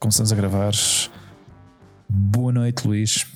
Começamos 0.00 0.32
a 0.32 0.36
gravar. 0.36 0.72
Boa 2.08 2.52
noite, 2.52 2.86
Luís. 2.88 3.35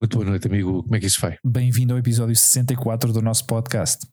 Muito 0.00 0.16
boa 0.16 0.30
noite, 0.30 0.46
amigo. 0.46 0.82
Como 0.82 0.94
é 0.96 1.00
que 1.00 1.06
isso 1.06 1.20
vai? 1.20 1.36
Bem-vindo 1.44 1.92
ao 1.92 1.98
episódio 1.98 2.34
64 2.36 3.12
do 3.12 3.20
nosso 3.20 3.44
podcast. 3.46 4.06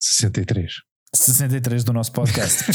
63. 0.00 0.72
63 1.14 1.84
do 1.84 1.92
nosso 1.92 2.12
podcast. 2.12 2.64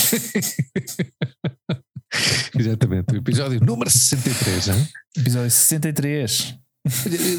Exatamente. 2.57 3.13
O 3.13 3.17
episódio 3.17 3.59
número 3.61 3.89
63. 3.89 4.67
Hein? 4.67 4.87
episódio 5.17 5.49
63. 5.51 6.57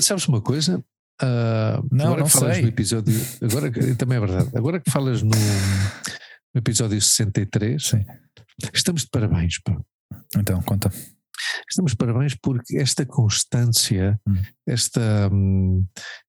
Sabes 0.03 0.27
uma 0.29 0.41
coisa? 0.41 0.79
Uh, 1.23 1.87
não, 1.91 2.07
agora 2.07 2.21
não 2.21 2.27
que 2.27 2.33
falas 2.33 2.55
sei. 2.55 2.63
no 2.63 2.69
episódio. 2.69 3.15
Agora 3.43 3.71
que- 3.71 3.95
também 3.97 4.17
é 4.17 4.21
verdade. 4.21 4.51
Agora 4.57 4.81
que 4.81 4.91
falas 4.91 5.23
no, 5.23 5.29
no 6.55 6.59
episódio 6.59 6.99
63, 7.01 7.83
Sim. 7.85 8.05
estamos 8.73 9.03
de 9.03 9.09
parabéns. 9.11 9.61
Pá. 9.63 9.79
Então, 10.39 10.63
conta. 10.63 10.91
Estamos 11.69 11.95
parabéns 11.95 12.35
porque 12.41 12.77
esta 12.79 13.05
constância, 13.07 14.19
Hum. 14.29 14.37
esta, 14.67 15.29
hum, 15.33 15.85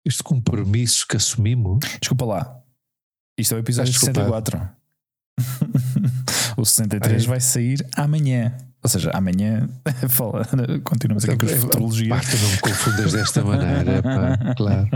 este 0.06 0.24
compromisso 0.24 1.06
que 1.08 1.18
assumimos. 1.18 1.80
Desculpa 2.00 2.26
lá. 2.26 2.60
Isto 3.38 3.56
é 3.56 3.58
o 3.58 3.60
episódio 3.60 3.92
Estás 3.92 4.06
64. 4.16 4.70
o 6.58 6.66
63 6.66 7.22
Ah, 7.22 7.26
é? 7.26 7.28
vai 7.28 7.40
sair 7.42 7.86
amanhã. 7.96 8.56
Ou 8.84 8.90
seja, 8.90 9.12
amanhã 9.14 9.70
fala, 10.10 10.46
continuamos 10.84 11.24
aqui 11.24 11.38
com 11.38 11.46
a 11.54 11.58
futurologia. 11.58 12.10
Pá, 12.10 12.20
tu 12.20 12.38
não 12.38 12.50
me 12.52 12.58
confundas 12.60 13.14
desta 13.14 13.42
maneira. 13.46 14.04
Pá. 14.04 14.54
Claro. 14.56 14.90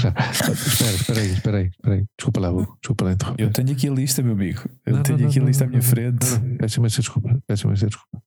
claro. 0.00 0.14
Espera, 0.62 0.94
espera 0.94 1.20
aí, 1.20 1.32
espera 1.32 1.56
aí, 1.58 1.66
espera 1.68 1.94
aí. 1.96 2.04
Desculpa 2.18 2.40
lá, 2.40 2.50
Hugo. 2.50 2.78
desculpa 2.80 3.04
lá 3.04 3.12
interromper. 3.12 3.42
Eu 3.44 3.52
tenho 3.52 3.70
aqui 3.72 3.86
a 3.88 3.92
lista, 3.92 4.22
meu 4.22 4.32
amigo. 4.32 4.62
Eu 4.86 4.96
Não, 4.96 5.02
tenho 5.02 5.18
não, 5.18 5.28
aqui 5.28 5.38
não, 5.40 5.44
a 5.46 5.48
lista 5.48 5.64
à 5.64 5.66
minha 5.68 5.82
frente. 5.82 6.26
Peço 6.58 6.80
imensa 6.80 7.00
desculpa. 7.02 7.38
Peço 7.46 7.66
imensa 7.66 7.86
desculpa. 7.86 8.22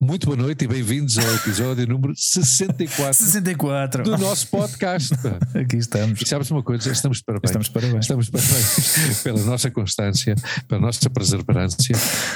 Muito 0.00 0.26
boa 0.26 0.36
noite 0.36 0.64
e 0.64 0.68
bem-vindos 0.68 1.18
ao 1.18 1.34
episódio 1.34 1.84
número 1.84 2.14
64 2.16 3.14
64. 3.14 4.04
do 4.04 4.16
nosso 4.16 4.46
podcast. 4.48 5.12
Aqui 5.58 5.76
estamos. 5.76 6.22
E 6.22 6.26
sabes 6.26 6.48
uma 6.52 6.62
coisa? 6.62 6.92
Estamos 6.92 7.18
de 7.18 7.24
parabéns. 7.24 7.50
Estamos 7.50 7.66
de 7.66 7.72
parabéns. 7.72 8.04
Estamos 8.04 8.26
de 8.26 8.32
parabéns 8.32 9.22
pela 9.24 9.42
nossa 9.44 9.70
constância, 9.72 10.36
pela 10.68 10.80
nossa 10.80 11.10
perseverança, 11.10 11.76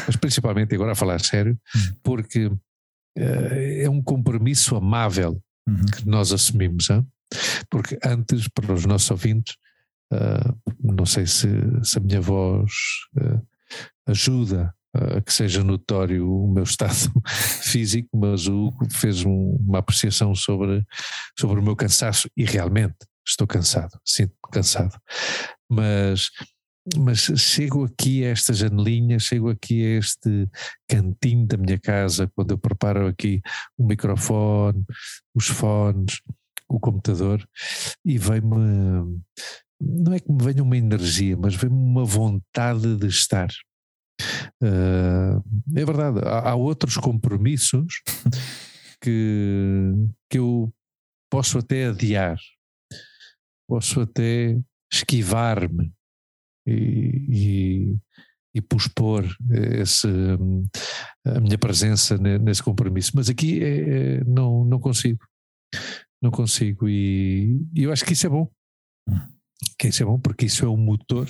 mas 0.06 0.16
principalmente, 0.16 0.74
agora 0.74 0.90
a 0.92 0.96
falar 0.96 1.20
sério, 1.20 1.56
porque 2.02 2.50
eh, 3.16 3.82
é 3.84 3.90
um 3.90 4.02
compromisso 4.02 4.76
amável 4.76 5.40
Uhum. 5.64 5.76
que 5.86 6.08
nós 6.08 6.32
assumimos. 6.32 6.90
hã? 6.90 7.06
Porque 7.70 7.96
antes, 8.04 8.48
para 8.48 8.72
os 8.72 8.84
nossos 8.84 9.08
ouvintes, 9.12 9.54
ah, 10.12 10.52
não 10.82 11.06
sei 11.06 11.24
se, 11.24 11.46
se 11.84 11.98
a 11.98 12.00
minha 12.00 12.20
voz 12.20 12.72
ah, 13.16 13.40
ajuda 14.08 14.74
a 14.94 15.20
que 15.20 15.32
seja 15.32 15.64
notório 15.64 16.30
o 16.30 16.52
meu 16.52 16.64
estado 16.64 17.10
físico, 17.62 18.08
mas 18.14 18.46
o 18.46 18.66
Hugo 18.66 18.86
fez 18.92 19.24
um- 19.24 19.56
uma 19.66 19.78
apreciação 19.78 20.34
sobre, 20.34 20.84
sobre 21.38 21.60
o 21.60 21.62
meu 21.62 21.74
cansaço 21.74 22.28
e 22.36 22.44
realmente 22.44 22.96
estou 23.26 23.46
cansado, 23.46 23.98
sinto-me 24.04 24.50
cansado. 24.52 24.98
Mas, 25.70 26.28
mas 26.96 27.20
chego 27.36 27.84
aqui 27.84 28.24
a 28.24 28.28
esta 28.28 28.52
janelinha, 28.52 29.18
chego 29.18 29.48
aqui 29.48 29.84
a 29.84 29.98
este 29.98 30.48
cantinho 30.88 31.46
da 31.46 31.56
minha 31.56 31.78
casa, 31.78 32.30
quando 32.34 32.50
eu 32.50 32.58
preparo 32.58 33.06
aqui 33.06 33.40
o 33.78 33.86
microfone, 33.86 34.84
os 35.34 35.46
fones, 35.46 36.20
o 36.68 36.80
computador, 36.80 37.46
e 38.04 38.18
vem-me. 38.18 39.20
Não 39.80 40.12
é 40.12 40.20
que 40.20 40.30
me 40.30 40.42
venha 40.42 40.62
uma 40.62 40.76
energia, 40.76 41.36
mas 41.36 41.54
vem-me 41.54 41.76
uma 41.76 42.04
vontade 42.04 42.96
de 42.96 43.06
estar. 43.06 43.48
Ah, 44.62 45.40
é 45.74 45.84
verdade, 45.84 46.20
há, 46.24 46.50
há 46.50 46.54
outros 46.54 46.96
compromissos 46.96 48.02
que, 49.00 49.92
que 50.30 50.38
eu 50.38 50.72
posso 51.30 51.58
até 51.58 51.86
adiar, 51.86 52.38
posso 53.68 54.00
até 54.00 54.58
esquivar-me 54.92 55.92
e, 56.66 57.26
e, 57.28 57.96
e 58.54 58.60
pospor 58.60 59.24
esse, 59.80 60.06
hum, 60.06 60.64
a 61.24 61.40
minha 61.40 61.58
presença 61.58 62.18
ne- 62.18 62.38
nesse 62.38 62.62
compromisso. 62.62 63.12
Mas 63.14 63.28
aqui 63.30 63.62
é- 63.62 64.18
é- 64.18 64.24
não, 64.24 64.64
não 64.64 64.78
consigo. 64.78 65.24
Não 66.22 66.30
consigo. 66.30 66.88
E, 66.88 67.58
e 67.74 67.82
eu 67.84 67.92
acho 67.92 68.04
que 68.04 68.12
isso 68.12 68.26
é 68.26 68.30
bom. 68.30 68.48
Que 69.78 69.88
isso 69.88 70.02
é 70.02 70.06
bom 70.06 70.20
porque 70.20 70.46
isso 70.46 70.64
é 70.64 70.68
um 70.68 70.76
motor 70.76 71.26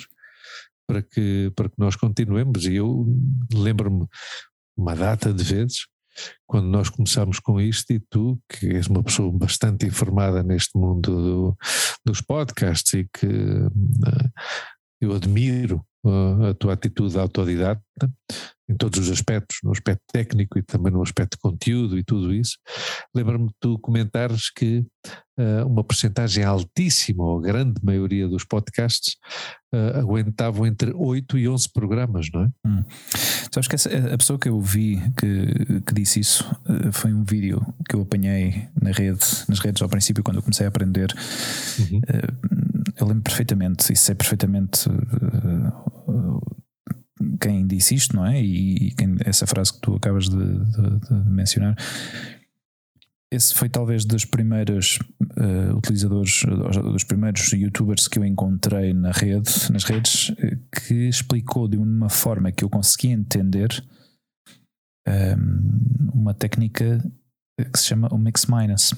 para 0.87 1.01
que, 1.01 1.51
para 1.55 1.69
que 1.69 1.75
nós 1.77 1.95
continuemos. 1.95 2.65
E 2.65 2.75
eu 2.75 3.05
lembro-me 3.53 4.07
uma 4.77 4.95
data 4.95 5.33
de 5.33 5.43
vezes 5.43 5.85
quando 6.47 6.67
nós 6.67 6.89
começámos 6.89 7.39
com 7.39 7.59
isto 7.59 7.91
e 7.91 7.99
tu, 7.99 8.39
que 8.47 8.67
és 8.67 8.87
uma 8.87 9.03
pessoa 9.03 9.31
bastante 9.31 9.85
informada 9.85 10.43
neste 10.43 10.77
mundo 10.77 11.15
do- 11.15 11.57
dos 12.05 12.21
podcasts 12.21 12.93
e 12.93 13.07
que 13.11 13.25
eh, 13.25 14.29
eu 15.01 15.13
admiro 15.15 15.83
eh, 16.05 16.49
a 16.51 16.53
tua 16.53 16.73
atitude 16.73 17.17
autodidata 17.17 17.81
em 18.73 18.77
todos 18.77 18.99
os 18.99 19.09
aspectos, 19.09 19.57
no 19.63 19.71
aspecto 19.71 20.01
técnico 20.11 20.57
e 20.57 20.63
também 20.63 20.91
no 20.91 21.01
aspecto 21.01 21.33
de 21.35 21.41
conteúdo 21.41 21.97
e 21.97 22.03
tudo 22.03 22.33
isso. 22.33 22.57
Lembro-me 23.15 23.47
de 23.47 23.53
tu 23.59 23.77
comentares 23.79 24.49
que 24.51 24.83
eh, 25.37 25.63
uma 25.63 25.83
porcentagem 25.83 26.43
altíssima, 26.43 27.23
ou 27.23 27.39
a 27.39 27.41
grande 27.41 27.73
maioria 27.83 28.27
dos 28.27 28.43
podcasts, 28.45 29.15
eh, 29.73 29.99
aguentavam 29.99 30.65
entre 30.65 30.91
8 30.95 31.37
e 31.37 31.47
11 31.49 31.69
programas, 31.73 32.27
não 32.33 32.43
é? 32.43 32.49
Sabes 33.51 33.67
que 33.67 33.75
essa- 33.75 33.89
a 34.13 34.17
pessoa 34.17 34.37
que 34.39 34.47
eu 34.49 34.59
vi 34.61 35.01
que, 35.17 35.81
que 35.81 35.93
disse 35.93 36.19
isso 36.19 36.43
eh, 36.67 36.91
foi 36.91 37.13
um 37.13 37.23
vídeo 37.23 37.61
que 37.89 37.95
eu 37.95 38.01
apanhei 38.01 38.67
na 38.81 38.91
rede, 38.91 39.25
nas 39.49 39.59
redes 39.59 39.81
ao 39.81 39.89
princípio, 39.89 40.23
quando 40.23 40.37
eu 40.37 40.43
comecei 40.43 40.65
a 40.65 40.69
aprender. 40.69 41.13
Uhum. 41.79 42.01
Eu 42.99 43.07
lembro 43.07 43.23
perfeitamente 43.23 43.91
e 43.91 43.95
sei 43.95 44.13
perfeitamente 44.15 44.87
eh, 44.89 46.62
quem 47.39 47.65
disse 47.67 47.95
isto, 47.95 48.15
não 48.15 48.25
é? 48.25 48.41
E, 48.41 48.91
quem- 48.95 49.17
essa 49.25 49.45
frase 49.47 49.73
que 49.73 49.79
tu 49.81 49.95
acabas 49.95 50.27
de, 50.29 50.37
de- 50.37 50.99
de 50.99 51.29
mencionar. 51.29 51.75
Esse 53.31 53.55
foi 53.55 53.67
talvez 53.67 54.05
dos 54.05 54.25
primeiros 54.25 54.99
eh, 55.37 55.73
utilizadores, 55.73 56.43
dos 56.83 57.03
primeiros 57.03 57.51
youtubers 57.51 58.07
que 58.07 58.19
eu 58.19 58.25
encontrei 58.25 58.93
na 58.93 59.11
rede, 59.11 59.49
nas 59.71 59.83
redes, 59.85 60.31
que 60.87 61.07
explicou 61.07 61.67
de 61.67 61.75
uma 61.77 62.09
forma 62.09 62.51
que 62.51 62.63
eu 62.63 62.69
consegui 62.69 63.07
entender 63.07 63.69
ehm, 65.07 66.11
uma 66.13 66.33
técnica 66.35 67.03
que 67.71 67.79
se 67.79 67.85
chama 67.87 68.07
o 68.13 68.17
mix 68.19 68.45
minus. 68.45 68.93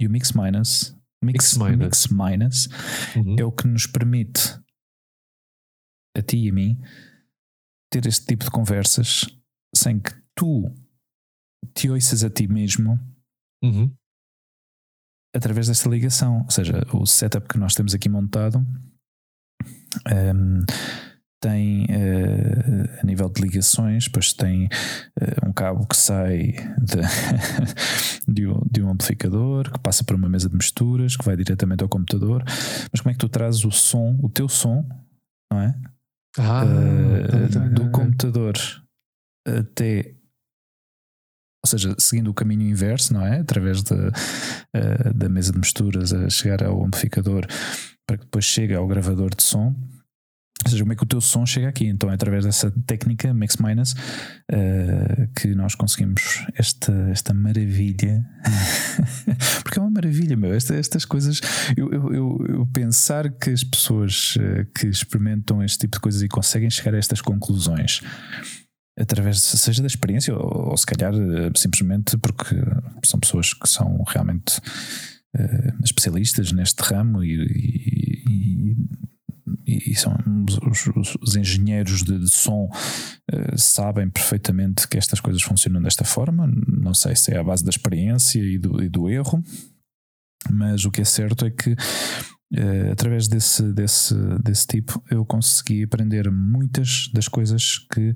E 0.00 0.06
o 0.06 0.10
mix 0.10 0.32
minus, 0.32 0.96
mix, 1.22 1.54
Mix 1.54 1.58
minus. 1.58 1.78
mix 1.78 2.06
minus 2.08 2.68
Uhum. 3.16 3.36
é 3.38 3.44
o 3.44 3.52
que 3.52 3.66
nos 3.68 3.86
permite 3.86 4.58
a 6.16 6.22
ti 6.22 6.38
e 6.38 6.48
a 6.50 6.52
mim 6.54 6.80
ter 7.90 8.06
este 8.06 8.26
tipo 8.26 8.44
de 8.44 8.50
conversas 8.50 9.26
sem 9.74 9.98
que 9.98 10.12
tu 10.34 10.72
te 11.74 11.90
ouças 11.90 12.24
a 12.24 12.30
ti 12.30 12.46
mesmo 12.48 12.98
Uhum. 13.62 13.90
através 15.34 15.66
desta 15.68 15.88
ligação. 15.88 16.42
Ou 16.44 16.50
seja, 16.50 16.86
o 16.92 17.04
setup 17.06 17.48
que 17.48 17.58
nós 17.58 17.74
temos 17.74 17.94
aqui 17.94 18.08
montado 18.08 18.64
ehm, 20.06 20.62
tem 21.40 21.86
eh, 21.90 23.00
a 23.02 23.04
nível 23.04 23.28
de 23.28 23.42
ligações, 23.42 24.08
pois 24.08 24.32
tem 24.32 24.68
eh, 25.20 25.46
um 25.46 25.52
cabo 25.52 25.86
que 25.86 25.96
sai 25.96 26.52
de, 26.78 27.00
de, 28.32 28.46
um, 28.46 28.60
de 28.70 28.82
um 28.82 28.90
amplificador, 28.90 29.70
que 29.70 29.78
passa 29.80 30.02
por 30.04 30.16
uma 30.16 30.28
mesa 30.28 30.48
de 30.48 30.56
misturas, 30.56 31.16
que 31.16 31.24
vai 31.24 31.36
diretamente 31.36 31.82
ao 31.82 31.88
computador. 31.88 32.42
Mas 32.90 33.00
como 33.00 33.10
é 33.10 33.14
que 33.14 33.18
tu 33.20 33.28
trazes 33.28 33.64
o 33.64 33.70
som, 33.70 34.18
o 34.22 34.28
teu 34.28 34.48
som, 34.48 34.86
não 35.52 35.60
é? 35.60 35.74
Ah, 36.38 36.64
tá, 37.52 37.58
do 37.60 37.84
tá. 37.84 37.90
computador 37.90 38.54
até 39.46 40.16
ou 41.64 41.68
seja, 41.68 41.96
seguindo 41.98 42.30
o 42.30 42.34
caminho 42.34 42.62
inverso, 42.62 43.12
não 43.12 43.26
é? 43.26 43.40
Através 43.40 43.82
da, 43.82 44.12
eh, 44.72 45.12
da 45.12 45.28
mesa 45.28 45.50
de 45.50 45.58
misturas 45.58 46.12
a 46.12 46.30
chegar 46.30 46.62
ao 46.62 46.84
amplificador 46.84 47.44
para 48.06 48.18
que 48.18 48.24
depois 48.24 48.44
chegue 48.44 48.72
ao 48.72 48.86
gravador 48.86 49.34
de 49.34 49.42
som. 49.42 49.74
Ou 50.64 50.70
seja, 50.70 50.82
como 50.82 50.92
é 50.92 50.96
que 50.96 51.02
o 51.02 51.06
teu 51.06 51.20
som 51.20 51.44
chega 51.44 51.68
aqui? 51.68 51.86
Então 51.86 52.10
é 52.10 52.14
através 52.14 52.44
dessa 52.44 52.70
técnica 52.86 53.32
Mix 53.34 53.56
Minus 53.58 53.92
uh, 53.92 55.28
que 55.38 55.54
nós 55.54 55.74
conseguimos 55.74 56.44
esta, 56.54 56.92
esta 57.10 57.34
maravilha. 57.34 58.24
Porque 59.62 59.78
é 59.78 59.82
uma 59.82 59.90
maravilha, 59.90 60.36
meu. 60.36 60.54
Esta, 60.54 60.74
estas 60.74 61.04
coisas, 61.04 61.40
eu, 61.76 61.92
eu, 61.92 62.46
eu, 62.48 62.66
pensar 62.72 63.30
que 63.30 63.50
as 63.50 63.62
pessoas 63.62 64.36
uh, 64.36 64.66
que 64.74 64.86
experimentam 64.86 65.62
este 65.62 65.80
tipo 65.80 65.96
de 65.96 66.00
coisas 66.00 66.22
e 66.22 66.28
conseguem 66.28 66.70
chegar 66.70 66.94
a 66.94 66.98
estas 66.98 67.20
conclusões 67.20 68.00
através, 68.98 69.40
seja 69.42 69.82
da 69.82 69.86
experiência 69.86 70.34
ou, 70.34 70.70
ou 70.70 70.76
se 70.76 70.86
calhar 70.86 71.14
uh, 71.14 71.56
simplesmente 71.56 72.16
porque 72.16 72.56
são 73.04 73.20
pessoas 73.20 73.52
que 73.52 73.68
são 73.68 74.02
realmente 74.08 74.60
especialistas 75.84 76.50
neste 76.50 76.82
ramo 76.82 77.22
e, 77.22 77.34
e, 77.34 78.72
e 78.72 78.76
e, 79.66 79.94
são 79.94 80.16
os, 80.48 80.86
os, 80.96 81.16
os 81.20 81.36
engenheiros 81.36 82.02
de, 82.02 82.18
de 82.18 82.30
som 82.30 82.68
uh, 82.72 83.58
sabem 83.58 84.08
perfeitamente 84.08 84.88
que 84.88 84.98
estas 84.98 85.20
coisas 85.20 85.42
funcionam 85.42 85.82
desta 85.82 86.04
forma. 86.04 86.50
Não 86.66 86.94
sei 86.94 87.14
se 87.14 87.32
é 87.32 87.38
a 87.38 87.44
base 87.44 87.64
da 87.64 87.70
experiência 87.70 88.40
e 88.40 88.58
do, 88.58 88.82
e 88.82 88.88
do 88.88 89.08
erro, 89.08 89.42
mas 90.50 90.84
o 90.84 90.90
que 90.90 91.00
é 91.00 91.04
certo 91.04 91.44
é 91.44 91.50
que 91.50 91.72
uh, 91.72 92.92
através 92.92 93.28
desse, 93.28 93.72
desse, 93.72 94.14
desse 94.42 94.66
tipo 94.66 95.02
eu 95.10 95.24
consegui 95.24 95.84
aprender 95.84 96.30
muitas 96.30 97.10
das 97.12 97.28
coisas 97.28 97.78
que 97.92 98.14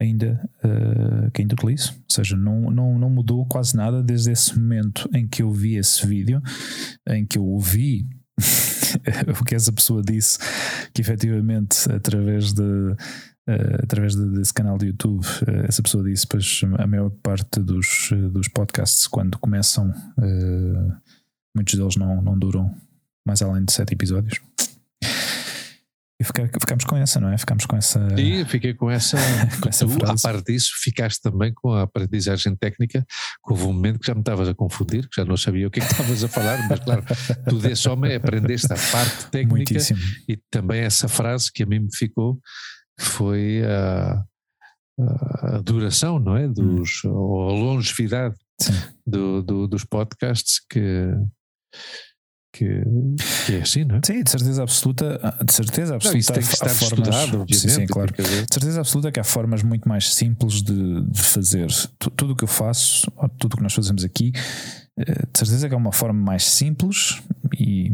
ainda, 0.00 0.40
uh, 0.64 1.30
que 1.32 1.42
ainda 1.42 1.54
utilizo. 1.54 1.92
Ou 1.92 2.04
seja, 2.10 2.36
não, 2.36 2.70
não, 2.70 2.98
não 2.98 3.10
mudou 3.10 3.46
quase 3.46 3.76
nada 3.76 4.02
desde 4.02 4.32
esse 4.32 4.58
momento 4.58 5.08
em 5.14 5.28
que 5.28 5.42
eu 5.42 5.52
vi 5.52 5.76
esse 5.76 6.06
vídeo, 6.06 6.42
em 7.08 7.26
que 7.26 7.38
eu 7.38 7.44
ouvi 7.44 8.08
o 9.40 9.44
que 9.44 9.54
essa 9.54 9.72
pessoa 9.72 10.02
disse, 10.02 10.38
que 10.92 11.00
efetivamente 11.00 11.90
através 11.90 12.52
de 12.52 12.62
uh, 12.62 13.82
através 13.82 14.14
de, 14.14 14.26
desse 14.30 14.52
canal 14.52 14.78
de 14.78 14.86
YouTube, 14.86 15.24
uh, 15.24 15.66
essa 15.68 15.82
pessoa 15.82 16.04
disse, 16.04 16.26
pois 16.26 16.62
a 16.78 16.86
maior 16.86 17.10
parte 17.22 17.60
dos, 17.60 18.10
dos 18.32 18.48
podcasts 18.48 19.06
quando 19.06 19.38
começam, 19.38 19.90
uh, 19.90 20.92
muitos 21.54 21.74
deles 21.74 21.96
não, 21.96 22.20
não 22.22 22.38
duram 22.38 22.74
mais 23.26 23.42
além 23.42 23.64
de 23.64 23.72
sete 23.72 23.94
episódios. 23.94 24.40
E 26.20 26.24
ficamos 26.24 26.84
com 26.84 26.96
essa, 26.98 27.18
não 27.18 27.30
é? 27.30 27.38
Ficamos 27.38 27.64
com 27.64 27.76
essa. 27.76 28.14
Sim, 28.14 28.44
fiquei 28.44 28.74
com 28.74 28.90
essa. 28.90 29.16
com 29.62 29.70
essa 29.70 29.86
tu, 29.86 29.92
frase. 29.92 30.26
À 30.26 30.30
parte 30.30 30.52
disso, 30.52 30.72
ficaste 30.82 31.22
também 31.22 31.50
com 31.54 31.72
a 31.72 31.84
aprendizagem 31.84 32.54
técnica, 32.54 33.00
que 33.02 33.50
houve 33.50 33.64
um 33.64 33.72
momento 33.72 33.98
que 33.98 34.06
já 34.06 34.14
me 34.14 34.20
estavas 34.20 34.46
a 34.46 34.54
confundir, 34.54 35.08
que 35.08 35.16
já 35.16 35.24
não 35.24 35.38
sabia 35.38 35.66
o 35.66 35.70
que 35.70 35.80
é 35.80 35.82
que 35.82 35.90
estavas 35.90 36.22
a 36.22 36.28
falar, 36.28 36.68
mas 36.68 36.80
claro, 36.80 37.02
tu 37.48 37.58
desse 37.58 37.88
homem 37.88 38.14
aprendeste 38.14 38.70
a 38.70 38.76
parte 38.76 39.30
técnica 39.30 39.72
Muitíssimo. 39.72 39.98
e 40.28 40.36
também 40.50 40.80
essa 40.80 41.08
frase 41.08 41.50
que 41.50 41.62
a 41.62 41.66
mim 41.66 41.78
me 41.78 41.96
ficou, 41.96 42.38
que 42.98 43.04
foi 43.06 43.62
a, 43.64 44.22
a 45.42 45.60
duração, 45.62 46.18
não 46.18 46.36
é? 46.36 46.46
Dos, 46.46 47.02
hum. 47.02 47.12
ou 47.12 47.48
a 47.48 47.52
longevidade 47.52 48.34
do, 49.06 49.42
do, 49.42 49.66
dos 49.66 49.86
podcasts 49.86 50.60
que 50.68 51.14
que, 52.52 52.82
que, 53.46 53.54
é 53.54 53.62
assim, 53.62 53.84
não 53.84 53.96
é? 53.96 54.00
Sim, 54.04 54.22
de 54.22 54.30
certeza 54.30 54.62
absoluta, 54.62 55.36
de 55.44 55.52
certeza 55.52 55.94
absoluta. 55.94 56.14
Não, 56.14 56.18
isso 56.20 56.32
tem 56.32 56.42
que 56.42 56.52
estar 56.52 56.68
formas, 56.68 57.08
estudado. 57.18 57.54
Sim, 57.54 57.68
sim 57.68 57.86
claro. 57.86 58.12
De 58.12 58.52
certeza 58.52 58.80
absoluta 58.80 59.12
que 59.12 59.20
há 59.20 59.24
formas 59.24 59.62
muito 59.62 59.88
mais 59.88 60.12
simples 60.12 60.62
de, 60.62 61.02
de 61.02 61.22
fazer. 61.22 61.68
Tudo 61.98 62.32
o 62.32 62.36
que 62.36 62.44
eu 62.44 62.48
faço, 62.48 63.10
tudo 63.38 63.54
o 63.54 63.56
que 63.56 63.62
nós 63.62 63.72
fazemos 63.72 64.04
aqui, 64.04 64.32
eh, 64.98 65.26
de 65.32 65.38
certeza 65.38 65.68
que 65.68 65.74
é 65.74 65.76
uma 65.76 65.92
forma 65.92 66.20
mais 66.20 66.44
simples 66.44 67.22
e 67.58 67.92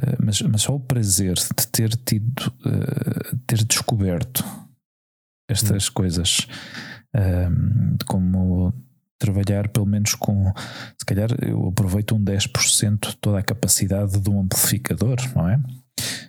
eh, 0.00 0.16
mas, 0.22 0.40
mas 0.40 0.62
só 0.62 0.74
o 0.74 0.80
prazer 0.80 1.34
de 1.34 1.66
ter 1.66 1.90
tido, 1.96 2.52
eh, 2.64 3.36
ter 3.46 3.64
descoberto 3.64 4.44
estas 5.48 5.88
hum. 5.88 5.92
coisas, 5.94 6.46
como 8.06 8.72
trabalhar 9.20 9.68
pelo 9.68 9.86
menos 9.86 10.14
com, 10.14 10.52
se 10.98 11.04
calhar 11.06 11.28
eu 11.42 11.68
aproveito 11.68 12.16
um 12.16 12.24
10% 12.24 13.10
de 13.10 13.16
toda 13.18 13.38
a 13.38 13.42
capacidade 13.42 14.18
de 14.18 14.30
um 14.30 14.40
amplificador, 14.40 15.16
não 15.36 15.48
é? 15.48 15.60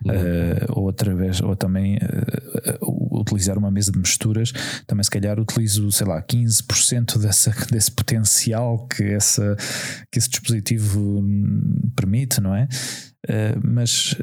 Uhum. 0.03 0.11
Uh, 0.11 0.79
ou 0.79 0.89
através, 0.89 1.41
ou 1.41 1.55
também 1.55 1.95
uh, 1.97 3.19
utilizar 3.19 3.57
uma 3.57 3.71
mesa 3.71 3.91
de 3.91 3.97
misturas, 3.99 4.51
também 4.85 5.03
se 5.03 5.09
calhar 5.09 5.39
utilizo, 5.39 5.89
sei 5.91 6.05
lá, 6.05 6.21
15% 6.21 7.17
dessa, 7.19 7.51
desse 7.71 7.91
potencial 7.91 8.85
que, 8.87 9.03
essa, 9.03 9.55
que 10.11 10.19
esse 10.19 10.29
dispositivo 10.29 11.23
permite, 11.95 12.41
não 12.41 12.53
é? 12.53 12.67
Uh, 13.29 13.61
mas 13.63 14.15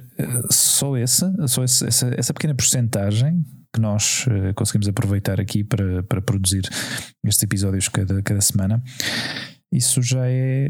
só 0.51 0.97
essa, 0.97 1.33
só 1.47 1.63
essa, 1.63 1.87
essa, 1.87 2.15
essa 2.17 2.35
pequena 2.35 2.55
porcentagem 2.55 3.45
que 3.75 3.81
nós 3.81 4.27
uh, 4.27 4.55
conseguimos 4.55 4.89
aproveitar 4.89 5.41
aqui 5.41 5.63
para, 5.63 6.03
para 6.03 6.23
produzir 6.23 6.63
estes 7.25 7.43
episódios 7.43 7.89
cada, 7.89 8.23
cada 8.23 8.41
semana, 8.41 8.83
isso 9.73 10.03
já 10.03 10.27
é, 10.27 10.69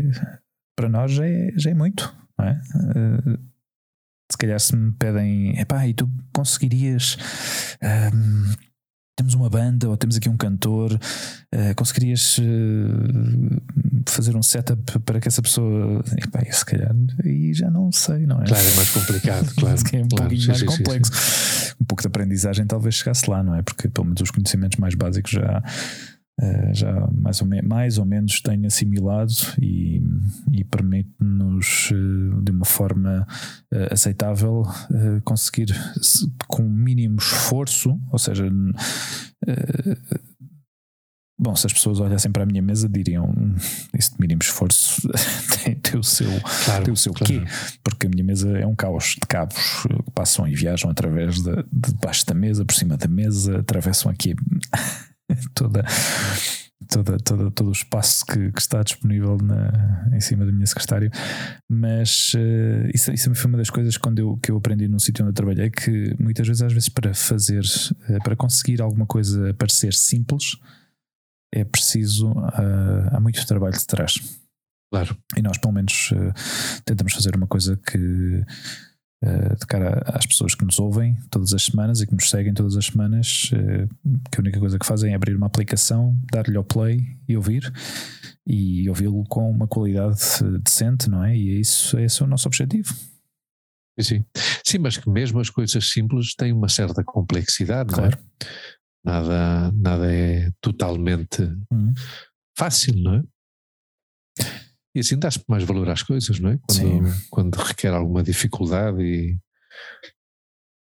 para 0.77 0.89
nós, 0.89 1.12
já 1.12 1.27
é, 1.27 1.53
já 1.56 1.71
é 1.71 1.75
muito, 1.75 2.15
não 2.39 2.47
é? 2.47 2.61
Uh, 2.75 3.49
se 4.31 4.37
calhar 4.37 4.61
se 4.61 4.77
me 4.77 4.93
pedem, 4.93 5.59
epá, 5.59 5.87
e 5.87 5.95
tu 5.95 6.09
conseguirias. 6.35 7.17
Um, 7.83 8.69
temos 9.19 9.35
uma 9.35 9.50
banda 9.50 9.88
ou 9.88 9.97
temos 9.97 10.17
aqui 10.17 10.29
um 10.29 10.37
cantor, 10.37 10.93
uh, 10.94 11.75
conseguirias 11.75 12.38
uh, 12.38 12.43
fazer 14.06 14.37
um 14.37 14.43
setup 14.43 14.99
para 15.00 15.20
que 15.20 15.26
essa 15.26 15.43
pessoa. 15.43 16.05
Epá, 16.17 16.41
se 16.50 16.65
calhar 16.65 16.94
aí 17.25 17.53
já 17.53 17.69
não 17.69 17.91
sei, 17.91 18.26
não 18.26 18.41
é? 18.41 18.44
Claro, 18.47 18.65
é 18.65 18.75
mais 18.76 18.91
complicado, 18.91 19.55
claro. 19.59 19.76
é 19.76 19.97
um 19.99 20.09
claro, 20.09 20.29
pouquinho 20.29 20.47
mais 20.47 20.62
complexo. 20.62 21.12
Um 21.81 21.85
pouco 21.85 22.03
de 22.03 22.06
aprendizagem 22.06 22.65
talvez 22.65 22.94
chegasse 22.94 23.29
lá, 23.29 23.43
não 23.43 23.56
é? 23.56 23.62
Porque 23.62 23.88
pelo 23.88 24.06
menos 24.06 24.23
os 24.23 24.31
conhecimentos 24.31 24.79
mais 24.79 24.94
básicos 24.94 25.32
já. 25.32 25.62
Uh, 26.40 26.73
já 26.73 27.08
mais 27.11 27.43
ou, 27.43 27.49
mais 27.64 27.99
ou 27.99 28.05
menos 28.05 28.40
tenho 28.40 28.64
assimilado 28.64 29.32
e, 29.61 30.00
e 30.52 30.62
permite-nos 30.62 31.90
uh, 31.90 32.43
de 32.43 32.52
uma 32.52 32.64
forma 32.64 33.26
uh, 33.73 33.93
aceitável 33.93 34.62
conseguir 35.25 35.67
com 36.46 36.64
o 36.64 36.70
mínimo 36.70 37.17
esforço, 37.17 37.99
ou 38.12 38.19
seja, 38.19 38.49
Bom, 41.40 41.55
se 41.55 41.69
as 41.69 41.73
pessoas 41.73 42.00
olhassem 42.00 42.32
para 42.32 42.43
a 42.43 42.46
minha 42.46 42.61
mesa 42.61 42.88
diriam 42.88 43.26
hum, 43.26 43.55
esse 43.94 44.11
mínimo 44.19 44.41
esforço 44.43 45.08
tem, 45.62 45.76
tem, 45.76 45.99
o 45.99 46.02
seu, 46.02 46.29
claro, 46.64 46.84
tem 46.84 46.93
o 46.93 46.96
seu 46.96 47.12
claro. 47.12 47.32
quê? 47.32 47.44
Porque 47.84 48.08
a 48.08 48.11
minha 48.11 48.25
mesa 48.25 48.58
é 48.58 48.67
um 48.67 48.75
caos 48.75 49.14
de 49.14 49.26
cabos 49.29 49.82
que 49.82 50.11
passam 50.11 50.49
e 50.49 50.55
viajam 50.56 50.91
através 50.91 51.41
de, 51.41 51.55
de 51.73 51.94
baixo 52.02 52.26
da 52.26 52.34
mesa, 52.34 52.64
por 52.64 52.75
cima 52.75 52.96
da 52.96 53.06
mesa, 53.06 53.61
atravessam 53.61 54.11
aqui 54.11 54.34
toda, 55.55 55.85
toda, 56.89 57.19
toda, 57.19 57.51
todo 57.51 57.69
o 57.69 57.73
espaço 57.73 58.25
que, 58.27 58.51
que 58.53 58.61
está 58.61 58.83
disponível 58.83 59.37
na, 59.39 60.09
em 60.13 60.21
cima 60.21 60.45
da 60.45 60.53
minha 60.53 60.67
secretária. 60.67 61.11
Mas 61.71 62.33
uh, 62.35 62.89
isso, 62.95 63.13
isso 63.13 63.35
foi 63.35 63.49
uma 63.49 63.59
das 63.59 63.70
coisas 63.70 63.97
quando 63.97 64.19
eu, 64.19 64.37
que 64.39 64.51
eu 64.51 64.56
aprendi 64.56 64.89
num 64.89 64.99
sítio 64.99 65.25
onde 65.25 65.31
eu 65.31 65.35
trabalhei 65.35 65.70
que 65.70 66.15
muitas 66.19 66.47
vezes, 66.47 66.63
às 66.63 66.73
vezes, 66.73 66.89
para 66.89 67.15
fazer, 67.15 67.63
uh, 67.63 68.23
para 68.23 68.37
conseguir 68.37 68.81
alguma 68.81 69.06
coisa 69.06 69.55
parecer 69.55 69.94
simples 69.94 70.56
é 71.53 71.65
preciso, 71.65 72.31
uh, 72.31 73.08
há 73.11 73.20
muito 73.20 73.44
trabalho 73.47 73.77
de 73.77 73.87
trás. 73.87 74.15
Claro. 74.93 75.17
E 75.37 75.43
nós, 75.43 75.58
pelo 75.58 75.75
menos, 75.75 76.11
tentamos 76.85 77.13
fazer 77.13 77.37
uma 77.37 77.47
coisa 77.47 77.77
que, 77.77 78.43
uh, 79.25 79.56
de 79.58 79.67
cara 79.67 80.03
às 80.06 80.27
pessoas 80.27 80.55
que 80.55 80.65
nos 80.65 80.79
ouvem 80.79 81.17
todas 81.31 81.53
as 81.53 81.65
semanas 81.65 82.01
e 82.01 82.06
que 82.06 82.15
nos 82.15 82.29
seguem 82.29 82.55
todas 82.55 82.77
as 82.77 82.87
semanas, 82.87 83.51
que 84.31 84.39
a 84.39 84.41
única 84.41 84.58
coisa 84.58 84.79
que 84.79 84.87
fazem 84.87 85.13
é 85.13 85.15
abrir 85.15 85.37
uma 85.37 85.46
aplicação, 85.46 86.17
dar-lhe 86.32 86.56
ao 86.56 86.65
play 86.65 87.19
e 87.29 87.37
ouvir, 87.37 87.72
e 88.46 88.89
ouvi-lo 88.89 89.25
com 89.25 89.51
uma 89.51 89.69
qualidade 89.69 90.19
decente, 90.63 91.08
não 91.08 91.25
é? 91.25 91.37
E 91.37 91.56
é 91.56 91.60
isso, 91.60 91.98
esse 91.98 92.22
é 92.22 92.25
o 92.25 92.29
nosso 92.29 92.48
objetivo. 92.48 92.94
Sim, 94.01 94.25
sim, 94.65 94.79
mas 94.79 94.96
que 94.96 95.10
mesmo 95.10 95.41
as 95.41 95.51
coisas 95.51 95.91
simples 95.91 96.34
têm 96.34 96.53
uma 96.53 96.69
certa 96.69 97.03
complexidade, 97.03 97.93
claro. 97.93 98.17
não 98.17 98.25
é? 98.25 98.69
Nada, 99.05 99.72
nada 99.72 100.13
é 100.13 100.51
totalmente 100.60 101.43
uhum. 101.70 101.93
fácil, 102.56 102.94
não 102.96 103.15
é? 103.15 103.22
E 104.95 105.01
assim 105.01 105.19
dá-se 105.19 105.41
mais 105.49 105.65
valor 105.65 105.89
às 105.91 106.03
coisas, 106.03 106.41
não 106.41 106.51
é? 106.51 106.59
Quando, 106.67 107.15
quando 107.31 107.55
requer 107.57 107.93
alguma 107.93 108.23
dificuldade 108.23 109.03
e. 109.03 109.37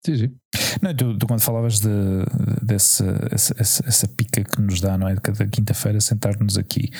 Sim, 0.04 0.16
sim. 0.16 0.36
Não, 0.82 0.94
tu, 0.94 1.16
tu, 1.16 1.26
quando 1.26 1.40
falavas 1.40 1.78
de, 1.78 1.88
dessa 2.60 3.04
essa, 3.30 3.54
essa, 3.56 3.86
essa, 3.86 4.08
pica 4.08 4.42
que 4.42 4.60
nos 4.60 4.80
dá, 4.80 4.98
não 4.98 5.06
é? 5.06 5.14
De 5.14 5.20
cada 5.20 5.46
quinta-feira 5.46 6.00
sentar-nos 6.00 6.58
aqui. 6.58 6.90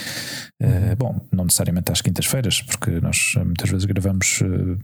Uh, 0.62 0.94
bom, 0.96 1.28
não 1.32 1.44
necessariamente 1.44 1.90
às 1.90 2.00
quintas-feiras, 2.00 2.62
porque 2.62 3.00
nós 3.00 3.34
muitas 3.44 3.68
vezes 3.68 3.84
gravamos 3.84 4.40
uh, 4.42 4.78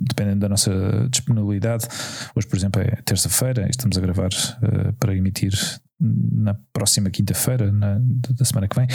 dependendo 0.00 0.40
da 0.40 0.48
nossa 0.48 0.70
disponibilidade. 1.10 1.86
Hoje, 2.34 2.46
por 2.46 2.56
exemplo, 2.56 2.80
é 2.80 2.96
terça-feira 3.04 3.66
e 3.66 3.70
estamos 3.70 3.98
a 3.98 4.00
gravar 4.00 4.30
uh, 4.30 4.92
para 4.98 5.14
emitir 5.14 5.52
na 5.98 6.54
próxima 6.72 7.10
quinta-feira, 7.10 7.72
da 7.72 8.44
semana 8.44 8.68
que 8.68 8.76
vem. 8.76 8.86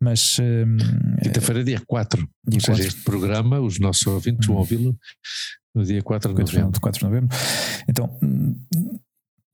Mas. 0.00 0.38
Quinta-feira, 1.22 1.64
dia 1.64 1.80
4. 1.86 2.18
Dia 2.46 2.58
Ou 2.58 2.66
4. 2.66 2.76
seja, 2.76 2.88
este 2.88 3.02
programa, 3.02 3.60
os 3.60 3.78
nossos 3.78 4.06
ouvintes 4.06 4.46
vão 4.46 4.56
uhum. 4.56 4.60
ouvi-lo 4.60 4.98
No 5.74 5.84
dia 5.84 6.02
4 6.02 6.34
de 6.34 6.40
novembro. 6.40 6.80
4 6.80 6.98
de 6.98 7.04
novembro. 7.04 7.36
Então, 7.88 8.18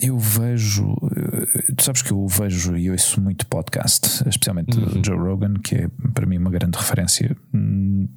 eu 0.00 0.18
vejo, 0.18 0.96
eh, 1.14 1.72
tu 1.76 1.82
sabes 1.84 2.00
que 2.00 2.10
eu 2.10 2.26
vejo 2.26 2.76
e 2.76 2.90
ouço 2.90 3.20
muito 3.20 3.46
podcast, 3.46 4.26
especialmente 4.26 4.78
uhum. 4.78 5.04
Joe 5.04 5.16
Rogan, 5.16 5.54
que 5.54 5.74
é 5.74 5.88
para 6.14 6.26
mim 6.26 6.38
uma 6.38 6.50
grande 6.50 6.78
referência. 6.78 7.36
Hum, 7.52 8.08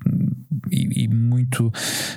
e, 0.72 1.03
e 1.03 1.08
muito, 1.10 1.72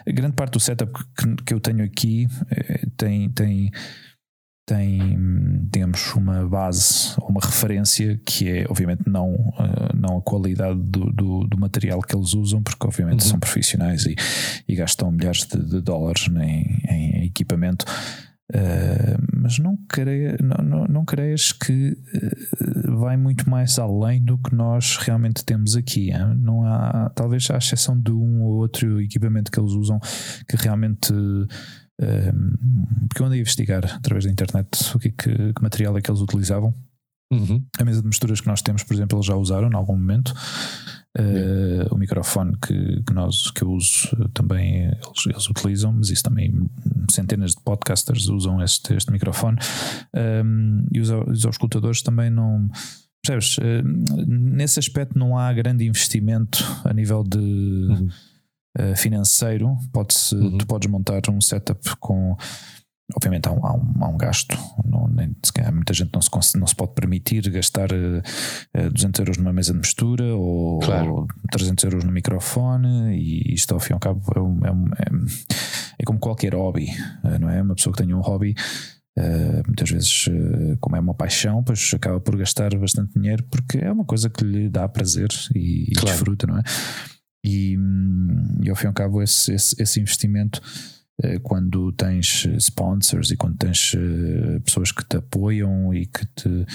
grande 0.07 0.35
parte 0.35 0.53
do 0.53 0.61
setup 0.61 0.93
que, 1.17 1.45
que 1.45 1.55
eu 1.55 1.59
tenho 1.59 1.85
aqui 1.85 2.29
eh, 2.49 2.87
tem, 2.97 3.29
tem, 3.31 3.71
tem, 4.66 5.16
digamos, 5.70 6.12
uma 6.14 6.46
base, 6.46 7.14
uma 7.20 7.40
referência 7.40 8.20
que 8.26 8.50
é, 8.50 8.66
obviamente, 8.68 9.04
não, 9.06 9.32
eh, 9.61 9.96
não 9.96 10.18
a 10.18 10.23
qualidade 10.23 10.80
do, 10.80 11.12
do, 11.12 11.46
do 11.46 11.58
material 11.58 12.02
que 12.02 12.16
eles 12.16 12.35
usam, 12.35 12.61
porque, 12.61 12.85
obviamente, 12.85 13.23
uhum. 13.23 13.30
são 13.30 13.38
profissionais 13.38 14.04
e, 14.06 14.16
e 14.66 14.75
gastam 14.75 15.12
milhares 15.12 15.46
de, 15.46 15.64
de 15.64 15.80
dólares 15.80 16.28
em, 16.28 16.82
em 16.88 17.25
equipamento 17.26 17.85
Uh, 18.49 19.18
mas 19.42 19.58
não, 19.58 19.76
creia, 19.88 20.37
não, 20.40 20.64
não, 20.64 20.85
não 20.87 21.04
creias 21.04 21.50
que 21.50 21.99
uh, 22.14 22.96
vai 22.96 23.16
muito 23.16 23.50
mais 23.50 23.76
além 23.76 24.25
do 24.25 24.38
que 24.38 24.54
nós 24.54 24.96
realmente 24.99 25.44
temos 25.44 25.75
aqui. 25.75 26.12
Hein? 26.12 26.37
Não 26.38 26.62
há, 26.62 27.11
talvez 27.12 27.50
à 27.50 27.58
exceção 27.58 27.99
de 27.99 28.12
um 28.12 28.44
ou 28.44 28.58
outro 28.58 29.00
equipamento 29.00 29.50
que 29.50 29.58
eles 29.58 29.73
usam 29.73 29.99
que 30.49 30.56
realmente. 30.56 31.12
Porque 33.09 33.23
eu 33.23 33.26
andei 33.26 33.38
a 33.38 33.43
investigar 33.43 33.85
através 33.97 34.25
da 34.25 34.31
internet 34.31 34.69
o 34.95 34.99
que, 34.99 35.11
que, 35.11 35.53
que 35.53 35.62
material 35.62 35.97
é 35.97 36.00
que 36.00 36.11
eles 36.11 36.21
utilizavam. 36.21 36.75
Uhum. 37.33 37.65
A 37.79 37.85
mesa 37.85 38.00
de 38.00 38.07
misturas 38.07 38.41
que 38.41 38.47
nós 38.47 38.62
temos, 38.62 38.85
por 38.85 38.95
exemplo, 38.95 39.17
eles 39.17 39.26
já 39.26 39.35
usaram 39.35 39.69
em 39.69 39.75
algum 39.75 39.97
momento. 39.97 40.33
Uh, 41.19 41.93
o 41.95 41.97
microfone 41.97 42.53
que, 42.61 43.03
que, 43.03 43.12
nós, 43.15 43.50
que 43.50 43.62
eu 43.62 43.71
uso 43.71 44.09
também 44.35 44.85
eles, 44.85 45.26
eles, 45.26 45.49
utilizam, 45.49 45.93
mas 45.93 46.11
isso 46.11 46.23
também 46.23 46.53
centenas 47.11 47.53
de 47.53 47.62
podcasters 47.62 48.29
usam 48.29 48.62
este, 48.62 48.95
este 48.95 49.11
microfone 49.11 49.57
um, 50.45 50.85
e 50.93 51.00
os, 51.00 51.09
os 51.11 51.47
auscultadores 51.47 52.03
também 52.03 52.29
não. 52.29 52.69
Percebes? 53.25 53.57
Uh, 53.59 54.26
nesse 54.26 54.79
aspecto 54.79 55.19
não 55.19 55.38
há 55.38 55.53
grande 55.53 55.87
investimento 55.87 56.62
a 56.85 56.93
nível 56.93 57.25
de. 57.25 57.38
Uhum. 57.38 58.09
Uh, 58.78 58.95
financeiro, 58.95 59.76
Pode-se, 59.92 60.35
uhum. 60.35 60.59
tu 60.59 60.66
podes 60.66 60.90
montar 60.90 61.23
um 61.30 61.40
setup 61.40 61.97
com 61.99 62.37
Obviamente 63.14 63.49
há 63.49 63.52
um, 63.52 63.64
há 63.64 63.73
um, 63.73 63.95
há 64.00 64.09
um 64.09 64.18
gasto, 64.18 64.59
não, 64.85 65.06
nem, 65.06 65.33
muita 65.73 65.95
gente 65.95 66.11
não 66.12 66.21
se, 66.21 66.59
não 66.59 66.66
se 66.66 66.75
pode 66.75 66.92
permitir 66.92 67.49
gastar 67.50 67.92
uh, 67.92 68.21
eh, 68.75 68.90
200 68.90 69.21
eh, 69.21 69.23
euros 69.23 69.37
numa 69.37 69.52
mesa 69.52 69.73
de 69.73 69.78
mistura 69.78 70.35
ou, 70.35 70.80
claro. 70.80 71.14
ou 71.14 71.26
300 71.52 71.85
euros 71.85 72.04
no 72.04 72.11
microfone, 72.11 73.16
e 73.16 73.54
isto 73.54 73.73
ao 73.73 73.78
fim 73.78 73.92
e 73.92 73.95
ao 73.95 74.00
cabo 74.00 74.21
é, 74.35 74.40
um, 74.40 74.59
é, 74.64 75.02
é, 75.02 75.11
é 76.00 76.04
como 76.04 76.18
qualquer 76.18 76.56
hobby, 76.56 76.88
eh, 77.23 77.38
não 77.38 77.49
é? 77.49 77.62
Uma 77.62 77.76
pessoa 77.76 77.95
que 77.95 78.02
tem 78.02 78.12
um 78.12 78.21
hobby. 78.21 78.56
Uh, 79.18 79.62
muitas 79.66 79.88
vezes, 79.88 80.26
uh, 80.26 80.76
como 80.78 80.95
é 80.95 81.00
uma 81.00 81.14
paixão, 81.14 81.64
pois 81.64 81.90
acaba 81.95 82.21
por 82.21 82.37
gastar 82.37 82.76
bastante 82.76 83.14
dinheiro 83.18 83.42
porque 83.50 83.78
é 83.78 83.90
uma 83.90 84.04
coisa 84.04 84.28
que 84.28 84.45
lhe 84.45 84.68
dá 84.68 84.87
prazer 84.87 85.28
e, 85.54 85.90
claro. 85.95 86.09
desfruta, 86.09 86.47
não 86.47 86.59
é? 86.59 86.62
E, 87.47 87.79
hum, 87.79 88.59
e 88.61 88.69
ao 88.69 88.75
fim 88.75 88.87
e 88.87 88.88
ao 88.88 88.93
cabo, 88.93 89.23
esse, 89.23 89.53
esse, 89.53 89.81
esse 89.81 90.00
investimento 90.00 90.61
eh, 91.23 91.38
quando 91.38 91.93
tens 91.93 92.45
sponsors 92.59 93.31
e 93.31 93.37
quando 93.37 93.57
tens 93.57 93.95
eh, 93.95 94.59
pessoas 94.65 94.91
que 94.91 95.05
te 95.05 95.19
apoiam 95.19 95.95
e 95.95 96.07
que 96.07 96.26
te. 96.35 96.67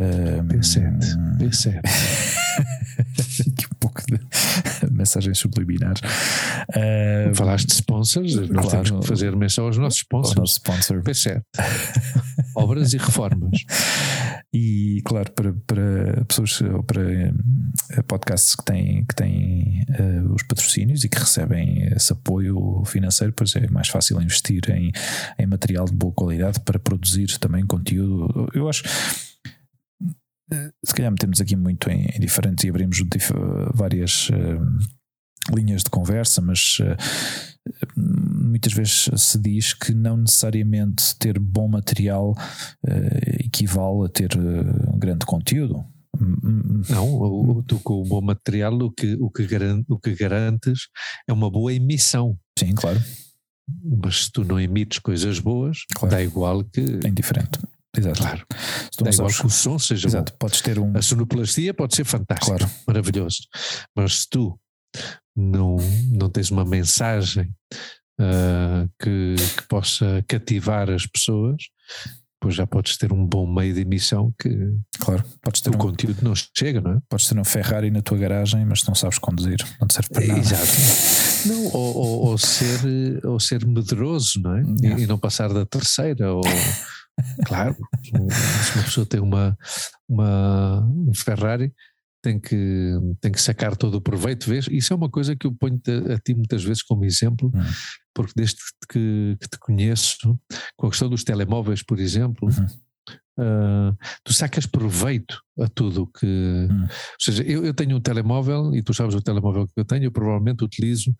Um, 0.00 0.46
P7, 0.46 1.38
P7. 1.38 1.80
Aqui 2.98 3.66
um 3.66 3.76
pouco 3.80 4.00
de 4.06 4.18
mensagens 4.92 5.38
subliminares. 5.38 6.00
Uh, 6.70 7.34
Falaste 7.34 7.66
de 7.66 7.74
sponsors, 7.74 8.36
nós 8.48 8.66
claro, 8.66 8.84
temos 8.84 9.00
que 9.00 9.08
fazer 9.08 9.34
menção 9.36 9.66
aos 9.66 9.76
nossos 9.76 9.98
sponsors. 9.98 10.36
Nosso 10.36 10.52
sponsor. 10.54 11.02
P7. 11.02 11.42
Obras 12.54 12.92
e 12.92 12.98
reformas. 12.98 13.64
E 14.52 15.02
claro, 15.04 15.30
para, 15.32 15.52
para 15.66 16.24
pessoas 16.26 16.60
ou 16.60 16.82
para 16.82 17.02
uh, 17.02 18.02
podcasts 18.04 18.54
que 18.54 18.64
têm, 18.64 19.04
que 19.04 19.14
têm 19.16 19.84
uh, 19.98 20.32
os 20.32 20.44
patrocínios 20.44 21.02
e 21.02 21.08
que 21.08 21.18
recebem 21.18 21.88
esse 21.94 22.12
apoio 22.12 22.82
financeiro, 22.86 23.32
pois 23.32 23.54
é 23.56 23.68
mais 23.68 23.88
fácil 23.88 24.20
investir 24.22 24.62
em, 24.70 24.92
em 25.38 25.46
material 25.46 25.84
de 25.86 25.92
boa 25.92 26.12
qualidade 26.12 26.60
para 26.60 26.78
produzir 26.78 27.36
também 27.38 27.66
conteúdo. 27.66 28.48
Eu 28.54 28.68
acho 28.68 28.82
se 30.84 30.94
calhar 30.94 31.10
metemos 31.10 31.40
aqui 31.40 31.56
muito 31.56 31.90
em, 31.90 32.06
em 32.06 32.20
diferentes 32.20 32.64
e 32.64 32.68
abrimos 32.68 33.02
várias 33.74 34.30
uh, 34.30 35.54
linhas 35.54 35.82
de 35.82 35.90
conversa, 35.90 36.40
mas 36.40 36.78
uh, 36.80 36.96
muitas 37.96 38.72
vezes 38.72 39.10
se 39.16 39.38
diz 39.38 39.74
que 39.74 39.92
não 39.92 40.16
necessariamente 40.16 41.16
ter 41.18 41.38
bom 41.38 41.68
material 41.68 42.32
uh, 42.32 43.44
equivale 43.44 44.06
a 44.06 44.08
ter 44.08 44.30
grande 44.96 45.26
conteúdo. 45.26 45.84
Não, 46.90 47.62
tu 47.62 47.78
com 47.80 48.00
o 48.00 48.04
bom 48.04 48.20
material 48.20 48.74
o 48.74 48.90
que, 48.90 49.14
o, 49.20 49.30
que 49.30 49.46
garante, 49.46 49.84
o 49.88 49.98
que 49.98 50.14
garantes 50.14 50.88
é 51.28 51.32
uma 51.32 51.48
boa 51.48 51.72
emissão. 51.72 52.36
Sim, 52.58 52.74
claro. 52.74 53.00
Mas 54.02 54.24
se 54.24 54.32
tu 54.32 54.44
não 54.44 54.58
emites 54.58 54.98
coisas 54.98 55.38
boas, 55.38 55.84
claro. 55.94 56.16
dá 56.16 56.22
igual 56.22 56.64
que. 56.64 56.80
É 57.04 57.08
indiferente. 57.08 57.60
Exato. 57.98 58.20
Claro. 58.20 58.46
Se 58.92 59.04
Dá 59.04 59.10
igual 59.10 59.28
que 59.28 59.46
o 59.46 59.50
som 59.50 59.78
seja 59.78 60.08
Exato. 60.08 60.32
Bom. 60.32 60.38
Podes 60.38 60.60
ter 60.60 60.78
um. 60.78 60.96
A 60.96 61.02
sonoplastia 61.02 61.74
pode 61.74 61.94
ser 61.94 62.04
fantástica, 62.04 62.56
claro. 62.56 62.72
maravilhoso. 62.86 63.38
Mas 63.94 64.20
se 64.20 64.28
tu 64.30 64.58
não, 65.36 65.76
não 66.10 66.28
tens 66.28 66.50
uma 66.50 66.64
mensagem 66.64 67.52
uh, 68.20 68.88
que, 69.00 69.34
que, 69.56 69.68
possa 69.68 70.24
cativar 70.26 70.90
as 70.90 71.06
pessoas, 71.06 71.62
pois 72.40 72.54
já 72.54 72.66
podes 72.66 72.96
ter 72.96 73.12
um 73.12 73.24
bom 73.26 73.46
meio 73.46 73.74
de 73.74 73.80
emissão 73.80 74.32
que 74.40 74.50
claro, 74.98 75.24
podes 75.42 75.60
ter 75.60 75.70
o 75.70 75.74
um, 75.74 75.78
conteúdo 75.78 76.22
não 76.22 76.34
chega, 76.34 76.80
não 76.80 76.92
é? 76.92 76.98
Podes 77.08 77.28
ter 77.28 77.38
um 77.38 77.44
Ferrari 77.44 77.90
na 77.90 78.02
tua 78.02 78.18
garagem, 78.18 78.64
mas 78.64 78.82
não 78.84 78.94
sabes 78.94 79.18
conduzir, 79.18 79.58
não 79.80 79.88
serve 79.90 80.08
para 80.10 80.26
nada. 80.26 80.40
Exato. 80.40 81.48
Não, 81.48 81.66
ou, 81.66 81.96
ou, 81.96 82.26
ou, 82.26 82.38
ser, 82.38 83.24
ou 83.24 83.38
ser 83.38 83.64
medroso, 83.66 84.40
não 84.40 84.56
é? 84.56 84.62
E, 84.98 85.02
e 85.02 85.06
não 85.06 85.18
passar 85.18 85.52
da 85.52 85.64
terceira, 85.64 86.32
ou 86.32 86.42
Claro, 87.46 87.76
se 88.02 88.74
uma 88.74 88.84
pessoa 88.84 89.06
tem 89.06 89.20
uma, 89.20 89.56
uma, 90.08 90.80
um 90.86 91.14
Ferrari, 91.14 91.72
tem 92.22 92.38
que, 92.38 92.92
tem 93.20 93.32
que 93.32 93.40
sacar 93.40 93.76
todo 93.76 93.96
o 93.96 94.00
proveito, 94.00 94.48
vês? 94.48 94.66
Isso 94.70 94.92
é 94.92 94.96
uma 94.96 95.08
coisa 95.08 95.36
que 95.36 95.46
eu 95.46 95.52
ponho 95.52 95.80
a, 95.86 96.14
a 96.14 96.18
ti 96.18 96.34
muitas 96.34 96.64
vezes 96.64 96.82
como 96.82 97.04
exemplo, 97.04 97.50
uhum. 97.54 97.64
porque 98.14 98.32
desde 98.36 98.58
que, 98.90 99.36
que, 99.40 99.48
te 99.48 99.58
conheço, 99.58 100.38
com 100.76 100.86
a 100.86 100.90
questão 100.90 101.08
dos 101.08 101.24
telemóveis, 101.24 101.82
por 101.82 101.98
exemplo, 101.98 102.48
uhum. 102.48 102.66
Uh, 103.40 103.96
tu 104.24 104.32
sacas 104.32 104.66
proveito 104.66 105.40
a 105.60 105.68
tudo 105.68 106.08
que. 106.08 106.26
Hum. 106.26 106.82
Ou 106.82 106.88
seja, 107.20 107.44
eu, 107.44 107.64
eu, 107.64 107.72
tenho 107.72 107.96
um 107.96 108.00
telemóvel 108.00 108.74
e 108.74 108.82
tu 108.82 108.92
sabes 108.92 109.14
o 109.14 109.22
telemóvel 109.22 109.64
que 109.64 109.74
eu 109.76 109.84
tenho, 109.84 110.06
eu 110.06 110.10
provavelmente 110.10 110.64
utilizo 110.64 111.14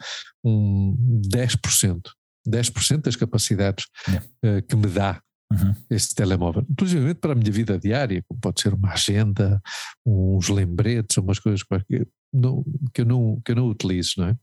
um 0.44 0.96
10%. 1.32 2.00
10% 2.48 3.02
das 3.02 3.14
capacidades 3.14 3.84
uh, 4.08 4.60
que 4.66 4.74
me 4.74 4.88
dá 4.88 5.22
uhum. 5.52 5.74
esse 5.90 6.14
telemóvel, 6.14 6.64
inclusive 6.68 7.14
para 7.14 7.32
a 7.32 7.34
minha 7.34 7.50
vida 7.50 7.78
diária, 7.78 8.22
como 8.26 8.40
pode 8.40 8.60
ser 8.60 8.74
uma 8.74 8.92
agenda, 8.92 9.60
uns 10.06 10.48
lembretes, 10.48 11.16
umas 11.16 11.38
coisas 11.38 11.62
qualquer, 11.62 12.06
não, 12.32 12.64
que, 12.92 13.02
eu 13.02 13.06
não, 13.06 13.40
que 13.44 13.52
eu 13.52 13.56
não 13.56 13.68
utilizo, 13.68 14.14
não 14.18 14.28
é? 14.28 14.36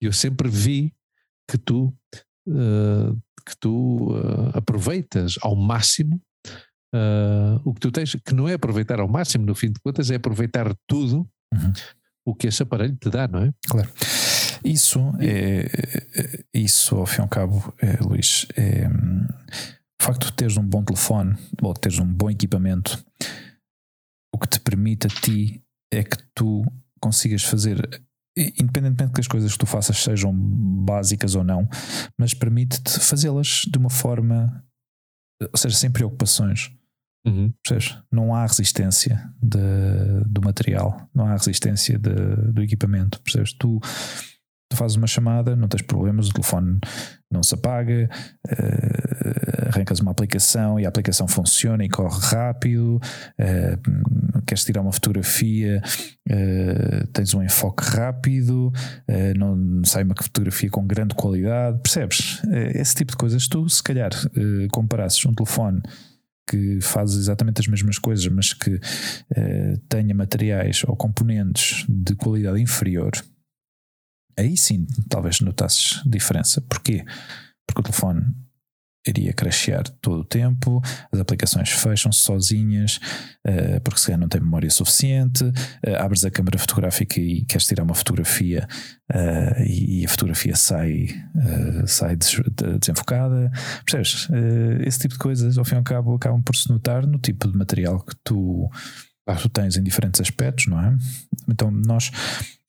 Eu 0.00 0.12
sempre 0.12 0.48
vi 0.48 0.94
que 1.50 1.58
tu, 1.58 1.94
uh, 2.48 3.14
que 3.46 3.56
tu 3.58 4.12
uh, 4.12 4.50
aproveitas 4.54 5.34
ao 5.40 5.56
máximo 5.56 6.20
uh, 6.94 7.60
o 7.64 7.74
que 7.74 7.80
tu 7.80 7.90
tens, 7.90 8.14
que 8.14 8.34
não 8.34 8.48
é 8.48 8.54
aproveitar 8.54 9.00
ao 9.00 9.08
máximo, 9.08 9.44
no 9.44 9.54
fim 9.54 9.72
de 9.72 9.80
contas, 9.80 10.10
é 10.10 10.16
aproveitar 10.16 10.74
tudo 10.86 11.28
uhum. 11.52 11.72
o 12.26 12.34
que 12.34 12.46
esse 12.46 12.62
aparelho 12.62 12.96
te 12.96 13.10
dá, 13.10 13.26
não 13.26 13.42
é? 13.42 13.52
Claro. 13.66 13.90
Isso 14.64 14.98
é, 15.20 15.66
é 16.54 16.58
isso 16.58 16.96
ao 16.96 17.04
fim 17.04 17.20
e 17.20 17.22
ao 17.22 17.28
cabo, 17.28 17.74
é, 17.78 18.02
Luís, 18.02 18.46
é, 18.56 18.88
o 20.04 20.06
facto 20.06 20.26
de 20.26 20.32
teres 20.34 20.58
um 20.58 20.62
bom 20.62 20.84
telefone 20.84 21.34
ou 21.62 21.72
de 21.72 21.80
teres 21.80 21.98
um 21.98 22.06
bom 22.06 22.28
equipamento, 22.28 23.02
o 24.34 24.38
que 24.38 24.46
te 24.46 24.60
permite 24.60 25.06
a 25.06 25.10
ti 25.10 25.64
é 25.90 26.04
que 26.04 26.18
tu 26.34 26.62
consigas 27.00 27.42
fazer, 27.42 27.88
independentemente 28.36 29.14
que 29.14 29.20
as 29.22 29.26
coisas 29.26 29.52
que 29.52 29.58
tu 29.58 29.64
faças 29.64 29.96
sejam 29.96 30.30
básicas 30.34 31.34
ou 31.34 31.42
não, 31.42 31.66
mas 32.18 32.34
permite-te 32.34 33.00
fazê-las 33.00 33.62
de 33.66 33.78
uma 33.78 33.88
forma, 33.88 34.62
ou 35.40 35.56
seja, 35.56 35.74
sem 35.74 35.90
preocupações. 35.90 36.70
Uhum. 37.26 37.50
Não 38.12 38.34
há 38.34 38.44
resistência 38.44 39.32
de, 39.42 39.58
do 40.26 40.42
material, 40.42 41.08
não 41.14 41.24
há 41.24 41.32
resistência 41.32 41.98
de, 41.98 42.52
do 42.52 42.62
equipamento. 42.62 43.22
Percebes? 43.22 43.54
Tu 43.54 43.80
tu 44.74 44.76
fazes 44.76 44.96
uma 44.96 45.06
chamada, 45.06 45.54
não 45.56 45.68
tens 45.68 45.82
problemas, 45.82 46.28
o 46.28 46.32
telefone 46.32 46.78
não 47.30 47.42
se 47.42 47.54
apaga, 47.54 48.10
uh, 48.48 49.53
arrancas 49.74 50.00
uma 50.00 50.12
aplicação 50.12 50.78
e 50.78 50.86
a 50.86 50.88
aplicação 50.88 51.26
funciona 51.26 51.84
e 51.84 51.88
corre 51.88 52.18
rápido, 52.20 53.00
uh, 53.38 54.42
queres 54.46 54.64
tirar 54.64 54.82
uma 54.82 54.92
fotografia, 54.92 55.82
uh, 56.30 57.06
tens 57.08 57.34
um 57.34 57.42
enfoque 57.42 57.84
rápido, 57.84 58.72
uh, 59.08 59.38
não 59.38 59.84
sai 59.84 60.04
uma 60.04 60.14
fotografia 60.16 60.70
com 60.70 60.86
grande 60.86 61.14
qualidade, 61.14 61.80
percebes? 61.82 62.40
esse 62.74 62.94
tipo 62.94 63.12
de 63.12 63.16
coisas, 63.16 63.48
tu 63.48 63.68
se 63.68 63.82
calhar 63.82 64.10
comparasses 64.70 65.24
um 65.26 65.34
telefone 65.34 65.80
que 66.48 66.78
faz 66.80 67.14
exatamente 67.14 67.60
as 67.60 67.66
mesmas 67.66 67.98
coisas, 67.98 68.26
mas 68.28 68.52
que 68.52 68.78
tenha 69.88 70.14
materiais 70.14 70.82
ou 70.86 70.94
componentes 70.94 71.84
de 71.88 72.14
qualidade 72.14 72.60
inferior, 72.60 73.12
aí 74.38 74.56
sim 74.56 74.86
talvez 75.08 75.40
notasses 75.40 76.02
diferença. 76.06 76.60
Porquê? 76.60 77.04
Porque 77.66 77.80
o 77.80 77.82
telefone 77.82 78.24
iria 79.06 79.32
crashear 79.32 79.88
todo 80.00 80.20
o 80.20 80.24
tempo, 80.24 80.80
as 81.12 81.20
aplicações 81.20 81.70
fecham-se 81.70 82.20
sozinhas, 82.20 82.98
uh, 83.46 83.80
porque 83.82 84.00
se 84.00 84.06
calhar 84.06 84.20
não 84.20 84.28
tem 84.28 84.40
memória 84.40 84.70
suficiente, 84.70 85.44
uh, 85.44 85.96
abres 85.98 86.24
a 86.24 86.30
câmera 86.30 86.58
fotográfica 86.58 87.20
e 87.20 87.44
queres 87.44 87.66
tirar 87.66 87.84
uma 87.84 87.94
fotografia 87.94 88.66
uh, 89.12 89.62
e, 89.62 90.04
a 90.04 90.08
fotografia 90.08 90.56
sai, 90.56 91.08
sai 91.86 92.16
des 92.16 92.34
desenfocada. 92.78 93.50
Percebes? 93.84 94.28
esse 94.84 94.98
tipo 94.98 95.14
de 95.14 95.18
coisas, 95.18 95.58
ao 95.58 95.64
fim 95.64 95.74
e 95.74 95.78
ao 95.78 95.84
cabo, 95.84 96.14
acabam 96.14 96.42
por 96.42 96.56
se 96.56 96.68
notar 96.68 97.06
no 97.06 97.18
tipo 97.18 97.50
de 97.50 97.56
material 97.56 98.00
que 98.00 98.14
tu, 98.22 98.68
tu 99.40 99.48
tens 99.48 99.76
em 99.76 99.82
diferentes 99.82 100.20
aspectos, 100.20 100.66
não 100.66 100.80
é? 100.80 100.96
Então, 101.48 101.70
nós, 101.70 102.10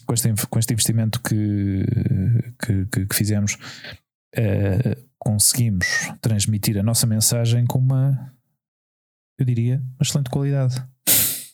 com 0.06 0.14
este, 0.14 0.34
com 0.50 0.60
este 0.60 0.74
investimento 0.74 1.22
que, 1.22 1.86
que, 2.60 2.86
que, 2.86 3.06
que 3.08 3.16
fizemos, 3.16 3.58
uh, 4.38 5.06
conseguimos 5.26 5.88
transmitir 6.22 6.78
a 6.78 6.84
nossa 6.84 7.08
mensagem 7.08 7.66
com 7.66 7.80
uma, 7.80 8.32
eu 9.40 9.46
diria, 9.46 9.78
uma 9.78 10.04
excelente 10.04 10.30
qualidade. 10.30 10.76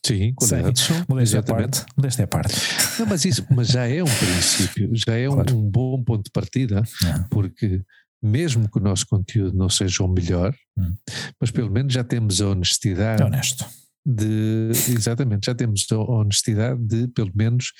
Sim, 0.05 0.33
qualidade 0.33 0.79
Sim, 0.79 1.05
modéstia 1.07 1.39
à 1.39 1.43
parte. 1.43 1.85
Modéstia 1.95 2.25
à 2.25 2.27
parte. 2.27 2.53
Não, 2.99 3.05
mas 3.05 3.23
isso 3.23 3.45
mas 3.49 3.69
já 3.69 3.87
é 3.87 4.03
um 4.03 4.07
princípio, 4.07 4.91
já 4.93 5.15
é 5.15 5.27
claro. 5.27 5.55
um, 5.55 5.59
um, 5.59 5.71
bom 5.71 6.03
ponto 6.03 6.25
de 6.25 6.31
partida, 6.31 6.83
não. 7.01 7.23
porque 7.29 7.81
mesmo 8.21 8.69
que 8.69 8.77
o 8.77 8.81
nosso 8.81 9.07
conteúdo 9.07 9.57
não 9.57 9.69
seja 9.69 10.03
o 10.03 10.07
melhor, 10.07 10.53
hum. 10.77 10.93
mas 11.39 11.49
pelo 11.49 11.71
menos 11.71 11.93
já 11.93 12.03
temos 12.03 12.41
a 12.41 12.49
honestidade. 12.49 13.21
É 13.21 13.25
honesto. 13.25 13.65
De, 14.05 14.71
exatamente, 14.89 15.45
já 15.45 15.55
temos 15.55 15.85
a 15.91 15.97
honestidade 15.97 16.83
de 16.83 17.07
pelo 17.09 17.31
menos 17.33 17.71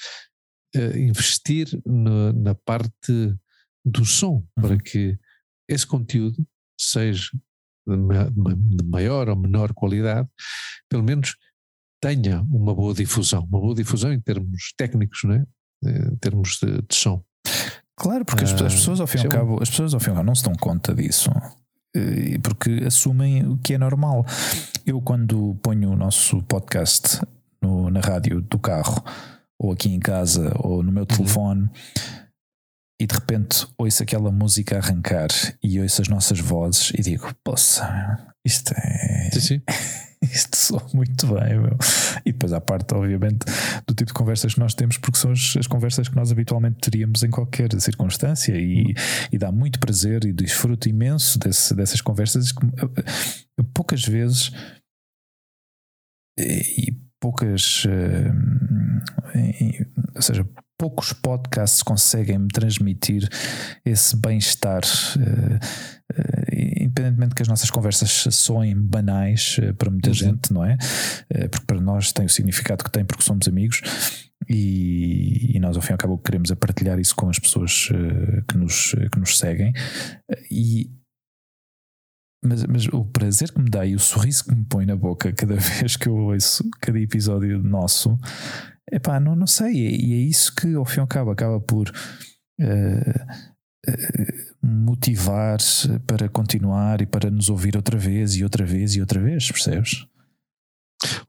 uh, 0.76 0.98
investir 0.98 1.68
no, 1.86 2.32
na 2.32 2.56
parte 2.56 3.36
do 3.84 4.06
som, 4.06 4.36
uhum. 4.56 4.62
para 4.62 4.78
que 4.78 5.18
esse 5.74 5.86
conteúdo 5.88 6.46
seja 6.80 7.30
de 7.88 8.86
maior 8.86 9.30
ou 9.30 9.36
menor 9.36 9.74
qualidade, 9.74 10.28
pelo 10.90 11.04
menos 11.04 11.36
tenha 12.02 12.42
uma 12.42 12.74
boa 12.74 12.94
difusão, 12.94 13.44
uma 13.44 13.60
boa 13.60 13.76
difusão 13.76 14.12
em 14.14 14.20
termos 14.20 14.74
técnicos, 14.78 15.24
não 15.24 15.36
é? 15.36 15.46
em 15.84 16.16
termos 16.18 16.60
de, 16.62 16.82
de 16.82 16.96
som. 16.96 17.24
Claro, 17.96 18.26
porque 18.26 18.44
as, 18.44 18.54
as, 18.54 18.62
ah, 18.62 18.64
pessoas 18.66 19.00
ao 19.00 19.08
fim 19.08 19.20
e 19.20 19.22
ao 19.22 19.28
é 19.28 19.30
cabo, 19.30 19.62
as 19.62 19.70
pessoas 19.70 19.94
ao 19.94 20.00
fim 20.00 20.08
e 20.08 20.10
ao 20.10 20.16
cabo 20.18 20.28
não 20.28 20.36
se 20.36 20.44
dão 20.44 20.54
conta 20.56 20.94
disso, 20.94 21.30
eh, 21.96 22.40
porque 22.42 22.84
assumem 22.86 23.48
o 23.48 23.58
que 23.58 23.76
é 23.76 23.78
normal. 23.78 24.26
Eu 24.86 25.02
quando 25.02 25.56
ponho 25.62 25.92
o 25.92 25.96
nosso 25.96 26.42
podcast 26.44 27.22
no, 27.62 27.90
na 27.90 28.00
rádio 28.00 28.42
do 28.42 28.58
carro, 28.58 29.04
ou 29.60 29.72
aqui 29.72 29.90
em 29.90 30.00
casa, 30.00 30.52
ou 30.58 30.82
no 30.82 30.92
meu 30.92 31.02
uhum. 31.02 31.08
telefone, 31.08 31.62
uhum 31.62 32.31
e 33.02 33.08
de 33.08 33.16
repente 33.16 33.66
ouço 33.80 34.04
aquela 34.04 34.32
música 34.32 34.78
arrancar 34.78 35.30
e 35.64 35.82
ouço 35.82 36.04
as 36.04 36.08
nossas 36.08 36.40
vozes 36.40 36.92
e 36.96 37.02
digo: 37.02 37.34
Poça, 37.44 38.32
isto 38.46 38.76
é. 38.78 39.32
Sim, 39.34 39.40
sim. 39.40 39.62
Isto 40.24 40.56
soa 40.56 40.88
muito 40.94 41.26
bem, 41.34 41.60
meu. 41.60 41.76
E 42.24 42.32
depois, 42.32 42.54
à 42.54 42.62
parte, 42.62 42.94
obviamente, 42.94 43.44
do 43.88 43.96
tipo 43.96 44.10
de 44.10 44.14
conversas 44.14 44.54
que 44.54 44.60
nós 44.60 44.76
temos, 44.76 45.00
porque 45.00 45.18
são 45.18 45.32
as, 45.32 45.58
as 45.58 45.66
conversas 45.66 46.08
que 46.08 46.16
nós 46.16 46.32
habitualmente 46.32 46.78
teríamos 46.80 47.24
em 47.24 47.32
qualquer 47.32 47.70
circunstância, 47.82 48.56
e, 48.56 48.94
e 49.32 49.38
dá 49.40 49.52
muito 49.52 49.80
prazer 49.80 50.24
e 50.24 50.32
desfruto 50.32 50.88
imenso 50.88 51.40
desse, 51.40 51.74
dessas 51.74 52.02
conversas 52.02 52.52
que 52.52 52.64
eh, 52.68 53.64
poucas 53.74 54.04
vezes 54.06 54.52
e, 56.38 56.96
poucas. 57.20 57.86
Uh, 57.86 58.32
ou 60.16 60.22
seja, 60.22 60.46
poucos 60.82 61.14
podcasts 61.14 61.84
conseguem 61.84 62.40
me 62.40 62.48
transmitir 62.48 63.30
esse 63.86 64.18
bem-estar, 64.18 64.82
uh, 64.82 65.56
uh, 65.56 66.82
independentemente 66.82 67.36
que 67.36 67.44
as 67.44 67.48
nossas 67.48 67.70
conversas 67.70 68.10
soem 68.32 68.76
banais 68.76 69.60
uh, 69.60 69.76
para 69.76 69.92
muita 69.92 70.10
uhum. 70.10 70.16
gente, 70.16 70.52
não 70.52 70.66
é? 70.66 70.76
porque 71.52 71.68
para 71.68 71.80
nós 71.80 72.12
tem 72.12 72.26
o 72.26 72.30
significado 72.30 72.84
que 72.84 72.90
tem, 72.90 73.06
porque 73.06 73.22
somos 73.22 73.48
amigos. 73.48 73.84
E, 74.50 75.56
e 75.56 75.60
nós, 75.60 75.76
ao 75.76 75.84
fim 75.84 75.92
e 75.92 75.94
ao 75.94 76.00
cabo, 76.00 76.18
queremos 76.18 76.50
é 76.50 76.56
partilhar 76.56 77.00
isso 77.00 77.16
com 77.16 77.30
as 77.30 77.38
pessoas 77.38 77.90
que, 78.50 78.58
nos, 78.58 78.96
que 79.12 79.20
nos 79.20 79.38
seguem. 79.38 79.72
E, 80.50 80.90
mas, 82.44 82.66
mas, 82.66 82.88
o 82.88 83.06
prazer 83.06 83.52
que 83.52 83.62
me 83.62 83.70
dá 83.70 83.86
e 83.86 83.94
o 83.94 84.00
sorriso 84.00 84.46
que 84.46 84.56
me 84.56 84.66
põe 84.66 84.88
na 84.88 84.96
boca 84.96 85.32
cada 85.32 85.54
vez 85.62 85.96
que 85.96 86.10
eu 86.10 86.16
ouço 86.16 86.68
cada 86.82 87.00
episódio 87.00 87.62
nosso 87.62 88.18
Epá, 88.90 89.20
não, 89.20 89.36
não 89.36 89.48
sei, 89.48 89.74
e 89.74 90.14
é 90.14 90.18
isso 90.18 90.54
que 90.56 90.74
ao 90.76 90.86
fim 90.86 90.98
e 90.98 91.02
ao 91.02 91.08
cabo 91.08 91.32
acaba 91.32 91.60
por 91.60 91.90
uh, 91.90 93.22
uh, 93.88 94.66
motivar 94.66 95.60
para 96.08 96.30
continuar 96.30 97.02
e 97.02 97.06
para 97.06 97.30
nos 97.30 97.50
ouvir 97.50 97.76
outra 97.76 97.98
vez 97.98 98.36
e 98.36 98.44
outra 98.44 98.66
vez 98.66 98.96
e 98.96 99.02
outra 99.02 99.22
vez, 99.22 99.52
percebes? 99.52 100.06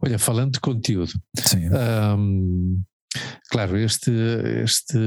Olha, 0.00 0.18
falando 0.18 0.52
de 0.52 0.60
conteúdo, 0.60 1.12
Sim. 1.38 1.68
Um, 1.70 2.82
claro, 3.50 3.76
este, 3.76 4.10
este 4.62 4.98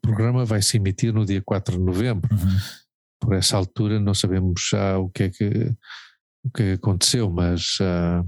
programa 0.00 0.44
vai 0.44 0.62
se 0.62 0.76
emitir 0.76 1.12
no 1.12 1.24
dia 1.24 1.42
4 1.44 1.76
de 1.76 1.84
novembro. 1.84 2.28
Uhum. 2.32 2.56
Por 3.20 3.34
essa 3.34 3.56
altura 3.56 4.00
não 4.00 4.14
sabemos 4.14 4.68
já 4.70 4.98
o 4.98 5.08
que 5.10 5.24
é 5.24 5.30
que, 5.30 5.74
o 6.44 6.50
que 6.50 6.72
aconteceu, 6.72 7.30
mas 7.30 7.78
uh, 7.80 8.26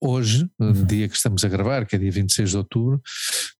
Hoje, 0.00 0.48
no 0.58 0.68
uhum. 0.68 0.84
dia 0.84 1.08
que 1.08 1.16
estamos 1.16 1.44
a 1.44 1.48
gravar, 1.48 1.86
que 1.86 1.96
é 1.96 1.98
dia 1.98 2.10
26 2.10 2.50
de 2.50 2.56
outubro, 2.56 3.00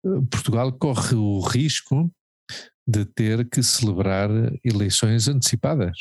eh, 0.05 0.21
Portugal 0.31 0.73
corre 0.73 1.15
o 1.15 1.41
risco 1.41 2.11
de 2.87 3.05
ter 3.05 3.49
que 3.49 3.63
celebrar 3.63 4.31
eleições 4.65 5.29
antecipadas. 5.29 5.97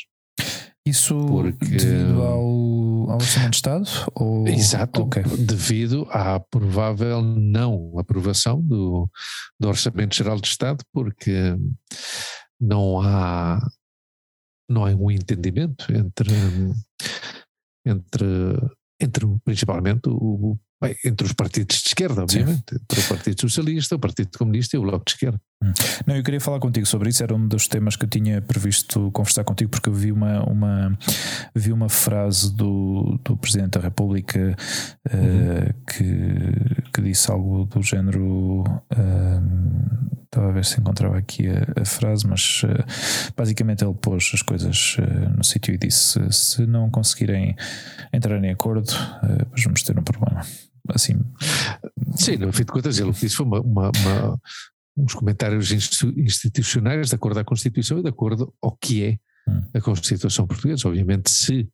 Isso 0.86 1.14
Porque, 1.26 1.66
devido 1.66 2.22
ao, 2.22 3.10
ao 3.10 3.16
Orçamento 3.16 3.50
de 3.50 3.56
Estado? 3.56 3.88
Ou... 4.14 4.48
Exato, 4.48 5.02
okay. 5.02 5.22
devido 5.22 6.08
à 6.10 6.40
provável 6.40 7.20
não 7.22 7.98
aprovação 7.98 8.62
do, 8.62 9.08
do 9.60 9.68
Orçamento 9.68 10.16
Geral 10.16 10.40
de 10.40 10.48
Estado, 10.48 10.82
porque 10.92 11.54
não 12.58 13.00
há, 13.02 13.60
não 14.68 14.86
há 14.86 14.90
um 14.94 15.10
entendimento 15.10 15.92
entre, 15.92 16.32
entre 17.84 18.56
entre 18.98 19.26
principalmente 19.44 20.08
o, 20.08 20.58
bem, 20.80 20.96
entre 21.04 21.26
os 21.26 21.32
partidos 21.32 21.76
de 21.78 21.88
esquerda, 21.88 22.22
obviamente, 22.22 22.62
Sim. 22.70 22.76
entre 22.80 23.00
o 23.00 23.08
Partido 23.08 23.40
Socialista, 23.40 23.96
o 23.96 23.98
Partido 23.98 24.38
Comunista 24.38 24.76
e 24.76 24.78
o 24.78 24.82
Bloco 24.82 25.04
de 25.04 25.12
Esquerda. 25.12 25.40
Hum. 25.62 25.72
Não, 26.06 26.16
eu 26.16 26.22
queria 26.22 26.40
falar 26.40 26.60
contigo 26.60 26.86
sobre 26.86 27.10
isso, 27.10 27.22
era 27.22 27.34
um 27.34 27.48
dos 27.48 27.66
temas 27.66 27.96
que 27.96 28.04
eu 28.04 28.08
tinha 28.08 28.40
previsto 28.40 29.10
conversar 29.10 29.42
contigo, 29.42 29.70
porque 29.70 29.88
eu 29.88 29.92
vi 29.92 30.12
uma, 30.12 30.42
uma, 30.44 30.98
vi 31.54 31.72
uma 31.72 31.88
frase 31.88 32.54
do, 32.54 33.18
do 33.24 33.36
Presidente 33.36 33.72
da 33.72 33.80
República 33.80 34.56
uh, 35.08 35.16
uhum. 35.16 35.72
que, 35.84 36.92
que 36.92 37.02
disse 37.02 37.30
algo 37.30 37.64
do 37.64 37.82
género. 37.82 38.62
Uh, 38.92 40.18
estava 40.24 40.50
a 40.50 40.52
ver 40.52 40.64
se 40.64 40.78
encontrava 40.78 41.16
aqui 41.16 41.48
a, 41.48 41.80
a 41.80 41.84
frase, 41.84 42.26
mas 42.28 42.62
uh, 42.62 43.32
basicamente 43.36 43.82
ele 43.82 43.94
pôs 43.94 44.30
as 44.32 44.42
coisas 44.42 44.96
no 45.36 45.42
sítio 45.42 45.74
e 45.74 45.78
disse: 45.78 46.20
se 46.30 46.66
não 46.66 46.88
conseguirem 46.88 47.56
entrar 48.12 48.42
em 48.44 48.50
acordo, 48.50 48.92
depois 49.38 49.64
vamos 49.64 49.82
ter 49.82 49.98
um 49.98 50.02
problema 50.02 50.44
assim. 50.88 51.18
Sim, 52.16 52.36
no 52.36 52.52
fim 52.52 52.64
de 52.64 52.72
contas, 52.72 52.98
ele 52.98 53.12
disse 53.12 53.36
foi 53.36 53.46
uma, 53.46 53.60
uma, 53.60 53.90
uma, 53.90 54.40
uns 54.96 55.14
comentários 55.14 55.70
institucionais 55.72 57.08
de 57.08 57.14
acordo 57.14 57.40
à 57.40 57.44
Constituição 57.44 57.98
e 57.98 58.02
de 58.02 58.08
acordo 58.08 58.52
ao 58.62 58.76
que 58.76 59.04
é 59.04 59.18
hum. 59.48 59.62
a 59.74 59.80
Constituição 59.80 60.46
portuguesa. 60.46 60.88
Obviamente, 60.88 61.30
se 61.30 61.68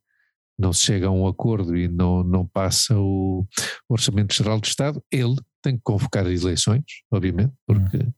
não 0.57 0.71
se 0.71 0.81
chega 0.81 1.07
a 1.07 1.11
um 1.11 1.27
acordo 1.27 1.75
e 1.75 1.87
não, 1.87 2.23
não 2.23 2.47
passa 2.47 2.97
o 2.97 3.45
Orçamento 3.89 4.33
Geral 4.33 4.59
do 4.59 4.65
Estado, 4.65 5.03
ele 5.11 5.35
tem 5.61 5.75
que 5.75 5.83
convocar 5.83 6.25
eleições, 6.25 6.83
obviamente, 7.11 7.53
porque. 7.65 7.97
Hum. 7.97 8.13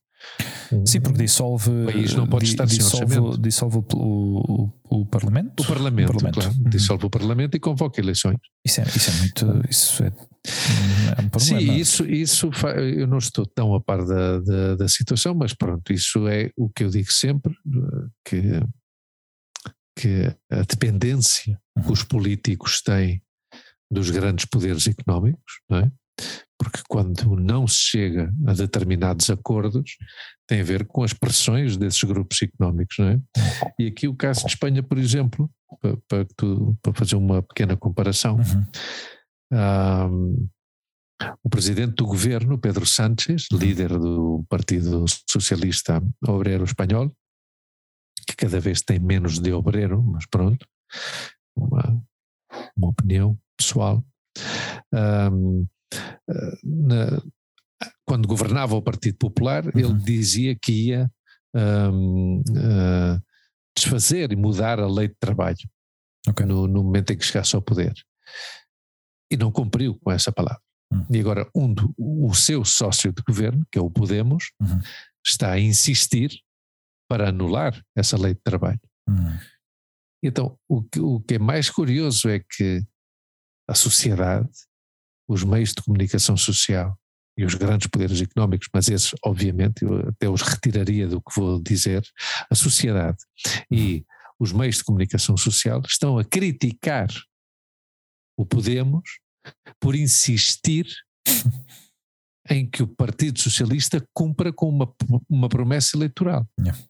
Sim, 0.86 1.02
porque 1.02 1.20
dissolve. 1.20 1.70
O 1.70 1.86
país 1.86 2.14
não 2.14 2.28
pode 2.28 2.46
estar 2.46 2.66
dissolve, 2.66 3.38
dissolve 3.40 3.78
o, 3.78 3.86
o, 3.94 5.00
o, 5.02 5.06
Parlamento. 5.06 5.64
O 5.64 5.66
Parlamento, 5.66 6.10
o 6.10 6.14
Parlamento. 6.14 6.34
claro. 6.34 6.52
Uhum. 6.52 6.70
Dissolve 6.70 7.06
o 7.06 7.10
Parlamento 7.10 7.56
e 7.56 7.60
convoca 7.60 8.02
eleições. 8.02 8.38
Isso 8.66 8.82
é, 8.82 8.84
isso 8.84 9.10
é 9.10 9.14
muito. 9.14 9.70
Isso 9.70 10.04
é, 10.04 10.08
é 10.08 11.22
um 11.22 11.30
problema. 11.30 11.40
Sim, 11.40 11.74
isso, 11.74 12.06
isso 12.06 12.50
eu 12.76 13.08
não 13.08 13.18
estou 13.18 13.46
tão 13.46 13.74
a 13.74 13.82
par 13.82 14.06
da, 14.06 14.40
da, 14.40 14.76
da, 14.76 14.88
situação, 14.88 15.34
mas 15.34 15.54
pronto, 15.54 15.94
isso 15.94 16.28
é 16.28 16.52
o 16.58 16.70
que 16.70 16.84
eu 16.84 16.90
digo 16.90 17.12
sempre: 17.12 17.56
que, 18.26 18.42
que 19.98 20.36
a 20.52 20.64
dependência 20.64 21.60
que 21.86 21.92
os 21.92 22.04
políticos 22.04 22.82
têm 22.82 23.22
dos 23.90 24.10
grandes 24.10 24.46
poderes 24.46 24.86
económicos, 24.88 25.62
não 25.70 25.80
é? 25.80 25.92
Porque 26.58 26.82
quando 26.88 27.36
não 27.36 27.68
se 27.68 27.78
chega 27.78 28.34
a 28.48 28.54
determinados 28.54 29.30
acordos, 29.30 29.98
tem 30.48 30.62
a 30.62 30.64
ver 30.64 30.86
com 30.86 31.04
as 31.04 31.14
pressões 31.14 31.78
desses 31.78 32.04
grupos 32.04 32.42
económicos, 32.42 32.98
não 32.98 33.10
é? 33.10 33.22
E 33.80 33.88
aqui 33.88 34.08
o 34.08 34.16
caso 34.16 34.42
de 34.42 34.48
Espanha, 34.48 34.82
por 34.82 34.98
exemplo, 34.98 35.50
para, 35.82 35.98
para, 36.08 36.26
tu, 36.36 36.78
para 36.82 36.94
fazer 36.94 37.16
uma 37.16 37.44
pequena 37.44 37.78
comparação, 37.78 38.38
uhum. 38.38 38.66
um, 39.54 40.50
o 41.44 41.50
presidente 41.50 41.96
do 41.96 42.06
governo, 42.06 42.58
Pedro 42.58 42.86
Sánchez, 42.86 43.48
uhum. 43.52 43.60
líder 43.60 43.90
do 43.90 44.44
Partido 44.50 45.06
Socialista 45.30 46.02
Obreiro 46.28 46.64
Espanhol, 46.64 47.12
que 48.28 48.36
cada 48.36 48.60
vez 48.60 48.82
tem 48.82 49.00
menos 49.00 49.40
de 49.40 49.52
obreiro, 49.54 50.02
mas 50.04 50.26
pronto, 50.26 50.66
uma, 51.56 52.04
uma 52.76 52.90
opinião 52.90 53.38
pessoal. 53.58 54.04
Um, 54.94 55.68
na, 56.64 57.22
quando 58.06 58.28
governava 58.28 58.76
o 58.76 58.82
Partido 58.82 59.18
Popular, 59.18 59.66
uhum. 59.66 59.72
ele 59.76 59.94
dizia 59.96 60.56
que 60.56 60.88
ia 60.90 61.12
um, 61.56 62.40
uh, 62.40 63.22
desfazer 63.76 64.32
e 64.32 64.36
mudar 64.36 64.80
a 64.80 64.88
lei 64.88 65.08
de 65.08 65.16
trabalho 65.20 65.58
okay. 66.28 66.46
no, 66.46 66.68
no, 66.68 66.84
momento 66.84 67.12
em 67.12 67.18
que 67.18 67.26
chegasse 67.26 67.56
ao 67.56 67.62
poder. 67.62 67.94
E 69.32 69.38
não 69.38 69.52
cumpriu 69.52 69.98
com 70.00 70.12
essa 70.12 70.32
palavra. 70.32 70.62
Uhum. 70.92 71.06
E 71.12 71.20
agora 71.20 71.50
um 71.54 71.74
do, 71.74 71.94
o 71.98 72.34
seu 72.34 72.64
sócio 72.64 73.12
de 73.12 73.22
governo, 73.22 73.66
que 73.72 73.78
é 73.78 73.82
o 73.82 73.92
Podemos, 73.92 74.52
uhum. 74.62 74.80
está 75.26 75.52
a 75.52 75.60
insistir 75.60 76.32
para 77.10 77.30
anular 77.30 77.82
essa 77.96 78.18
lei 78.18 78.34
de 78.34 78.42
trabalho. 78.42 78.80
Uhum. 79.08 79.38
Então, 80.24 80.58
o 80.68 80.84
que, 80.84 81.00
o 81.00 81.20
que 81.20 81.36
é 81.36 81.40
mais 81.40 81.70
curioso 81.70 82.28
é 82.30 82.40
que 82.40 82.82
a 83.70 83.76
sociedade 83.76 84.50
os 85.28 85.44
meios 85.44 85.70
de 85.74 85.82
comunicação 85.82 86.38
social 86.38 86.98
e 87.38 87.46
os 87.46 87.54
grandes 87.54 87.88
poderes 87.88 88.20
económicos, 88.20 88.68
mas 88.74 88.88
esses, 88.88 89.14
obviamente, 89.24 89.84
eu 89.84 90.10
até 90.10 90.28
os 90.28 90.42
retiraria 90.42 91.08
do 91.08 91.22
que 91.22 91.40
vou 91.40 91.62
dizer, 91.62 92.04
a 92.50 92.56
sociedade 92.56 93.18
e 93.70 94.04
os 94.40 94.52
meios 94.52 94.78
de 94.78 94.84
comunicação 94.84 95.38
social 95.38 95.82
estão 95.86 96.18
a 96.18 96.26
criticar 96.26 97.08
o 98.38 98.46
Podemos 98.46 99.20
por 99.80 99.96
insistir 99.96 100.88
em 102.50 102.68
que 102.68 102.82
o 102.82 102.88
Partido 102.88 103.40
Socialista 103.40 104.04
cumpra 104.14 104.52
com 104.52 104.70
uma, 104.70 104.92
uma 105.30 105.50
promessa 105.50 105.96
eleitoral. 105.96 106.48
Yeah. 106.60 106.82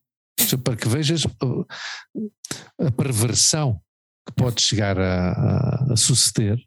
Para 0.63 0.76
que 0.76 0.88
vejas 0.88 1.26
uh, 1.26 1.67
a 2.80 2.91
perversão 2.91 3.82
que 4.26 4.34
pode 4.34 4.62
chegar 4.62 5.00
a, 5.00 5.32
a, 5.32 5.93
a 5.93 5.95
suceder 5.95 6.58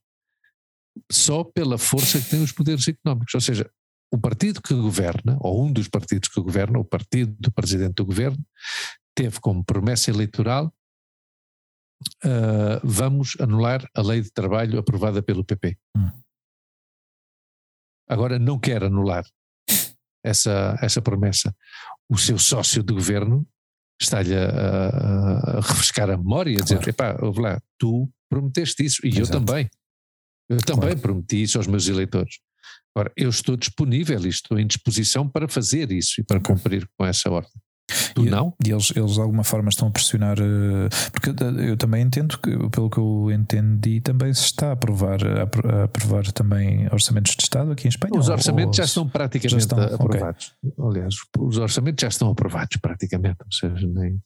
só 1.11 1.45
pela 1.45 1.79
força 1.79 2.21
que 2.21 2.31
têm 2.31 2.43
os 2.43 2.53
poderes 2.53 2.87
económicos. 2.89 3.35
Ou 3.35 3.41
seja, 3.41 3.71
o 4.13 4.19
partido 4.19 4.61
que 4.61 4.75
governa, 4.75 5.37
ou 5.41 5.65
um 5.65 5.73
dos 5.73 5.89
partidos 5.89 6.29
que 6.29 6.41
governa, 6.41 6.79
o 6.79 6.85
partido 6.85 7.35
do 7.39 7.53
presidente 7.53 7.95
do 7.95 8.05
governo, 8.05 8.45
teve 9.15 9.41
como 9.41 9.65
promessa 9.65 10.11
eleitoral 10.11 10.73
uh, 12.25 12.81
vamos 12.83 13.37
anular 13.41 13.87
a 13.95 14.03
lei 14.03 14.23
de 14.23 14.31
trabalho 14.33 14.79
aprovada 14.79 15.23
pelo 15.23 15.45
PP. 15.45 15.77
Hum. 15.97 16.11
Agora 18.09 18.39
não 18.39 18.59
quer 18.59 18.83
anular 18.83 19.25
essa, 20.25 20.77
essa 20.83 21.01
promessa. 21.01 21.55
O 22.09 22.19
seu 22.19 22.39
sócio 22.39 22.83
de 22.83 22.93
governo 22.93 23.47
está-lhe 24.01 24.35
a, 24.35 24.49
a, 24.49 25.59
a, 25.59 25.61
refrescar 25.61 26.11
a 26.11 26.17
memória, 26.17 26.59
a 26.59 26.63
dizer, 26.63 26.81
claro. 26.93 27.29
epá, 27.29 27.41
lá, 27.41 27.61
tu 27.79 28.11
prometeste 28.29 28.85
isso, 28.85 29.07
e 29.07 29.11
Exato. 29.11 29.39
eu 29.39 29.45
também. 29.45 29.71
Eu 30.51 30.59
também 30.59 30.91
claro. 30.91 31.01
prometi 31.01 31.43
isso 31.43 31.59
aos 31.59 31.67
meus 31.67 31.87
eleitores. 31.89 32.39
Agora, 32.95 33.13
eu 33.17 33.31
estou 33.31 33.57
disponível 33.57 34.21
e 34.25 34.29
estou 34.29 34.59
em 34.59 34.67
disposição 34.67 35.29
para 35.29 35.49
fazer 35.49 35.93
isso 35.93 36.21
e 36.21 36.25
para 36.25 36.41
cumprir 36.41 36.89
com 36.99 37.07
essa 37.07 37.31
ordem. 37.31 37.53
Tu 38.15 38.27
e, 38.27 38.31
não? 38.31 38.55
E 38.65 38.71
eles, 38.71 38.93
eles 38.95 39.15
de 39.15 39.21
alguma 39.21 39.45
forma 39.45 39.69
estão 39.69 39.89
a 39.89 39.91
pressionar, 39.91 40.37
eh, 40.39 40.89
porque 41.13 41.31
eu 41.69 41.77
também 41.77 42.03
entendo 42.03 42.39
que, 42.39 42.51
pelo 42.71 42.89
que 42.89 42.99
eu 42.99 43.31
entendi, 43.33 44.01
também 44.01 44.33
se 44.33 44.45
está 44.45 44.69
a 44.69 44.73
aprovar, 44.73 45.19
a 45.27 45.85
aprovar 45.85 46.31
também 46.33 46.87
orçamentos 46.93 47.35
de 47.35 47.43
Estado 47.43 47.73
aqui 47.73 47.87
em 47.87 47.91
Espanha. 47.91 48.19
Os 48.19 48.29
orçamentos 48.29 48.79
ou, 48.79 48.83
já 48.83 48.85
estão 48.85 49.09
praticamente 49.09 49.51
já 49.51 49.59
estão, 49.59 49.81
aprovados. 49.81 50.53
Okay. 50.63 50.85
Aliás, 50.87 51.15
os 51.39 51.59
orçamentos 51.59 52.03
já 52.03 52.09
estão 52.09 52.31
aprovados 52.31 52.77
praticamente. 52.81 53.39
Ou 53.45 53.53
seja, 53.53 53.87
nem, 53.87 54.21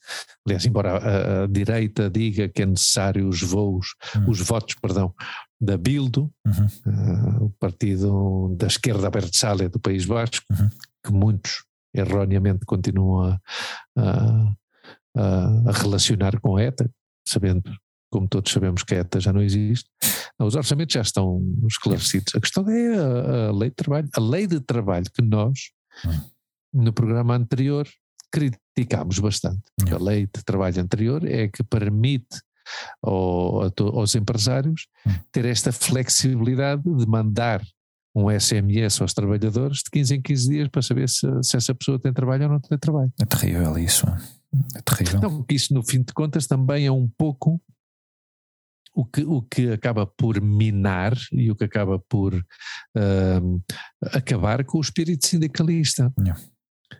aliás, 0.46 0.66
embora 0.66 0.98
a, 0.98 1.44
a 1.44 1.46
direita 1.46 2.10
diga 2.10 2.48
que 2.48 2.62
é 2.62 2.66
necessário 2.66 3.28
os 3.28 3.42
voos, 3.42 3.94
hum. 4.16 4.24
os 4.28 4.40
votos, 4.40 4.74
perdão, 4.80 5.14
da 5.60 5.76
Bildo, 5.76 6.32
uhum. 6.46 6.66
uh, 6.86 7.44
o 7.44 7.50
partido 7.58 8.54
da 8.56 8.66
esquerda 8.66 9.06
abertzale 9.06 9.68
do 9.68 9.80
País 9.80 10.04
Basco, 10.04 10.44
uhum. 10.50 10.68
que 11.04 11.12
muitos 11.12 11.64
erroneamente 11.94 12.64
continuam 12.66 13.22
a, 13.22 13.40
a, 13.96 14.54
a, 15.16 15.72
relacionar 15.72 16.40
com 16.40 16.56
a 16.56 16.62
ETA, 16.62 16.90
sabendo, 17.26 17.72
como 18.10 18.28
todos 18.28 18.52
sabemos, 18.52 18.82
que 18.82 18.94
a 18.94 18.98
ETA 18.98 19.20
já 19.20 19.32
não 19.32 19.42
existe. 19.42 19.88
Não, 20.38 20.46
os 20.46 20.56
orçamentos 20.56 20.92
já 20.92 21.02
estão 21.02 21.40
esclarecidos. 21.68 22.34
A 22.34 22.40
questão 22.40 22.68
é 22.68 22.96
a, 22.96 23.48
a, 23.48 23.52
lei 23.52 23.70
de 23.70 23.76
trabalho. 23.76 24.08
A 24.12 24.20
lei 24.20 24.46
de 24.46 24.60
trabalho 24.60 25.06
que 25.14 25.22
nós, 25.22 25.70
uhum. 26.04 26.82
no 26.82 26.92
programa 26.92 27.36
anterior, 27.36 27.88
criticámos 28.32 29.20
bastante. 29.20 29.62
A 29.92 30.02
lei 30.02 30.26
de 30.26 30.42
trabalho 30.44 30.80
anterior 30.80 31.24
é 31.24 31.46
que 31.46 31.62
permite 31.62 32.40
aos 33.02 34.14
empresários 34.14 34.86
hum. 35.06 35.12
ter 35.32 35.44
esta 35.44 35.72
flexibilidade 35.72 36.82
de 36.82 37.06
mandar 37.06 37.62
um 38.14 38.30
SMS 38.30 39.00
aos 39.00 39.12
trabalhadores 39.12 39.78
de 39.78 39.90
15 39.90 40.14
em 40.14 40.22
15 40.22 40.48
dias 40.48 40.68
para 40.68 40.82
saber 40.82 41.08
se, 41.08 41.26
se 41.42 41.56
essa 41.56 41.74
pessoa 41.74 41.98
tem 41.98 42.12
trabalho 42.12 42.44
ou 42.44 42.50
não 42.50 42.60
tem 42.60 42.78
trabalho. 42.78 43.12
É 43.20 43.24
terrível 43.24 43.76
isso. 43.76 44.06
É 44.76 44.80
terrível. 44.82 45.18
Então, 45.18 45.44
isso 45.50 45.74
no 45.74 45.82
fim 45.82 46.00
de 46.00 46.12
contas 46.12 46.46
também 46.46 46.86
é 46.86 46.92
um 46.92 47.08
pouco 47.08 47.60
o 48.94 49.04
que, 49.04 49.24
o 49.24 49.42
que 49.42 49.72
acaba 49.72 50.06
por 50.06 50.40
minar 50.40 51.12
e 51.32 51.50
o 51.50 51.56
que 51.56 51.64
acaba 51.64 51.98
por 51.98 52.34
uh, 52.34 53.62
acabar 54.12 54.64
com 54.64 54.78
o 54.78 54.80
espírito 54.80 55.26
sindicalista. 55.26 56.12
Yeah. 56.20 56.40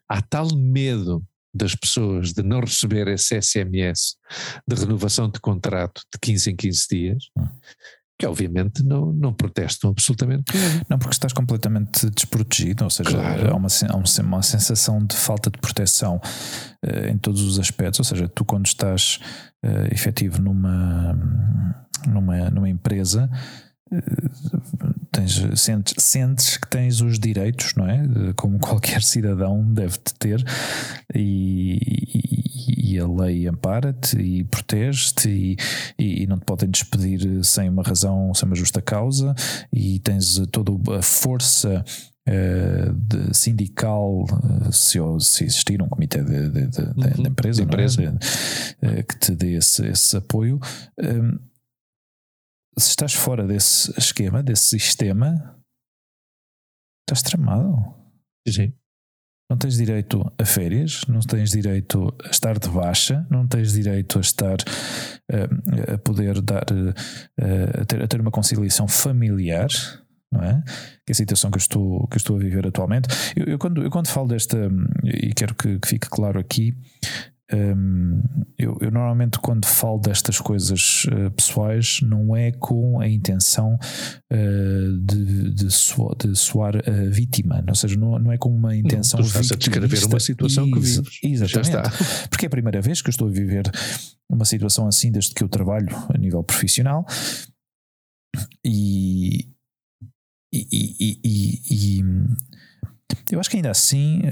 Há 0.08 0.20
tal 0.20 0.48
medo 0.56 1.24
das 1.54 1.74
pessoas 1.74 2.32
de 2.32 2.42
não 2.42 2.60
receber 2.60 3.08
esse 3.08 3.40
SMS 3.40 4.16
de 4.66 4.74
renovação 4.74 5.30
de 5.30 5.40
contrato 5.40 6.02
de 6.12 6.18
15 6.20 6.50
em 6.50 6.56
15 6.56 6.86
dias, 6.90 7.24
hum. 7.38 7.46
que 8.18 8.26
obviamente 8.26 8.82
não, 8.82 9.12
não 9.12 9.32
protestam 9.32 9.90
absolutamente. 9.90 10.52
Não, 10.88 10.98
porque 10.98 11.14
estás 11.14 11.32
completamente 11.32 12.10
desprotegido, 12.10 12.84
ou 12.84 12.90
seja, 12.90 13.10
claro. 13.10 13.52
há, 13.52 13.56
uma, 13.56 13.68
há 13.88 13.96
uma 14.22 14.42
sensação 14.42 15.04
de 15.04 15.16
falta 15.16 15.50
de 15.50 15.58
proteção 15.58 16.20
uh, 16.84 17.06
em 17.08 17.18
todos 17.18 17.42
os 17.42 17.58
aspectos, 17.58 18.00
ou 18.00 18.04
seja, 18.04 18.28
tu 18.28 18.44
quando 18.44 18.66
estás 18.66 19.20
uh, 19.64 19.92
efetivo 19.92 20.40
numa, 20.42 21.14
numa, 22.06 22.50
numa 22.50 22.68
empresa 22.68 23.30
tens, 25.12 25.60
sentes, 25.60 25.94
sentes 25.98 26.56
que 26.56 26.68
tens 26.68 27.00
os 27.00 27.18
direitos, 27.18 27.74
não 27.74 27.88
é? 27.88 28.02
Como 28.36 28.58
qualquer 28.58 29.02
cidadão 29.04 29.64
deve 29.72 29.98
ter, 30.18 30.44
e, 31.14 31.78
e, 32.68 32.94
e 32.94 32.98
a 32.98 33.06
lei 33.06 33.46
ampara-te 33.46 34.18
e 34.18 34.44
protege-te, 34.44 35.56
e, 35.98 36.22
e, 36.22 36.26
não 36.26 36.38
te 36.38 36.44
podem 36.44 36.68
despedir 36.68 37.44
sem 37.44 37.68
uma 37.68 37.82
razão, 37.82 38.32
sem 38.34 38.46
uma 38.46 38.56
justa 38.56 38.80
causa, 38.80 39.34
e 39.72 39.98
tens 40.00 40.40
toda 40.50 40.98
a 40.98 41.02
força. 41.02 41.84
Uh, 42.26 43.34
sindical, 43.34 44.24
uh, 44.24 44.72
se, 44.72 44.98
se, 45.20 45.44
existir 45.44 45.82
um 45.82 45.88
comitê 45.90 46.24
de, 46.24 46.48
de, 46.48 46.66
de, 46.68 46.80
uhum, 46.80 47.22
de 47.22 47.28
empresa, 47.28 47.60
de 47.60 47.68
empresa. 47.68 48.02
É? 48.80 49.00
uh, 49.00 49.04
que 49.04 49.18
te 49.18 49.34
dê 49.34 49.58
esse, 49.58 49.86
esse 49.86 50.16
apoio, 50.16 50.58
se 52.76 52.90
estás 52.90 53.14
fora 53.14 53.46
desse 53.46 53.92
esquema, 53.98 54.42
desse 54.42 54.78
sistema, 54.78 55.56
estás 57.02 57.22
tramado. 57.22 57.94
Sim. 58.48 58.72
Não 59.50 59.58
tens 59.58 59.76
direito 59.76 60.32
a 60.38 60.44
férias, 60.44 61.02
não 61.06 61.20
tens 61.20 61.50
direito 61.50 62.14
a 62.24 62.30
estar 62.30 62.58
de 62.58 62.68
baixa, 62.68 63.26
não 63.30 63.46
tens 63.46 63.72
direito 63.72 64.18
a 64.18 64.20
estar 64.20 64.56
uh, 64.56 65.94
a 65.94 65.98
poder 65.98 66.40
dar 66.40 66.64
uh, 66.72 67.80
a, 67.80 67.84
ter, 67.84 68.02
a 68.02 68.08
ter 68.08 68.20
uma 68.20 68.30
conciliação 68.30 68.88
familiar, 68.88 69.68
não 70.32 70.42
é? 70.42 70.62
Que 71.06 71.10
é 71.10 71.12
a 71.12 71.14
situação 71.14 71.50
que 71.50 71.58
eu 71.58 71.60
estou, 71.60 72.06
que 72.08 72.16
eu 72.16 72.18
estou 72.18 72.36
a 72.36 72.38
viver 72.38 72.66
atualmente. 72.66 73.08
Eu, 73.36 73.44
eu 73.44 73.58
quando, 73.58 73.82
eu 73.82 73.90
quando 73.90 74.08
falo 74.08 74.28
desta, 74.28 74.58
e 75.04 75.34
quero 75.34 75.54
que, 75.54 75.78
que 75.78 75.88
fique 75.88 76.08
claro 76.08 76.40
aqui, 76.40 76.74
um, 77.52 78.22
eu, 78.58 78.78
eu, 78.80 78.90
normalmente 78.90 79.38
quando 79.38 79.66
falo 79.66 79.98
destas 79.98 80.40
coisas 80.40 81.04
uh, 81.04 81.30
pessoais 81.30 81.98
não 82.02 82.34
é 82.34 82.50
com 82.52 83.00
a 83.00 83.08
intenção 83.08 83.78
uh, 84.32 84.98
de, 85.04 85.50
de, 85.52 85.70
soar, 85.70 86.16
de 86.16 86.34
soar 86.34 86.76
uh, 86.76 87.10
vítima, 87.10 87.62
ou 87.68 87.74
seja, 87.74 87.96
não, 87.98 88.18
não 88.18 88.32
é 88.32 88.38
com 88.38 88.48
uma 88.48 88.74
intenção 88.74 89.20
não, 89.20 89.26
tu 89.26 89.28
estás 89.28 89.52
a 89.52 89.56
descrever 89.56 90.04
uma 90.06 90.20
situação 90.20 90.70
que 90.70 90.80
vives. 90.80 91.20
Exatamente. 91.22 92.28
Porque 92.30 92.46
é 92.46 92.48
a 92.48 92.50
primeira 92.50 92.80
vez 92.80 93.02
que 93.02 93.08
eu 93.08 93.12
estou 93.12 93.28
a 93.28 93.30
viver 93.30 93.70
uma 94.30 94.46
situação 94.46 94.86
assim 94.86 95.12
desde 95.12 95.34
que 95.34 95.44
eu 95.44 95.48
trabalho 95.48 95.94
a 96.08 96.16
nível 96.16 96.42
profissional 96.42 97.04
e, 98.64 99.50
e, 100.50 100.66
e, 100.72 101.20
e, 101.22 101.98
e 102.00 102.04
eu 103.30 103.38
acho 103.38 103.50
que 103.50 103.56
ainda 103.56 103.70
assim 103.70 104.22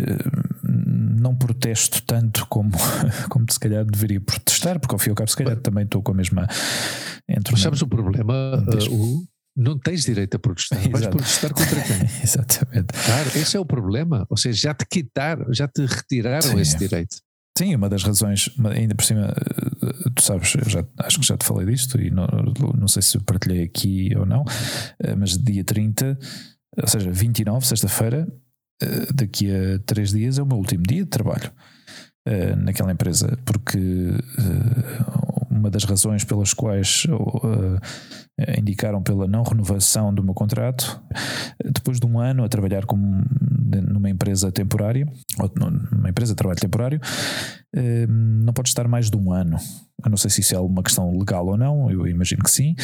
não 1.22 1.34
protesto 1.34 2.02
tanto 2.02 2.46
como, 2.48 2.72
como 3.30 3.46
se 3.50 3.58
calhar 3.58 3.84
deveria 3.84 4.20
protestar, 4.20 4.78
porque 4.80 4.94
ao 4.94 4.98
fim 4.98 5.10
e 5.10 5.12
ao 5.12 5.16
cabo, 5.16 5.30
se 5.30 5.36
calhar 5.36 5.56
também 5.56 5.84
estou 5.84 6.02
com 6.02 6.12
a 6.12 6.14
mesma. 6.14 6.46
Entre 7.28 7.52
Mas 7.52 7.60
sabes 7.60 7.80
o 7.80 7.86
problema? 7.86 8.64
Uh, 8.66 9.26
não 9.56 9.78
tens 9.78 10.02
direito 10.04 10.34
a 10.34 10.38
protestar. 10.38 10.78
Exato. 10.78 10.92
Vais 10.92 11.06
protestar 11.06 11.52
contra 11.52 11.80
quem? 11.82 12.00
Exatamente. 12.22 12.86
Claro, 13.04 13.28
esse 13.36 13.56
é 13.56 13.60
o 13.60 13.64
problema. 13.64 14.26
Ou 14.28 14.36
seja, 14.36 14.60
já 14.60 14.74
te 14.74 14.84
quitaram, 14.90 15.52
já 15.52 15.68
te 15.68 15.84
retiraram 15.86 16.50
Sim. 16.50 16.60
esse 16.60 16.76
direito. 16.76 17.16
Sim, 17.56 17.76
uma 17.76 17.88
das 17.88 18.02
razões, 18.02 18.48
ainda 18.74 18.94
por 18.94 19.04
cima, 19.04 19.28
uh, 19.28 20.10
tu 20.14 20.22
sabes, 20.22 20.48
já, 20.66 20.84
acho 20.98 21.20
que 21.20 21.26
já 21.26 21.36
te 21.36 21.44
falei 21.44 21.66
disto 21.66 22.00
e 22.00 22.10
não, 22.10 22.26
não 22.78 22.88
sei 22.88 23.02
se 23.02 23.18
partilhei 23.20 23.62
aqui 23.62 24.10
ou 24.16 24.24
não, 24.24 24.40
uh, 24.40 25.16
mas 25.18 25.36
dia 25.36 25.62
30, 25.62 26.18
ou 26.80 26.88
seja, 26.88 27.10
29, 27.10 27.66
sexta-feira, 27.66 28.26
daqui 29.14 29.50
a 29.50 29.78
três 29.86 30.10
dias 30.10 30.38
é 30.38 30.42
o 30.42 30.46
meu 30.46 30.58
último 30.58 30.82
dia 30.82 31.04
de 31.04 31.10
trabalho 31.10 31.50
uh, 32.28 32.56
naquela 32.56 32.92
empresa, 32.92 33.38
porque 33.44 33.78
uh, 33.78 35.46
uma 35.50 35.70
das 35.70 35.84
razões 35.84 36.24
pelas 36.24 36.52
quais 36.52 37.06
indicaram 38.58 39.02
pela 39.02 39.28
não 39.28 39.42
renovação 39.42 40.12
do 40.12 40.24
meu 40.24 40.34
contrato, 40.34 41.00
depois 41.64 42.00
de 42.00 42.06
um 42.06 42.18
ano 42.18 42.42
a 42.42 42.48
trabalhar 42.48 42.84
como 42.84 43.24
numa 43.80 44.10
empresa 44.10 44.50
temporária, 44.52 45.06
ou 45.38 45.50
numa 45.90 46.10
empresa 46.10 46.32
de 46.32 46.36
trabalho 46.36 46.60
temporário, 46.60 47.00
não 48.08 48.52
pode 48.52 48.68
estar 48.68 48.86
mais 48.86 49.10
de 49.10 49.16
um 49.16 49.32
ano 49.32 49.58
eu 50.04 50.10
não 50.10 50.16
sei 50.16 50.30
se 50.30 50.40
isso 50.40 50.54
é 50.54 50.58
uma 50.58 50.82
questão 50.82 51.16
legal 51.16 51.46
ou 51.46 51.56
não, 51.56 51.90
eu 51.90 52.06
imagino 52.06 52.42
que 52.42 52.50
sim, 52.50 52.74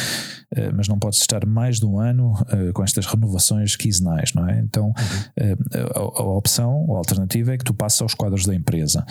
eh, 0.55 0.71
mas 0.71 0.87
não 0.87 0.97
pode 0.97 1.17
estar 1.17 1.45
mais 1.45 1.79
de 1.79 1.85
um 1.85 1.99
ano 1.99 2.33
eh, 2.49 2.71
com 2.73 2.83
estas 2.83 3.05
renovações 3.05 3.75
quinzenais, 3.75 4.33
não 4.33 4.47
é? 4.47 4.59
Então 4.59 4.87
uhum. 4.87 4.93
A, 5.95 5.99
a, 5.99 6.23
opção, 6.23 6.85
a 6.93 6.97
alternativa 6.97 7.53
é 7.53 7.57
que 7.57 7.63
tu 7.63 7.73
passes 7.73 8.01
aos 8.01 8.13
quadros 8.13 8.45
da 8.45 8.55
empresa 8.55 9.05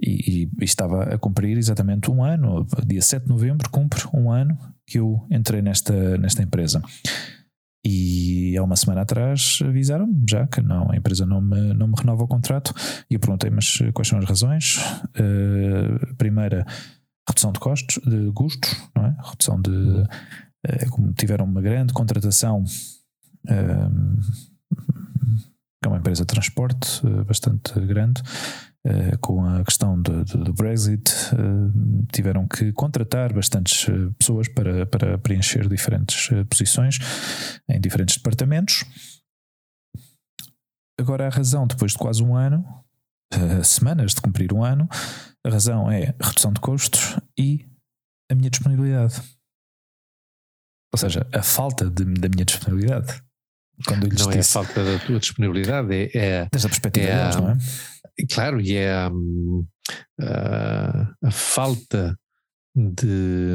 e, 0.00 0.48
e, 0.60 0.64
estava 0.64 1.14
a 1.14 1.18
cumprir 1.18 1.56
exatamente 1.56 2.10
um 2.10 2.22
ano, 2.22 2.66
dia 2.86 3.00
7 3.00 3.24
de 3.24 3.28
novembro 3.28 3.68
cumpre 3.70 4.02
um 4.12 4.30
ano 4.30 4.56
que 4.86 4.98
eu 4.98 5.26
entrei 5.30 5.62
nesta, 5.62 6.18
nesta 6.18 6.42
empresa. 6.42 6.82
E 7.84 8.56
há 8.56 8.62
uma 8.62 8.76
semana 8.76 9.02
atrás 9.02 9.58
avisaram-me 9.62 10.24
já 10.28 10.46
que 10.46 10.62
não, 10.62 10.90
a 10.90 10.96
empresa 10.96 11.26
não 11.26 11.40
me, 11.42 11.74
não 11.74 11.88
me 11.88 11.94
renova 11.98 12.24
o 12.24 12.28
contrato. 12.28 12.72
E 13.10 13.14
eu 13.14 13.20
perguntei, 13.20 13.50
mas 13.50 13.78
quais 13.92 14.08
são 14.08 14.18
as 14.18 14.24
razões? 14.24 14.78
Uh, 15.10 16.14
primeira, 16.16 16.64
redução 17.28 17.52
de 17.52 17.60
custos, 17.60 18.02
de 18.02 18.32
custos, 18.32 18.74
não 18.96 19.06
é? 19.06 19.16
Redução 19.22 19.60
de. 19.60 19.70
Uh, 19.70 20.90
como 20.90 21.12
tiveram 21.12 21.44
uma 21.44 21.60
grande 21.60 21.92
contratação, 21.92 22.64
uh, 23.50 24.20
é 25.84 25.88
uma 25.88 25.98
empresa 25.98 26.22
de 26.22 26.28
transporte 26.28 27.02
bastante 27.26 27.78
grande, 27.80 28.22
com 29.20 29.44
a 29.44 29.64
questão 29.64 30.00
do, 30.00 30.24
do, 30.24 30.44
do 30.44 30.52
Brexit, 30.52 31.10
tiveram 32.12 32.46
que 32.46 32.72
contratar 32.72 33.32
bastantes 33.32 33.86
pessoas 34.18 34.46
para, 34.48 34.84
para 34.86 35.18
preencher 35.18 35.66
diferentes 35.68 36.28
posições 36.50 36.98
em 37.68 37.80
diferentes 37.80 38.16
departamentos. 38.16 38.84
Agora, 40.98 41.26
a 41.26 41.30
razão, 41.30 41.66
depois 41.66 41.92
de 41.92 41.98
quase 41.98 42.22
um 42.22 42.36
ano, 42.36 42.64
semanas 43.64 44.14
de 44.14 44.20
cumprir 44.20 44.52
um 44.52 44.62
ano, 44.62 44.88
a 45.44 45.50
razão 45.50 45.90
é 45.90 46.14
redução 46.20 46.52
de 46.52 46.60
custos 46.60 47.18
e 47.38 47.66
a 48.30 48.34
minha 48.34 48.50
disponibilidade. 48.50 49.20
Ou 50.92 50.98
seja, 50.98 51.26
a 51.32 51.42
falta 51.42 51.90
de, 51.90 52.04
da 52.04 52.28
minha 52.28 52.44
disponibilidade. 52.44 53.22
Quando 53.86 54.06
não 54.06 54.30
é 54.30 54.38
a 54.38 54.44
falta 54.44 54.84
da 54.84 55.04
tua 55.04 55.18
disponibilidade, 55.18 55.92
é. 55.92 56.10
é 56.14 56.48
Desde 56.50 56.66
a 56.66 56.70
perspectiva 56.70 57.06
é, 57.08 57.22
deles, 57.22 57.36
não 57.36 57.50
é? 57.50 57.58
Claro, 58.30 58.60
e 58.60 58.74
é 58.74 58.92
a, 58.92 59.10
hum, 59.10 59.66
a, 60.20 61.14
a 61.22 61.30
falta 61.30 62.18
de 62.74 63.06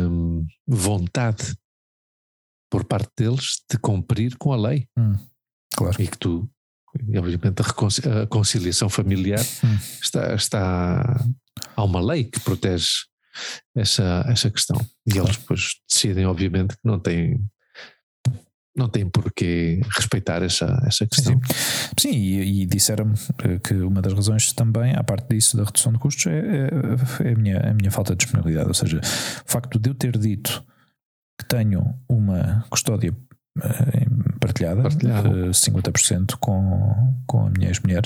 hum, 0.10 0.46
vontade 0.68 1.56
por 2.70 2.86
parte 2.86 3.12
deles 3.18 3.64
de 3.70 3.78
cumprir 3.78 4.38
com 4.38 4.54
a 4.54 4.58
lei. 4.58 4.88
Hum, 4.98 5.16
claro. 5.76 6.02
E 6.02 6.08
que 6.08 6.18
tu 6.18 6.50
obviamente 7.18 7.62
a, 7.62 8.28
conciliação 8.28 8.90
familiar 8.90 9.44
hum. 9.64 9.78
está, 10.02 10.34
está. 10.34 11.26
Há 11.76 11.84
uma 11.84 12.02
lei 12.02 12.24
que 12.24 12.40
protege 12.40 12.88
essa, 13.76 14.26
essa 14.28 14.50
questão. 14.50 14.80
E 15.06 15.12
claro. 15.12 15.28
eles 15.28 15.38
depois 15.38 15.70
decidem, 15.90 16.26
obviamente, 16.26 16.76
que 16.76 16.86
não 16.86 17.00
têm. 17.00 17.44
Não 18.80 18.90
tem 18.90 19.10
por 19.10 19.32
que 19.34 19.82
respeitar 19.90 20.42
essa, 20.42 20.82
essa 20.86 21.06
questão. 21.06 21.40
Sim, 21.98 22.12
sim. 22.12 22.18
e, 22.18 22.62
e 22.62 22.66
disseram-me 22.66 23.14
que 23.64 23.74
uma 23.76 24.02
das 24.02 24.14
razões 24.14 24.54
também, 24.54 24.96
à 24.96 25.04
parte 25.04 25.28
disso 25.30 25.58
da 25.58 25.64
redução 25.64 25.92
de 25.92 26.00
custos, 26.00 26.26
é, 26.28 26.40
é, 26.40 27.28
é 27.30 27.34
a, 27.34 27.36
minha, 27.36 27.60
a 27.60 27.74
minha 27.74 27.92
falta 27.92 28.14
de 28.16 28.24
disponibilidade. 28.24 28.68
Ou 28.68 28.74
seja, 28.74 29.00
o 29.00 29.52
facto 29.52 29.78
de 29.78 29.90
eu 29.90 29.94
ter 29.94 30.18
dito 30.18 30.64
que 31.40 31.46
tenho 31.46 31.96
uma 32.08 32.66
custódia 32.70 33.16
eh, 33.64 34.06
partilhada, 34.40 34.84
partilhada. 34.84 35.30
50% 35.52 36.34
eh, 36.34 36.38
com, 36.40 37.16
com 37.26 37.48
a 37.48 37.50
minha 37.50 37.70
ex-mulher, 37.70 38.04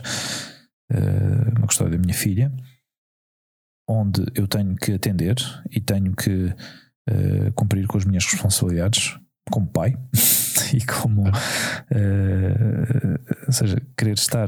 eh, 0.92 1.58
uma 1.58 1.68
custódia 1.68 1.98
da 1.98 2.02
minha 2.02 2.14
filha, 2.14 2.52
onde 3.88 4.24
eu 4.36 4.48
tenho 4.48 4.76
que 4.76 4.94
atender 4.94 5.36
e 5.70 5.80
tenho 5.82 6.16
que 6.16 6.54
cumprir 7.54 7.86
com 7.86 7.98
as 7.98 8.06
minhas 8.06 8.24
responsabilidades 8.24 9.20
como 9.52 9.68
pai 9.68 9.96
e 10.74 10.86
como, 10.86 11.24
ou 13.48 13.54
seja, 13.54 13.78
querer 13.98 14.14
estar, 14.14 14.48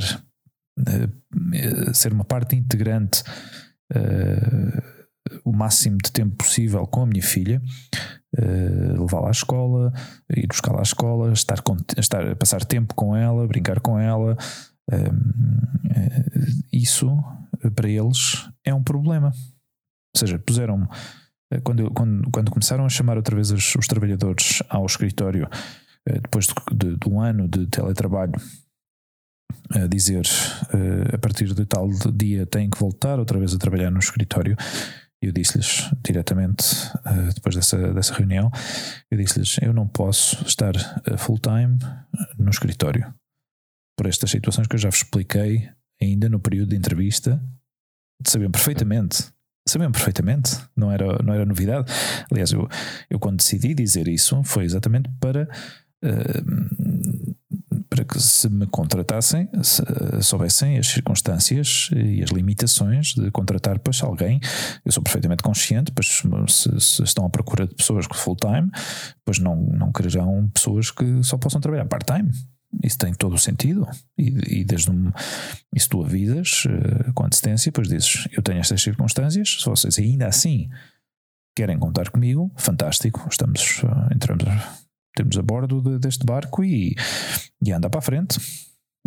ser 1.94 2.14
uma 2.14 2.26
parte 2.26 2.56
integrante 2.56 3.24
o 5.44 5.52
máximo 5.52 5.98
de 6.04 6.12
tempo 6.12 6.36
possível 6.36 6.86
com 6.86 7.02
a 7.02 7.06
minha 7.06 7.24
filha, 7.24 7.62
uh, 8.38 9.02
levá-la 9.02 9.30
à 9.30 9.32
escola, 9.32 9.94
ir 10.36 10.48
buscá-la 10.48 10.80
à 10.80 10.84
escola, 10.84 11.32
estar, 11.34 11.62
com, 11.62 11.78
estar, 11.98 12.36
passar 12.36 12.64
tempo 12.64 12.94
com 12.94 13.16
ela, 13.16 13.48
brincar 13.48 13.80
com 13.80 14.00
ela. 14.00 14.38
Uh, 14.92 15.56
isso 16.72 17.18
para 17.76 17.90
eles 17.90 18.50
é 18.64 18.74
um 18.74 18.84
problema. 18.84 19.32
Ou 20.16 20.20
seja, 20.20 20.38
puseram 20.40 20.84
eh, 20.84 20.88
quando, 21.64 21.92
quando, 21.92 22.32
quando 22.32 22.52
começaram 22.52 22.86
a 22.86 22.90
chamar 22.90 23.18
outra 23.18 23.36
vez 23.36 23.52
os, 23.52 23.76
os 23.76 23.88
trabalhadores 23.88 24.62
ao 24.70 24.86
escritório, 24.86 25.48
depois 26.06 26.46
de, 26.46 26.54
de, 26.76 26.98
de 26.98 27.10
um 27.10 27.20
ano 27.20 27.48
de 27.48 27.66
teletrabalho, 27.68 28.34
a 29.72 29.88
dizer 29.88 30.26
uh, 30.26 31.16
a 31.16 31.18
partir 31.18 31.54
de 31.54 31.66
tal 31.66 31.90
dia 32.14 32.46
têm 32.46 32.70
que 32.70 32.78
voltar 32.78 33.18
outra 33.18 33.40
vez 33.40 33.54
a 33.54 33.58
trabalhar 33.58 33.90
no 33.90 34.00
escritório 34.00 34.56
eu 35.22 35.32
disse-lhes 35.32 35.90
diretamente, 36.04 36.64
depois 37.34 37.56
dessa, 37.56 37.94
dessa 37.94 38.14
reunião, 38.14 38.52
eu 39.10 39.18
disse-lhes: 39.18 39.58
eu 39.62 39.74
não 39.74 39.88
posso 39.88 40.44
estar 40.46 40.74
full-time 41.18 41.78
no 42.38 42.50
escritório 42.50 43.14
por 43.98 44.08
estas 44.08 44.30
situações 44.30 44.68
que 44.68 44.76
eu 44.76 44.80
já 44.80 44.90
vos 44.90 45.00
expliquei 45.00 45.70
ainda 46.02 46.30
no 46.30 46.40
período 46.40 46.70
de 46.70 46.76
entrevista. 46.76 47.42
Sabiam 48.26 48.52
perfeitamente, 48.52 49.32
sabiam 49.68 49.92
perfeitamente, 49.92 50.58
não 50.76 50.92
era, 50.92 51.22
não 51.24 51.34
era 51.34 51.46
novidade. 51.46 51.92
Aliás, 52.32 52.52
eu, 52.52 52.68
eu 53.10 53.20
quando 53.20 53.38
decidi 53.38 53.74
dizer 53.74 54.08
isso 54.08 54.44
foi 54.44 54.64
exatamente 54.64 55.10
para. 55.20 55.48
Uh, 56.04 57.36
para 57.90 58.04
que 58.04 58.20
se 58.20 58.50
me 58.50 58.68
contratassem, 58.68 59.48
se 59.64 59.82
soubessem 60.22 60.78
as 60.78 60.88
circunstâncias 60.88 61.90
e 61.96 62.22
as 62.22 62.30
limitações 62.30 63.14
de 63.14 63.32
contratar 63.32 63.80
pois, 63.80 64.02
alguém. 64.04 64.40
Eu 64.84 64.92
sou 64.92 65.02
perfeitamente 65.02 65.42
consciente, 65.42 65.94
pois 65.94 66.22
se, 66.50 66.80
se 66.80 67.04
estão 67.04 67.26
à 67.26 67.30
procura 67.30 67.66
de 67.66 67.74
pessoas 67.74 68.06
full-time, 68.14 68.70
pois 69.24 69.40
não, 69.40 69.56
não 69.56 69.94
quererão 69.94 70.50
pessoas 70.54 70.92
que 70.92 71.24
só 71.24 71.38
possam 71.38 71.62
trabalhar 71.62 71.86
part-time. 71.86 72.32
Isso 72.84 72.98
tem 72.98 73.14
todo 73.14 73.36
o 73.36 73.40
sentido. 73.40 73.88
E, 74.18 74.60
e 74.60 74.64
desde 74.64 74.92
um, 74.92 75.12
e 75.74 75.80
se 75.80 75.90
tu 75.90 76.04
avisas 76.04 76.66
uh, 76.66 77.14
com 77.14 77.26
antecedência, 77.26 77.72
pois 77.72 77.88
dizes: 77.88 78.28
Eu 78.32 78.42
tenho 78.42 78.60
estas 78.60 78.82
circunstâncias, 78.82 79.58
se 79.60 79.66
vocês 79.66 79.98
ainda 80.00 80.28
assim 80.28 80.70
querem 81.56 81.80
contar 81.80 82.10
comigo, 82.10 82.52
fantástico, 82.58 83.28
estamos, 83.30 83.82
uh, 83.84 84.14
entramos 84.14 84.46
temos 85.16 85.38
a 85.38 85.42
bordo 85.42 85.82
de, 85.82 85.98
deste 85.98 86.26
barco 86.26 86.64
e, 86.64 86.96
e 87.64 87.72
anda 87.72 87.90
para 87.90 88.00
a 88.00 88.04
frente. 88.04 88.38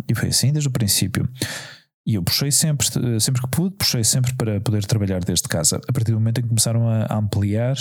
E 0.09 0.15
foi 0.15 0.29
assim 0.29 0.51
desde 0.51 0.67
o 0.67 0.71
princípio. 0.71 1.29
E 2.05 2.15
eu 2.15 2.23
puxei 2.23 2.51
sempre, 2.51 2.87
sempre 3.19 3.41
que 3.41 3.47
pude, 3.47 3.75
puxei 3.75 4.03
sempre 4.03 4.33
para 4.33 4.59
poder 4.59 4.83
trabalhar 4.85 5.23
desde 5.23 5.47
casa. 5.47 5.79
A 5.87 5.93
partir 5.93 6.11
do 6.11 6.19
momento 6.19 6.39
em 6.39 6.41
que 6.41 6.49
começaram 6.49 6.89
a 6.89 7.15
ampliar 7.15 7.75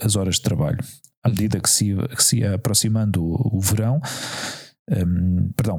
as 0.00 0.16
horas 0.16 0.36
de 0.36 0.42
trabalho, 0.42 0.78
à 1.22 1.28
medida 1.28 1.60
que 1.60 1.68
se 1.68 1.94
que 2.16 2.24
se 2.24 2.38
ia 2.38 2.54
aproximando 2.54 3.22
o, 3.22 3.58
o 3.58 3.60
verão, 3.60 4.00
um, 4.90 5.50
perdão, 5.56 5.78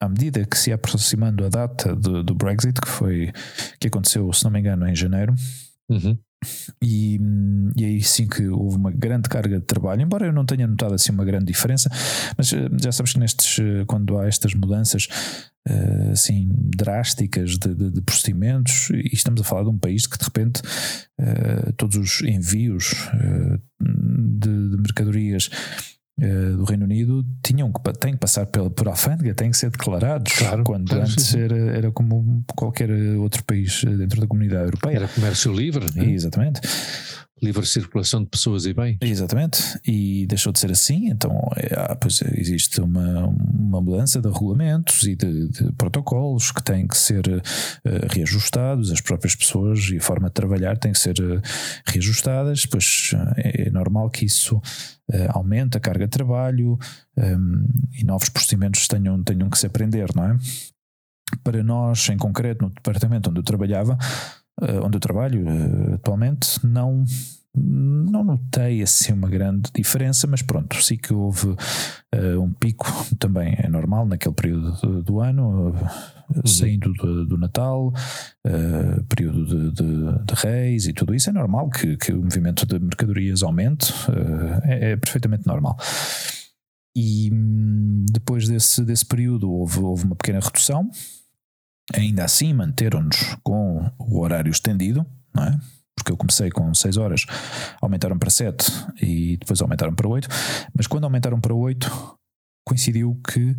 à 0.00 0.08
medida 0.08 0.44
que 0.44 0.58
se 0.58 0.72
aproximando 0.72 1.44
a 1.44 1.48
data 1.48 1.94
do, 1.94 2.22
do, 2.22 2.34
Brexit, 2.34 2.80
que 2.80 2.88
foi 2.88 3.32
que 3.78 3.86
aconteceu, 3.86 4.32
se 4.32 4.44
não 4.44 4.50
me 4.50 4.60
engano, 4.60 4.86
em 4.88 4.96
janeiro, 4.96 5.34
uhum. 5.88 6.18
E, 6.82 7.20
e 7.76 7.84
aí 7.84 8.02
sim 8.02 8.26
que 8.26 8.48
houve 8.48 8.76
uma 8.76 8.90
grande 8.90 9.28
carga 9.28 9.60
de 9.60 9.64
trabalho, 9.64 10.02
embora 10.02 10.26
eu 10.26 10.32
não 10.32 10.44
tenha 10.44 10.66
notado 10.66 10.94
assim 10.94 11.12
uma 11.12 11.24
grande 11.24 11.46
diferença, 11.46 11.88
mas 12.36 12.52
eh, 12.52 12.68
já 12.82 12.90
sabes 12.90 13.12
que 13.12 13.18
nestes, 13.20 13.58
eh, 13.60 13.84
quando 13.86 14.18
há 14.18 14.26
estas 14.26 14.54
mudanças 14.54 15.06
assim 16.10 16.50
drásticas 16.76 17.56
de, 17.56 17.72
de, 17.72 17.90
de 17.92 18.02
procedimentos, 18.02 18.90
e 18.90 19.10
estamos 19.12 19.40
a 19.40 19.44
falar 19.44 19.62
de 19.62 19.68
um 19.68 19.78
país 19.78 20.08
que 20.08 20.18
de 20.18 20.24
repente 20.24 20.60
todos 21.76 21.96
os 21.96 22.20
envios 22.22 22.92
de, 23.80 24.70
de 24.70 24.76
mercadorias 24.76 25.48
uh, 26.20 26.56
do 26.56 26.64
Reino 26.64 26.84
Unido 26.84 27.24
tinham 27.42 27.72
que, 27.72 27.92
têm 27.94 28.12
que 28.12 28.18
passar 28.18 28.46
pela, 28.46 28.70
por 28.70 28.88
alfândega, 28.88 29.34
têm 29.34 29.50
que 29.50 29.56
ser 29.56 29.70
declarados. 29.70 30.32
Claro, 30.32 30.64
quando 30.64 30.88
claro, 30.88 31.02
antes 31.04 31.26
sim. 31.26 31.40
era, 31.40 31.56
era 31.56 31.92
como 31.92 32.44
qualquer 32.56 32.90
outro 33.18 33.44
país 33.44 33.84
dentro 33.84 34.20
da 34.20 34.26
comunidade 34.26 34.64
europeia. 34.64 34.96
Era 34.96 35.08
comércio 35.08 35.52
livre, 35.52 35.86
né? 35.94 36.10
Exatamente. 36.10 36.60
Livre 37.42 37.66
circulação 37.66 38.22
de 38.22 38.30
pessoas 38.30 38.66
e 38.66 38.72
bens. 38.72 38.98
Exatamente, 39.00 39.78
e 39.86 40.26
deixou 40.26 40.52
de 40.52 40.60
ser 40.60 40.70
assim, 40.70 41.08
então 41.08 41.32
é, 41.56 41.74
ah, 41.76 41.96
pois 41.96 42.22
existe 42.36 42.80
uma, 42.80 43.26
uma 43.26 43.80
mudança 43.80 44.20
de 44.20 44.28
regulamentos 44.28 45.02
e 45.02 45.16
de, 45.16 45.48
de 45.48 45.72
protocolos 45.72 46.52
que 46.52 46.62
têm 46.62 46.86
que 46.86 46.96
ser 46.96 47.26
uh, 47.28 47.42
reajustados, 48.10 48.92
as 48.92 49.00
próprias 49.00 49.34
pessoas 49.34 49.80
e 49.90 49.96
a 49.96 50.00
forma 50.00 50.28
de 50.28 50.34
trabalhar 50.34 50.78
têm 50.78 50.92
que 50.92 50.98
ser 50.98 51.18
uh, 51.20 51.40
reajustadas, 51.86 52.64
pois 52.66 53.10
uh, 53.14 53.34
é 53.36 53.70
normal 53.70 54.08
que 54.10 54.24
isso 54.24 54.60
aumente 55.28 55.76
a 55.76 55.80
carga 55.80 56.06
de 56.06 56.10
trabalho 56.10 56.78
um, 57.18 57.66
e 57.92 58.02
novos 58.02 58.30
procedimentos 58.30 58.88
tenham, 58.88 59.22
tenham 59.22 59.50
que 59.50 59.58
se 59.58 59.66
aprender, 59.66 60.08
não 60.14 60.24
é? 60.24 60.38
Para 61.42 61.62
nós, 61.62 62.08
em 62.08 62.16
concreto, 62.16 62.64
no 62.64 62.70
departamento 62.70 63.28
onde 63.28 63.40
eu 63.40 63.44
trabalhava, 63.44 63.94
uh, 63.94 64.41
onde 64.84 64.96
eu 64.96 65.00
trabalho 65.00 65.44
uh, 65.44 65.94
atualmente, 65.94 66.64
não, 66.64 67.04
não 67.54 68.24
notei 68.24 68.82
assim 68.82 69.12
uma 69.12 69.28
grande 69.28 69.70
diferença, 69.74 70.26
mas 70.26 70.42
pronto, 70.42 70.80
sim 70.82 70.96
que 70.96 71.12
houve 71.12 71.48
uh, 71.48 72.40
um 72.40 72.52
pico, 72.52 72.86
também 73.18 73.54
é 73.58 73.68
normal 73.68 74.06
naquele 74.06 74.34
período 74.34 74.72
do, 74.80 75.02
do 75.02 75.20
ano, 75.20 75.74
uhum. 76.34 76.46
saindo 76.46 76.92
do, 76.92 77.26
do 77.26 77.38
Natal, 77.38 77.92
período 79.08 79.44
de, 79.46 79.70
de, 79.72 80.24
de, 80.24 80.34
reis 80.34 80.86
e 80.86 80.92
tudo 80.92 81.14
isso, 81.14 81.30
é 81.30 81.32
normal 81.32 81.70
que, 81.70 81.96
que 81.96 82.12
o 82.12 82.22
movimento 82.22 82.66
de 82.66 82.78
mercadorias 82.78 83.42
aumente, 83.42 83.92
é, 84.64 84.92
é 84.92 84.96
perfeitamente 84.96 85.46
normal. 85.46 85.76
E 86.94 87.30
hum, 87.32 88.04
depois 88.10 88.46
desse, 88.46 88.84
desse 88.84 89.06
período 89.06 89.50
houve, 89.50 89.80
houve 89.80 90.04
uma 90.04 90.14
pequena 90.14 90.40
redução, 90.40 90.90
Ainda 91.94 92.24
assim, 92.24 92.52
manteram-nos 92.52 93.36
com 93.42 93.90
o 93.98 94.20
horário 94.20 94.50
estendido, 94.50 95.06
não 95.34 95.44
é? 95.44 95.58
Porque 95.94 96.10
eu 96.10 96.16
comecei 96.16 96.50
com 96.50 96.72
6 96.72 96.96
horas, 96.96 97.26
aumentaram 97.80 98.18
para 98.18 98.30
7 98.30 98.70
e 99.00 99.36
depois 99.36 99.60
aumentaram 99.60 99.94
para 99.94 100.08
8. 100.08 100.28
Mas 100.76 100.86
quando 100.86 101.04
aumentaram 101.04 101.40
para 101.40 101.54
8, 101.54 102.18
coincidiu 102.64 103.20
que 103.28 103.56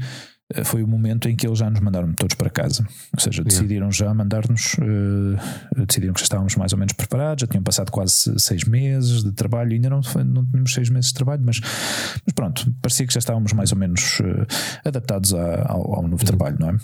eh, 0.53 0.63
foi 0.63 0.83
o 0.83 0.87
momento 0.87 1.27
em 1.29 1.35
que 1.35 1.47
eles 1.47 1.59
já 1.59 1.69
nos 1.69 1.79
mandaram 1.79 2.11
todos 2.13 2.35
para 2.35 2.49
casa. 2.49 2.85
Ou 3.13 3.19
seja, 3.19 3.43
decidiram 3.43 3.91
já 3.91 4.13
mandar-nos, 4.13 4.75
uh, 4.75 5.85
decidiram 5.85 6.13
que 6.13 6.19
já 6.19 6.25
estávamos 6.25 6.55
mais 6.55 6.73
ou 6.73 6.79
menos 6.79 6.93
preparados, 6.93 7.41
já 7.41 7.47
tinham 7.47 7.63
passado 7.63 7.91
quase 7.91 8.33
seis 8.39 8.63
meses 8.65 9.23
de 9.23 9.31
trabalho, 9.31 9.73
ainda 9.73 9.89
não, 9.89 10.01
não 10.25 10.45
tínhamos 10.45 10.73
seis 10.73 10.89
meses 10.89 11.07
de 11.07 11.15
trabalho, 11.15 11.41
mas, 11.45 11.59
mas 11.59 12.33
pronto, 12.35 12.73
parecia 12.81 13.07
que 13.07 13.13
já 13.13 13.19
estávamos 13.19 13.53
mais 13.53 13.71
ou 13.71 13.77
menos 13.77 14.19
uh, 14.19 14.45
adaptados 14.85 15.33
a, 15.33 15.71
ao, 15.71 15.95
ao, 15.95 16.01
novo 16.03 16.21
uhum. 16.21 16.27
trabalho, 16.27 16.57
não 16.59 16.69
é? 16.69 16.77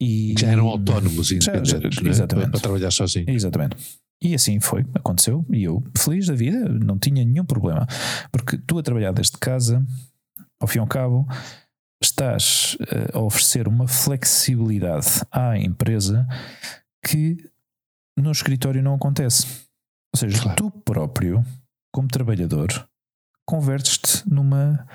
E, 0.00 0.34
já 0.38 0.48
eram 0.48 0.68
autónomos 0.68 1.30
e 1.30 1.36
independentes, 1.36 1.70
já, 1.70 1.78
exatamente. 1.78 2.18
Né? 2.18 2.26
Para, 2.26 2.50
para 2.50 2.60
trabalhar 2.60 2.90
sozinho. 2.90 3.28
Exatamente. 3.28 3.76
E 4.22 4.34
assim 4.34 4.58
foi, 4.58 4.84
aconteceu, 4.94 5.46
e 5.50 5.62
eu, 5.64 5.82
feliz 5.96 6.26
da 6.26 6.34
vida, 6.34 6.68
não 6.68 6.98
tinha 6.98 7.24
nenhum 7.24 7.44
problema, 7.44 7.86
porque 8.32 8.58
tu 8.58 8.78
a 8.78 8.82
trabalhar 8.82 9.12
desde 9.12 9.38
casa, 9.38 9.84
ao 10.60 10.66
fim 10.66 10.78
e 10.78 10.80
ao 10.80 10.88
cabo, 10.88 11.26
estás 12.02 12.76
eh, 12.80 13.10
a 13.12 13.20
oferecer 13.20 13.68
uma 13.68 13.86
flexibilidade 13.86 15.22
à 15.30 15.56
empresa 15.56 16.26
que 17.04 17.36
no 18.16 18.32
escritório 18.32 18.82
não 18.82 18.94
acontece. 18.94 19.46
Ou 20.14 20.18
seja, 20.18 20.42
claro. 20.42 20.56
tu 20.56 20.70
próprio, 20.70 21.44
como 21.92 22.08
trabalhador, 22.08 22.68
convertes-te 23.46 24.28
numa 24.28 24.86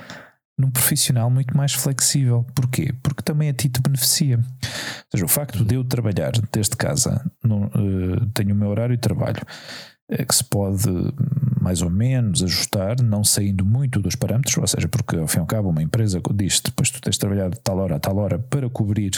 num 0.57 0.69
profissional 0.69 1.29
muito 1.29 1.55
mais 1.55 1.73
flexível. 1.73 2.45
Porquê? 2.55 2.93
Porque 3.01 3.23
também 3.23 3.49
a 3.49 3.53
ti 3.53 3.69
te 3.69 3.81
beneficia. 3.81 4.37
Ou 4.37 5.11
seja, 5.11 5.25
o 5.25 5.27
facto 5.27 5.63
de 5.63 5.75
eu 5.75 5.83
trabalhar 5.83 6.31
desde 6.51 6.75
casa, 6.75 7.23
no, 7.43 7.65
uh, 7.65 8.25
tenho 8.33 8.53
o 8.53 8.57
meu 8.57 8.69
horário 8.69 8.95
de 8.95 9.01
trabalho, 9.01 9.41
uh, 10.11 10.25
que 10.25 10.35
se 10.35 10.43
pode 10.43 10.89
mais 11.61 11.81
ou 11.81 11.89
menos 11.89 12.43
ajustar, 12.43 13.01
não 13.01 13.23
saindo 13.23 13.65
muito 13.65 14.01
dos 14.01 14.15
parâmetros, 14.15 14.57
ou 14.57 14.67
seja, 14.67 14.87
porque 14.87 15.15
ao 15.15 15.27
fim 15.27 15.37
e 15.37 15.41
ao 15.41 15.45
cabo 15.45 15.69
uma 15.69 15.81
empresa 15.81 16.21
diz 16.33 16.59
depois 16.59 16.91
tu 16.91 16.99
tens 16.99 17.13
de 17.13 17.19
trabalhar 17.19 17.49
de 17.49 17.59
tal 17.61 17.77
hora 17.77 17.95
a 17.95 17.99
tal 17.99 18.17
hora 18.17 18.37
para 18.37 18.69
cobrir 18.69 19.11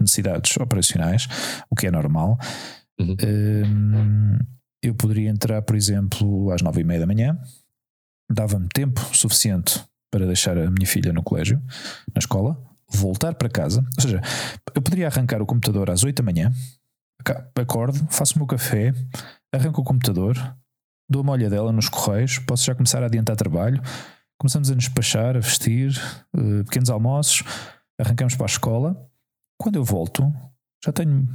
necessidades 0.00 0.56
operacionais, 0.56 1.28
o 1.70 1.76
que 1.76 1.86
é 1.86 1.90
normal. 1.90 2.38
Uhum. 2.98 3.12
Uh, 3.14 4.38
eu 4.82 4.94
poderia 4.94 5.30
entrar, 5.30 5.62
por 5.62 5.76
exemplo, 5.76 6.50
às 6.50 6.60
nove 6.60 6.80
e 6.80 6.84
meia 6.84 7.00
da 7.00 7.06
manhã, 7.06 7.38
dava-me 8.28 8.68
tempo 8.74 9.00
suficiente 9.14 9.80
para 10.12 10.26
deixar 10.26 10.56
a 10.58 10.70
minha 10.70 10.86
filha 10.86 11.12
no 11.12 11.22
colégio, 11.22 11.60
na 12.14 12.18
escola, 12.18 12.56
voltar 12.88 13.34
para 13.34 13.48
casa. 13.48 13.80
Ou 13.96 14.02
seja, 14.02 14.20
eu 14.74 14.82
poderia 14.82 15.06
arrancar 15.06 15.40
o 15.40 15.46
computador 15.46 15.90
às 15.90 16.04
8 16.04 16.22
da 16.22 16.30
manhã, 16.30 16.52
acordo, 17.56 17.98
faço 18.10 18.34
o 18.34 18.38
meu 18.38 18.46
café, 18.46 18.92
arranco 19.52 19.80
o 19.80 19.84
computador, 19.84 20.36
dou 21.08 21.22
uma 21.22 21.32
olhadela 21.32 21.72
nos 21.72 21.88
correios, 21.88 22.38
posso 22.38 22.64
já 22.64 22.74
começar 22.74 23.02
a 23.02 23.06
adiantar 23.06 23.36
trabalho. 23.36 23.80
Começamos 24.38 24.70
a 24.70 24.74
nos 24.74 24.84
despachar, 24.84 25.36
a 25.36 25.40
vestir, 25.40 25.92
uh, 26.36 26.64
pequenos 26.64 26.90
almoços, 26.90 27.42
arrancamos 27.98 28.34
para 28.34 28.44
a 28.44 28.46
escola. 28.46 29.10
Quando 29.58 29.76
eu 29.76 29.84
volto, 29.84 30.32
já 30.84 30.92
tenho 30.92 31.28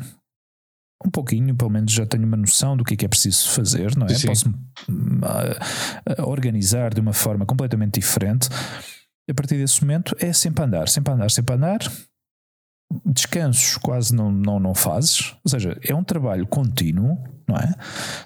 um 1.06 1.10
pouquinho, 1.10 1.56
pelo 1.56 1.70
menos 1.70 1.92
já 1.92 2.06
tenho 2.06 2.26
uma 2.26 2.38
noção 2.38 2.76
do 2.76 2.84
que 2.84 2.96
é 2.96 2.98
que 2.98 3.06
é 3.06 3.08
preciso 3.08 3.50
fazer, 3.50 3.96
não 3.96 4.08
é? 4.08 4.14
Sim. 4.14 4.28
Posso 4.28 4.50
uh, 4.50 6.24
organizar 6.24 6.94
de 6.94 7.02
uma 7.02 7.14
forma 7.14 7.46
completamente 7.46 8.00
diferente. 8.00 8.50
A 9.30 9.34
partir 9.34 9.58
desse 9.58 9.82
momento 9.82 10.16
é 10.20 10.34
sempre 10.34 10.64
andar, 10.64 10.88
sempre 10.88 11.14
andar, 11.14 11.30
sempre 11.30 11.56
andar. 11.56 11.80
Descansos 13.06 13.78
quase 13.78 14.16
não, 14.16 14.32
não, 14.32 14.60
não 14.60 14.74
fazes, 14.74 15.36
ou 15.44 15.52
seja, 15.52 15.78
é 15.84 15.94
um 15.94 16.04
trabalho 16.04 16.48
contínuo, 16.48 17.18
não 17.48 17.56
é? 17.56 17.74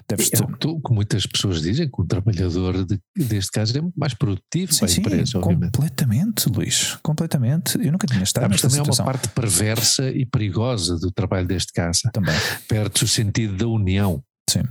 Deves 0.08 0.30
é 0.32 0.66
o 0.66 0.80
que 0.80 0.92
muitas 0.92 1.26
pessoas 1.26 1.62
dizem, 1.62 1.88
que 1.88 2.00
o 2.00 2.04
trabalhador 2.04 2.84
de, 2.84 2.98
deste 3.16 3.52
caso 3.52 3.76
é 3.78 3.80
muito 3.80 3.98
mais 3.98 4.14
produtivo 4.14 4.72
sim, 4.72 4.80
para 4.80 4.88
a 4.88 4.98
empresa, 4.98 5.32
sim, 5.32 5.38
obviamente. 5.38 5.72
Completamente, 5.72 6.48
Luís, 6.48 6.98
completamente. 7.02 7.78
Eu 7.80 7.92
nunca 7.92 8.06
tinha 8.06 8.22
estado 8.22 8.50
Mas 8.50 8.60
também 8.60 8.78
situação. 8.78 9.04
é 9.04 9.06
uma 9.06 9.12
parte 9.12 9.28
perversa 9.28 10.10
e 10.10 10.26
perigosa 10.26 10.98
do 10.98 11.10
trabalho 11.10 11.46
deste 11.46 11.72
caso. 11.72 12.00
Também. 12.12 12.34
Perde 12.68 13.04
o 13.04 13.08
sentido 13.08 13.56
da 13.56 13.66
união. 13.66 14.22
Sim, 14.50 14.62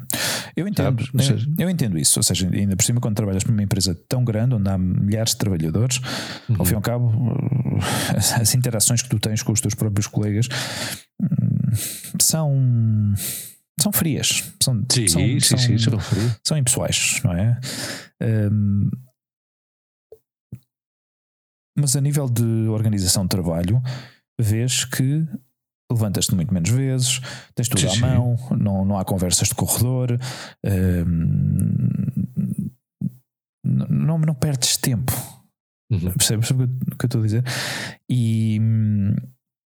eu 0.56 0.68
entendo, 0.68 1.02
eu, 1.14 1.66
eu, 1.66 1.70
entendo 1.70 1.98
isso. 1.98 2.20
Ou 2.20 2.24
seja, 2.24 2.48
ainda 2.52 2.76
por 2.76 2.84
cima, 2.84 3.00
quando 3.00 3.16
trabalhas 3.16 3.44
para 3.44 3.54
uma 3.54 3.64
empresa 3.64 3.98
tão 4.08 4.24
grande, 4.24 4.54
onde 4.54 4.70
há 4.70 4.78
milhares 4.78 5.32
de 5.32 5.38
trabalhadores, 5.38 6.00
uhum. 6.50 6.58
ao 6.60 6.66
fim 6.66 6.74
e 6.74 6.76
ao 6.76 6.82
cabo, 6.82 7.12
as 8.40 8.54
interações 8.54 9.02
que 9.02 9.10
tu 9.10 9.18
tens 9.18 9.42
com 9.42 9.54
os 9.54 9.62
teus 9.62 9.74
próprios 9.74 10.08
colegas 10.08 10.48
hum, 11.20 11.28
são 12.20 13.14
são 13.82 13.92
frias. 13.92 14.52
São, 14.62 14.86
sim, 14.90 15.08
são, 15.08 15.22
sim, 15.22 15.40
são, 15.40 15.58
sim, 15.58 15.78
são, 15.78 16.00
são 16.44 16.58
impessoais, 16.58 17.22
não 17.24 17.34
é? 17.34 17.60
Um, 18.22 18.90
mas 21.78 21.96
a 21.96 22.02
nível 22.02 22.30
de 22.30 22.68
organização 22.68 23.24
de 23.24 23.30
trabalho, 23.30 23.82
vês 24.40 24.86
que 24.86 25.26
levantas-te 25.92 26.36
muito 26.36 26.54
menos 26.54 26.70
vezes, 26.70 27.20
tens 27.54 27.68
tudo 27.68 27.82
sim, 27.82 27.98
à 27.98 28.08
mão, 28.08 28.38
não, 28.52 28.86
não 28.86 28.98
há 28.98 29.04
conversas 29.04 29.50
de 29.50 29.56
corredor, 29.56 30.18
um, 30.64 31.90
não, 33.64 34.18
não 34.18 34.36
perdes 34.36 34.78
tempo. 34.78 35.12
Uhum. 35.92 36.12
Percebes 36.14 36.50
o 36.52 36.56
que 36.56 36.64
eu 36.64 37.06
estou 37.06 37.22
a 37.22 37.26
dizer? 37.26 37.44
E 38.10 38.60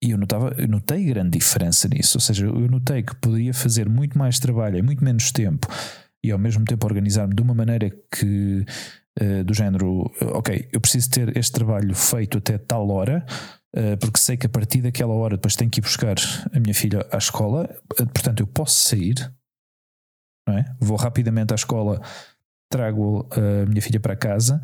e 0.03 0.11
eu, 0.11 0.19
notava, 0.19 0.53
eu 0.59 0.67
notei 0.67 1.05
grande 1.05 1.39
diferença 1.39 1.89
nisso. 1.89 2.17
Ou 2.17 2.21
seja, 2.21 2.47
eu 2.47 2.69
notei 2.69 3.03
que 3.03 3.15
poderia 3.15 3.55
fazer 3.55 3.89
muito 3.89 4.19
mais 4.19 4.41
trabalho 4.41 4.79
em 4.79 4.83
muito 4.83 5.05
menos 5.05 5.31
tempo 5.31 5.69
e 6.25 6.31
ao 6.33 6.39
mesmo 6.39 6.65
tempo 6.65 6.85
organizar-me 6.87 7.35
de 7.35 7.43
uma 7.43 7.55
maneira 7.55 7.91
que, 8.11 8.65
uh, 9.21 9.45
do 9.45 9.55
género, 9.55 10.11
ok, 10.21 10.69
eu 10.73 10.81
preciso 10.81 11.11
ter 11.11 11.37
este 11.37 11.53
trabalho 11.53 11.95
feito 11.95 12.39
até 12.39 12.59
tal 12.59 12.89
hora, 12.91 13.25
uh, 13.77 13.97
porque 13.99 14.19
sei 14.19 14.37
que 14.37 14.47
a 14.47 14.49
partir 14.49 14.83
daquela 14.83 15.15
hora 15.15 15.37
depois 15.37 15.57
tenho 15.57 15.71
que 15.71 15.81
ir 15.81 15.83
buscar 15.83 16.17
a 16.53 16.61
minha 16.61 16.75
filha 16.75 17.07
à 17.11 17.19
escola, 17.19 17.69
uh, 18.01 18.07
portanto 18.07 18.41
eu 18.41 18.47
posso 18.47 18.89
sair, 18.89 19.33
é? 20.49 20.65
vou 20.81 20.97
rapidamente 20.97 21.53
à 21.53 21.57
escola, 21.57 22.01
trago 22.71 23.29
a 23.33 23.67
minha 23.69 23.83
filha 23.83 24.01
para 24.01 24.17
casa, 24.17 24.61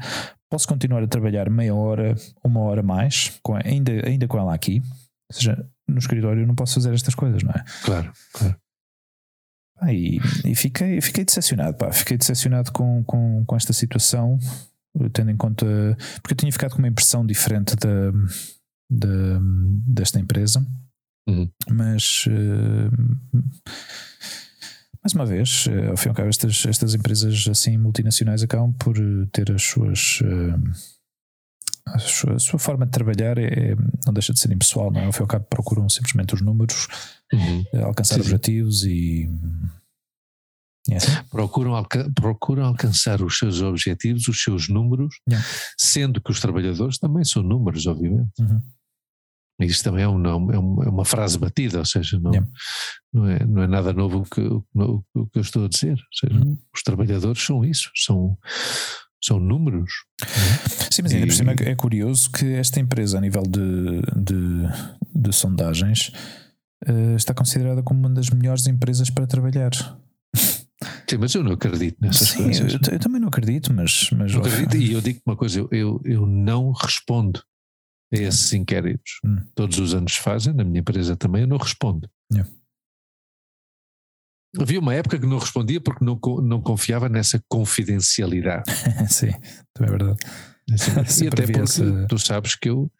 posso 0.50 0.66
continuar 0.66 1.02
a 1.02 1.08
trabalhar 1.08 1.50
meia 1.50 1.74
hora, 1.74 2.16
uma 2.42 2.60
hora 2.60 2.82
mais, 2.82 3.38
ainda, 3.64 3.92
ainda 4.06 4.26
com 4.26 4.38
ela 4.38 4.54
aqui. 4.54 4.82
Ou 5.30 5.36
seja, 5.36 5.68
no 5.86 5.98
escritório 5.98 6.42
eu 6.42 6.46
não 6.46 6.54
posso 6.54 6.74
fazer 6.74 6.94
estas 6.94 7.14
coisas, 7.14 7.42
não 7.42 7.50
é? 7.50 7.64
Claro, 7.84 8.12
claro. 8.32 8.56
Ah, 9.80 9.92
e, 9.92 10.18
e 10.44 10.54
fiquei, 10.54 11.00
fiquei 11.00 11.24
decepcionado, 11.24 11.76
pá, 11.76 11.92
fiquei 11.92 12.16
decepcionado 12.16 12.72
com, 12.72 13.04
com, 13.04 13.44
com 13.44 13.56
esta 13.56 13.72
situação, 13.72 14.38
tendo 15.12 15.30
em 15.30 15.36
conta. 15.36 15.66
Porque 16.20 16.32
eu 16.32 16.36
tinha 16.36 16.52
ficado 16.52 16.72
com 16.72 16.78
uma 16.78 16.88
impressão 16.88 17.24
diferente 17.24 17.76
da, 17.76 18.10
da, 18.90 19.40
desta 19.86 20.18
empresa, 20.18 20.66
uhum. 21.28 21.48
mas. 21.70 22.26
Uh, 22.26 22.90
mais 25.00 25.14
uma 25.14 25.24
vez, 25.24 25.66
uh, 25.66 25.90
ao 25.90 25.96
fim 25.96 26.08
e 26.08 26.10
ao 26.10 26.14
cabo, 26.14 26.28
estas, 26.28 26.66
estas 26.66 26.94
empresas 26.94 27.46
assim 27.48 27.78
multinacionais 27.78 28.42
acabam 28.42 28.72
por 28.72 28.96
ter 29.32 29.52
as 29.52 29.62
suas. 29.62 30.20
Uh, 30.22 30.97
a 31.94 31.98
sua, 31.98 32.34
a 32.34 32.38
sua, 32.38 32.58
forma 32.58 32.86
de 32.86 32.92
trabalhar 32.92 33.38
é, 33.38 33.74
não 34.06 34.12
deixa 34.12 34.32
de 34.32 34.40
ser 34.40 34.52
impessoal, 34.52 34.90
não 34.90 35.00
é? 35.00 35.06
Ao 35.06 35.12
fim 35.12 35.20
e 35.20 35.22
ao 35.22 35.26
cabo, 35.26 35.46
procuram 35.48 35.88
simplesmente 35.88 36.34
os 36.34 36.40
números, 36.40 36.88
uhum. 37.32 37.64
alcançar 37.84 38.16
sim, 38.16 38.20
objetivos 38.20 38.80
sim. 38.80 38.88
e. 38.88 39.30
Yeah. 40.90 41.24
Procuram, 41.30 41.74
alca 41.74 42.10
procuram 42.14 42.64
alcançar 42.64 43.20
os 43.20 43.36
seus 43.36 43.60
objetivos, 43.60 44.26
os 44.26 44.42
seus 44.42 44.70
números, 44.70 45.16
yeah. 45.28 45.46
sendo 45.76 46.18
que 46.18 46.30
os 46.30 46.40
trabalhadores 46.40 46.98
também 46.98 47.24
são 47.24 47.42
números, 47.42 47.86
obviamente. 47.86 48.32
Uhum. 48.40 48.62
Isto 49.60 49.84
também 49.84 50.04
é, 50.04 50.08
um, 50.08 50.50
é, 50.52 50.88
uma 50.88 51.04
frase 51.04 51.36
batida, 51.36 51.80
ou 51.80 51.84
seja, 51.84 52.18
não, 52.18 52.30
yeah. 52.30 52.50
não, 53.12 53.28
é, 53.28 53.44
não 53.44 53.62
é 53.62 53.66
nada 53.66 53.92
novo 53.92 54.20
o 54.20 54.24
que, 54.24 54.40
o, 54.40 55.04
o 55.14 55.26
que 55.26 55.38
eu 55.38 55.42
estou 55.42 55.64
a 55.64 55.68
dizer. 55.68 55.98
Seja, 56.12 56.34
uhum. 56.34 56.56
os 56.72 56.82
trabalhadores 56.82 57.42
são 57.42 57.64
isso, 57.64 57.90
são, 57.94 58.38
são 59.22 59.38
números. 59.38 59.90
Sim, 60.90 61.02
mas 61.02 61.12
ainda 61.12 61.26
e, 61.26 61.28
por 61.28 61.34
cima 61.34 61.54
é 61.60 61.74
curioso 61.74 62.30
que 62.30 62.54
esta 62.54 62.80
empresa, 62.80 63.18
a 63.18 63.20
nível 63.20 63.42
de, 63.42 64.00
de, 64.16 64.66
de 65.14 65.32
sondagens, 65.32 66.12
uh, 66.88 67.16
está 67.16 67.34
considerada 67.34 67.82
como 67.82 68.00
uma 68.00 68.10
das 68.10 68.30
melhores 68.30 68.66
empresas 68.66 69.10
para 69.10 69.26
trabalhar. 69.26 69.72
Sim, 71.08 71.16
mas 71.18 71.34
eu 71.34 71.42
não 71.42 71.52
acredito 71.52 71.96
nessas 72.00 72.28
Sim, 72.28 72.44
coisas. 72.44 72.72
Eu, 72.72 72.80
eu, 72.92 72.98
também 72.98 73.20
não 73.20 73.28
acredito, 73.28 73.72
mas. 73.72 74.10
mas 74.12 74.32
não 74.32 74.40
acredito, 74.40 74.76
e 74.76 74.92
eu 74.92 75.00
digo 75.00 75.20
uma 75.26 75.36
coisa: 75.36 75.58
eu, 75.58 75.68
eu, 75.72 76.00
eu 76.04 76.26
não 76.26 76.72
respondo 76.72 77.42
a 78.12 78.16
esses 78.16 78.52
inquéritos. 78.52 79.20
Hum. 79.24 79.38
Todos 79.54 79.78
os 79.78 79.94
anos 79.94 80.16
fazem, 80.16 80.52
na 80.52 80.64
minha 80.64 80.80
empresa 80.80 81.16
também, 81.16 81.42
eu 81.42 81.48
não 81.48 81.56
respondo. 81.56 82.08
Yeah. 82.32 82.50
Havia 84.56 84.80
uma 84.80 84.94
época 84.94 85.18
que 85.18 85.26
não 85.26 85.38
respondia 85.38 85.80
porque 85.80 86.04
não, 86.04 86.18
não 86.42 86.60
confiava 86.60 87.08
nessa 87.08 87.42
confidencialidade. 87.48 88.70
Sim, 89.12 89.32
também 89.74 89.94
é 89.94 89.98
verdade. 89.98 90.18
Assim, 90.72 90.92
e 91.24 91.28
até 91.28 91.42
porque 91.42 91.60
essa... 91.60 92.06
tu 92.08 92.18
sabes 92.18 92.54
que 92.54 92.70
eu, 92.70 92.90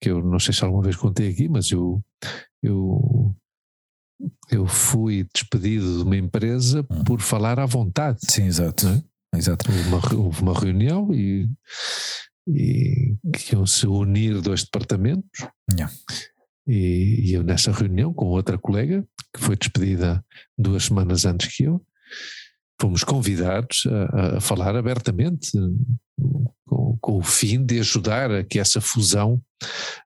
que 0.00 0.10
eu 0.10 0.22
não 0.22 0.38
sei 0.38 0.54
se 0.54 0.64
alguma 0.64 0.82
vez 0.82 0.96
contei 0.96 1.28
aqui, 1.30 1.48
mas 1.48 1.70
eu, 1.70 2.00
eu, 2.62 3.34
eu 4.50 4.66
fui 4.66 5.26
despedido 5.34 5.98
de 5.98 6.02
uma 6.04 6.16
empresa 6.16 6.86
hum. 6.88 7.04
por 7.04 7.20
falar 7.20 7.58
à 7.58 7.66
vontade. 7.66 8.18
Sim, 8.28 8.44
exato. 8.44 8.86
É? 8.88 9.38
exato. 9.38 9.70
Houve, 9.70 9.88
uma, 9.88 10.24
houve 10.24 10.42
uma 10.42 10.58
reunião 10.58 11.12
e, 11.12 11.48
e 12.48 13.16
que 13.34 13.54
iam 13.54 13.66
se 13.66 13.86
unir 13.86 14.40
dois 14.40 14.62
departamentos. 14.62 15.46
Yeah. 15.72 15.92
E, 16.66 17.30
e 17.30 17.34
eu 17.34 17.42
nessa 17.42 17.72
reunião 17.72 18.12
com 18.12 18.26
outra 18.26 18.58
colega, 18.58 19.04
que 19.34 19.40
foi 19.40 19.56
despedida 19.56 20.24
duas 20.56 20.84
semanas 20.84 21.24
antes 21.24 21.54
que 21.54 21.64
eu, 21.64 21.84
fomos 22.80 23.04
convidados 23.04 23.84
a, 23.86 24.36
a 24.36 24.40
falar 24.40 24.74
abertamente 24.74 25.50
com, 26.66 26.98
com, 27.00 27.18
o 27.18 27.22
fim 27.22 27.64
de 27.64 27.80
ajudar 27.80 28.30
a 28.30 28.44
que 28.44 28.58
essa 28.58 28.80
fusão 28.80 29.42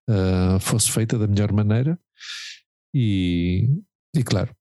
uh, 0.09 0.59
fosse 0.61 0.91
feita 0.91 1.19
da 1.19 1.27
melhor 1.27 1.53
maneira. 1.53 1.99
E, 2.93 3.69
e 4.15 4.23
claro, 4.25 4.55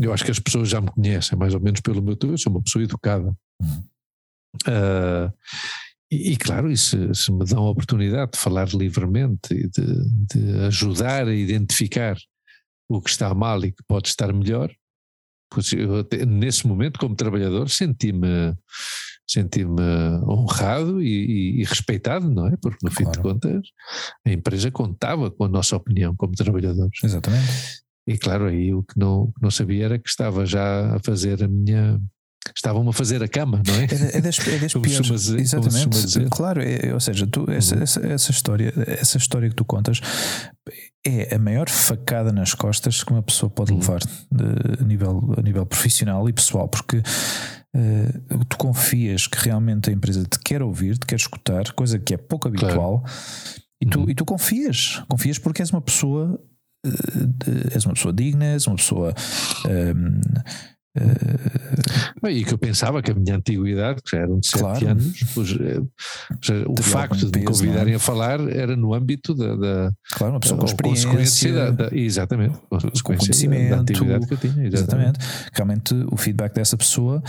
eu 0.00 0.12
acho 0.12 0.24
que 0.24 0.30
as 0.30 0.38
pessoas 0.38 0.68
já 0.68 0.80
me 0.80 0.90
conhecem 0.90 1.38
mais 1.38 1.54
ou 1.54 1.60
menos 1.60 1.80
pelo 1.80 2.02
meu 2.02 2.16
eu 2.22 2.38
sou 2.38 2.52
uma 2.52 2.62
pessoa 2.62 2.84
educada. 2.84 3.36
Uh, 4.64 5.32
e, 6.10 6.32
e, 6.32 6.36
claro, 6.36 6.70
e 6.70 6.76
se, 6.76 7.14
se, 7.14 7.32
me 7.32 7.44
dão 7.44 7.64
a 7.64 7.70
oportunidade 7.70 8.32
de 8.32 8.38
falar 8.38 8.68
livremente 8.68 9.52
e 9.52 9.68
de, 9.68 10.34
de, 10.34 10.60
ajudar 10.66 11.26
a 11.26 11.34
identificar 11.34 12.16
o 12.88 13.00
que 13.00 13.10
está 13.10 13.34
mal 13.34 13.64
e 13.64 13.72
que 13.72 13.82
pode 13.88 14.08
estar 14.08 14.32
melhor, 14.32 14.72
pois 15.50 15.72
eu, 15.72 16.06
nesse 16.26 16.66
momento, 16.66 17.00
como 17.00 17.16
trabalhador, 17.16 17.68
senti-me 17.68 18.54
senti-me 19.28 19.82
honrado 20.22 21.02
e, 21.02 21.08
e, 21.08 21.60
e, 21.60 21.64
respeitado, 21.64 22.30
não 22.30 22.46
é? 22.46 22.56
Porque 22.62 22.78
no 22.82 22.90
claro. 22.90 22.96
fim 22.96 23.10
de 23.10 23.20
contas 23.20 23.66
a 24.24 24.30
empresa 24.30 24.70
contava 24.70 25.30
com 25.32 25.44
a 25.44 25.48
nossa 25.48 25.76
opinião 25.76 26.14
como 26.14 26.32
trabalhadores. 26.34 27.02
Exatamente. 27.02 27.82
E 28.06 28.16
claro, 28.16 28.46
aí 28.46 28.72
o 28.72 28.84
que 28.84 28.96
não, 28.96 29.32
não 29.42 29.50
sabia 29.50 29.86
era 29.86 29.98
que 29.98 30.08
estava 30.08 30.46
já 30.46 30.94
a 30.94 31.00
fazer 31.00 31.42
a 31.42 31.48
minha 31.48 32.00
estavam 32.54 32.88
a 32.88 32.92
fazer 32.92 33.22
a 33.22 33.28
cama, 33.28 33.62
não 33.66 33.74
é? 33.74 33.84
É, 33.84 34.18
é 34.18 34.20
das, 34.20 34.38
é 34.46 34.58
das 34.58 34.72
piores. 34.74 35.06
Dizer, 35.06 35.38
exatamente. 35.38 36.26
Claro, 36.30 36.62
é, 36.62 36.92
ou 36.92 37.00
seja, 37.00 37.26
tu, 37.26 37.50
essa, 37.50 37.76
uhum. 37.76 37.82
essa, 37.82 38.06
essa, 38.06 38.30
história, 38.30 38.72
essa 38.86 39.18
história 39.18 39.48
que 39.48 39.54
tu 39.54 39.64
contas 39.64 40.00
é 41.04 41.34
a 41.34 41.38
maior 41.38 41.68
facada 41.68 42.32
nas 42.32 42.54
costas 42.54 43.04
que 43.04 43.12
uma 43.12 43.22
pessoa 43.22 43.48
pode 43.48 43.72
uhum. 43.72 43.78
levar 43.78 44.00
de, 44.00 44.82
a, 44.82 44.84
nível, 44.84 45.34
a 45.36 45.42
nível 45.42 45.64
profissional 45.64 46.28
e 46.28 46.32
pessoal, 46.32 46.68
porque 46.68 46.98
uh, 46.98 48.44
tu 48.48 48.56
confias 48.56 49.26
que 49.26 49.38
realmente 49.38 49.90
a 49.90 49.92
empresa 49.92 50.24
te 50.24 50.38
quer 50.40 50.62
ouvir, 50.62 50.98
te 50.98 51.06
quer 51.06 51.16
escutar, 51.16 51.72
coisa 51.72 51.98
que 51.98 52.14
é 52.14 52.16
pouco 52.16 52.48
habitual, 52.48 53.00
claro. 53.00 53.14
e, 53.80 53.86
tu, 53.86 54.00
uhum. 54.00 54.10
e 54.10 54.14
tu 54.14 54.24
confias, 54.24 55.02
confias 55.08 55.38
porque 55.38 55.62
és 55.62 55.70
uma 55.70 55.80
pessoa. 55.80 56.40
Uh, 56.84 57.74
és 57.74 57.84
uma 57.84 57.94
pessoa 57.94 58.12
digna, 58.12 58.44
és 58.44 58.66
uma 58.66 58.76
pessoa 58.76 59.12
uh, 59.64 60.40
Uh, 60.96 62.28
e 62.28 62.44
que 62.44 62.52
eu 62.52 62.58
pensava 62.58 63.02
que 63.02 63.10
a 63.10 63.14
minha 63.14 63.36
antiguidade, 63.36 64.02
que 64.02 64.16
já 64.16 64.22
eram 64.22 64.38
de 64.40 64.46
7 64.46 64.60
claro. 64.60 64.88
anos, 64.88 65.24
pois, 65.34 65.50
eh, 65.52 66.64
o 66.66 66.82
facto 66.82 67.30
de 67.30 67.38
me 67.38 67.44
convidarem 67.44 67.92
é? 67.92 67.96
a 67.96 68.00
falar 68.00 68.40
era 68.48 68.74
no 68.76 68.94
âmbito 68.94 69.34
da. 69.34 69.54
da 69.54 69.92
claro, 70.12 70.34
uma 70.34 70.40
pessoa 70.40 70.58
com 70.58 70.66
experiência. 70.66 71.52
Da, 71.52 71.70
da, 71.70 71.96
exatamente, 71.96 72.58
com 72.68 72.78
conhecimento. 73.16 73.70
Da 73.70 73.80
atividade 73.80 74.26
que 74.26 74.34
eu 74.34 74.38
tinha. 74.38 74.66
Exatamente. 74.66 75.18
exatamente. 75.20 75.50
Realmente 75.52 75.94
o 76.10 76.16
feedback 76.16 76.54
dessa 76.54 76.76
pessoa 76.76 77.22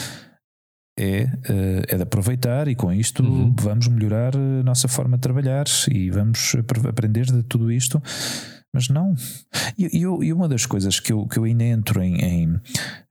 é, 0.98 1.30
eh, 1.50 1.84
é 1.88 1.96
de 1.96 2.04
aproveitar 2.04 2.68
e 2.68 2.76
com 2.76 2.92
isto 2.92 3.24
uhum. 3.24 3.54
vamos 3.60 3.88
melhorar 3.88 4.36
a 4.36 4.64
nossa 4.64 4.88
forma 4.88 5.18
de 5.18 5.22
trabalhar 5.22 5.66
e 5.92 6.10
vamos 6.10 6.56
aprender 6.88 7.26
de 7.26 7.44
tudo 7.44 7.72
isto 7.72 8.02
mas 8.78 8.90
não. 8.90 9.16
E, 9.76 9.98
e, 9.98 10.32
uma 10.32 10.48
das 10.48 10.68
coisas 10.68 11.00
que 11.00 11.12
eu, 11.12 11.26
que 11.26 11.40
eu 11.40 11.46
ainda 11.46 11.64
entro 11.64 12.00
em, 12.04 12.16
em, 12.16 12.62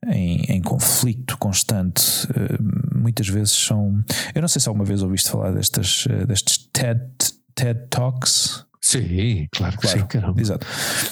em, 0.06 0.42
em 0.48 0.62
conflito 0.62 1.36
constante, 1.38 2.28
uh, 2.28 2.96
muitas 2.96 3.26
vezes 3.26 3.50
são. 3.50 4.00
Eu 4.32 4.40
não 4.40 4.48
sei 4.48 4.60
se 4.60 4.68
alguma 4.68 4.84
vez 4.84 5.02
ouviste 5.02 5.28
falar 5.28 5.50
destas, 5.50 6.06
uh, 6.06 6.24
destes 6.24 6.68
TED, 6.72 7.02
TED 7.56 7.88
Talks. 7.90 8.64
Sim, 8.80 9.48
claro 9.50 9.76
que 9.76 9.82
claro, 9.82 9.98
sim, 9.98 10.06
caramba. 10.06 10.40
Exato. 10.40 10.64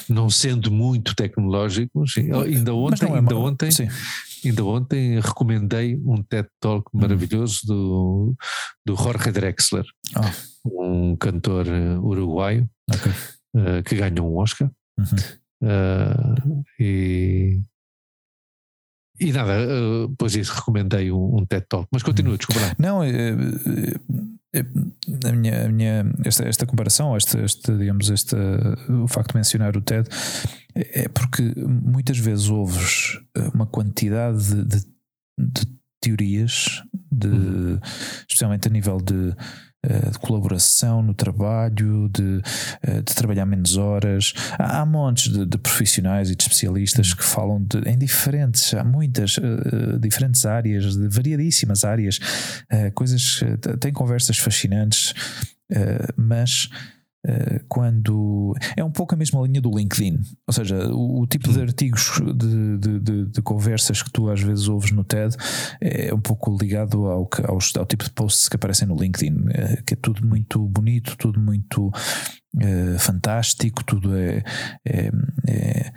Não 0.08 0.30
sendo 0.30 0.70
muito 0.70 1.16
tecnológico, 1.16 2.06
sim. 2.06 2.30
ainda 2.30 2.72
ontem, 2.72 3.06
é 3.06 3.16
ainda 3.16 3.36
ontem, 3.36 3.70
sim. 3.72 3.88
ainda 4.44 4.64
ontem 4.64 5.18
recomendei 5.18 5.96
um 5.96 6.22
TED 6.22 6.46
Talk 6.60 6.88
hum. 6.94 7.00
maravilhoso 7.00 7.66
do, 7.66 8.36
do 8.86 8.94
Jorge 8.94 9.32
Drexler, 9.32 9.84
oh. 10.64 10.84
um 10.84 11.16
cantor 11.16 11.66
eh, 11.66 11.98
uruguaio. 11.98 12.70
Okay 12.88 13.12
uh, 13.54 13.82
que 13.84 13.96
ganhou 13.96 14.32
um 14.32 14.36
Oscar. 14.36 14.70
Uhum. 14.98 15.06
Uh, 15.62 16.64
e, 16.78 17.60
e 19.20 19.32
nada, 19.32 19.52
uh, 19.52 20.14
pois 20.18 20.34
isso, 20.34 20.52
recomendei 20.54 21.10
um, 21.10 21.38
um 21.38 21.46
TED 21.46 21.64
Talk, 21.68 21.88
mas 21.92 22.02
continua, 22.02 22.32
uhum. 22.32 22.38
desculpa. 22.38 22.60
Não, 22.78 23.00
a 23.00 23.04
minha, 25.32 25.66
a 25.66 25.68
minha, 25.68 26.04
esta, 26.24 26.44
esta 26.44 26.66
comparação, 26.66 27.16
este, 27.16 27.38
este, 27.38 27.76
digamos, 27.76 28.10
este, 28.10 28.36
o 28.88 29.08
facto 29.08 29.32
de 29.32 29.36
mencionar 29.36 29.76
o 29.76 29.80
TED 29.80 30.08
é 30.74 31.08
porque 31.08 31.42
muitas 31.56 32.18
vezes 32.18 32.48
ouves 32.48 33.20
uma 33.52 33.66
quantidade 33.66 34.64
de, 34.64 34.64
de, 34.64 34.86
de 35.38 35.66
teorias, 36.00 36.82
de, 37.10 37.28
uhum. 37.28 37.80
especialmente 38.28 38.68
a 38.68 38.70
nível 38.70 38.98
de 38.98 39.30
eh, 39.30 39.36
de 40.10 40.18
colaboração 40.18 41.02
no 41.02 41.14
trabalho, 41.14 42.08
de, 42.08 42.40
eh, 42.82 43.02
de 43.02 43.14
trabalhar 43.14 43.46
menos 43.46 43.76
horas. 43.76 44.32
Há, 44.58 44.84
montes 44.84 45.32
de, 45.32 45.46
de, 45.46 45.58
profissionais 45.58 46.30
e 46.30 46.36
de 46.36 46.42
especialistas 46.42 47.14
que 47.14 47.24
falam 47.24 47.62
de, 47.62 47.78
em 47.88 47.98
diferentes, 47.98 48.74
há 48.74 48.84
muitas 48.84 49.36
uh, 49.38 49.98
diferentes 49.98 50.44
áreas, 50.46 50.96
de 50.96 51.08
variadíssimas 51.08 51.84
áreas, 51.84 52.18
coisas, 52.94 53.40
têm 53.80 53.92
conversas 53.92 54.38
fascinantes, 54.38 55.14
mas 56.16 56.68
quando 57.68 58.54
é 58.76 58.84
um 58.84 58.90
pouco 58.90 59.14
a 59.14 59.18
mesma 59.18 59.40
linha 59.42 59.60
do 59.60 59.70
LinkedIn, 59.70 60.20
ou 60.46 60.52
seja, 60.52 60.88
o, 60.88 61.22
o 61.22 61.26
tipo 61.26 61.50
de 61.52 61.60
artigos 61.60 62.20
de, 62.36 62.78
de, 62.78 63.00
de, 63.00 63.26
de, 63.26 63.42
conversas 63.42 64.02
que 64.02 64.10
tu 64.10 64.28
às 64.28 64.40
vezes 64.40 64.68
ouves 64.68 64.92
no 64.92 65.04
TED 65.04 65.34
é 65.80 66.12
um 66.12 66.20
pouco 66.20 66.56
ligado 66.56 67.06
ao, 67.06 67.28
ao, 67.44 67.58
ao 67.78 67.86
tipo 67.86 68.04
de 68.04 68.10
posts 68.10 68.48
que 68.48 68.56
aparecem 68.56 68.86
no 68.86 68.96
LinkedIn, 68.96 69.34
uh, 69.34 69.84
que 69.86 69.94
é 69.94 69.96
tudo 69.96 70.26
muito 70.26 70.58
bonito, 70.68 71.16
tudo 71.16 71.40
muito 71.40 71.88
uh, 71.88 72.98
fantástico, 72.98 73.82
tudo 73.84 74.16
é, 74.16 74.42
é, 74.86 75.10
é 75.46 75.92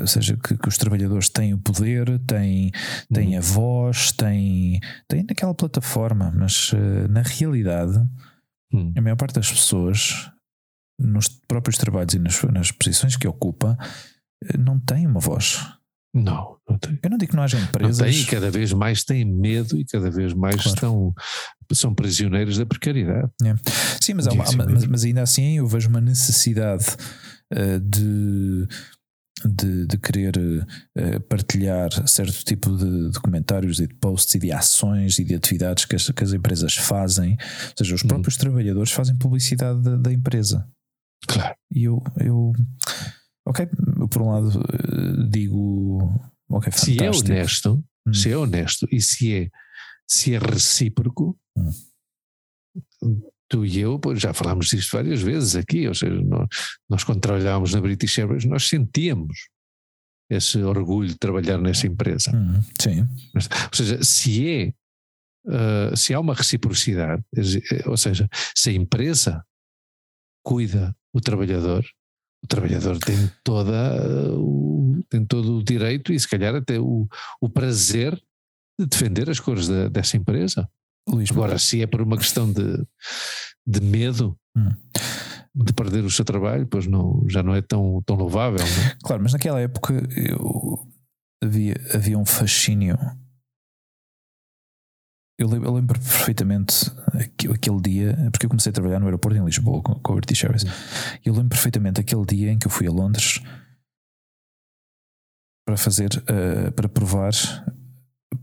ou 0.00 0.06
seja, 0.06 0.36
que, 0.36 0.56
que, 0.56 0.68
os 0.68 0.76
trabalhadores 0.76 1.28
têm 1.28 1.54
o 1.54 1.58
poder, 1.58 2.18
têm, 2.26 2.72
têm 3.12 3.32
uhum. 3.32 3.38
a 3.38 3.40
voz, 3.40 4.12
têm, 4.12 4.80
têm 5.06 5.24
naquela 5.28 5.54
plataforma, 5.54 6.32
mas 6.34 6.72
na 7.08 7.22
realidade 7.22 8.04
Hum. 8.72 8.92
A 8.96 9.00
maior 9.00 9.16
parte 9.16 9.34
das 9.34 9.50
pessoas, 9.50 10.30
nos 10.98 11.28
próprios 11.48 11.76
trabalhos 11.76 12.14
e 12.14 12.18
nas, 12.18 12.42
nas 12.44 12.70
posições 12.70 13.16
que 13.16 13.26
ocupa, 13.26 13.76
eh, 14.44 14.56
não 14.58 14.78
tem 14.78 15.06
uma 15.06 15.20
voz. 15.20 15.58
Não, 16.12 16.56
não 16.68 16.76
tem. 16.76 16.98
Eu 17.02 17.10
não 17.10 17.18
digo 17.18 17.30
que 17.30 17.36
não 17.36 17.44
haja 17.44 17.58
empresas. 17.58 17.98
Não 17.98 18.06
tem, 18.06 18.20
e 18.20 18.26
cada 18.26 18.50
vez 18.50 18.72
mais 18.72 19.04
têm 19.04 19.24
medo 19.24 19.78
e 19.78 19.84
cada 19.84 20.10
vez 20.10 20.34
mais 20.34 20.56
claro. 20.56 20.74
estão, 20.74 21.14
são 21.72 21.94
prisioneiros 21.94 22.58
da 22.58 22.66
precariedade. 22.66 23.30
É. 23.44 23.54
Sim, 24.00 24.14
mas, 24.14 24.26
uma, 24.26 24.44
mas, 24.44 24.86
mas, 24.86 25.04
ainda 25.04 25.22
assim 25.22 25.58
eu 25.58 25.66
vejo 25.68 25.88
uma 25.88 26.00
necessidade 26.00 26.84
uh, 27.52 27.80
de 27.80 28.66
de, 29.44 29.86
de 29.86 29.98
querer 29.98 30.36
uh, 30.36 31.20
partilhar 31.28 31.90
certo 32.08 32.44
tipo 32.44 32.76
de, 32.76 33.10
de, 33.10 33.20
comentários 33.20 33.80
e 33.80 33.86
de 33.86 33.94
posts 33.94 34.34
e 34.34 34.38
de 34.38 34.52
ações 34.52 35.18
e 35.18 35.24
de 35.24 35.34
atividades 35.34 35.84
que 35.84 35.96
as, 35.96 36.08
que 36.10 36.24
as 36.24 36.32
empresas 36.32 36.76
fazem. 36.76 37.32
Ou 37.32 37.74
seja, 37.78 37.94
os 37.94 38.04
hum. 38.04 38.08
próprios 38.08 38.36
hum. 38.36 38.40
trabalhadores 38.40 38.92
fazem 38.92 39.16
publicidade 39.16 39.82
da, 39.82 39.96
da, 39.96 40.12
empresa. 40.12 40.68
Claro. 41.26 41.54
E 41.74 41.84
eu, 41.84 42.02
eu, 42.18 42.52
ok, 43.46 43.68
por 44.10 44.22
um 44.22 44.30
lado 44.30 44.58
uh, 44.58 45.28
digo, 45.28 45.98
ok, 46.48 46.72
fantástico. 46.72 46.96
Se 46.96 47.04
é 47.04 47.10
honesto, 47.10 47.84
hum. 48.06 48.14
se 48.14 48.30
é 48.30 48.36
honesto 48.36 48.86
e 48.90 49.00
se 49.00 49.34
é, 49.34 49.50
se 50.08 50.34
é 50.34 50.38
recíproco. 50.38 51.38
Hum 51.56 51.70
tu 53.50 53.66
e 53.66 53.80
eu 53.80 54.00
já 54.14 54.32
falámos 54.32 54.68
disto 54.68 54.92
várias 54.92 55.20
vezes 55.20 55.56
aqui, 55.56 55.86
ou 55.88 55.94
seja, 55.94 56.22
nós, 56.22 56.48
nós 56.88 57.04
quando 57.04 57.20
trabalhávamos 57.20 57.74
na 57.74 57.80
British 57.80 58.18
Airways, 58.18 58.44
nós 58.44 58.68
sentíamos 58.68 59.48
esse 60.30 60.62
orgulho 60.62 61.08
de 61.08 61.18
trabalhar 61.18 61.58
nessa 61.58 61.88
empresa. 61.88 62.30
Uhum, 62.32 62.62
sim. 62.80 63.00
Ou 63.34 63.74
seja, 63.74 64.02
se 64.04 64.48
é 64.48 64.72
uh, 65.46 65.96
se 65.96 66.14
há 66.14 66.20
uma 66.20 66.34
reciprocidade, 66.34 67.22
ou 67.86 67.96
seja, 67.96 68.28
se 68.54 68.70
a 68.70 68.72
empresa 68.72 69.44
cuida 70.44 70.96
o 71.12 71.20
trabalhador, 71.20 71.84
o 72.44 72.46
trabalhador 72.46 72.98
tem 72.98 73.30
toda 73.42 74.32
uh, 74.32 75.04
tem 75.08 75.26
todo 75.26 75.58
o 75.58 75.64
direito 75.64 76.12
e 76.12 76.20
se 76.20 76.28
calhar 76.28 76.54
até 76.54 76.78
o, 76.78 77.08
o 77.40 77.50
prazer 77.50 78.14
de 78.78 78.86
defender 78.86 79.28
as 79.28 79.40
cores 79.40 79.66
de, 79.66 79.88
dessa 79.90 80.16
empresa. 80.16 80.68
Luís, 81.10 81.30
Agora, 81.30 81.58
se 81.58 81.82
é 81.82 81.86
por 81.86 82.00
uma 82.00 82.16
questão 82.16 82.50
de, 82.50 82.86
de 83.66 83.80
medo 83.80 84.38
hum. 84.56 84.68
de 85.54 85.72
perder 85.72 86.04
o 86.04 86.10
seu 86.10 86.24
trabalho, 86.24 86.66
pois 86.66 86.86
não, 86.86 87.24
já 87.28 87.42
não 87.42 87.54
é 87.54 87.60
tão, 87.60 88.02
tão 88.06 88.16
louvável. 88.16 88.58
Não? 88.58 88.90
É? 88.90 88.96
Claro, 89.02 89.22
mas 89.22 89.32
naquela 89.32 89.60
época 89.60 89.94
eu, 90.16 90.86
havia, 91.42 91.74
havia 91.92 92.18
um 92.18 92.24
fascínio. 92.24 92.96
Eu 95.38 95.48
lembro, 95.48 95.68
eu 95.68 95.74
lembro 95.74 95.98
perfeitamente 95.98 96.90
aquele 97.50 97.80
dia, 97.80 98.28
porque 98.30 98.44
eu 98.44 98.50
comecei 98.50 98.70
a 98.70 98.74
trabalhar 98.74 99.00
no 99.00 99.06
aeroporto 99.06 99.38
em 99.38 99.44
Lisboa 99.44 99.82
com, 99.82 99.94
com 99.94 100.12
a 100.12 100.16
British 100.16 100.44
Airways. 100.44 100.64
Eu 101.24 101.32
lembro 101.32 101.48
perfeitamente 101.48 102.00
aquele 102.00 102.26
dia 102.26 102.52
em 102.52 102.58
que 102.58 102.66
eu 102.66 102.70
fui 102.70 102.86
a 102.86 102.90
Londres 102.90 103.40
para 105.66 105.78
fazer, 105.78 106.10
uh, 106.10 106.70
para 106.72 106.88
provar, 106.90 107.32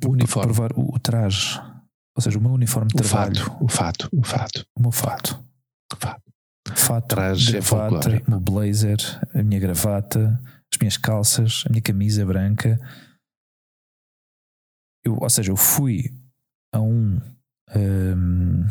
o 0.03 0.09
uniforme. 0.09 0.53
Provar 0.53 0.72
o, 0.74 0.95
o 0.95 0.99
traje 0.99 1.61
ou 2.18 2.22
seja, 2.22 2.39
o 2.39 2.41
meu 2.41 2.51
uniforme 2.51 2.89
de 2.89 2.95
o 2.95 2.97
trabalho. 2.97 3.36
Fato, 3.36 3.63
o 3.63 3.68
fato, 3.70 4.09
o 4.11 4.24
fato. 4.24 4.65
O 4.76 4.82
meu 4.82 4.91
fato. 4.91 5.45
O 5.93 5.95
fato. 5.95 6.24
Fato, 6.76 7.15
gravata, 7.15 8.09
é 8.09 8.24
o 8.28 8.32
meu 8.32 8.39
blazer, 8.39 8.97
a 9.34 9.43
minha 9.43 9.59
gravata, 9.59 10.41
as 10.74 10.80
minhas 10.80 10.97
calças, 10.97 11.63
a 11.68 11.70
minha 11.70 11.82
camisa 11.82 12.26
branca. 12.26 12.80
Eu, 15.05 15.15
ou 15.22 15.30
seja, 15.30 15.51
eu 15.51 15.55
fui 15.55 16.11
a 16.74 16.82
um, 16.82 17.22
um 17.76 18.65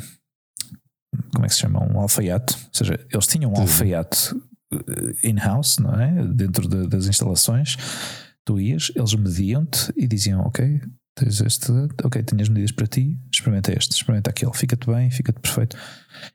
como 1.33 1.45
é 1.45 1.49
que 1.49 1.55
se 1.55 1.61
chama? 1.61 1.83
Um 1.85 2.01
alfaiate. 2.01 2.55
Ou 2.55 2.71
seja, 2.73 3.07
eles 3.11 3.27
tinham 3.29 3.53
um 3.53 3.57
alfaiate 3.57 4.35
eh, 4.73 5.29
in-house, 5.29 5.79
não 5.79 5.95
é? 5.95 6.27
Dentro 6.27 6.69
de, 6.69 6.89
das 6.89 7.07
instalações. 7.07 7.77
Tu 8.45 8.61
ias, 8.61 8.93
eles 8.95 9.15
mediam-te 9.15 9.93
e 9.97 10.07
diziam: 10.07 10.41
Ok, 10.41 10.81
Tens 11.19 11.41
este, 11.41 11.73
ok, 12.05 12.23
tenho 12.23 12.43
as 12.43 12.49
medidas 12.51 12.73
para 12.73 12.87
ti, 12.87 13.19
experimenta 13.33 13.73
este, 13.73 13.95
experimenta 13.95 14.29
aquele, 14.29 14.53
fica-te 14.53 14.87
bem, 14.87 15.11
fica-te 15.11 15.41
perfeito. 15.41 15.75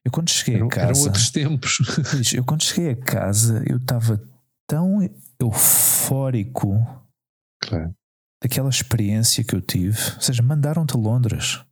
Eu 0.04 0.12
quando 0.12 0.30
cheguei 0.32 0.56
eram, 0.56 0.66
a 0.66 0.70
casa. 0.70 0.92
Eram 0.92 1.02
outros 1.04 1.30
tempos. 1.30 1.78
Eu 2.34 2.44
quando 2.44 2.64
cheguei 2.64 2.92
a 2.92 2.96
casa, 2.96 3.64
eu 3.68 3.78
estava 3.78 4.20
tão 4.68 5.08
eufórico 5.40 6.76
claro. 7.64 7.94
daquela 8.42 8.70
experiência 8.70 9.44
que 9.44 9.56
eu 9.56 9.62
tive. 9.62 10.00
Ou 10.16 10.22
seja, 10.22 10.42
mandaram-te 10.42 10.96
a 10.96 11.00
Londres. 11.00 11.64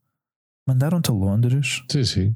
Mandaram-te 0.68 1.10
a 1.10 1.14
Londres. 1.14 1.82
Sim, 1.90 2.04
sim 2.04 2.36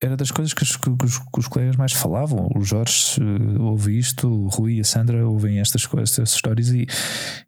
era 0.00 0.16
das 0.16 0.30
coisas 0.30 0.54
que 0.54 0.62
os, 0.62 0.76
que, 0.76 0.88
os, 0.90 1.18
que 1.18 1.38
os, 1.38 1.48
colegas 1.48 1.76
mais 1.76 1.92
falavam. 1.92 2.48
O 2.54 2.62
Jorge 2.62 3.20
uh, 3.20 3.62
ouve 3.62 3.98
isto, 3.98 4.28
o 4.28 4.46
Rui 4.46 4.74
e 4.74 4.80
a 4.80 4.84
Sandra 4.84 5.26
ouvem 5.26 5.58
estas 5.58 5.86
coisas, 5.86 6.10
estas 6.10 6.34
histórias 6.34 6.68
e, 6.68 6.86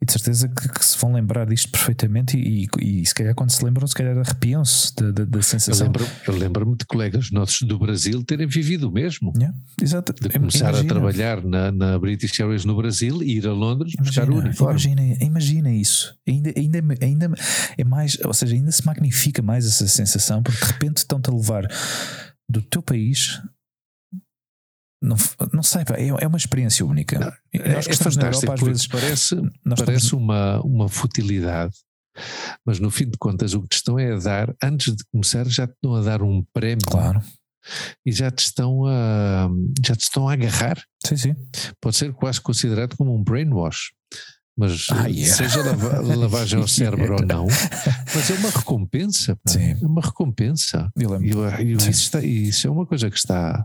e 0.00 0.04
de 0.04 0.12
certeza 0.12 0.48
que, 0.48 0.68
que, 0.68 0.84
se 0.84 0.98
vão 0.98 1.12
lembrar 1.12 1.46
disto 1.46 1.70
perfeitamente. 1.70 2.36
E, 2.36 2.66
e, 2.80 3.02
e, 3.02 3.06
se 3.06 3.14
calhar, 3.14 3.34
quando 3.36 3.50
se 3.50 3.64
lembram, 3.64 3.86
se 3.86 3.94
calhar 3.94 4.18
arrepiam-se 4.18 4.94
da, 4.96 5.10
da, 5.12 5.24
da, 5.24 5.42
sensação. 5.42 5.86
Eu 6.26 6.34
lembro-me 6.34 6.40
lembro 6.40 6.76
de 6.76 6.84
colegas 6.86 7.30
nossos 7.30 7.62
do 7.62 7.78
Brasil 7.78 8.24
terem 8.24 8.48
vivido 8.48 8.88
o 8.88 8.92
mesmo. 8.92 9.32
Yeah, 9.36 9.56
exato. 9.80 10.12
De 10.12 10.28
começar 10.28 10.70
imagina. 10.70 10.84
a 10.84 10.88
trabalhar 10.88 11.44
na, 11.44 11.70
na, 11.70 11.98
British 12.00 12.40
Airways 12.40 12.64
no 12.64 12.76
Brasil 12.76 13.22
e 13.22 13.36
ir 13.36 13.46
a 13.46 13.52
Londres 13.52 13.94
imagina, 13.94 14.26
buscar 14.26 14.30
o 14.30 14.38
uniforme. 14.38 14.72
Imagina, 14.72 15.16
imagina 15.20 15.72
isso. 15.72 16.16
Ainda, 16.26 16.52
ainda, 16.56 16.78
ainda 17.00 17.30
é 17.78 17.84
mais, 17.84 18.18
ou 18.24 18.34
seja, 18.34 18.56
ainda 18.56 18.72
se 18.72 18.84
magnifica 18.84 19.40
mais 19.40 19.64
essa 19.64 19.86
sensação 19.86 20.42
porque 20.42 20.58
de 20.58 20.72
repente 20.72 20.96
estão-te 20.98 21.30
a 21.30 21.32
levar 21.32 21.68
do 22.50 22.62
teu 22.62 22.82
país 22.82 23.40
não, 25.02 25.16
não 25.52 25.62
sei, 25.62 25.82
é, 25.96 26.08
é 26.08 26.26
uma 26.26 26.36
experiência 26.36 26.84
única. 26.84 27.18
Não, 27.18 27.32
é, 27.54 27.72
nós 27.72 27.86
é 27.88 27.92
fantástico, 27.94 28.26
Europa, 28.26 28.54
às 28.54 28.60
vezes 28.60 28.86
parece, 28.86 29.36
parece 29.64 30.04
estamos... 30.04 30.12
uma, 30.12 30.60
uma 30.60 30.88
futilidade, 30.90 31.74
mas 32.66 32.78
no 32.78 32.90
fim 32.90 33.08
de 33.08 33.16
contas 33.16 33.54
o 33.54 33.62
que 33.62 33.68
te 33.68 33.76
estão 33.76 33.98
é 33.98 34.12
a 34.12 34.18
dar, 34.18 34.54
antes 34.62 34.94
de 34.94 35.02
começar, 35.10 35.48
já 35.48 35.66
te 35.66 35.72
estão 35.72 35.94
a 35.94 36.02
dar 36.02 36.22
um 36.22 36.44
prémio. 36.52 36.84
Claro. 36.86 37.22
E 38.04 38.12
já 38.12 38.30
te 38.30 38.40
estão 38.40 38.86
a 38.86 39.48
já 39.84 39.94
te 39.94 40.02
estão 40.02 40.28
a 40.28 40.32
agarrar. 40.32 40.82
Sim, 41.06 41.16
sim. 41.16 41.36
Pode 41.80 41.96
ser 41.96 42.12
quase 42.14 42.40
considerado 42.40 42.96
como 42.96 43.14
um 43.14 43.22
brainwash 43.22 43.92
mas 44.60 44.88
ah, 44.90 45.06
yeah. 45.06 45.34
seja 45.34 45.62
lava, 45.62 46.00
lavagem 46.14 46.60
ao 46.60 46.68
cérebro 46.68 47.14
ou 47.14 47.24
não, 47.24 47.46
mas 48.14 48.30
é 48.30 48.34
uma 48.34 48.50
recompensa. 48.50 49.38
Sim. 49.46 49.70
É 49.70 49.86
uma 49.86 50.02
recompensa. 50.02 50.92
E, 50.98 51.02
eu, 51.02 51.78
isso, 51.78 51.90
está, 51.90 52.20
isso, 52.20 52.66
é 52.66 52.70
uma 52.70 52.84
coisa 52.84 53.10
que 53.10 53.16
está. 53.16 53.64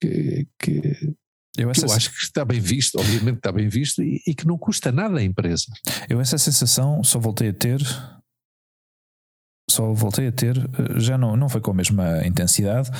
que, 0.00 0.46
que 0.60 0.80
eu, 1.58 1.64
eu 1.64 1.92
acho 1.92 2.10
que 2.10 2.18
está 2.18 2.44
bem 2.44 2.60
visto, 2.60 3.00
obviamente 3.00 3.38
está 3.38 3.50
bem 3.50 3.68
visto 3.68 4.00
e, 4.00 4.22
e, 4.24 4.32
que 4.32 4.46
não 4.46 4.56
custa 4.56 4.92
nada 4.92 5.18
à 5.18 5.22
empresa. 5.24 5.66
Eu 6.08 6.20
essa 6.20 6.38
sensação 6.38 7.02
só 7.02 7.18
voltei 7.18 7.48
a 7.48 7.52
ter, 7.52 7.80
só 9.68 9.92
voltei 9.92 10.28
a 10.28 10.32
ter, 10.32 10.56
já 10.98 11.18
não, 11.18 11.36
não 11.36 11.48
foi 11.48 11.60
com 11.60 11.72
a 11.72 11.74
mesma 11.74 12.24
intensidade, 12.24 12.90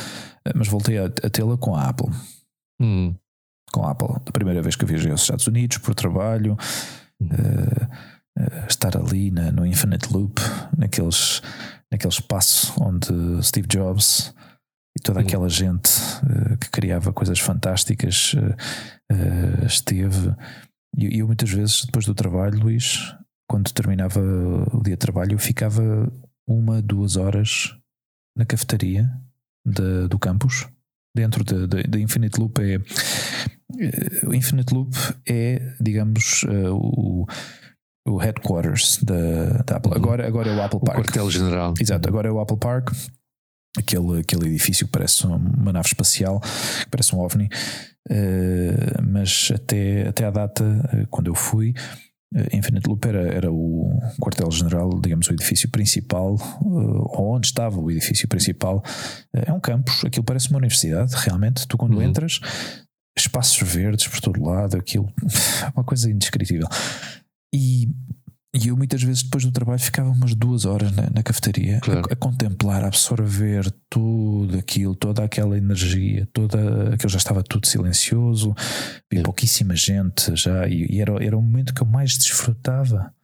mas 0.57 0.67
voltei 0.67 0.99
a, 0.99 1.05
a 1.05 1.31
tê-la 1.31 1.57
com 1.57 1.77
a 1.77 1.89
Apple. 1.89 2.11
Hum. 2.81 3.15
Com 3.73 3.87
a 3.87 3.93
Apple, 3.93 4.09
da 4.25 4.33
primeira 4.33 4.61
vez 4.61 4.75
que 4.75 4.83
eu 4.83 4.89
viajei 4.89 5.13
aos 5.13 5.23
Estados 5.23 5.47
Unidos 5.47 5.79
por 5.79 5.95
trabalho, 5.95 6.57
uh, 7.27 8.67
estar 8.69 8.97
ali 8.97 9.31
na, 9.31 9.53
no 9.53 9.67
Infinite 9.67 10.13
Loop, 10.13 10.41
naqueles, 10.77 11.43
naquele 11.91 12.13
espaço 12.13 12.75
onde 12.81 13.43
Steve 13.43 13.69
Jobs 13.69 14.35
e 14.97 15.03
toda 15.03 15.21
aquela 15.21 15.49
gente 15.49 15.91
uh, 16.23 16.57
que 16.59 16.71
criava 16.71 17.13
coisas 17.13 17.39
fantásticas 17.39 18.35
esteve. 19.67 20.35
E 20.97 21.19
eu, 21.19 21.27
muitas 21.27 21.51
vezes, 21.51 21.85
depois 21.85 22.05
do 22.05 22.15
trabalho, 22.15 22.59
Luís, 22.59 23.15
quando 23.49 23.73
terminava 23.73 24.21
o 24.73 24.83
dia 24.83 24.95
de 24.95 24.99
trabalho, 24.99 25.33
eu 25.33 25.39
ficava 25.39 26.11
uma, 26.47 26.81
duas 26.81 27.17
horas 27.17 27.77
na 28.37 28.45
cafetaria 28.45 29.11
de, 29.65 30.09
do 30.09 30.19
campus, 30.19 30.67
dentro 31.15 31.45
da 31.45 31.99
Infinite 31.99 32.39
Loop. 32.39 32.59
É, 32.61 32.79
o 34.27 34.35
Infinite 34.35 34.73
Loop 34.73 34.95
é, 35.29 35.75
digamos, 35.81 36.45
uh, 36.45 36.75
o, 36.75 37.27
o 38.07 38.17
headquarters 38.17 38.99
da, 39.03 39.63
da 39.65 39.77
Apple. 39.77 39.93
Uhum. 39.93 39.99
Agora, 39.99 40.27
agora 40.27 40.51
é 40.51 40.57
o 40.57 40.63
Apple 40.63 40.81
Park. 40.81 40.99
O 40.99 41.03
quartel-general. 41.03 41.75
Exato, 41.81 42.09
agora 42.09 42.29
é 42.29 42.33
o 42.33 42.41
Apple 42.41 42.59
Park. 42.59 42.91
aquele, 43.79 44.21
aquele 44.21 44.49
edifício 44.49 44.87
que 44.87 44.93
parece 44.93 45.27
uma 45.27 45.73
nave 45.73 45.89
espacial, 45.89 46.41
que 46.41 46.91
parece 46.91 47.15
um 47.15 47.21
OVNI, 47.21 47.49
uh, 48.11 49.03
mas 49.07 49.51
até, 49.55 50.09
até 50.09 50.25
à 50.25 50.31
data, 50.31 51.07
quando 51.11 51.29
eu 51.29 51.35
fui, 51.35 51.75
Infinite 52.53 52.89
Loop 52.89 53.07
era, 53.07 53.29
era 53.29 53.53
o 53.53 53.99
quartel-general, 54.21 55.01
digamos, 55.01 55.29
o 55.29 55.33
edifício 55.33 55.69
principal, 55.71 56.37
ou 56.63 57.35
onde 57.35 57.47
estava 57.47 57.79
o 57.79 57.91
edifício 57.91 58.27
principal. 58.27 58.83
é 59.33 59.53
um 59.53 59.61
campus, 59.61 60.03
aquilo 60.05 60.25
parece 60.25 60.49
uma 60.49 60.59
universidade, 60.59 61.15
realmente. 61.17 61.67
Tu, 61.69 61.77
quando 61.77 61.97
uhum. 61.97 62.03
entras, 62.03 62.41
espaços 63.17 63.61
verdes 63.69 64.09
por 64.09 64.21
todo 64.21 64.43
lado, 64.43 64.77
aquilo, 64.77 65.13
uma 65.75 65.85
coisa 65.85 66.11
indescritível. 66.11 66.67
E 67.55 67.89
e 68.55 68.69
eu 68.69 68.77
muitas 68.77 69.03
vezes 69.03 69.23
depois 69.23 69.45
do 69.45 69.51
trabalho 69.51 69.81
ficava 69.81 70.11
umas 70.11 70.35
duas 70.35 70.67
horas 70.67 70.93
na, 70.93 71.09
na 71.09 71.23
cafetaria 71.23 71.81
claro. 71.81 72.03
a, 72.11 72.13
a, 72.13 72.17
contemplar, 72.17 72.85
a 72.85 72.89
absorver 72.89 73.73
tudo 73.89 74.59
aquilo, 74.59 74.95
toda 74.95 75.25
aquela 75.25 75.57
energia, 75.57 76.29
toda 76.35 76.93
aquilo 76.93 77.09
já 77.09 77.17
estava 77.17 77.43
tudo 77.43 77.67
silencioso, 77.67 78.55
vi 79.11 79.21
é. 79.21 79.23
pouquíssima 79.23 79.75
gente 79.75 80.37
já, 80.37 80.69
e, 80.69 80.87
e, 80.91 81.01
era, 81.01 81.25
era 81.25 81.37
o 81.37 81.41
momento 81.41 81.73
que 81.73 81.81
eu 81.81 81.87
mais 81.87 82.19
desfrutava. 82.19 83.15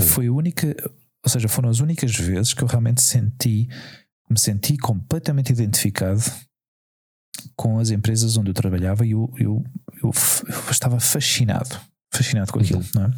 Foi 0.00 0.26
a 0.26 0.32
única, 0.32 0.74
ou 1.24 1.30
seja, 1.30 1.46
foram 1.46 1.68
as 1.68 1.78
únicas 1.78 2.14
vezes 2.16 2.52
que 2.52 2.62
eu 2.62 2.68
realmente 2.68 3.00
senti, 3.00 3.68
me 4.28 4.38
senti 4.38 4.76
completamente 4.76 5.50
identificado 5.52 6.22
com 7.56 7.78
as 7.78 7.90
empresas 7.90 8.36
onde 8.36 8.50
eu 8.50 8.54
trabalhava 8.54 9.06
e 9.06 9.12
eu, 9.12 9.32
eu, 9.36 9.64
eu, 10.02 10.10
eu 10.12 10.70
estava 10.70 11.00
fascinado, 11.00 11.78
fascinado 12.12 12.52
com 12.52 12.60
aquilo, 12.60 12.80
uhum. 12.80 12.86
não 12.94 13.04
é? 13.04 13.10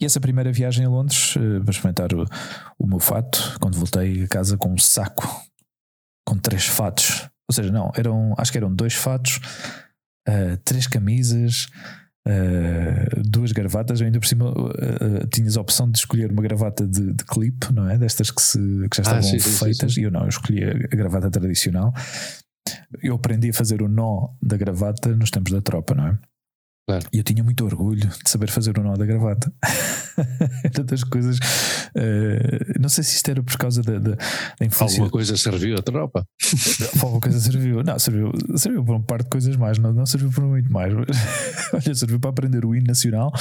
E 0.00 0.04
essa 0.04 0.20
primeira 0.20 0.52
viagem 0.52 0.84
a 0.84 0.88
Londres, 0.88 1.36
uh, 1.36 1.62
para 1.62 1.70
experimentar 1.70 2.14
o, 2.14 2.26
o, 2.78 2.86
meu 2.86 2.98
fato, 2.98 3.56
quando 3.60 3.76
voltei 3.76 4.24
a 4.24 4.28
casa 4.28 4.56
com 4.56 4.72
um 4.72 4.78
saco 4.78 5.26
com 6.26 6.38
três 6.38 6.66
fatos, 6.66 7.28
ou 7.48 7.54
seja, 7.54 7.72
não, 7.72 7.90
eram, 7.96 8.34
acho 8.38 8.52
que 8.52 8.58
eram 8.58 8.72
dois 8.74 8.94
fatos, 8.94 9.40
uh, 10.28 10.56
três 10.64 10.86
camisas, 10.86 11.66
uh, 12.26 13.22
duas 13.24 13.52
gravatas. 13.52 14.00
Ainda 14.00 14.20
por 14.20 14.26
cima 14.26 14.54
tinhas 15.32 15.56
a 15.56 15.60
opção 15.60 15.90
de 15.90 15.98
escolher 15.98 16.30
uma 16.30 16.42
gravata 16.42 16.86
de, 16.86 17.12
de 17.12 17.24
clipe, 17.24 17.72
não 17.72 17.88
é? 17.88 17.98
Destas 17.98 18.30
que, 18.30 18.40
se, 18.40 18.58
que 18.58 19.02
já 19.02 19.12
ah, 19.12 19.18
estavam 19.18 19.18
ah, 19.18 19.22
sim, 19.22 19.38
feitas, 19.38 19.92
sim, 19.92 19.94
sim, 19.96 20.00
e 20.02 20.04
eu 20.04 20.10
não, 20.10 20.22
eu 20.22 20.28
escolhi 20.28 20.64
a 20.64 20.96
gravata 20.96 21.30
tradicional. 21.30 21.92
Eu 23.02 23.14
aprendi 23.14 23.50
a 23.50 23.52
fazer 23.52 23.82
o 23.82 23.88
nó 23.88 24.28
da 24.42 24.56
gravata 24.56 25.14
nos 25.14 25.30
tempos 25.30 25.52
da 25.52 25.60
tropa, 25.60 25.94
não 25.94 26.08
é? 26.08 26.18
Claro. 26.90 27.06
E 27.12 27.18
eu 27.18 27.22
tinha 27.22 27.44
muito 27.44 27.64
orgulho 27.64 28.08
de 28.08 28.28
saber 28.28 28.50
fazer 28.50 28.76
o 28.76 28.82
nó 28.82 28.94
da 28.94 29.06
gravata. 29.06 29.52
Tantas 30.74 31.04
coisas. 31.04 31.38
Uh, 31.94 32.80
não 32.80 32.88
sei 32.88 33.04
se 33.04 33.14
isto 33.14 33.30
era 33.30 33.42
por 33.42 33.56
causa 33.56 33.80
da, 33.80 33.98
da, 33.98 34.16
da 34.16 34.66
influência. 34.66 34.96
Alguma 34.96 35.10
coisa 35.10 35.36
serviu 35.36 35.76
a 35.76 35.82
tropa. 35.82 36.26
Alguma 37.00 37.20
coisa 37.20 37.38
serviu. 37.38 37.84
Não, 37.84 37.96
serviu, 37.96 38.32
serviu 38.56 38.84
para 38.84 38.96
um 38.96 39.02
par 39.02 39.22
de 39.22 39.28
coisas 39.28 39.56
mais. 39.56 39.78
Não, 39.78 39.92
não 39.92 40.04
serviu 40.04 40.30
para 40.32 40.44
muito 40.44 40.72
mais. 40.72 40.92
Olha, 41.72 41.94
serviu 41.94 42.18
para 42.18 42.30
aprender 42.30 42.64
o 42.64 42.74
hino 42.74 42.86
nacional. 42.88 43.32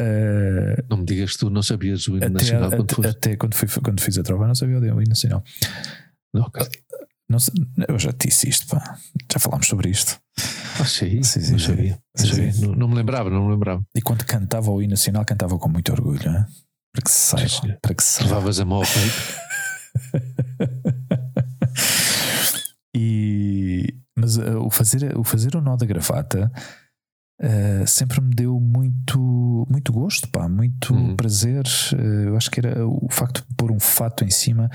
Uh, 0.00 0.82
não 0.90 0.96
me 0.96 1.04
digas 1.04 1.34
que 1.34 1.38
tu 1.38 1.50
não 1.50 1.62
sabias 1.62 2.08
o 2.08 2.16
hino 2.16 2.26
até, 2.26 2.30
nacional 2.30 2.70
quando 2.70 2.92
até, 2.98 3.08
até 3.08 3.36
quando, 3.36 3.54
fui, 3.54 3.68
quando 3.68 4.00
fiz 4.00 4.18
a 4.18 4.22
tropa, 4.24 4.48
não 4.48 4.54
sabia 4.56 4.78
o 4.78 5.00
hino 5.00 5.10
nacional. 5.10 5.44
Okay. 6.34 6.66
Não, 7.28 7.38
eu 7.88 7.98
já 7.98 8.12
te 8.12 8.28
disse 8.28 8.48
isto, 8.48 8.66
pá. 8.66 8.98
já 9.32 9.38
falámos 9.38 9.66
sobre 9.66 9.90
isto. 9.90 10.18
Ah, 10.80 10.84
sim, 10.84 11.22
sim, 11.22 11.40
sim, 11.40 11.52
não, 11.52 11.58
sabia, 11.58 11.98
sim, 12.16 12.52
sim. 12.52 12.66
Não, 12.66 12.74
não, 12.74 12.88
me 12.88 12.96
lembrava, 12.96 13.30
não 13.30 13.46
me 13.46 13.52
lembrava. 13.52 13.82
E 13.94 14.02
quando 14.02 14.24
cantava 14.24 14.70
o 14.70 14.82
hino 14.82 14.90
nacional, 14.90 15.24
cantava 15.24 15.58
com 15.58 15.68
muito 15.68 15.92
orgulho, 15.92 16.28
hein? 16.28 16.44
para 16.92 17.02
que 17.02 17.10
se 17.10 17.36
saiba. 17.36 17.78
Para 17.82 17.94
que 17.94 18.02
se 18.02 18.10
saiba. 18.10 18.34
Levavas 18.34 18.60
a 18.60 18.64
mão 18.64 18.78
ao 18.78 18.84
peito. 18.84 19.44
e, 22.94 23.94
mas 24.16 24.36
uh, 24.36 24.60
o, 24.60 24.70
fazer, 24.70 25.18
o 25.18 25.24
fazer 25.24 25.56
o 25.56 25.60
nó 25.60 25.76
da 25.76 25.86
gravata 25.86 26.52
uh, 27.42 27.86
sempre 27.86 28.20
me 28.20 28.34
deu 28.34 28.60
muito, 28.60 29.66
muito 29.68 29.92
gosto, 29.92 30.28
pá, 30.28 30.48
muito 30.48 30.94
uhum. 30.94 31.16
prazer. 31.16 31.64
Uh, 31.92 32.28
eu 32.28 32.36
acho 32.36 32.50
que 32.50 32.60
era 32.60 32.86
o 32.86 33.08
facto 33.10 33.44
de 33.48 33.54
pôr 33.56 33.72
um 33.72 33.80
fato 33.80 34.24
em 34.24 34.30
cima 34.30 34.70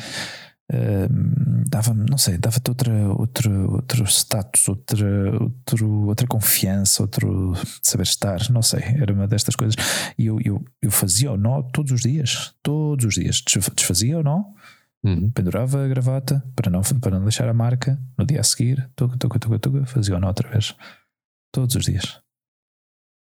dava 1.67 1.93
não 1.93 2.17
sei, 2.17 2.37
dava-te 2.37 2.69
outra, 2.69 2.93
outro, 3.13 3.73
outro 3.73 4.05
status, 4.05 4.67
outra, 4.67 5.07
outro, 5.41 6.07
outra 6.07 6.27
confiança, 6.27 7.01
outro 7.01 7.53
saber 7.81 8.03
estar, 8.03 8.49
não 8.51 8.61
sei, 8.61 8.81
era 9.01 9.11
uma 9.11 9.27
destas 9.27 9.55
coisas. 9.55 9.75
E 10.17 10.27
eu, 10.27 10.39
eu, 10.43 10.63
eu 10.81 10.91
fazia 10.91 11.31
o 11.31 11.37
nó 11.37 11.63
todos 11.63 11.91
os 11.91 12.01
dias, 12.01 12.53
todos 12.61 13.05
os 13.05 13.15
dias, 13.15 13.41
desfazia 13.75 14.19
o 14.19 14.23
nó, 14.23 14.43
uhum. 15.03 15.31
pendurava 15.31 15.83
a 15.83 15.87
gravata 15.87 16.43
para 16.55 16.69
não, 16.69 16.81
para 16.81 17.17
não 17.17 17.23
deixar 17.23 17.49
a 17.49 17.53
marca. 17.53 17.99
No 18.17 18.25
dia 18.25 18.39
a 18.39 18.43
seguir, 18.43 18.89
tuga, 18.95 19.17
tuga, 19.17 19.39
tuga, 19.39 19.59
tuga, 19.59 19.85
fazia 19.85 20.15
o 20.15 20.19
nó 20.19 20.27
outra 20.27 20.49
vez, 20.49 20.75
todos 21.51 21.75
os 21.75 21.85
dias. 21.85 22.21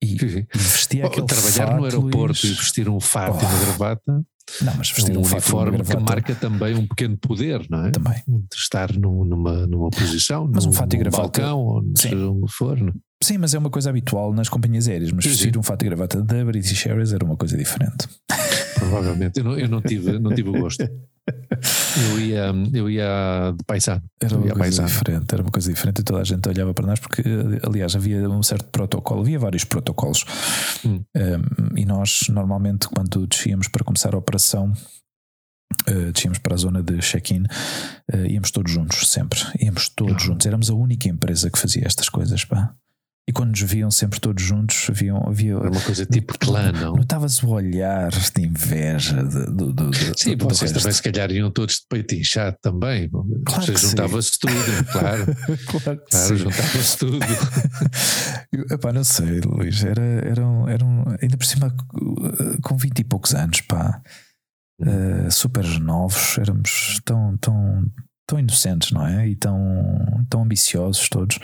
E, 0.03 0.15
e 0.15 0.45
vestia 0.53 1.05
oh, 1.05 1.07
aquele 1.07 1.25
Trabalhar 1.25 1.67
fato, 1.67 1.77
no 1.77 1.85
aeroporto 1.85 2.17
Luís. 2.19 2.43
e 2.43 2.53
vestir 2.53 2.89
um 2.89 2.99
fato 2.99 3.37
oh. 3.37 3.41
e 3.41 3.45
uma 3.45 3.59
gravata 3.59 4.25
não, 4.61 4.73
mas 4.75 4.89
vestir 4.89 5.15
um, 5.15 5.21
um 5.21 5.25
uniforme 5.25 5.83
que 5.83 5.97
marca 5.97 6.33
também 6.35 6.75
um 6.75 6.87
pequeno 6.87 7.17
poder, 7.17 7.65
não 7.69 7.85
é? 7.85 7.91
Também. 7.91 8.23
De 8.27 8.55
estar 8.55 8.91
numa, 8.97 9.67
numa 9.67 9.89
posição, 9.89 10.49
mas 10.51 10.63
num, 10.65 10.71
um 10.71 10.73
fato 10.73 10.93
e 10.93 10.97
gravata, 10.97 11.41
balcão, 11.41 11.67
onde 11.67 11.99
seja 11.99 12.29
onde 12.29 12.51
for. 12.51 12.79
Não? 12.79 12.89
É? 12.89 12.93
Sim, 13.23 13.37
mas 13.39 13.53
é 13.53 13.57
uma 13.57 13.69
coisa 13.69 13.89
habitual 13.89 14.33
nas 14.33 14.47
companhias 14.47 14.87
aéreas, 14.87 15.11
mas 15.11 15.23
sim, 15.23 15.31
vestir 15.31 15.53
sim. 15.53 15.59
um 15.59 15.63
fato 15.63 15.83
e 15.83 15.85
gravata 15.85 16.21
da 16.21 16.45
British 16.45 16.85
Airways 16.85 17.13
era 17.13 17.25
uma 17.25 17.35
coisa 17.35 17.57
diferente. 17.57 18.07
Provavelmente, 18.75 19.39
eu 19.39 19.43
não, 19.43 19.57
eu 19.57 19.67
não, 19.67 19.81
tive, 19.81 20.19
não 20.19 20.33
tive 20.33 20.49
o 20.49 20.53
gosto. 20.53 20.87
Eu 22.11 22.19
ia, 22.19 22.53
eu 22.73 22.89
ia 22.89 23.53
de 23.57 23.63
paisano. 23.65 24.03
Era 24.21 24.37
uma 24.37 24.53
coisa 24.53 24.83
diferente, 24.83 25.33
era 25.33 25.41
uma 25.41 25.51
coisa 25.51 25.73
diferente 25.73 25.99
e 25.99 26.03
toda 26.03 26.21
a 26.21 26.23
gente 26.23 26.47
olhava 26.47 26.73
para 26.73 26.85
nós 26.85 26.99
porque, 26.99 27.23
aliás, 27.63 27.95
havia 27.95 28.29
um 28.29 28.43
certo 28.43 28.65
protocolo, 28.65 29.21
havia 29.21 29.39
vários 29.39 29.63
protocolos. 29.63 30.23
Hum. 30.85 31.03
Um, 31.15 31.77
e 31.77 31.85
nós, 31.85 32.25
normalmente, 32.29 32.87
quando 32.87 33.25
descíamos 33.25 33.67
para 33.67 33.83
começar 33.83 34.13
a 34.13 34.17
operação, 34.17 34.73
Uh, 35.87 36.11
descíamos 36.11 36.39
para 36.39 36.53
a 36.55 36.57
zona 36.57 36.81
de 36.81 36.97
check-in, 36.99 37.43
uh, 37.43 38.25
íamos 38.25 38.51
todos 38.51 38.71
juntos, 38.71 39.09
sempre. 39.09 39.39
Íamos 39.59 39.89
todos 39.89 40.13
uhum. 40.13 40.19
juntos. 40.19 40.47
Éramos 40.47 40.69
a 40.69 40.73
única 40.73 41.09
empresa 41.09 41.51
que 41.51 41.59
fazia 41.59 41.85
estas 41.85 42.09
coisas, 42.09 42.43
pá. 42.45 42.73
E 43.29 43.33
quando 43.33 43.49
nos 43.49 43.61
viam 43.61 43.91
sempre 43.91 44.21
todos 44.21 44.41
juntos, 44.41 44.87
viam, 44.89 45.21
havia. 45.27 45.55
Era 45.55 45.69
uma 45.69 45.81
coisa 45.81 46.05
tipo 46.05 46.39
clã, 46.39 46.71
não? 46.71 46.95
Notava-se 46.95 47.45
o 47.45 47.49
olhar 47.49 48.09
de 48.09 48.41
inveja. 48.41 49.21
Do, 49.21 49.73
do, 49.73 49.73
do, 49.73 50.17
sim, 50.17 50.37
do, 50.37 50.47
vocês 50.47 50.71
também, 50.71 50.93
se 50.93 51.03
calhar, 51.03 51.29
iam 51.31 51.51
todos 51.51 51.75
de 51.75 51.85
peito 51.89 52.15
inchado 52.15 52.55
também. 52.61 53.09
Claro 53.45 53.77
juntava-se 53.77 54.39
tudo, 54.39 54.53
claro. 54.93 55.25
claro, 55.67 56.01
claro 56.09 56.37
juntava-se 56.37 56.97
tudo. 56.97 57.19
Epá, 58.71 58.93
não 58.93 59.03
sei, 59.03 59.41
Luís. 59.41 59.83
Era, 59.83 60.01
eram, 60.01 60.69
eram, 60.69 61.03
ainda 61.21 61.35
por 61.35 61.45
cima, 61.45 61.75
com 62.63 62.77
20 62.77 62.99
e 62.99 63.03
poucos 63.03 63.35
anos, 63.35 63.59
pá. 63.59 64.01
Uh, 64.79 65.29
super 65.29 65.65
novos, 65.81 66.37
éramos 66.37 67.01
tão, 67.03 67.35
tão, 67.39 67.91
tão 68.25 68.39
inocentes, 68.39 68.91
não 68.91 69.05
é? 69.05 69.27
E 69.27 69.35
tão, 69.35 70.25
tão 70.29 70.43
ambiciosos 70.43 71.09
todos. 71.09 71.39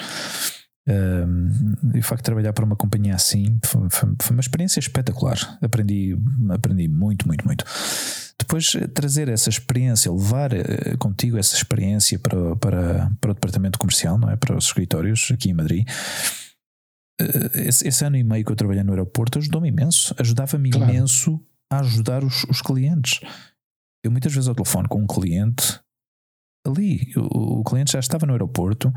Um, 0.86 1.96
e 1.96 2.00
o 2.00 2.04
facto 2.04 2.22
de 2.22 2.26
trabalhar 2.26 2.52
para 2.52 2.66
uma 2.66 2.76
companhia 2.76 3.16
assim 3.16 3.58
foi, 3.64 3.90
foi, 3.90 4.10
foi, 4.22 4.36
uma 4.36 4.42
experiência 4.42 4.80
espetacular. 4.80 5.58
Aprendi, 5.62 6.18
aprendi 6.50 6.88
muito, 6.88 7.26
muito, 7.26 7.46
muito. 7.46 7.64
Depois, 8.38 8.76
eh, 8.76 8.88
trazer 8.88 9.30
essa 9.30 9.50
experiência, 9.50 10.12
levar 10.12 10.52
uh, 10.54 10.98
contigo 10.98 11.38
essa 11.38 11.56
experiência 11.56 12.20
para, 12.20 12.56
para, 12.58 13.12
para 13.22 13.32
o 13.32 13.34
departamento 13.34 13.80
comercial, 13.80 14.18
não 14.18 14.30
é? 14.30 14.36
Para 14.36 14.58
os 14.58 14.66
escritórios 14.66 15.32
aqui 15.32 15.50
em 15.50 15.54
Madrid. 15.54 15.88
Uh, 17.22 17.60
esse, 17.60 17.88
esse, 17.88 18.04
ano 18.04 18.18
e 18.18 18.24
meio 18.24 18.44
que 18.44 18.52
eu 18.52 18.56
trabalhei 18.56 18.84
no 18.84 18.92
aeroporto 18.92 19.40
ajudou-me 19.40 19.70
imenso, 19.70 20.14
ajudava-me 20.20 20.70
claro. 20.72 20.92
imenso 20.92 21.40
a 21.72 21.80
ajudar 21.80 22.24
os, 22.24 22.44
os 22.46 22.62
clientes. 22.62 23.22
Eu 24.04 24.12
muitas 24.12 24.34
vezes 24.34 24.50
ao 24.50 24.56
telefone 24.56 24.90
com 24.90 25.02
um 25.02 25.08
cliente 25.08 25.80
ali. 26.66 27.12
O, 27.16 27.60
o, 27.60 27.64
cliente 27.64 27.92
já 27.92 28.00
estava 28.00 28.26
no 28.26 28.34
aeroporto, 28.34 28.92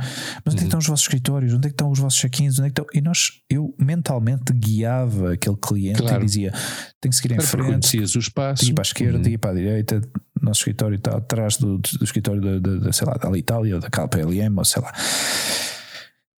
mas 0.44 0.54
onde 0.54 0.56
é 0.56 0.58
que 0.58 0.64
estão 0.64 0.78
os 0.78 0.86
vossos 0.86 1.04
escritórios? 1.04 1.52
Onde 1.52 1.66
é 1.66 1.70
que 1.70 1.74
estão 1.74 1.90
os 1.90 1.98
vossos 1.98 2.18
check-ins? 2.18 2.58
Onde 2.58 2.68
é 2.68 2.70
que 2.70 2.80
estão? 2.80 2.86
E 2.94 3.00
nós, 3.00 3.32
eu 3.50 3.74
mentalmente 3.78 4.52
guiava 4.52 5.32
aquele 5.32 5.56
cliente 5.56 6.02
claro. 6.02 6.22
e 6.22 6.26
dizia: 6.26 6.52
tem 7.00 7.10
que 7.10 7.16
seguir 7.16 7.34
em 7.34 7.40
frente. 7.40 7.66
Conhecias 7.66 8.14
o 8.14 8.18
espaço. 8.18 8.64
Ir 8.64 8.74
para 8.74 8.82
a 8.82 8.86
esquerda, 8.86 9.28
uhum. 9.28 9.38
para 9.38 9.50
a 9.50 9.54
direita. 9.54 10.00
Nosso 10.40 10.60
escritório 10.60 10.96
está 10.96 11.16
atrás 11.16 11.56
do, 11.56 11.78
do 11.78 12.04
escritório 12.04 12.60
da, 12.60 12.78
da, 12.78 12.92
sei 12.92 13.06
lá, 13.06 13.14
da 13.14 13.36
Itália 13.36 13.74
ou 13.74 13.80
da 13.80 13.90
KPLM, 13.90 14.56
ou 14.56 14.64
sei 14.64 14.82
lá. 14.82 14.92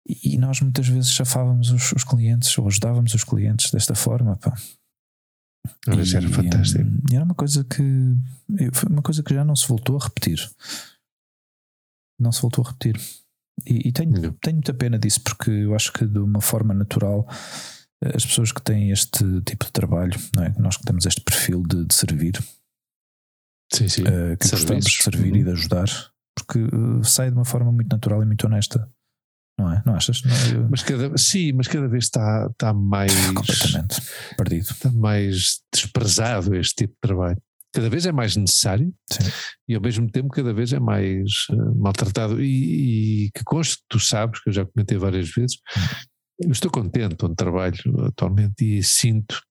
E 0.09 0.39
nós 0.39 0.61
muitas 0.61 0.87
vezes 0.87 1.11
chafávamos 1.11 1.71
os, 1.71 1.93
os 1.93 2.05
clientes 2.05 2.57
ou 2.57 2.69
ajudávamos 2.69 3.13
os 3.15 3.25
clientes 3.25 3.73
desta 3.73 3.95
forma. 3.95 4.37
Pá. 4.37 4.55
Isso 6.01 6.17
era 6.17 6.29
fantástico. 6.29 6.89
E 7.11 7.17
era 7.17 7.25
uma 7.25 7.35
coisa 7.35 7.65
que 7.65 7.83
foi 8.73 8.89
uma 8.89 9.03
coisa 9.03 9.23
que 9.23 9.35
já 9.35 9.45
não 9.45 9.57
se 9.57 9.67
voltou 9.67 9.99
a 9.99 10.05
repetir 10.05 10.39
não 12.19 12.33
se 12.33 12.43
voltou 12.43 12.65
a 12.65 12.69
repetir. 12.71 13.01
E, 13.67 13.89
e 13.89 13.93
tenho, 13.93 14.33
tenho 14.35 14.57
muita 14.57 14.75
pena 14.75 14.99
disso, 14.99 15.21
porque 15.23 15.51
eu 15.51 15.75
acho 15.75 15.93
que 15.93 16.07
de 16.07 16.19
uma 16.19 16.41
forma 16.41 16.75
natural 16.75 17.27
as 18.15 18.27
pessoas 18.27 18.53
que 18.53 18.63
têm 18.63 18.91
este 18.91 19.25
tipo 19.43 19.65
de 19.65 19.73
trabalho, 19.73 20.19
não 20.35 20.45
é? 20.45 20.55
nós 20.59 20.77
que 20.77 20.85
temos 20.85 21.07
este 21.07 21.21
perfil 21.23 21.63
de, 21.63 21.85
de 21.85 21.95
servir, 21.95 22.39
sim, 23.73 23.89
sim. 23.89 24.03
Uh, 24.03 24.37
que 24.39 24.51
gostamos 24.51 24.85
de 24.85 25.03
servir 25.03 25.33
uhum. 25.33 25.39
e 25.39 25.45
de 25.45 25.51
ajudar, 25.51 25.89
porque 26.37 26.59
uh, 26.59 27.05
sai 27.05 27.31
de 27.31 27.37
uma 27.37 27.45
forma 27.45 27.73
muito 27.73 27.89
natural 27.89 28.23
e 28.23 28.27
muito 28.27 28.47
honesta. 28.47 28.91
Não 29.59 29.73
é? 29.73 29.83
Não 29.87 29.95
achas? 29.95 30.23
Não, 30.23 30.37
eu... 30.55 30.69
mas 30.69 30.83
cada, 30.83 31.17
sim, 31.17 31.53
mas 31.55 31.67
cada 31.67 31.89
vez 31.89 32.05
está, 32.05 32.47
está 32.51 32.73
mais. 32.77 33.13
Completamente 33.29 34.03
perdido. 34.37 34.71
Está 34.71 34.93
mais 34.93 35.63
desprezado 35.73 36.55
este 36.55 36.75
tipo 36.85 36.93
de 36.93 37.01
trabalho. 37.01 37.43
Cada 37.77 37.91
vez 37.91 38.07
é 38.07 38.13
mais 38.13 38.35
necessário 38.35 38.91
sim. 39.13 39.31
e 39.69 39.75
ao 39.75 39.83
mesmo 39.83 40.11
tempo 40.11 40.31
cada 40.31 40.55
vez 40.55 40.73
é 40.73 40.81
mais 40.81 41.31
uh, 41.51 41.75
maltratado. 41.79 42.43
E, 42.43 43.27
e 43.27 43.31
que 43.33 43.45
conste, 43.45 43.83
tu 43.87 44.01
sabes, 44.01 44.41
que 44.43 44.49
eu 44.49 44.53
já 44.55 44.65
comentei 44.65 44.97
várias 44.97 45.29
vezes, 45.29 45.59
eu 46.43 46.51
estou 46.51 46.71
contente 46.71 47.23
onde 47.23 47.37
trabalho 47.37 47.77
atualmente 48.07 48.65
e 48.65 48.83
sinto 48.83 49.43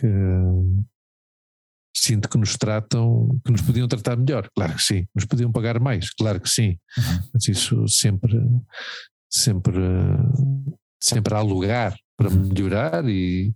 que 0.00 0.08
sinto 1.94 2.28
que 2.28 2.38
nos 2.38 2.56
tratam, 2.56 3.28
que 3.44 3.52
nos 3.52 3.60
podiam 3.60 3.86
tratar 3.86 4.16
melhor, 4.16 4.48
claro 4.56 4.74
que 4.74 4.82
sim, 4.82 5.06
nos 5.14 5.26
podiam 5.26 5.52
pagar 5.52 5.78
mais, 5.78 6.10
claro 6.10 6.40
que 6.40 6.48
sim, 6.48 6.78
uhum. 6.98 7.28
mas 7.32 7.46
isso 7.46 7.86
sempre, 7.88 8.40
sempre, 9.30 9.78
sempre 11.00 11.34
há 11.34 11.40
lugar 11.40 11.94
para 12.16 12.30
melhorar 12.30 13.08
e, 13.08 13.52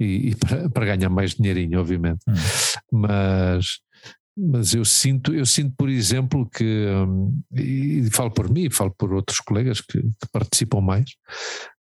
e, 0.00 0.30
e 0.30 0.34
para, 0.36 0.70
para, 0.70 0.86
ganhar 0.86 1.08
mais 1.08 1.34
dinheirinho, 1.34 1.80
obviamente. 1.80 2.20
Uhum. 2.28 2.34
Mas, 3.00 3.78
mas 4.36 4.74
eu 4.74 4.84
sinto, 4.84 5.34
eu 5.34 5.46
sinto, 5.46 5.74
por 5.76 5.88
exemplo, 5.88 6.48
que, 6.48 6.86
hum, 6.88 7.40
e 7.54 8.08
falo 8.10 8.30
por 8.30 8.50
mim, 8.50 8.70
falo 8.70 8.94
por 8.96 9.12
outros 9.12 9.40
colegas 9.40 9.80
que, 9.80 10.00
que 10.00 10.28
participam 10.32 10.80
mais, 10.80 11.10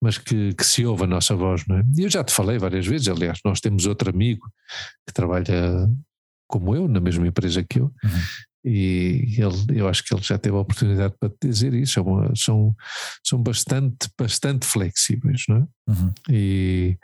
mas 0.02 0.18
que, 0.18 0.54
que, 0.54 0.66
se 0.66 0.86
ouve 0.86 1.04
a 1.04 1.08
nossa 1.08 1.36
voz, 1.36 1.66
não 1.68 1.78
é? 1.78 1.84
Eu 1.98 2.10
já 2.10 2.24
te 2.24 2.34
falei 2.34 2.58
várias 2.58 2.86
vezes, 2.86 3.08
aliás, 3.08 3.40
nós 3.46 3.60
temos 3.60 3.86
outro 3.86 4.10
amigo 4.10 4.52
que 5.08 5.14
trabalha 5.14 5.88
como 6.48 6.76
eu, 6.76 6.88
na 6.88 7.00
mesma 7.00 7.26
empresa 7.26 7.64
que 7.64 7.80
eu, 7.80 7.86
uhum. 7.86 8.10
E 8.64 9.36
ele, 9.38 9.80
eu 9.80 9.88
acho 9.88 10.04
que 10.04 10.14
ele 10.14 10.22
já 10.22 10.38
teve 10.38 10.56
a 10.56 10.60
oportunidade 10.60 11.16
para 11.20 11.32
dizer 11.42 11.74
isso, 11.74 12.00
é 12.00 12.02
uma, 12.02 12.32
são, 12.36 12.76
são 13.24 13.42
bastante, 13.42 14.08
bastante 14.18 14.68
flexíveis, 14.68 15.44
não 15.50 15.58
é? 15.58 15.68
Uhum. 15.90 16.14
E, 16.30 16.98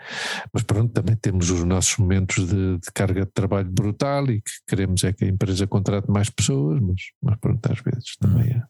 mas 0.54 0.64
pronto, 0.64 0.94
também 0.94 1.16
temos 1.16 1.50
os 1.50 1.64
nossos 1.64 1.98
momentos 1.98 2.48
de, 2.48 2.78
de, 2.78 2.92
carga 2.94 3.26
de 3.26 3.32
trabalho 3.32 3.70
brutal 3.72 4.30
e 4.30 4.42
que 4.42 4.52
queremos 4.68 5.04
é 5.04 5.12
que 5.12 5.26
a 5.26 5.28
empresa 5.28 5.66
contrate 5.66 6.10
mais 6.10 6.30
pessoas, 6.30 6.80
mas, 6.80 7.02
mas 7.22 7.40
pronto, 7.40 7.72
às 7.72 7.80
vezes 7.82 8.16
também 8.20 8.54
uhum. 8.54 8.62
é, 8.62 8.64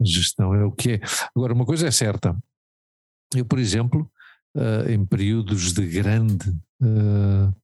a 0.00 0.04
gestão 0.04 0.54
é 0.54 0.64
o 0.64 0.72
que 0.72 0.92
é. 0.92 1.00
Agora, 1.34 1.52
uma 1.52 1.66
coisa 1.66 1.88
é 1.88 1.90
certa, 1.90 2.36
eu, 3.34 3.44
por 3.44 3.58
exemplo, 3.58 4.10
uh, 4.56 4.90
em 4.90 5.04
períodos 5.04 5.72
de 5.72 5.86
grande, 5.86 6.48
uh, 6.82 7.54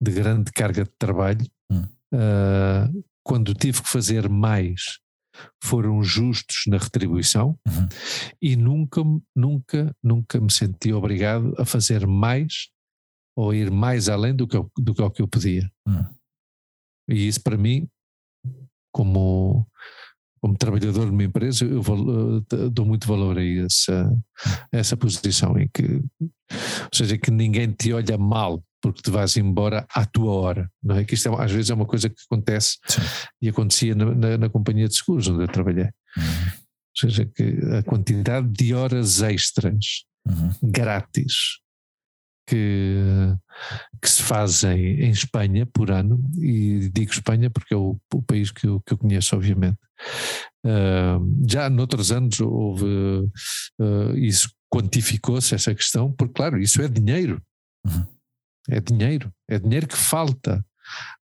de 0.00 0.10
grande 0.10 0.52
carga 0.52 0.84
de 0.84 0.92
trabalho, 0.98 1.46
hum. 1.70 1.84
uh, 2.14 3.04
quando 3.28 3.52
tive 3.52 3.82
que 3.82 3.88
fazer 3.90 4.26
mais, 4.26 5.00
foram 5.62 6.02
justos 6.02 6.62
na 6.66 6.78
retribuição 6.78 7.58
uhum. 7.68 7.88
e 8.40 8.56
nunca, 8.56 9.02
nunca, 9.36 9.94
nunca 10.02 10.40
me 10.40 10.50
senti 10.50 10.94
obrigado 10.94 11.54
a 11.58 11.66
fazer 11.66 12.06
mais 12.06 12.70
ou 13.36 13.52
ir 13.52 13.70
mais 13.70 14.08
além 14.08 14.34
do 14.34 14.48
que, 14.48 14.56
eu, 14.56 14.72
do 14.78 14.94
que, 14.94 15.10
que 15.10 15.20
eu 15.20 15.28
podia. 15.28 15.70
Uhum. 15.86 16.06
E 17.10 17.28
isso 17.28 17.42
para 17.42 17.58
mim, 17.58 17.86
como 18.90 19.68
como 20.40 20.56
trabalhador 20.56 21.06
de 21.06 21.10
uma 21.10 21.24
empresa, 21.24 21.64
eu 21.64 21.82
dou 22.70 22.86
muito 22.86 23.08
valor 23.08 23.36
a 23.38 23.44
essa, 23.44 24.08
a 24.72 24.76
essa 24.76 24.96
posição 24.96 25.58
em 25.58 25.68
que, 25.68 25.82
ou 26.20 26.30
seja, 26.94 27.18
que 27.18 27.30
ninguém 27.30 27.72
te 27.72 27.92
olha 27.92 28.16
mal 28.16 28.62
porque 28.80 29.02
te 29.02 29.10
vais 29.10 29.36
embora 29.36 29.86
à 29.92 30.04
tua 30.06 30.32
hora, 30.32 30.70
não 30.82 30.96
é? 30.96 31.04
Que 31.04 31.14
isto 31.14 31.28
é, 31.28 31.44
às 31.44 31.50
vezes 31.50 31.70
é 31.70 31.74
uma 31.74 31.86
coisa 31.86 32.08
que 32.08 32.20
acontece 32.30 32.78
Sim. 32.86 33.00
e 33.42 33.48
acontecia 33.48 33.94
na, 33.94 34.14
na, 34.14 34.38
na, 34.38 34.48
companhia 34.48 34.88
de 34.88 34.96
seguros 34.96 35.28
onde 35.28 35.42
eu 35.42 35.48
trabalhei. 35.48 35.90
Uhum. 36.16 36.22
Ou 36.22 37.00
seja, 37.00 37.26
que 37.26 37.58
a 37.76 37.82
quantidade 37.82 38.48
de 38.48 38.74
horas 38.74 39.22
extras 39.22 40.04
uhum. 40.26 40.50
grátis 40.62 41.58
que, 42.48 42.96
que 44.00 44.08
se 44.08 44.22
fazem 44.22 45.02
em 45.02 45.10
Espanha 45.10 45.66
por 45.66 45.90
ano, 45.90 46.18
e 46.38 46.88
digo 46.92 47.12
Espanha 47.12 47.50
porque 47.50 47.74
é 47.74 47.76
o, 47.76 47.98
o 48.14 48.22
país 48.22 48.50
que 48.50 48.66
eu, 48.66 48.80
que 48.80 48.94
eu 48.94 48.98
conheço, 48.98 49.36
obviamente. 49.36 49.78
Uh, 50.64 51.46
já 51.48 51.68
noutros 51.68 52.10
anos 52.10 52.40
houve 52.40 52.86
uh, 52.86 54.16
isso 54.16 54.50
quantificou-se 54.72 55.54
essa 55.54 55.74
questão, 55.74 56.12
porque 56.12 56.34
claro, 56.34 56.58
isso 56.58 56.80
é 56.80 56.88
dinheiro. 56.88 57.40
Uhum. 57.86 58.06
É 58.68 58.80
dinheiro, 58.80 59.32
é 59.48 59.58
dinheiro 59.58 59.86
que 59.86 59.96
falta 59.96 60.64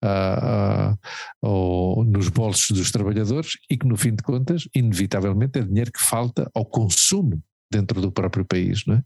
uh, 0.03 2.03
nos 2.05 2.29
bolsos 2.29 2.75
dos 2.75 2.91
trabalhadores 2.91 3.51
e 3.69 3.77
que 3.77 3.87
no 3.87 3.97
fim 3.97 4.15
de 4.15 4.23
contas, 4.23 4.67
inevitavelmente, 4.75 5.59
é 5.59 5.61
dinheiro 5.61 5.91
que 5.91 6.01
falta 6.01 6.49
ao 6.53 6.65
consumo 6.65 7.41
dentro 7.71 8.01
do 8.01 8.11
próprio 8.11 8.45
país, 8.45 8.83
não 8.85 8.95
é? 8.95 9.03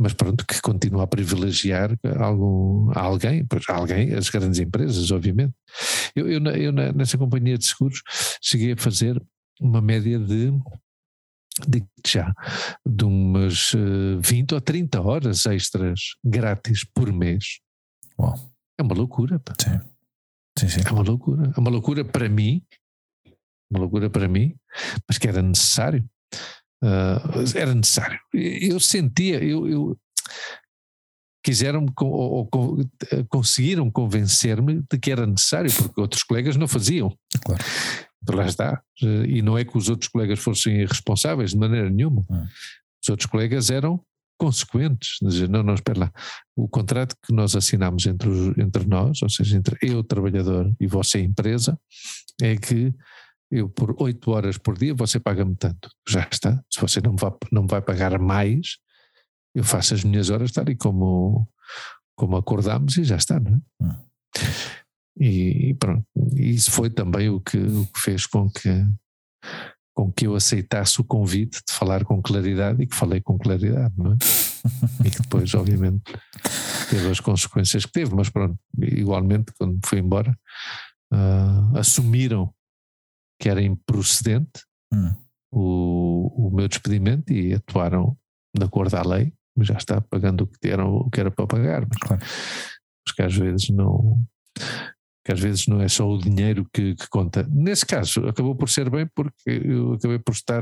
mas 0.00 0.14
pronto, 0.14 0.46
que 0.46 0.58
continua 0.62 1.04
a 1.04 1.06
privilegiar 1.06 1.94
algum, 2.18 2.90
alguém, 2.94 3.44
pois 3.44 3.68
alguém, 3.68 4.14
as 4.14 4.30
grandes 4.30 4.58
empresas, 4.58 5.10
obviamente. 5.10 5.52
Eu, 6.16 6.26
eu, 6.26 6.40
eu, 6.40 6.72
nessa 6.72 7.18
companhia 7.18 7.58
de 7.58 7.66
seguros 7.66 8.00
cheguei 8.40 8.72
a 8.72 8.76
fazer 8.78 9.22
uma 9.60 9.82
média 9.82 10.18
de 10.18 10.52
de 11.66 11.84
já, 12.06 12.32
de 12.86 13.04
umas 13.04 13.72
20 14.20 14.52
eh, 14.52 14.54
ou 14.54 14.60
30 14.60 15.00
horas 15.00 15.46
extras 15.46 16.00
grátis 16.24 16.84
por 16.84 17.12
mês. 17.12 17.60
Uau. 18.18 18.34
É 18.78 18.82
uma 18.82 18.94
loucura. 18.94 19.38
Pá. 19.38 19.54
Sim. 19.60 19.80
Sim, 20.58 20.68
sim. 20.68 20.80
É 20.86 20.92
uma 20.92 21.02
loucura. 21.02 21.52
É 21.56 21.60
uma 21.60 21.70
loucura 21.70 22.04
para 22.04 22.28
mim, 22.28 22.62
uma 23.70 23.80
loucura 23.80 24.10
para 24.10 24.28
mim, 24.28 24.54
mas 25.08 25.18
que 25.18 25.28
era 25.28 25.42
necessário. 25.42 26.04
Uh, 26.82 27.44
era 27.54 27.74
necessário. 27.74 28.18
Eu 28.32 28.80
sentia, 28.80 29.42
eu, 29.44 29.68
eu 29.68 29.98
quiseram 31.44 31.86
ou, 32.00 32.48
ou, 32.52 32.78
conseguiram 33.28 33.90
convencer-me 33.90 34.82
de 34.90 34.98
que 34.98 35.10
era 35.10 35.26
necessário, 35.26 35.70
porque 35.74 36.00
outros 36.00 36.22
colegas 36.22 36.56
não 36.56 36.68
faziam. 36.68 37.14
Claro. 37.44 37.62
Lá 38.28 38.46
está. 38.46 38.82
E 39.26 39.40
não 39.42 39.56
é 39.56 39.64
que 39.64 39.76
os 39.76 39.88
outros 39.88 40.08
colegas 40.08 40.38
fossem 40.38 40.80
irresponsáveis 40.82 41.50
de 41.50 41.58
maneira 41.58 41.88
nenhuma. 41.88 42.22
Hum. 42.30 42.46
Os 43.02 43.08
outros 43.08 43.26
colegas 43.26 43.70
eram 43.70 44.00
consequentes, 44.38 45.18
dizer, 45.20 45.50
não, 45.50 45.62
não, 45.62 45.74
espera 45.74 46.00
lá, 46.00 46.12
o 46.56 46.66
contrato 46.66 47.14
que 47.22 47.30
nós 47.30 47.54
assinamos 47.54 48.06
entre, 48.06 48.26
os, 48.26 48.56
entre 48.56 48.86
nós, 48.86 49.20
ou 49.20 49.28
seja, 49.28 49.54
entre 49.54 49.76
eu, 49.82 50.02
trabalhador, 50.02 50.74
e 50.80 50.86
você, 50.86 51.20
empresa, 51.20 51.78
é 52.40 52.56
que 52.56 52.94
eu 53.50 53.68
por 53.68 53.94
oito 53.98 54.30
horas 54.30 54.56
por 54.56 54.78
dia 54.78 54.94
você 54.94 55.20
paga-me 55.20 55.54
tanto. 55.56 55.90
Já 56.08 56.26
está. 56.30 56.62
Se 56.70 56.80
você 56.80 57.00
não 57.00 57.16
vai, 57.16 57.32
não 57.52 57.66
vai 57.66 57.82
pagar 57.82 58.18
mais, 58.18 58.78
eu 59.54 59.64
faço 59.64 59.92
as 59.92 60.04
minhas 60.04 60.30
horas 60.30 60.52
tal 60.52 60.68
e 60.68 60.76
como, 60.76 61.46
como 62.16 62.36
acordámos 62.36 62.96
e 62.96 63.04
já 63.04 63.16
está, 63.16 63.38
não 63.38 63.56
é? 63.56 63.84
Hum. 63.84 63.96
E, 65.18 65.74
pronto, 65.74 66.04
isso 66.34 66.70
foi 66.70 66.90
também 66.90 67.28
o 67.28 67.40
que, 67.40 67.58
o 67.58 67.86
que 67.86 68.00
fez 68.00 68.26
com 68.26 68.48
que, 68.50 68.68
com 69.94 70.10
que 70.12 70.26
eu 70.26 70.34
aceitasse 70.34 71.00
o 71.00 71.04
convite 71.04 71.60
de 71.66 71.72
falar 71.72 72.04
com 72.04 72.22
claridade 72.22 72.82
e 72.82 72.86
que 72.86 72.96
falei 72.96 73.20
com 73.20 73.38
claridade, 73.38 73.94
não 73.96 74.12
é? 74.12 74.16
e 75.06 75.10
que 75.10 75.22
depois, 75.22 75.52
obviamente, 75.54 76.02
teve 76.88 77.10
as 77.10 77.20
consequências 77.20 77.84
que 77.84 77.92
teve, 77.92 78.14
mas 78.14 78.30
pronto, 78.30 78.58
igualmente, 78.78 79.52
quando 79.58 79.78
fui 79.84 79.98
embora, 79.98 80.36
uh, 81.12 81.78
assumiram 81.78 82.52
que 83.40 83.48
era 83.48 83.62
improcedente 83.62 84.64
hum. 84.92 85.14
o, 85.50 86.48
o 86.48 86.50
meu 86.54 86.68
despedimento 86.68 87.32
e 87.32 87.54
atuaram 87.54 88.16
de 88.56 88.64
acordo 88.64 88.94
à 88.96 89.02
lei, 89.02 89.32
mas 89.56 89.68
já 89.68 89.76
está 89.76 90.00
pagando 90.00 90.44
o 90.44 90.46
que, 90.46 90.68
era, 90.68 90.84
o 90.84 91.08
que 91.10 91.20
era 91.20 91.30
para 91.30 91.46
pagar. 91.46 91.86
Mas, 91.88 91.98
claro. 91.98 92.22
mas 92.22 93.14
que 93.14 93.22
às 93.22 93.34
vezes 93.34 93.70
não. 93.70 94.22
Que 95.30 95.34
às 95.34 95.40
vezes 95.40 95.68
não 95.68 95.80
é 95.80 95.86
só 95.86 96.08
o 96.08 96.18
dinheiro 96.18 96.68
que, 96.72 96.96
que 96.96 97.08
conta. 97.08 97.46
Nesse 97.48 97.86
caso, 97.86 98.26
acabou 98.26 98.56
por 98.56 98.68
ser 98.68 98.90
bem 98.90 99.06
porque 99.14 99.62
eu 99.64 99.92
acabei 99.92 100.18
por 100.18 100.32
estar 100.32 100.60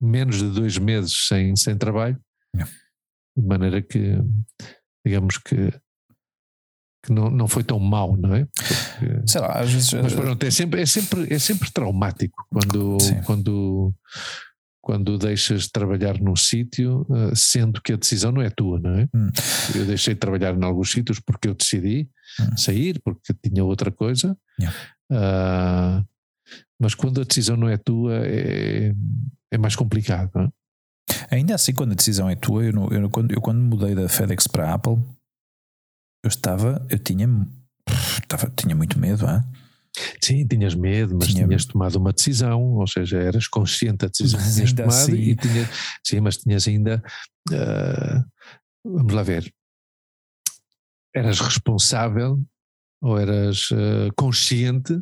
menos 0.00 0.38
de 0.38 0.48
dois 0.50 0.78
meses 0.78 1.26
sem, 1.26 1.56
sem 1.56 1.76
trabalho, 1.76 2.16
é. 2.56 2.62
de 2.62 3.44
maneira 3.44 3.82
que, 3.82 4.16
digamos 5.04 5.36
que 5.38 5.72
que 7.04 7.12
não, 7.12 7.30
não 7.30 7.48
foi 7.48 7.64
tão 7.64 7.78
mau, 7.80 8.16
não 8.16 8.34
é? 8.34 8.44
Porque, 8.44 9.26
Sei 9.26 9.40
lá, 9.40 9.58
às 9.58 9.72
vezes. 9.72 9.92
Mas 9.94 10.12
pronto, 10.12 10.44
é 10.44 10.50
sempre, 10.50 10.82
é 10.82 10.86
sempre, 10.86 11.34
é 11.34 11.38
sempre 11.38 11.72
traumático 11.72 12.46
quando, 12.50 12.98
quando, 13.24 13.94
quando 14.82 15.18
deixas 15.18 15.64
de 15.64 15.72
trabalhar 15.72 16.18
num 16.20 16.34
sítio, 16.34 17.06
uh, 17.08 17.34
sendo 17.36 17.80
que 17.82 17.92
a 17.92 17.96
decisão 17.96 18.32
não 18.32 18.42
é 18.42 18.50
tua, 18.50 18.80
não 18.80 18.90
é? 18.90 19.08
Hum. 19.14 19.30
Eu 19.74 19.84
deixei 19.84 20.14
de 20.14 20.20
trabalhar 20.20 20.56
em 20.56 20.64
alguns 20.64 20.90
sítios 20.90 21.20
porque 21.20 21.48
eu 21.48 21.54
decidi 21.54 22.08
hum. 22.40 22.56
sair, 22.56 23.00
porque 23.04 23.34
tinha 23.34 23.64
outra 23.64 23.90
coisa. 23.90 24.36
Yeah. 24.58 24.78
Uh, 25.10 26.06
mas 26.80 26.94
quando 26.94 27.20
a 27.20 27.24
decisão 27.24 27.56
não 27.56 27.68
é 27.68 27.76
tua, 27.76 28.26
é, 28.26 28.94
é 29.50 29.58
mais 29.58 29.76
complicado, 29.76 30.30
não 30.34 30.44
é? 30.44 30.50
Ainda 31.30 31.54
assim, 31.54 31.72
quando 31.72 31.92
a 31.92 31.96
decisão 31.96 32.30
é 32.30 32.36
tua, 32.36 32.64
eu, 32.64 32.72
eu, 32.90 33.10
quando, 33.10 33.32
eu 33.32 33.40
quando 33.40 33.60
mudei 33.60 33.94
da 33.94 34.08
FedEx 34.08 34.46
para 34.46 34.70
a 34.70 34.74
Apple, 34.74 34.96
eu 36.24 36.28
estava, 36.28 36.84
eu 36.88 36.98
tinha 36.98 37.28
estava, 38.22 38.50
tinha 38.56 38.74
muito 38.74 38.98
medo, 38.98 39.26
hein? 39.28 39.42
Sim, 40.22 40.46
tinhas 40.46 40.74
medo, 40.74 41.16
mas 41.18 41.28
tinha... 41.28 41.46
tinhas 41.46 41.64
tomado 41.64 41.96
uma 41.96 42.12
decisão, 42.12 42.60
ou 42.60 42.86
seja, 42.86 43.18
eras 43.18 43.48
consciente 43.48 43.98
da 43.98 44.06
decisão 44.08 44.40
que 44.40 44.52
tinhas 44.54 44.72
tomado 44.72 44.92
assim... 44.92 45.14
e 45.14 45.36
tinha, 45.36 45.68
sim, 46.04 46.20
mas 46.20 46.36
tinhas 46.36 46.68
ainda 46.68 47.02
uh, 47.50 48.24
vamos 48.84 49.12
lá 49.12 49.22
ver, 49.22 49.52
eras 51.14 51.40
responsável 51.40 52.42
ou 53.02 53.18
eras 53.18 53.70
uh, 53.70 54.12
consciente 54.16 55.00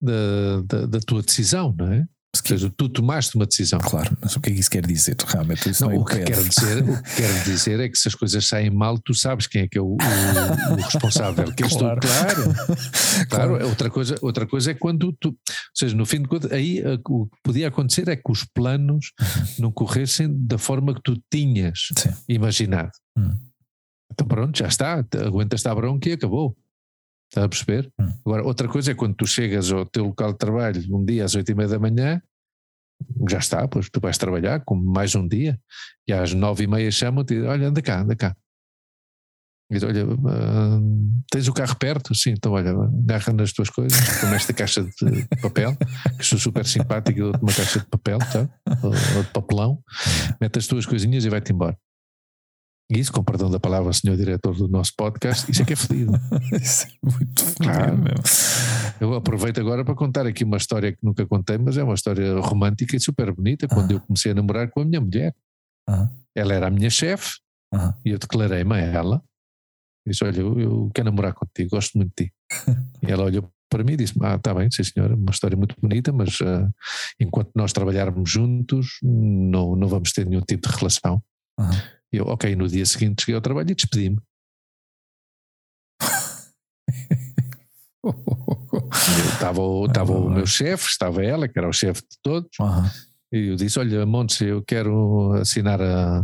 da, 0.00 0.62
da, 0.64 0.86
da, 0.86 1.00
tua 1.00 1.22
decisão, 1.22 1.74
não 1.76 1.92
é? 1.92 2.06
Ou 2.36 2.42
seja, 2.46 2.70
tu 2.76 2.88
tomaste 2.88 3.36
uma 3.36 3.46
decisão. 3.46 3.78
Claro, 3.78 4.16
mas 4.20 4.36
o 4.36 4.40
que 4.40 4.50
é 4.50 4.54
que 4.54 4.60
isso 4.60 4.70
quer 4.70 4.86
dizer? 4.86 5.16
Realmente, 5.26 5.70
isso 5.70 5.82
não, 5.84 5.92
não 5.92 6.00
o, 6.00 6.04
que 6.04 6.18
quer 6.18 6.42
dizer, 6.42 6.82
o 6.82 7.02
que 7.02 7.16
quer 7.16 7.44
dizer 7.44 7.80
é 7.80 7.88
que 7.88 7.96
se 7.96 8.08
as 8.08 8.14
coisas 8.14 8.46
saem 8.46 8.70
mal, 8.70 8.98
tu 8.98 9.14
sabes 9.14 9.46
quem 9.46 9.62
é 9.62 9.68
que 9.68 9.78
é 9.78 9.80
o, 9.80 9.96
o, 9.96 10.72
o 10.72 10.76
responsável. 10.76 11.52
Que 11.52 11.68
claro. 11.68 12.00
Tu, 12.00 12.06
claro, 12.06 12.42
claro. 13.28 13.48
claro. 13.50 13.68
Outra, 13.68 13.90
coisa, 13.90 14.14
outra 14.20 14.46
coisa 14.46 14.70
é 14.70 14.74
quando 14.74 15.10
tu. 15.12 15.28
Ou 15.28 15.34
seja, 15.74 15.96
no 15.96 16.04
fim 16.04 16.20
de 16.20 16.28
contas, 16.28 16.52
aí 16.52 16.80
eh, 16.80 16.98
o 17.08 17.26
que 17.26 17.36
podia 17.42 17.68
acontecer 17.68 18.08
é 18.08 18.16
que 18.16 18.30
os 18.30 18.44
planos 18.44 19.12
uhum. 19.20 19.46
não 19.58 19.72
corressem 19.72 20.28
da 20.46 20.58
forma 20.58 20.94
que 20.94 21.02
tu 21.02 21.18
tinhas 21.32 21.88
Sim. 21.96 22.10
imaginado. 22.28 22.92
Hum. 23.16 23.30
Então 24.12 24.26
pronto, 24.26 24.58
já 24.58 24.68
está, 24.68 25.04
aguentas 25.24 25.64
a 25.64 25.74
bronca 25.74 26.08
e 26.08 26.12
acabou. 26.12 26.56
Está 27.28 27.44
a 27.44 27.48
perceber? 27.48 27.90
Hum. 28.00 28.12
Agora, 28.24 28.42
outra 28.44 28.66
coisa 28.68 28.92
é 28.92 28.94
quando 28.94 29.14
tu 29.14 29.26
chegas 29.26 29.70
ao 29.70 29.84
teu 29.84 30.06
local 30.06 30.32
de 30.32 30.38
trabalho 30.38 30.82
um 30.96 31.04
dia 31.04 31.24
às 31.24 31.34
oito 31.34 31.50
e 31.50 31.54
meia 31.54 31.68
da 31.68 31.78
manhã, 31.78 32.22
já 33.28 33.38
está, 33.38 33.68
pois 33.68 33.88
tu 33.90 34.00
vais 34.00 34.18
trabalhar 34.18 34.64
como 34.64 34.82
mais 34.82 35.14
um 35.14 35.26
dia, 35.26 35.58
e 36.06 36.12
às 36.12 36.32
nove 36.32 36.64
e 36.64 36.66
meia 36.66 36.90
chamam-te 36.90 37.40
olha, 37.42 37.68
anda 37.68 37.82
cá, 37.82 38.00
anda 38.00 38.16
cá. 38.16 38.34
E 39.70 39.74
diz, 39.74 39.82
olha, 39.82 40.06
uh, 40.06 41.20
tens 41.30 41.46
o 41.46 41.52
carro 41.52 41.76
perto? 41.76 42.14
Sim, 42.14 42.30
então 42.30 42.52
olha, 42.52 42.70
agarra 42.70 43.34
nas 43.34 43.52
tuas 43.52 43.68
coisas, 43.68 43.98
toma 44.18 44.34
esta 44.34 44.54
caixa 44.54 44.82
de 44.82 45.28
papel, 45.42 45.76
que 46.16 46.24
sou 46.24 46.38
super 46.38 46.64
simpático, 46.64 47.20
dou-te 47.20 47.42
uma 47.42 47.52
caixa 47.52 47.80
de 47.80 47.86
papel, 47.86 48.18
tá? 48.18 48.48
ou, 48.82 48.92
ou 49.16 49.22
de 49.22 49.30
papelão, 49.30 49.82
mete 50.40 50.58
as 50.58 50.66
tuas 50.66 50.86
coisinhas 50.86 51.22
e 51.26 51.28
vai-te 51.28 51.52
embora. 51.52 51.76
Isso, 52.90 53.12
com 53.12 53.22
perdão 53.22 53.50
da 53.50 53.60
palavra, 53.60 53.92
senhor 53.92 54.16
diretor 54.16 54.56
do 54.56 54.66
nosso 54.66 54.92
podcast, 54.96 55.50
isso 55.50 55.60
é 55.60 55.64
que 55.64 55.74
é 55.74 55.76
fedido. 55.76 56.12
isso 56.58 56.86
é 56.86 56.90
muito 57.02 57.44
claro. 57.56 57.98
mesmo. 57.98 58.22
Eu 58.98 59.12
aproveito 59.12 59.60
agora 59.60 59.84
para 59.84 59.94
contar 59.94 60.26
aqui 60.26 60.42
uma 60.42 60.56
história 60.56 60.92
que 60.92 60.98
nunca 61.02 61.26
contei, 61.26 61.58
mas 61.58 61.76
é 61.76 61.84
uma 61.84 61.92
história 61.92 62.40
romântica 62.40 62.96
e 62.96 63.00
super 63.00 63.30
bonita. 63.30 63.68
Quando 63.68 63.90
eu 63.90 64.00
comecei 64.00 64.32
a 64.32 64.34
namorar 64.34 64.70
com 64.70 64.80
a 64.80 64.84
minha 64.86 65.02
mulher, 65.02 65.34
ela 66.34 66.54
era 66.54 66.68
a 66.68 66.70
minha 66.70 66.88
chefe 66.88 67.38
e 68.04 68.10
eu 68.10 68.18
declarei-me 68.18 68.74
a 68.74 68.78
ela. 68.78 69.22
Disse: 70.06 70.24
Olha, 70.24 70.40
eu, 70.40 70.58
eu, 70.58 70.90
quero 70.94 71.10
namorar 71.10 71.34
contigo, 71.34 71.70
gosto 71.70 71.98
muito 71.98 72.12
de 72.16 72.24
ti. 72.24 72.32
e 73.06 73.12
ela 73.12 73.24
olhou 73.24 73.50
para 73.68 73.84
mim 73.84 73.92
e 73.92 73.96
disse: 73.96 74.14
Ah, 74.22 74.36
está 74.36 74.54
bem, 74.54 74.70
sim 74.70 74.82
senhora, 74.82 75.14
uma 75.14 75.30
história 75.30 75.58
muito 75.58 75.76
bonita, 75.78 76.10
mas 76.10 76.40
uh, 76.40 76.66
enquanto 77.20 77.50
nós 77.54 77.72
trabalharmos 77.74 78.30
juntos, 78.30 78.98
não, 79.02 79.76
não 79.76 79.88
vamos 79.88 80.12
ter 80.12 80.24
nenhum 80.24 80.40
tipo 80.40 80.66
de 80.66 80.74
relação. 80.74 81.22
Eu, 82.12 82.26
ok, 82.26 82.54
no 82.56 82.68
dia 82.68 82.86
seguinte 82.86 83.22
cheguei 83.22 83.34
ao 83.34 83.40
trabalho 83.40 83.70
e 83.70 83.74
despedi-me. 83.74 84.18
Estava 89.32 89.60
estava 89.86 90.12
o 90.12 90.30
meu 90.30 90.46
chefe, 90.46 90.86
estava 90.86 91.24
ela, 91.24 91.48
que 91.48 91.58
era 91.58 91.68
o 91.68 91.72
chefe 91.72 92.00
de 92.02 92.18
todos, 92.22 92.48
uhum. 92.60 92.84
e 93.32 93.48
eu 93.48 93.56
disse: 93.56 93.78
Olha, 93.78 94.06
Montes, 94.06 94.40
eu 94.40 94.62
quero 94.62 95.32
assinar 95.34 95.80
a, 95.80 96.22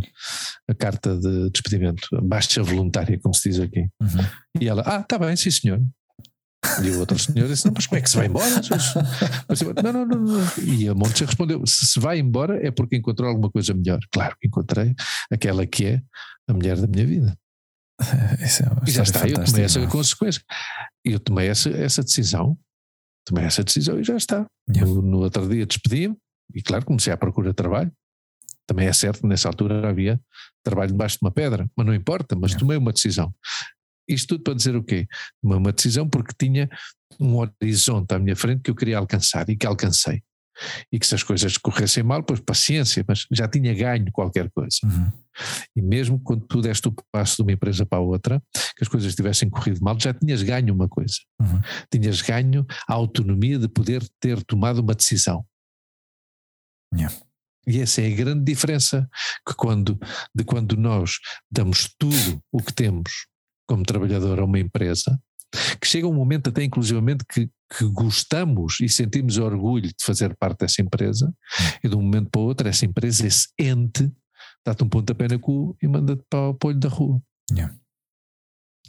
a 0.68 0.74
carta 0.74 1.16
de 1.18 1.50
despedimento, 1.50 2.06
baixa 2.22 2.62
voluntária, 2.62 3.18
como 3.20 3.34
se 3.34 3.50
diz 3.50 3.60
aqui. 3.60 3.88
Uhum. 4.00 4.60
E 4.60 4.68
ela: 4.68 4.82
Ah, 4.86 5.00
está 5.00 5.18
bem, 5.18 5.36
sim, 5.36 5.50
senhor. 5.50 5.80
E 6.82 6.90
o 6.90 7.00
outro 7.00 7.18
senhor 7.18 7.48
disse: 7.48 7.66
Não, 7.66 7.72
mas 7.74 7.86
como 7.86 7.98
é 7.98 8.02
que 8.02 8.10
se 8.10 8.16
vai 8.16 8.26
embora? 8.26 8.46
não, 9.82 9.92
não, 9.92 10.06
não, 10.06 10.20
não. 10.20 10.64
E 10.64 10.88
a 10.88 10.94
Montes 10.94 11.20
respondeu: 11.20 11.66
Se 11.66 11.86
se 11.86 12.00
vai 12.00 12.18
embora 12.18 12.66
é 12.66 12.70
porque 12.70 12.96
encontrou 12.96 13.28
alguma 13.28 13.50
coisa 13.50 13.74
melhor. 13.74 14.00
Claro 14.12 14.36
que 14.40 14.46
encontrei 14.46 14.94
aquela 15.30 15.66
que 15.66 15.86
é 15.86 16.02
a 16.48 16.52
mulher 16.52 16.76
da 16.80 16.86
minha 16.86 17.06
vida. 17.06 17.38
É 18.00 18.88
e 18.88 18.90
já 18.90 19.02
está, 19.04 19.26
eu 19.28 19.44
tomei 19.44 19.64
essa 19.64 19.86
consequência. 19.86 20.42
Eu 21.04 21.20
tomei 21.20 21.48
essa, 21.48 21.70
essa 21.70 22.02
decisão, 22.02 22.58
tomei 23.24 23.44
essa 23.44 23.62
decisão 23.62 24.00
e 24.00 24.04
já 24.04 24.16
está. 24.16 24.46
Yeah. 24.68 24.92
No, 24.92 25.00
no, 25.02 25.18
outro 25.18 25.48
dia 25.48 25.64
despedi-me 25.64 26.16
e, 26.54 26.62
claro, 26.62 26.84
comecei 26.84 27.12
a 27.12 27.16
procurar 27.16 27.54
trabalho. 27.54 27.92
Também 28.66 28.88
é 28.88 28.92
certo 28.92 29.26
nessa 29.26 29.48
altura 29.48 29.88
havia 29.88 30.20
trabalho 30.64 30.90
debaixo 30.90 31.18
de 31.18 31.24
uma 31.24 31.30
pedra, 31.30 31.70
mas 31.76 31.86
não 31.86 31.94
importa, 31.94 32.34
mas 32.34 32.52
yeah. 32.52 32.60
tomei 32.60 32.76
uma 32.76 32.92
decisão. 32.92 33.32
Isto 34.08 34.28
tudo 34.28 34.44
para 34.44 34.54
dizer 34.54 34.76
o 34.76 34.82
quê? 34.82 35.06
Uma, 35.42 35.56
uma 35.56 35.72
decisão 35.72 36.08
porque 36.08 36.34
tinha 36.38 36.68
um 37.18 37.36
horizonte 37.36 38.12
à 38.12 38.18
minha 38.18 38.36
frente 38.36 38.62
que 38.62 38.70
eu 38.70 38.74
queria 38.74 38.98
alcançar 38.98 39.48
e 39.48 39.56
que 39.56 39.66
alcancei. 39.66 40.22
E 40.92 41.00
que 41.00 41.06
se 41.06 41.14
as 41.14 41.22
coisas 41.22 41.58
corressem 41.58 42.04
mal, 42.04 42.22
pois 42.22 42.38
paciência, 42.38 43.04
mas 43.08 43.26
já 43.32 43.48
tinha 43.48 43.74
ganho 43.74 44.10
qualquer 44.12 44.48
coisa. 44.50 44.78
Uhum. 44.84 45.10
E 45.74 45.82
mesmo 45.82 46.20
quando 46.20 46.46
tu 46.46 46.60
deste 46.60 46.86
o 46.86 46.94
passo 47.10 47.36
de 47.36 47.42
uma 47.42 47.52
empresa 47.52 47.84
para 47.84 47.98
a 47.98 48.02
outra, 48.02 48.40
que 48.76 48.82
as 48.82 48.88
coisas 48.88 49.14
tivessem 49.16 49.50
corrido 49.50 49.80
mal, 49.82 49.98
já 49.98 50.14
tinhas 50.14 50.42
ganho 50.42 50.72
uma 50.72 50.88
coisa. 50.88 51.16
Uhum. 51.40 51.60
Tinhas 51.90 52.22
ganho 52.22 52.64
a 52.88 52.94
autonomia 52.94 53.58
de 53.58 53.68
poder 53.68 54.06
ter 54.20 54.42
tomado 54.44 54.78
uma 54.78 54.94
decisão. 54.94 55.44
Yeah. 56.94 57.14
E 57.66 57.80
essa 57.80 58.02
é 58.02 58.06
a 58.06 58.14
grande 58.14 58.44
diferença 58.44 59.08
que 59.46 59.54
quando, 59.54 59.98
de 60.34 60.44
quando 60.44 60.76
nós 60.76 61.18
damos 61.50 61.92
tudo 61.98 62.40
o 62.52 62.62
que 62.62 62.72
temos 62.72 63.10
como 63.66 63.82
trabalhador 63.82 64.40
a 64.40 64.44
uma 64.44 64.58
empresa, 64.58 65.18
que 65.80 65.86
chega 65.86 66.06
um 66.06 66.14
momento 66.14 66.50
até 66.50 66.64
inclusivamente 66.64 67.24
que, 67.28 67.48
que 67.76 67.84
gostamos 67.86 68.80
e 68.80 68.88
sentimos 68.88 69.38
orgulho 69.38 69.88
de 69.88 70.04
fazer 70.04 70.36
parte 70.36 70.60
dessa 70.60 70.82
empresa, 70.82 71.32
e 71.82 71.88
de 71.88 71.94
um 71.94 72.02
momento 72.02 72.30
para 72.30 72.40
o 72.40 72.44
outro 72.44 72.68
essa 72.68 72.84
empresa, 72.84 73.26
esse 73.26 73.48
ente, 73.58 74.10
dá-te 74.64 74.82
um 74.82 74.88
pontapé 74.88 75.28
na 75.28 75.38
cu 75.38 75.76
e 75.82 75.86
manda-te 75.86 76.22
para 76.28 76.48
o 76.48 76.54
polho 76.54 76.78
da 76.78 76.88
rua. 76.88 77.20
Yeah. 77.50 77.74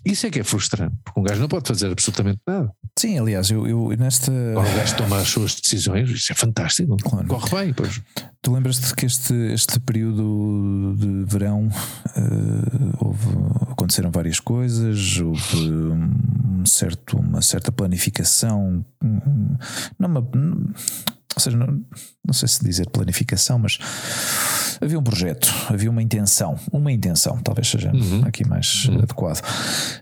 Isso 0.06 0.28
é 0.28 0.30
que 0.30 0.40
é 0.40 0.44
frustrante, 0.44 0.96
porque 1.04 1.20
um 1.20 1.24
gajo 1.24 1.42
não 1.42 1.48
pode 1.48 1.68
fazer 1.68 1.92
absolutamente 1.92 2.40
nada. 2.46 2.72
Sim, 2.98 3.18
aliás, 3.18 3.50
eu, 3.50 3.68
eu 3.68 3.90
nesta. 3.98 4.32
Quando 4.32 4.72
o 4.72 4.76
gajo 4.78 4.96
toma 4.96 5.18
as 5.18 5.28
suas 5.28 5.56
decisões, 5.56 6.10
isso 6.12 6.32
é 6.32 6.36
fantástico, 6.36 6.96
claro. 6.98 7.28
corre 7.28 7.50
bem. 7.50 7.74
Pois. 7.74 8.02
Tu 8.42 8.54
lembras-te 8.54 8.94
que 8.94 9.08
este, 9.08 9.34
este 9.34 9.80
período 9.80 10.96
de 10.96 11.26
verão 11.26 11.68
uh, 11.68 12.98
houve, 13.00 13.28
aconteceram 13.72 14.12
várias 14.12 14.40
coisas, 14.40 15.20
houve 15.20 15.72
um 15.72 16.64
certo, 16.66 17.18
uma 17.18 17.42
certa 17.42 17.72
planificação, 17.72 18.86
não 19.98 20.08
uma, 20.08 20.30
ou 21.36 21.42
seja, 21.42 21.58
não, 21.58 21.68
não 22.26 22.34
sei 22.34 22.48
se 22.48 22.64
dizer 22.64 22.90
planificação, 22.90 23.60
mas 23.60 23.78
havia 24.82 24.98
um 24.98 25.04
projeto, 25.04 25.54
havia 25.70 25.90
uma 25.90 26.02
intenção, 26.02 26.56
uma 26.72 26.92
intenção, 26.92 27.38
talvez 27.40 27.68
seja 27.68 27.92
uhum. 27.92 28.24
aqui 28.26 28.48
mais 28.48 28.86
uhum. 28.86 29.00
adequado. 29.00 29.42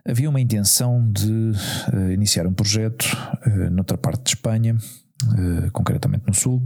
Havia 0.07 0.29
uma 0.29 0.39
intenção 0.39 1.11
de 1.11 1.51
uh, 1.91 2.11
iniciar 2.11 2.45
um 2.45 2.53
projeto 2.53 3.05
uh, 3.47 3.69
noutra 3.71 3.97
parte 3.97 4.23
de 4.23 4.29
Espanha, 4.31 4.75
uh, 4.75 5.71
concretamente 5.71 6.25
no 6.27 6.34
Sul. 6.34 6.61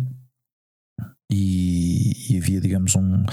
E, 1.30 2.34
e, 2.34 2.38
havia, 2.38 2.62
digamos, 2.62 2.96
um, 2.96 3.26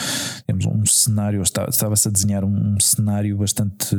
digamos, 0.48 0.66
um 0.66 0.84
cenário, 0.84 1.40
estava-se 1.42 2.08
a 2.08 2.10
desenhar 2.10 2.44
um, 2.44 2.74
um 2.74 2.80
cenário 2.80 3.36
bastante, 3.38 3.94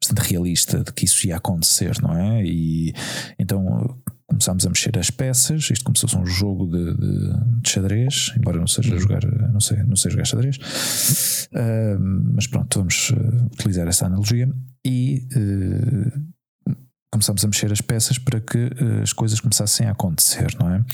bastante 0.00 0.28
realista 0.28 0.82
de 0.82 0.92
que 0.92 1.04
isso 1.04 1.24
ia 1.28 1.36
acontecer, 1.36 1.96
não 2.02 2.12
é? 2.18 2.44
E 2.44 2.92
então 3.38 3.96
começámos 4.28 4.66
a 4.66 4.68
mexer 4.68 4.96
as 4.98 5.10
peças. 5.10 5.70
Isto 5.70 5.84
começou 5.84 6.06
a 6.06 6.10
ser 6.10 6.18
um 6.18 6.26
jogo 6.26 6.66
de, 6.66 6.94
de, 6.94 7.60
de, 7.60 7.68
xadrez, 7.68 8.32
embora 8.36 8.58
não 8.58 8.66
seja 8.66 8.92
uhum. 8.92 9.00
jogar, 9.00 9.24
não 9.52 9.60
sei, 9.60 9.82
não 9.82 9.96
sei 9.96 10.10
jogar 10.10 10.24
xadrez. 10.26 10.56
Uh, 11.52 11.98
mas 12.34 12.46
pronto, 12.46 12.78
vamos 12.78 13.10
uh, 13.10 13.46
utilizar 13.46 13.88
essa 13.88 14.06
analogia 14.06 14.48
e 14.84 15.26
uh, 15.34 16.72
começámos 17.10 17.42
a 17.44 17.48
mexer 17.48 17.72
as 17.72 17.80
peças 17.80 18.18
para 18.18 18.40
que 18.40 18.70
as 19.02 19.12
coisas 19.14 19.40
começassem 19.40 19.86
a 19.86 19.92
acontecer, 19.92 20.54
não 20.60 20.70
é? 20.70 20.84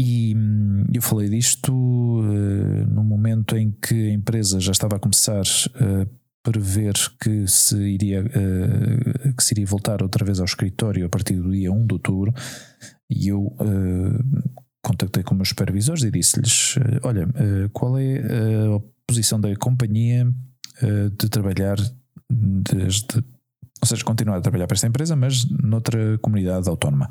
E 0.00 0.34
hum, 0.34 0.84
eu 0.94 1.02
falei 1.02 1.28
disto 1.28 1.72
no 1.72 3.02
momento 3.04 3.56
em 3.56 3.72
que 3.72 4.10
a 4.10 4.12
empresa 4.12 4.58
já 4.58 4.72
estava 4.72 4.96
a 4.96 4.98
começar 4.98 5.42
prever 6.48 6.94
que 7.20 7.46
se 7.46 7.76
iria 7.76 8.22
uh, 8.22 9.34
que 9.34 9.44
se 9.44 9.52
iria 9.52 9.66
voltar 9.66 10.02
outra 10.02 10.24
vez 10.24 10.38
ao 10.40 10.46
escritório 10.46 11.04
a 11.04 11.08
partir 11.08 11.34
do 11.34 11.50
dia 11.50 11.70
1 11.70 11.86
de 11.86 11.92
outubro 11.92 12.32
e 13.10 13.28
eu 13.28 13.42
uh, 13.42 14.58
contactei 14.82 15.22
com 15.22 15.34
meus 15.34 15.50
supervisores 15.50 16.04
e 16.04 16.10
disse-lhes 16.10 16.76
uh, 16.76 17.00
olha, 17.02 17.28
qual 17.74 17.98
é 17.98 18.16
a 18.18 18.80
posição 19.06 19.38
da 19.38 19.54
companhia 19.56 20.26
de 21.18 21.28
trabalhar 21.28 21.76
desde 22.30 23.22
ou 23.80 23.86
seja, 23.86 24.02
continuar 24.02 24.38
a 24.38 24.40
trabalhar 24.40 24.66
para 24.66 24.74
esta 24.74 24.86
empresa 24.86 25.14
mas 25.14 25.44
noutra 25.50 26.16
comunidade 26.18 26.66
autónoma 26.66 27.08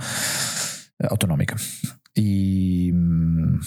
autonómica? 1.12 1.56
E 2.16 2.92
hum, 2.92 3.60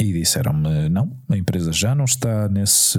E 0.00 0.12
disseram-me: 0.12 0.88
não, 0.88 1.16
a 1.28 1.36
empresa 1.36 1.72
já 1.72 1.94
não 1.94 2.04
está 2.04 2.48
nesse. 2.48 2.98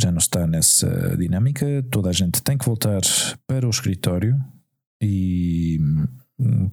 já 0.00 0.10
não 0.10 0.18
está 0.18 0.46
nessa 0.46 1.16
dinâmica, 1.16 1.66
toda 1.90 2.10
a 2.10 2.12
gente 2.12 2.42
tem 2.42 2.58
que 2.58 2.66
voltar 2.66 3.00
para 3.46 3.66
o 3.66 3.70
escritório 3.70 4.36
e, 5.00 5.78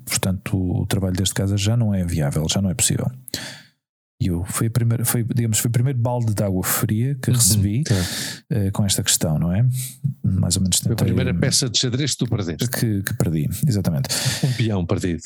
portanto, 0.05 0.57
o 0.57 0.85
trabalho 0.85 1.15
deste 1.15 1.35
casa 1.35 1.57
já 1.57 1.77
não 1.77 1.93
é 1.93 2.03
viável, 2.03 2.47
já 2.49 2.61
não 2.61 2.69
é 2.69 2.73
possível. 2.73 3.11
E 4.21 4.27
eu 4.27 4.45
foi 4.45 4.67
a 4.67 4.69
primeira, 4.69 5.03
foi, 5.03 5.23
digamos, 5.23 5.57
foi 5.57 5.67
o 5.67 5.71
primeiro 5.71 5.97
balde 5.97 6.35
de 6.35 6.43
água 6.43 6.63
fria 6.63 7.15
que 7.15 7.31
uhum, 7.31 7.35
recebi 7.35 7.83
uh, 7.89 8.71
com 8.71 8.85
esta 8.85 9.01
questão, 9.01 9.39
não 9.39 9.51
é? 9.51 9.67
Mais 10.23 10.55
ou 10.57 10.61
menos 10.61 10.79
tentei, 10.79 10.95
Foi 10.95 11.07
a 11.07 11.15
primeira 11.15 11.33
peça 11.33 11.67
de 11.67 11.79
xadrez 11.79 12.11
que 12.11 12.17
tu 12.19 12.29
perdeste. 12.29 12.69
Que, 12.69 13.01
que 13.01 13.15
perdi, 13.15 13.49
exatamente. 13.67 14.09
Um 14.43 14.53
peão 14.53 14.85
perdido. 14.85 15.23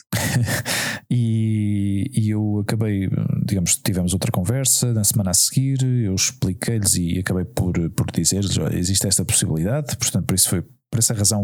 e, 1.12 2.10
e 2.14 2.30
eu 2.30 2.60
acabei, 2.60 3.10
digamos, 3.46 3.76
tivemos 3.76 4.14
outra 4.14 4.32
conversa 4.32 4.94
na 4.94 5.04
semana 5.04 5.32
a 5.32 5.34
seguir, 5.34 5.84
eu 5.84 6.16
expliquei-lhes 6.16 6.96
e 6.96 7.20
acabei 7.20 7.44
por, 7.44 7.74
por 7.90 8.10
dizer-lhes: 8.12 8.58
existe 8.72 9.06
esta 9.08 9.26
possibilidade, 9.26 9.98
portanto, 9.98 10.26
por 10.26 10.36
isso 10.36 10.48
foi 10.48 10.64
por 10.90 11.00
essa 11.00 11.14
razão 11.14 11.44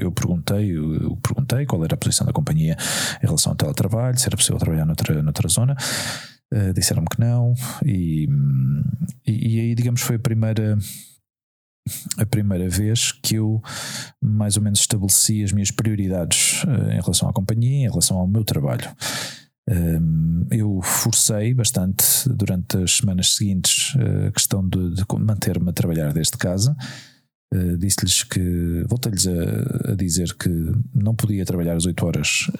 eu 0.00 0.10
perguntei, 0.10 0.76
eu 0.76 1.16
perguntei 1.22 1.64
qual 1.64 1.84
era 1.84 1.94
a 1.94 1.96
posição 1.96 2.26
da 2.26 2.32
companhia 2.32 2.76
em 3.22 3.26
relação 3.26 3.52
ao 3.52 3.56
teletrabalho, 3.56 4.18
se 4.18 4.26
era 4.26 4.36
possível 4.36 4.58
trabalhar 4.58 4.84
noutra, 4.84 5.22
noutra 5.22 5.48
zona. 5.48 5.76
Uh, 6.52 6.72
disseram-me 6.74 7.08
que 7.08 7.18
não, 7.18 7.54
e, 7.82 8.28
e, 9.26 9.56
e, 9.56 9.60
aí, 9.60 9.74
digamos, 9.74 10.02
foi 10.02 10.16
a 10.16 10.18
primeira. 10.18 10.76
A 12.18 12.26
primeira 12.26 12.68
vez 12.68 13.10
que 13.10 13.36
eu 13.36 13.60
mais 14.22 14.56
ou 14.56 14.62
menos 14.62 14.78
estabeleci 14.78 15.42
as 15.42 15.50
minhas 15.50 15.70
prioridades 15.70 16.62
uh, 16.64 16.90
em 16.92 17.00
relação 17.00 17.28
à 17.28 17.32
companhia, 17.32 17.86
em 17.86 17.90
relação 17.90 18.18
ao 18.18 18.28
meu 18.28 18.44
trabalho. 18.44 18.88
Um, 19.68 20.46
eu 20.50 20.80
forcei 20.82 21.54
bastante 21.54 22.04
durante 22.28 22.76
as 22.76 22.98
semanas 22.98 23.34
seguintes 23.34 23.94
uh, 23.94 24.28
a 24.28 24.32
questão 24.32 24.68
de, 24.68 24.94
de 24.94 25.04
manter-me 25.18 25.70
a 25.70 25.72
trabalhar 25.72 26.12
desde 26.12 26.36
casa. 26.36 26.76
Disse-lhes 27.78 28.22
que, 28.22 28.82
voltei-lhes 28.88 29.26
a, 29.26 29.92
a, 29.92 29.94
dizer 29.94 30.34
que 30.38 30.48
não 30.94 31.14
podia 31.14 31.44
trabalhar 31.44 31.76
as 31.76 31.84
8 31.84 32.06
horas 32.06 32.50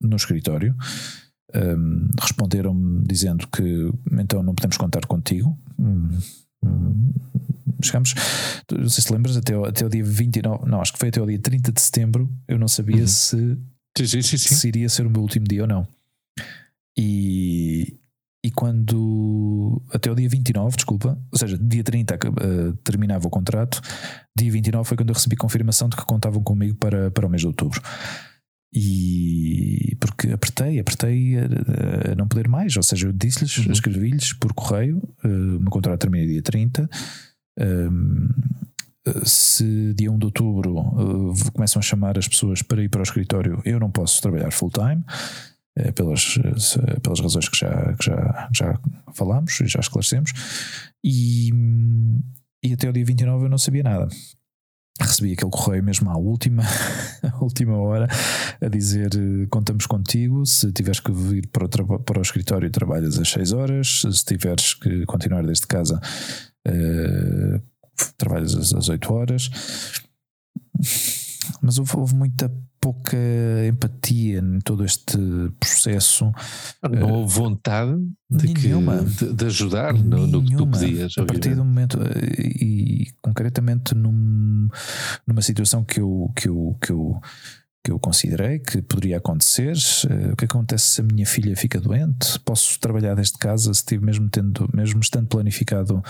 no 0.00 0.16
escritório, 0.16 0.74
um, 1.54 2.08
responderam-me 2.20 3.02
dizendo 3.06 3.46
que 3.48 3.92
então 4.12 4.42
não 4.42 4.54
podemos 4.54 4.76
contar 4.76 5.06
contigo. 5.06 5.56
Um, 5.78 6.18
um, 6.64 7.12
chegamos, 7.82 8.14
não 8.72 8.88
sei 8.88 9.04
se 9.04 9.12
lembras, 9.12 9.36
até, 9.36 9.54
até 9.54 9.84
o 9.84 9.88
dia 9.88 10.04
29, 10.04 10.68
não, 10.68 10.80
acho 10.80 10.92
que 10.92 10.98
foi 10.98 11.08
até 11.08 11.20
o 11.20 11.26
dia 11.26 11.38
30 11.38 11.72
de 11.72 11.80
setembro, 11.80 12.32
eu 12.48 12.58
não 12.58 12.68
sabia 12.68 13.02
uhum. 13.02 13.06
se, 13.06 13.58
sim, 13.98 14.06
sim, 14.06 14.22
sim, 14.22 14.38
se 14.38 14.68
iria 14.68 14.88
ser 14.88 15.06
o 15.06 15.10
meu 15.10 15.20
último 15.20 15.46
dia 15.46 15.62
ou 15.62 15.68
não. 15.68 15.86
E, 16.96 17.98
e 18.44 18.50
quando 18.50 19.82
até 19.92 20.10
o 20.10 20.14
dia 20.14 20.28
29, 20.28 20.76
desculpa, 20.76 21.18
ou 21.30 21.38
seja, 21.38 21.58
dia 21.58 21.82
30 21.82 22.14
uh, 22.14 22.72
terminava 22.84 23.26
o 23.26 23.30
contrato, 23.30 23.80
dia 24.36 24.50
29 24.50 24.88
foi 24.88 24.96
quando 24.96 25.10
eu 25.10 25.14
recebi 25.14 25.36
confirmação 25.36 25.88
de 25.88 25.96
que 25.96 26.04
contavam 26.04 26.42
comigo 26.42 26.76
para, 26.76 27.10
para 27.10 27.26
o 27.26 27.30
mês 27.30 27.40
de 27.40 27.46
outubro. 27.46 27.80
E 28.74 29.96
porque 30.00 30.32
apertei, 30.32 30.80
apertei 30.80 31.38
a, 31.38 32.12
a 32.12 32.14
não 32.16 32.26
poder 32.26 32.48
mais, 32.48 32.76
ou 32.76 32.82
seja, 32.82 33.06
eu 33.06 33.12
disse-lhes, 33.12 33.58
uhum. 33.58 33.72
escrevi-lhes 33.72 34.32
por 34.32 34.52
correio, 34.52 34.96
uh, 35.24 35.56
o 35.56 35.60
meu 35.60 35.70
contrato 35.70 36.00
termina 36.00 36.26
dia 36.26 36.42
30. 36.42 36.90
Um, 37.60 38.28
se 39.24 39.94
dia 39.94 40.10
1 40.10 40.18
de 40.18 40.24
outubro 40.24 40.76
uh, 40.76 41.52
começam 41.52 41.78
a 41.78 41.82
chamar 41.82 42.18
as 42.18 42.26
pessoas 42.26 42.62
para 42.62 42.82
ir 42.82 42.88
para 42.88 43.00
o 43.00 43.04
escritório, 43.04 43.62
eu 43.64 43.78
não 43.78 43.90
posso 43.90 44.20
trabalhar 44.20 44.50
full 44.50 44.70
time. 44.70 45.04
Uh, 45.78 45.92
pelas, 45.92 46.36
uh, 46.36 47.00
pelas 47.00 47.20
razões 47.20 47.48
que 47.48 47.56
já, 47.56 47.94
que 47.94 48.06
já, 48.06 48.48
já 48.52 48.80
falámos 49.12 49.60
e 49.60 49.66
já 49.66 49.80
esclarecemos, 49.80 50.32
e, 51.04 51.50
e 52.64 52.72
até 52.72 52.88
o 52.88 52.92
dia 52.92 53.04
29 53.04 53.44
eu 53.44 53.48
não 53.48 53.58
sabia 53.58 53.82
nada 53.82 54.08
recebi 55.00 55.32
aquele 55.32 55.50
correio 55.50 55.82
mesmo 55.82 56.10
à 56.10 56.16
última, 56.16 56.62
à 57.22 57.42
última 57.42 57.76
hora 57.76 58.08
a 58.60 58.68
dizer 58.68 59.10
contamos 59.50 59.86
contigo, 59.86 60.46
se 60.46 60.72
tiveres 60.72 61.00
que 61.00 61.10
vir 61.10 61.48
para 61.48 61.64
o, 61.64 61.98
para 61.98 62.18
o 62.18 62.22
escritório 62.22 62.70
trabalhas 62.70 63.18
às 63.18 63.28
6 63.28 63.52
horas, 63.52 64.02
se 64.10 64.24
tiveres 64.24 64.74
que 64.74 65.04
continuar 65.06 65.44
desde 65.44 65.66
casa 65.66 66.00
uh, 66.68 67.62
trabalhas 68.16 68.72
às 68.72 68.88
8 68.88 69.12
horas 69.12 69.50
mas 71.60 71.78
houve, 71.78 71.96
houve 71.96 72.14
muita 72.14 72.50
pouca 72.84 73.16
empatia 73.66 74.40
em 74.40 74.58
todo 74.60 74.84
este 74.84 75.16
processo. 75.58 76.30
Não 76.82 77.12
houve 77.12 77.34
vontade 77.34 77.98
de, 78.28 78.48
que, 78.48 78.68
de, 78.68 79.32
de 79.32 79.44
ajudar 79.46 79.94
no, 79.94 80.26
no, 80.26 80.44
que 80.44 80.54
tu 80.54 80.66
pedias. 80.66 81.16
A 81.16 81.24
partir 81.24 81.54
do 81.54 81.64
momento, 81.64 81.98
eh, 82.02 82.62
e 82.62 83.06
concretamente 83.22 83.94
num, 83.94 84.68
numa 85.26 85.40
situação 85.40 85.82
que 85.82 85.98
eu, 85.98 86.30
que 86.36 86.48
eu, 86.48 86.76
que 86.80 86.92
eu 86.92 87.20
que 87.82 87.90
eu 87.90 87.98
considerei 87.98 88.60
que 88.60 88.80
poderia 88.80 89.18
acontecer. 89.18 89.76
Uh, 90.06 90.32
o 90.32 90.36
que 90.36 90.46
acontece 90.46 90.94
se 90.94 91.00
a 91.02 91.04
minha 91.04 91.26
filha 91.26 91.54
fica 91.54 91.78
doente? 91.78 92.40
Posso 92.40 92.80
trabalhar 92.80 93.14
desde 93.14 93.36
casa 93.36 93.74
se 93.74 93.84
tive 93.84 94.02
mesmo 94.02 94.26
tendo, 94.30 94.66
mesmo 94.72 95.00
estando 95.00 95.26
planificado 95.26 96.02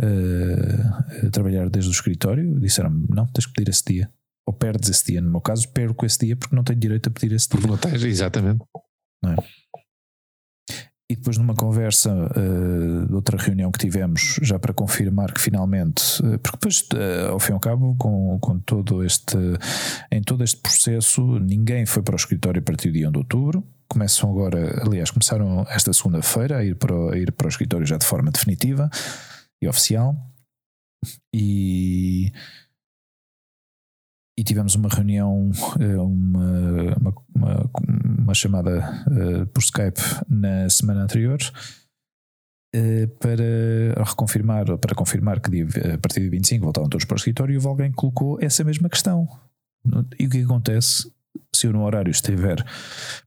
uh, 0.00 1.30
trabalhar 1.32 1.68
desde 1.68 1.90
o 1.90 1.92
escritório? 1.92 2.60
Disseram-me, 2.60 3.04
não, 3.08 3.26
tens 3.26 3.46
que 3.46 3.52
pedir 3.52 3.70
esse 3.70 3.82
dia 3.84 4.08
ou 4.48 4.52
perdes 4.52 4.88
esse 4.88 5.12
dia. 5.12 5.20
No 5.20 5.30
meu 5.30 5.42
caso, 5.42 5.68
perco 5.68 6.06
esse 6.06 6.18
dia 6.20 6.34
porque 6.34 6.56
não 6.56 6.64
tenho 6.64 6.80
direito 6.80 7.08
a 7.08 7.12
pedir 7.12 7.34
esse 7.34 7.50
dia. 7.50 7.66
Não 7.66 7.76
tens, 7.76 8.02
exatamente. 8.02 8.64
Não 9.22 9.32
é? 9.32 9.36
E 11.10 11.16
depois 11.16 11.36
numa 11.36 11.54
conversa 11.54 12.10
uh, 12.12 13.06
de 13.06 13.14
outra 13.14 13.36
reunião 13.36 13.70
que 13.70 13.78
tivemos, 13.78 14.38
já 14.42 14.58
para 14.58 14.72
confirmar 14.72 15.32
que 15.32 15.40
finalmente, 15.40 16.02
uh, 16.22 16.38
porque 16.38 16.56
depois, 16.56 16.80
uh, 16.94 17.32
ao 17.32 17.38
fim 17.38 17.52
e 17.52 17.54
ao 17.54 17.60
cabo, 17.60 17.94
com, 17.98 18.38
com 18.38 18.58
todo 18.60 19.04
este, 19.04 19.36
em 20.10 20.22
todo 20.22 20.42
este 20.42 20.60
processo, 20.60 21.38
ninguém 21.38 21.84
foi 21.84 22.02
para 22.02 22.14
o 22.14 22.16
escritório 22.16 22.60
a 22.60 22.62
partir 22.62 22.88
do 22.88 22.94
dia 22.94 23.08
1 23.08 23.12
de 23.12 23.18
outubro. 23.18 23.66
Começam 23.86 24.30
agora, 24.30 24.82
aliás, 24.82 25.10
começaram 25.10 25.66
esta 25.68 25.92
segunda-feira 25.92 26.58
a 26.58 26.64
ir 26.64 26.74
para, 26.76 26.94
o, 26.94 27.10
a 27.10 27.18
ir 27.18 27.32
para 27.32 27.46
o 27.46 27.48
escritório 27.48 27.86
já 27.86 27.98
de 27.98 28.06
forma 28.06 28.30
definitiva 28.30 28.88
e 29.62 29.68
oficial. 29.68 30.14
E 31.34 32.32
e 34.38 34.44
tivemos 34.44 34.76
uma 34.76 34.88
reunião, 34.88 35.50
eh, 35.80 35.96
uma, 35.96 36.96
uma, 36.96 37.14
uma, 37.34 37.70
uma 38.20 38.34
chamada 38.34 39.04
uh, 39.08 39.46
por 39.48 39.60
Skype 39.60 40.00
na 40.28 40.70
semana 40.70 41.02
anterior 41.02 41.40
uh, 42.72 43.08
para 43.18 44.04
reconfirmar, 44.04 44.78
para 44.78 44.94
confirmar 44.94 45.40
que 45.40 45.62
a 45.92 45.98
partir 45.98 46.20
de 46.20 46.28
25 46.28 46.64
voltavam 46.64 46.88
todos 46.88 47.04
para 47.04 47.16
o 47.16 47.18
escritório 47.18 47.60
e 47.60 47.66
alguém 47.66 47.90
colocou 47.90 48.38
essa 48.40 48.62
mesma 48.62 48.88
questão. 48.88 49.26
E 50.16 50.28
o 50.28 50.30
que 50.30 50.42
acontece 50.42 51.10
se 51.52 51.66
eu 51.66 51.72
no 51.72 51.82
horário 51.82 52.12
estiver 52.12 52.64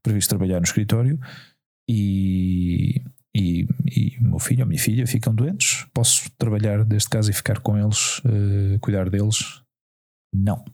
previsto 0.02 0.30
trabalhar 0.30 0.60
no 0.60 0.64
escritório 0.64 1.20
e, 1.86 3.02
e, 3.36 3.66
e 3.86 4.18
meu 4.18 4.38
filho 4.38 4.62
ou 4.62 4.66
minha 4.66 4.80
filha 4.80 5.06
ficam 5.06 5.34
doentes, 5.34 5.86
posso 5.92 6.30
trabalhar 6.38 6.86
desde 6.86 7.10
casa 7.10 7.30
e 7.30 7.34
ficar 7.34 7.60
com 7.60 7.76
eles, 7.76 8.20
uh, 8.20 8.78
cuidar 8.80 9.10
deles? 9.10 9.62
Não. 10.34 10.64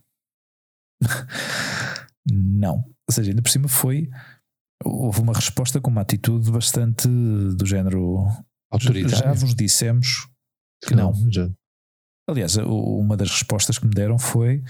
não. 2.31 2.77
Ou 2.77 3.13
seja, 3.13 3.31
ainda 3.31 3.43
por 3.43 3.51
cima 3.51 3.69
foi. 3.69 4.11
Houve 4.85 5.21
uma 5.21 5.33
resposta 5.33 5.81
com 5.81 5.91
uma 5.91 6.03
atitude 6.03 6.51
bastante 6.51 7.09
do 7.09 7.67
género. 7.67 8.27
Autoritária. 8.71 9.17
Já 9.17 9.33
vos 9.33 9.55
dissemos 9.55 10.29
que 10.85 10.95
não. 10.95 11.13
não. 11.13 11.33
Já. 11.33 11.51
Aliás, 12.29 12.57
uma 12.57 13.17
das 13.17 13.31
respostas 13.31 13.79
que 13.79 13.87
me 13.87 13.95
deram 13.95 14.19
foi. 14.19 14.63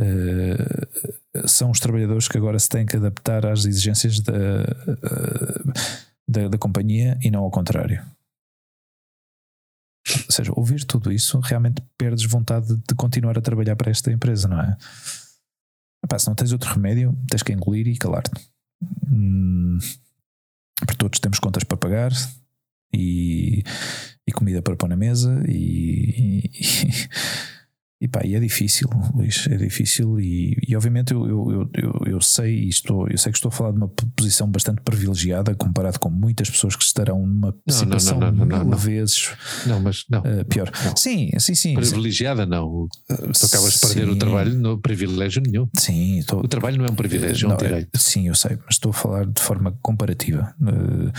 Uh, 0.00 1.46
são 1.46 1.70
os 1.70 1.78
trabalhadores 1.78 2.26
que 2.26 2.38
agora 2.38 2.58
se 2.58 2.68
têm 2.68 2.86
que 2.86 2.96
adaptar 2.96 3.44
às 3.44 3.66
exigências 3.66 4.18
da, 4.20 4.32
uh, 4.32 5.72
da, 6.28 6.48
da 6.48 6.58
companhia 6.58 7.18
e 7.22 7.30
não 7.30 7.44
ao 7.44 7.50
contrário. 7.50 8.02
Ou 10.08 10.32
seja, 10.32 10.52
ouvir 10.56 10.84
tudo 10.84 11.12
isso 11.12 11.38
realmente 11.40 11.82
perdes 11.98 12.24
vontade 12.24 12.74
de 12.76 12.94
continuar 12.94 13.36
a 13.38 13.42
trabalhar 13.42 13.76
para 13.76 13.90
esta 13.90 14.10
empresa, 14.10 14.48
não 14.48 14.60
é? 14.60 14.76
Epá, 16.04 16.18
se 16.18 16.26
não 16.28 16.34
tens 16.34 16.52
outro 16.52 16.72
remédio, 16.72 17.16
tens 17.30 17.42
que 17.42 17.52
engolir 17.52 17.86
e 17.86 17.96
calar-te. 17.96 18.30
Hum, 19.10 19.78
para 20.86 20.96
todos 20.96 21.20
temos 21.20 21.38
contas 21.38 21.64
para 21.64 21.76
pagar 21.76 22.12
e, 22.92 23.62
e 24.26 24.32
comida 24.32 24.62
para 24.62 24.76
pôr 24.76 24.88
na 24.88 24.96
mesa 24.96 25.42
e, 25.46 26.50
e, 26.52 27.08
E 28.00 28.08
pá, 28.08 28.22
e 28.24 28.34
é 28.34 28.40
difícil, 28.40 28.88
Luís, 29.14 29.46
é 29.50 29.56
difícil 29.56 30.18
e, 30.18 30.56
e 30.66 30.74
obviamente 30.74 31.12
eu, 31.12 31.28
eu, 31.28 31.70
eu, 31.74 32.02
eu, 32.06 32.20
sei 32.22 32.66
estou, 32.66 33.06
eu 33.06 33.18
sei 33.18 33.30
que 33.30 33.36
estou 33.36 33.50
a 33.50 33.52
falar 33.52 33.72
de 33.72 33.76
uma 33.76 33.88
posição 33.88 34.50
bastante 34.50 34.80
privilegiada 34.80 35.54
comparado 35.54 36.00
com 36.00 36.08
muitas 36.08 36.48
pessoas 36.48 36.74
que 36.74 36.82
estarão 36.82 37.26
numa 37.26 37.54
não, 37.66 37.74
situação 37.74 38.18
não, 38.18 38.32
não, 38.32 38.46
não, 38.46 38.64
mil 38.64 38.78
vezes 38.78 39.34
não, 39.66 39.80
mas 39.80 40.06
não, 40.08 40.20
uh, 40.20 40.44
pior. 40.48 40.72
Sim, 40.96 41.30
sim, 41.38 41.54
sim. 41.54 41.74
Privilegiada 41.74 42.44
sim. 42.44 42.48
não. 42.48 42.88
Tu 43.06 43.46
acabas 43.46 43.74
de 43.74 43.80
perder 43.80 44.08
o 44.08 44.16
trabalho, 44.16 44.54
não 44.54 44.80
privilégio 44.80 45.42
nenhum. 45.44 45.68
Sim, 45.76 46.20
estou, 46.20 46.40
o 46.40 46.48
trabalho 46.48 46.78
não 46.78 46.86
é 46.86 46.90
um 46.90 46.94
privilégio, 46.94 47.50
é 47.50 47.54
um 47.54 47.56
direito. 47.58 47.98
Sim, 47.98 48.28
eu 48.28 48.34
sei, 48.34 48.56
mas 48.64 48.76
estou 48.76 48.90
a 48.90 48.94
falar 48.94 49.26
de 49.26 49.42
forma 49.42 49.76
comparativa. 49.82 50.54
Uh, 50.58 51.12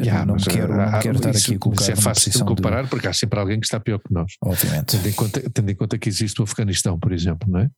Yeah, 0.00 0.26
não, 0.26 0.36
quero, 0.36 0.76
não 0.76 0.98
quero 0.98 1.16
estar 1.16 1.30
aqui 1.30 1.54
a 1.54 1.58
colocar. 1.58 1.88
é 1.88 1.94
fácil 1.94 2.32
de 2.32 2.44
comparar 2.44 2.82
de... 2.82 2.90
porque 2.90 3.06
há 3.06 3.12
sempre 3.12 3.38
alguém 3.38 3.60
que 3.60 3.66
está 3.66 3.78
pior 3.78 4.00
que 4.00 4.12
nós. 4.12 4.32
Obviamente. 4.42 4.96
Tendo 4.96 5.08
em, 5.08 5.12
conta, 5.12 5.50
tendo 5.50 5.70
em 5.70 5.74
conta 5.74 5.98
que 5.98 6.08
existe 6.08 6.40
o 6.40 6.44
Afeganistão, 6.44 6.98
por 6.98 7.12
exemplo, 7.12 7.48
não 7.48 7.60
é? 7.60 7.70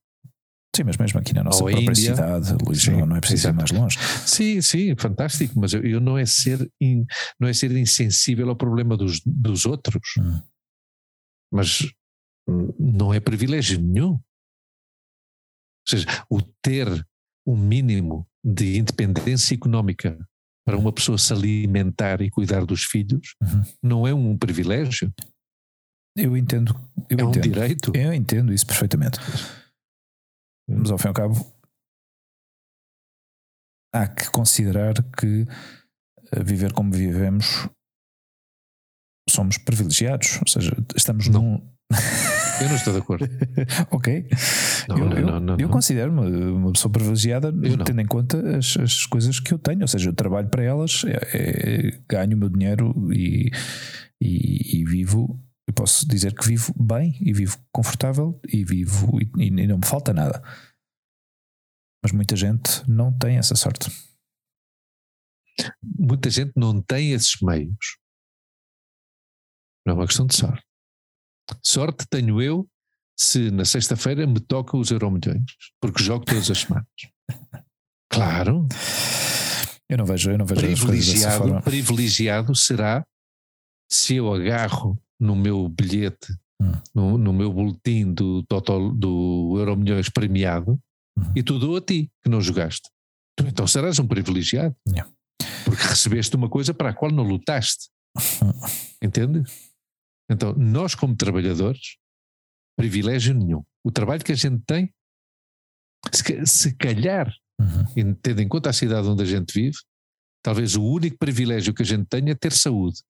Sim, 0.75 0.85
mas 0.85 0.97
mesmo 0.97 1.21
aqui 1.21 1.35
na 1.35 1.45
nossa 1.45 1.63
Ou 1.63 1.71
própria 1.71 1.91
Índia, 1.91 2.15
cidade, 2.15 2.55
Luís, 2.65 2.83
sim, 2.83 2.91
não 2.91 3.17
é 3.17 3.21
preciso 3.21 3.49
exato. 3.49 3.55
ir 3.55 3.59
mais 3.59 3.71
longe. 3.71 3.99
Sim, 4.27 4.61
sim, 4.61 4.95
fantástico, 4.97 5.59
mas 5.59 5.73
eu, 5.73 5.83
eu 5.83 6.01
não, 6.01 6.19
é 6.19 6.27
ser 6.27 6.71
in, 6.81 7.05
não 7.39 7.49
é 7.49 7.53
ser 7.53 7.71
insensível 7.73 8.49
ao 8.49 8.57
problema 8.57 8.97
dos, 8.97 9.21
dos 9.25 9.67
outros, 9.67 10.15
hum. 10.19 10.41
mas 11.53 11.87
não 12.79 13.13
é 13.13 13.21
privilégio 13.21 13.81
nenhum. 13.81 14.13
Ou 14.13 14.21
seja, 15.89 16.07
o 16.31 16.43
ter 16.63 16.89
um 17.47 17.57
mínimo 17.57 18.27
de 18.45 18.79
independência 18.79 19.55
económica 19.55 20.19
para 20.67 20.77
uma 20.77 20.93
pessoa 20.93 21.17
se 21.17 21.33
alimentar 21.33 22.21
e 22.21 22.29
cuidar 22.29 22.67
dos 22.67 22.83
filhos 22.83 23.37
uhum. 23.41 23.63
não 23.81 24.07
é 24.07 24.13
um 24.13 24.37
privilégio. 24.37 25.15
Eu 26.17 26.37
entendo. 26.37 26.75
Eu 27.09 27.19
é 27.19 27.23
entendo. 27.23 27.27
um 27.27 27.41
direito. 27.41 27.93
Eu 27.95 28.13
entendo 28.13 28.53
isso 28.53 28.67
perfeitamente. 28.67 29.21
Mas 30.69 30.91
ao 30.91 30.99
fim 30.99 31.07
e 31.07 31.09
ao 31.09 31.15
cabo, 31.15 31.53
há 33.95 34.09
que 34.09 34.29
considerar 34.31 34.95
que 35.17 35.45
eh, 36.33 36.43
viver 36.43 36.73
como 36.73 36.93
vivemos 36.93 37.69
somos 39.31 39.59
privilegiados, 39.59 40.41
ou 40.41 40.49
seja, 40.49 40.73
estamos 40.97 41.29
não. 41.29 41.43
num. 41.43 41.77
Eu 42.61 42.69
não 42.69 42.77
estou 42.77 42.93
de 42.93 42.99
acordo. 43.01 43.29
ok. 43.91 44.29
Não, 44.89 44.99
eu, 44.99 45.41
não, 45.41 45.55
eu, 45.55 45.61
eu 45.61 45.69
considero-me 45.69 46.21
uma 46.53 46.73
pessoa 46.73 46.91
privilegiada 46.91 47.53
tendo 47.85 48.01
em 48.01 48.07
conta 48.07 48.57
as, 48.57 48.77
as 48.77 49.07
coisas 49.07 49.41
que 49.41 49.53
eu 49.53 49.59
tenho, 49.59 49.83
ou 49.83 49.89
seja, 49.89 50.11
eu 50.11 50.15
trabalho 50.15 50.49
para 50.49 50.63
elas, 50.63 51.03
é, 51.05 51.19
é, 51.35 52.01
ganho 52.09 52.37
o 52.37 52.41
meu 52.41 52.49
dinheiro 52.49 52.95
e, 53.13 53.51
e, 54.21 54.81
e 54.81 54.85
vivo 54.85 55.41
eu 55.69 55.75
posso 55.75 56.07
dizer 56.07 56.33
que 56.33 56.47
vivo 56.47 56.73
bem 56.79 57.19
e 57.21 57.33
vivo 57.33 57.59
confortável 57.73 58.41
e 58.49 58.65
vivo 58.65 59.19
e, 59.21 59.47
e, 59.47 59.67
não 59.67 59.79
me 59.79 59.87
falta 59.87 60.13
nada. 60.13 60.41
Mas 62.03 62.13
muita 62.13 62.37
gente 62.37 62.89
não 62.89 63.17
tem 63.17 63.37
essa 63.37 63.57
sorte. 63.57 63.91
Muita 65.83 66.31
gente 66.31 66.53
não 66.55 66.81
tem 66.81 67.13
esses 67.13 67.41
meios. 67.43 67.99
Não 69.85 69.95
é 69.95 69.97
uma 69.97 70.07
questão 70.07 70.27
de 70.27 70.37
sorte. 70.37 70.66
Sorte 71.63 72.07
tenho 72.09 72.41
eu 72.41 72.69
se 73.19 73.51
na 73.51 73.65
sexta-feira 73.65 74.27
me 74.27 74.41
toca 74.41 74.77
os 74.77 74.91
Euromilhões, 74.91 75.45
porque 75.81 76.03
jogo 76.03 76.25
todas 76.25 76.51
as 76.51 76.59
semanas. 76.59 76.87
Claro. 78.09 78.67
Eu 79.91 79.99
não 79.99 80.07
vejo, 80.07 80.31
eu 80.31 80.39
não 80.39 80.47
vejo 80.47 80.61
privilegiado, 80.61 81.61
privilegiado 81.63 82.55
será 82.55 83.05
se 83.91 84.15
eu 84.15 84.33
agarro 84.33 84.97
no 85.21 85.37
meu 85.37 85.69
bilhete, 85.69 86.33
hum. 86.61 86.73
no, 86.95 87.19
no, 87.19 87.33
meu 87.33 87.53
boletim 87.53 88.13
do, 88.13 88.43
do 88.95 89.55
Euro 89.59 89.77
Milhões 89.77 90.09
premiado 90.09 90.79
hum. 91.19 91.33
e 91.35 91.43
tu 91.43 91.59
dou 91.59 91.77
a 91.77 91.81
ti 91.81 92.11
que 92.23 92.31
não 92.31 92.41
jogaste. 92.41 92.89
Tu 93.37 93.47
então 93.47 93.67
serás 93.67 93.99
um 93.99 94.07
privilegiado. 94.07 94.75
Yeah. 94.89 95.13
Porque 95.65 95.83
recebeste 95.83 96.35
uma 96.37 96.49
coisa 96.49 96.73
para 96.73 96.91
a 96.91 96.95
qual 96.95 97.11
não 97.11 97.25
lutaste. 97.25 97.89
Hum. 98.43 98.53
Entende? 99.03 99.43
Então, 100.31 100.53
nós, 100.55 100.95
como 100.95 101.17
trabalhadores, 101.17 101.97
privilégio 102.77 103.35
nenhum. 103.35 103.65
O 103.85 103.91
trabalho 103.91 104.25
que 104.25 104.33
a 104.33 104.37
gente 104.37 104.63
tem, 104.67 104.93
se, 106.13 106.47
se 106.47 106.77
calhar, 106.77 107.33
uhum. 107.61 108.15
tendo 108.15 108.43
em 108.43 108.49
conta 108.49 108.71
a 108.71 108.73
cidade 108.73 109.09
onde 109.09 109.23
a 109.23 109.27
gente 109.27 109.53
vive, 109.53 109.79
talvez 110.43 110.77
o 110.77 110.85
único 110.85 111.17
privilégio 111.19 111.75
que 111.75 111.83
a 111.83 111.87
gente 111.87 112.07
tenha 112.07 112.33
é 112.33 112.35
ter 112.35 112.53
saúde. 112.53 113.03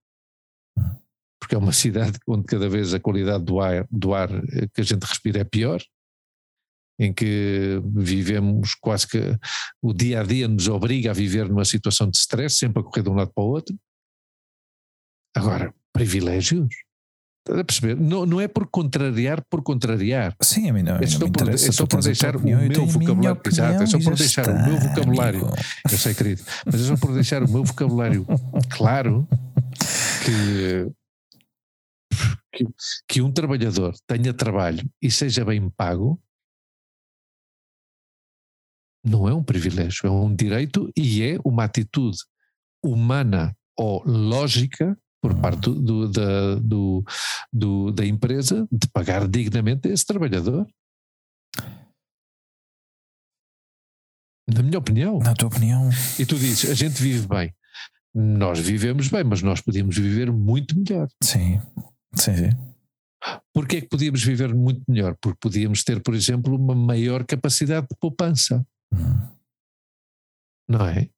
Porque 1.41 1.55
é 1.55 1.59
uma 1.59 1.73
cidade 1.75 2.19
onde 2.27 2.45
cada 2.45 2.69
vez 2.69 2.95
a 2.95 3.01
qualidade 3.01 3.45
do 3.45 3.61
ar, 3.61 3.87
do 3.91 4.15
ar 4.15 4.29
que 4.75 4.81
a 4.81 4.85
gente 4.85 5.05
respira 5.05 5.41
é 5.41 5.45
pior, 5.45 5.83
em 6.99 7.13
que 7.13 7.81
vivemos 7.95 8.75
quase 8.75 9.07
que 9.07 9.19
o 9.83 9.93
dia 9.93 10.21
a 10.21 10.23
dia 10.23 10.49
nos 10.49 10.67
obriga 10.69 11.11
a 11.11 11.15
viver 11.15 11.49
numa 11.49 11.65
situação 11.65 12.11
de 12.11 12.17
stress, 12.17 12.57
sempre 12.57 12.81
a 12.81 12.85
correr 12.85 13.03
de 13.03 13.11
um 13.11 13.15
lado 13.15 13.33
para 13.35 13.45
o 13.45 13.49
outro. 13.49 13.77
Agora, 15.37 15.75
privilégios? 15.93 16.69
Estás 17.47 17.61
a 17.61 17.65
perceber? 17.65 17.97
Não, 17.97 18.27
não 18.27 18.41
é 18.41 18.49
por 18.49 18.67
contrariar 18.67 19.41
por 19.49 19.63
contrariar. 19.63 20.35
Sim, 20.43 20.69
a 20.69 20.73
mim 20.73 20.83
não, 20.83 20.97
é 20.97 21.07
só, 21.07 21.31
por, 21.31 21.49
é 21.49 21.57
só 21.57 21.87
por 21.87 22.03
deixar 22.03 22.35
o 22.35 22.43
meu 22.43 22.59
vocabulário. 22.87 23.41
Exato, 23.47 23.83
é 23.85 23.87
só 23.87 23.99
por 24.01 24.17
deixar 24.17 24.43
está, 24.43 24.53
o 24.53 24.69
meu 24.69 24.81
vocabulário. 24.81 25.47
Amigo. 25.47 25.57
Eu 25.89 25.99
sei, 25.99 26.15
querido, 26.15 26.43
mas 26.67 26.75
é 26.75 26.85
só 26.85 26.97
por 26.97 27.15
deixar 27.15 27.45
o 27.45 27.49
meu 27.49 27.63
vocabulário 27.63 28.27
claro 28.77 29.29
que 30.25 30.91
que, 32.53 32.67
que 33.07 33.23
um 33.23 33.31
trabalhador 33.31 33.95
tenha 34.09 34.35
trabalho 34.35 34.83
e 35.01 35.09
seja 35.09 35.45
bem 35.45 35.71
pago 35.71 36.21
não 39.05 39.29
é 39.29 39.33
um 39.33 39.45
privilégio, 39.45 40.05
é 40.09 40.11
um 40.11 40.35
direito 40.35 40.91
e 40.97 41.23
é 41.23 41.39
uma 41.45 41.63
atitude 41.63 42.19
humana 42.83 43.57
ou 43.77 44.03
lógica 44.05 44.99
por 45.23 45.33
hum. 45.33 45.41
parte 45.41 45.71
do, 45.71 46.09
da, 46.09 46.55
do, 46.57 47.05
do, 47.53 47.91
da 47.93 48.05
empresa 48.07 48.67
de 48.71 48.89
pagar 48.89 49.27
dignamente 49.27 49.89
a 49.89 49.93
esse 49.93 50.05
trabalhador. 50.05 50.67
Na 54.53 54.63
minha 54.63 54.79
opinião. 54.79 55.19
Na 55.19 55.35
tua 55.35 55.49
opinião. 55.49 55.91
E 56.19 56.25
tu 56.25 56.37
dizes, 56.37 56.71
a 56.71 56.75
gente 56.75 57.03
vive 57.03 57.27
bem. 57.27 57.53
Nós 58.15 58.59
vivemos 58.59 59.09
bem, 59.09 59.25
mas 59.25 59.43
nós 59.43 59.61
podíamos 59.61 59.97
viver 59.99 60.33
muito 60.33 60.79
melhor. 60.79 61.09
Sim. 61.23 61.61
Sim, 62.15 62.37
sim. 62.37 62.51
Porquê 63.53 63.79
é 63.79 63.81
que 63.81 63.89
podíamos 63.89 64.23
viver 64.23 64.55
muito 64.55 64.83
melhor? 64.89 65.17
Porque 65.21 65.39
podíamos 65.41 65.83
ter, 65.83 66.01
por 66.01 66.15
exemplo, 66.15 66.55
uma 66.55 66.75
maior 66.75 67.25
capacidade 67.25 67.87
de 67.91 67.97
poupança. 67.99 68.65
Hum. 68.93 69.37
Não 70.69 70.87
é? 70.87 71.09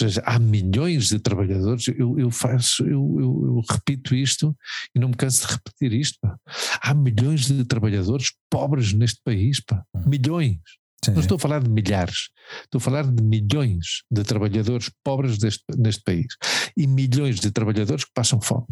Ou 0.00 0.08
seja, 0.08 0.22
há 0.26 0.38
milhões 0.38 1.08
de 1.08 1.18
trabalhadores, 1.20 1.86
eu, 1.88 2.18
eu 2.18 2.30
faço, 2.30 2.82
eu, 2.82 3.16
eu, 3.18 3.42
eu, 3.44 3.62
repito 3.70 4.14
isto 4.14 4.56
e 4.94 4.98
não 4.98 5.08
me 5.08 5.14
canso 5.14 5.46
de 5.46 5.52
repetir 5.52 5.92
isto. 5.92 6.18
Pá. 6.20 6.36
Há 6.82 6.94
milhões 6.94 7.46
de 7.46 7.64
trabalhadores 7.64 8.32
pobres 8.50 8.92
neste 8.92 9.20
país, 9.24 9.60
pá. 9.60 9.84
Milhões. 10.06 10.58
Sim. 11.04 11.12
Não 11.12 11.20
estou 11.20 11.36
a 11.36 11.38
falar 11.38 11.62
de 11.62 11.68
milhares, 11.68 12.30
estou 12.62 12.78
a 12.78 12.80
falar 12.80 13.06
de 13.06 13.22
milhões 13.22 14.02
de 14.10 14.24
trabalhadores 14.24 14.90
pobres 15.04 15.36
deste, 15.38 15.62
neste 15.76 16.02
país 16.02 16.26
e 16.76 16.86
milhões 16.86 17.40
de 17.40 17.50
trabalhadores 17.50 18.04
que 18.04 18.10
passam 18.14 18.40
fome. 18.40 18.66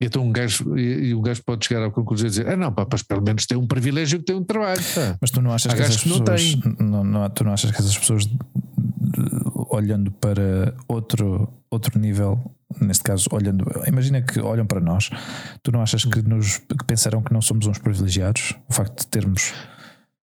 Então 0.00 0.22
um 0.22 0.30
gajo, 0.30 0.78
e 0.78 1.14
um 1.14 1.22
gajo 1.22 1.42
pode 1.42 1.66
chegar 1.66 1.86
à 1.86 1.90
conclusão 1.90 2.26
e 2.26 2.30
dizer, 2.30 2.48
ah 2.48 2.56
não, 2.56 2.70
pá, 2.70 2.86
mas 2.90 3.02
pelo 3.02 3.22
menos 3.22 3.46
tem 3.46 3.56
um 3.56 3.66
privilégio 3.66 4.18
que 4.18 4.26
tem 4.26 4.36
um 4.36 4.44
trabalho. 4.44 4.82
Pá. 4.94 5.16
Mas 5.20 5.30
tu 5.30 5.40
não 5.40 5.52
achas 5.52 5.72
Há 5.72 5.76
que 5.76 5.82
essas 5.82 6.02
pessoas, 6.02 6.56
não, 6.78 6.86
não, 6.88 7.04
não, 7.04 7.30
tu 7.30 7.44
não 7.44 7.52
achas 7.52 7.70
que 7.70 7.78
essas 7.78 7.96
pessoas 7.96 8.28
olhando 9.70 10.10
para 10.10 10.74
outro, 10.86 11.48
outro 11.70 11.98
nível 11.98 12.54
neste 12.80 13.04
caso, 13.04 13.28
olhando, 13.32 13.64
imagina 13.86 14.20
que 14.20 14.40
olham 14.40 14.66
para 14.66 14.80
nós, 14.80 15.10
tu 15.62 15.72
não 15.72 15.80
achas 15.80 16.04
que, 16.04 16.20
nos, 16.22 16.58
que 16.58 16.84
pensarão 16.86 17.22
que 17.22 17.32
não 17.32 17.40
somos 17.40 17.66
uns 17.66 17.78
privilegiados? 17.78 18.54
O 18.68 18.74
facto 18.74 19.00
de 19.00 19.06
termos 19.06 19.54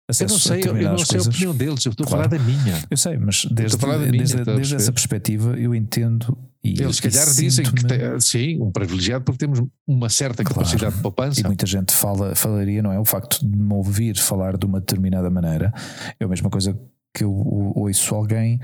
eu 0.10 0.28
não 0.28 0.38
sei, 0.38 0.62
eu 0.66 0.74
não 0.74 0.98
sei 0.98 1.20
a 1.20 1.22
opinião 1.22 1.56
deles, 1.56 1.86
eu 1.86 1.92
estou 1.92 2.06
claro. 2.06 2.26
a 2.26 2.30
falar 2.30 2.38
da 2.38 2.44
minha. 2.44 2.84
Eu 2.90 2.98
sei, 2.98 3.18
mas 3.18 3.46
desde, 3.50 3.78
minha, 3.86 4.12
desde, 4.12 4.44
desde 4.44 4.76
essa 4.76 4.92
perspectiva 4.92 5.58
eu 5.58 5.74
entendo. 5.74 6.38
E, 6.64 6.82
Eles, 6.82 6.98
se 6.98 7.02
calhar, 7.02 7.26
dizem 7.26 7.66
que 7.66 7.86
tem, 7.86 8.20
sim, 8.20 8.62
um 8.62 8.72
privilegiado 8.72 9.24
porque 9.24 9.38
temos 9.38 9.62
uma 9.86 10.10
certa 10.10 10.44
claro. 10.44 10.60
capacidade 10.60 10.96
de 10.96 11.02
poupança. 11.02 11.42
E 11.42 11.44
muita 11.44 11.66
gente 11.66 11.94
fala, 11.94 12.36
falaria, 12.36 12.82
não 12.82 12.92
é? 12.92 13.00
O 13.00 13.06
facto 13.06 13.40
de 13.46 13.58
me 13.58 13.74
ouvir 13.74 14.18
falar 14.18 14.58
de 14.58 14.66
uma 14.66 14.80
determinada 14.80 15.30
maneira 15.30 15.74
é 16.20 16.24
a 16.24 16.28
mesma 16.28 16.50
coisa 16.50 16.78
que 17.14 17.24
eu 17.24 17.32
ouço 17.76 18.16
alguém 18.16 18.60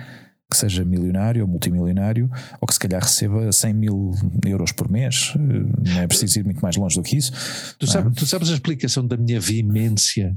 que 0.52 0.58
seja 0.58 0.84
milionário 0.84 1.44
ou 1.44 1.48
multimilionário, 1.48 2.30
ou 2.60 2.68
que 2.68 2.74
se 2.74 2.80
calhar 2.80 3.02
receba 3.02 3.52
100 3.52 3.74
mil 3.74 4.12
euros 4.48 4.72
por 4.72 4.90
mês, 4.90 5.34
eh, 5.36 5.90
não 5.92 6.02
é 6.02 6.08
preciso 6.08 6.40
ir 6.40 6.44
muito 6.44 6.60
mais 6.60 6.76
longe 6.76 6.96
do 6.96 7.04
que 7.04 7.16
isso. 7.16 7.32
Tu, 7.78 7.86
sabe, 7.86 8.12
tu 8.16 8.26
sabes 8.26 8.50
a 8.50 8.54
explicação 8.54 9.06
da 9.06 9.16
minha 9.16 9.40
veemência 9.40 10.36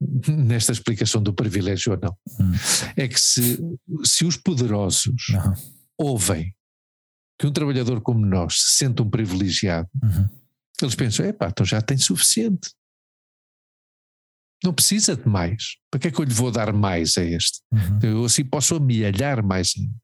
nesta 0.28 0.72
explicação 0.72 1.22
do 1.22 1.32
privilégio 1.32 1.92
ou 1.92 1.98
não? 1.98 2.16
Hum. 2.40 2.52
É 2.96 3.08
que 3.08 3.20
se, 3.20 3.58
se 4.04 4.24
os 4.24 4.36
poderosos 4.36 5.28
uhum. 5.28 5.54
ouvem 5.98 6.54
que 7.38 7.46
um 7.46 7.52
trabalhador 7.52 8.00
como 8.00 8.24
nós 8.24 8.60
se 8.60 8.78
sente 8.78 9.02
um 9.02 9.10
privilegiado, 9.10 9.88
Uhum. 10.02 10.28
eles 10.80 10.94
pensam: 10.94 11.26
epá, 11.26 11.48
então 11.48 11.64
já 11.66 11.80
tem 11.80 11.98
suficiente. 11.98 12.70
Não 14.64 14.72
precisa 14.72 15.14
de 15.14 15.28
mais. 15.28 15.76
Para 15.90 16.00
que 16.00 16.08
é 16.08 16.10
que 16.10 16.18
eu 16.18 16.24
lhe 16.24 16.32
vou 16.32 16.50
dar 16.50 16.72
mais 16.72 17.16
a 17.18 17.22
este? 17.24 17.60
Uhum. 17.72 17.98
Eu 18.02 18.24
assim 18.24 18.44
posso 18.44 18.74
amealhar 18.74 19.44
mais 19.44 19.72
ainda. 19.76 19.94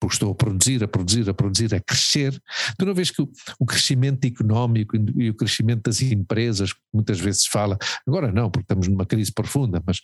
Porque 0.00 0.14
estou 0.14 0.32
a 0.32 0.34
produzir, 0.34 0.82
a 0.82 0.88
produzir, 0.88 1.28
a 1.28 1.34
produzir, 1.34 1.74
a 1.74 1.80
crescer. 1.80 2.40
Tu 2.78 2.86
não 2.86 2.94
vês 2.94 3.10
que 3.10 3.22
o, 3.22 3.30
o 3.58 3.66
crescimento 3.66 4.24
económico 4.24 4.96
e 5.16 5.30
o 5.30 5.34
crescimento 5.34 5.82
das 5.82 6.00
empresas, 6.02 6.72
que 6.72 6.80
muitas 6.92 7.20
vezes 7.20 7.42
se 7.42 7.50
fala, 7.50 7.78
agora 8.06 8.32
não, 8.32 8.50
porque 8.50 8.64
estamos 8.64 8.88
numa 8.88 9.06
crise 9.06 9.32
profunda, 9.32 9.82
mas 9.86 10.00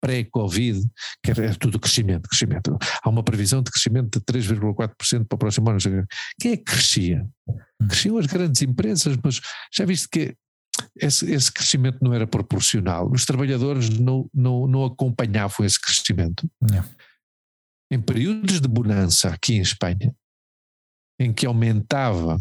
pré-Covid, 0.00 0.80
que 1.22 1.30
era 1.30 1.54
tudo 1.54 1.78
crescimento, 1.78 2.28
crescimento. 2.28 2.76
Há 3.02 3.08
uma 3.08 3.22
previsão 3.22 3.62
de 3.62 3.70
crescimento 3.70 4.18
de 4.18 4.24
3,4% 4.24 5.26
para 5.26 5.36
o 5.36 5.38
próximo 5.38 5.70
ano. 5.70 5.78
Quem 6.40 6.52
é 6.52 6.56
que 6.56 6.64
crescia? 6.64 7.26
Cresciam 7.88 8.16
as 8.16 8.26
grandes 8.26 8.62
empresas, 8.62 9.16
mas 9.22 9.40
já 9.72 9.84
viste 9.84 10.08
que 10.08 10.34
esse, 10.96 11.30
esse 11.30 11.52
crescimento 11.52 11.98
não 12.00 12.14
era 12.14 12.26
proporcional. 12.26 13.10
Os 13.12 13.24
trabalhadores 13.24 13.90
não, 13.90 14.28
não, 14.32 14.66
não 14.66 14.84
acompanhavam 14.84 15.66
esse 15.66 15.80
crescimento. 15.80 16.48
Yeah. 16.62 16.88
Em 17.90 18.00
períodos 18.00 18.60
de 18.60 18.68
bonança 18.68 19.30
aqui 19.30 19.54
em 19.54 19.60
Espanha, 19.60 20.14
em 21.18 21.32
que 21.32 21.44
aumentava 21.44 22.40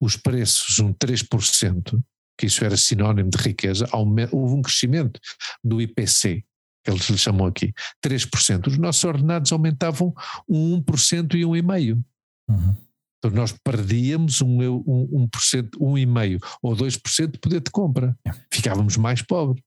os 0.00 0.16
preços 0.16 0.78
um 0.78 0.92
3%, 0.92 2.02
que 2.38 2.46
isso 2.46 2.64
era 2.64 2.76
sinónimo 2.76 3.30
de 3.30 3.38
riqueza, 3.38 3.86
houve 3.92 4.54
um 4.54 4.62
crescimento 4.62 5.18
do 5.64 5.80
IPC, 5.80 6.44
que 6.84 6.90
eles 6.90 7.08
lhe 7.08 7.18
chamam 7.18 7.46
aqui, 7.46 7.72
3%. 8.02 8.66
Os 8.68 8.78
nossos 8.78 9.04
ordenados 9.04 9.52
aumentavam 9.52 10.14
um 10.48 10.80
1% 10.82 11.34
e 11.34 11.44
1,5%. 11.44 12.04
Uhum. 12.48 12.76
Então 13.18 13.30
nós 13.36 13.52
perdíamos 13.52 14.40
um, 14.40 14.62
eu- 14.62 14.82
um, 14.86 15.26
1%, 15.26 15.78
1,5% 15.78 16.40
ou 16.62 16.74
2% 16.74 17.32
de 17.32 17.38
poder 17.38 17.60
de 17.60 17.70
compra. 17.70 18.18
Ficávamos 18.50 18.96
mais 18.96 19.20
pobres. 19.20 19.62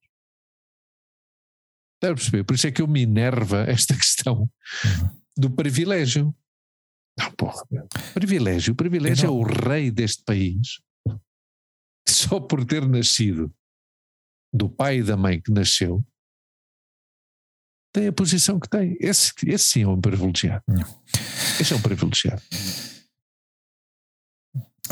Deve 2.01 2.15
perceber? 2.15 2.43
Por 2.43 2.55
isso 2.55 2.67
é 2.67 2.71
que 2.71 2.81
eu 2.81 2.87
me 2.87 3.01
enerva 3.03 3.63
esta 3.69 3.93
questão 3.95 4.49
Uhum. 4.83 5.22
Do 5.37 5.49
privilégio. 5.49 6.35
Não, 7.19 7.31
porra. 7.35 7.63
Privilégio. 8.13 8.73
O 8.73 8.75
privilégio 8.75 9.27
não- 9.27 9.35
é 9.35 9.39
o 9.39 9.43
rei 9.43 9.91
deste 9.91 10.23
país 10.23 10.81
só 12.07 12.39
por 12.39 12.65
ter 12.65 12.87
nascido 12.87 13.53
do 14.53 14.69
pai 14.69 14.99
e 14.99 15.03
da 15.03 15.17
mãe 15.17 15.41
que 15.41 15.51
nasceu 15.51 16.03
tem 17.95 18.07
a 18.07 18.13
posição 18.13 18.59
que 18.59 18.67
tem. 18.67 18.97
Esse, 18.99 19.31
esse 19.45 19.65
sim 19.69 19.83
é 19.83 19.87
um 19.87 20.01
privilegiado. 20.01 20.63
Não. 20.67 21.03
Esse 21.59 21.73
é 21.73 21.75
um 21.75 21.81
privilegiado. 21.81 22.41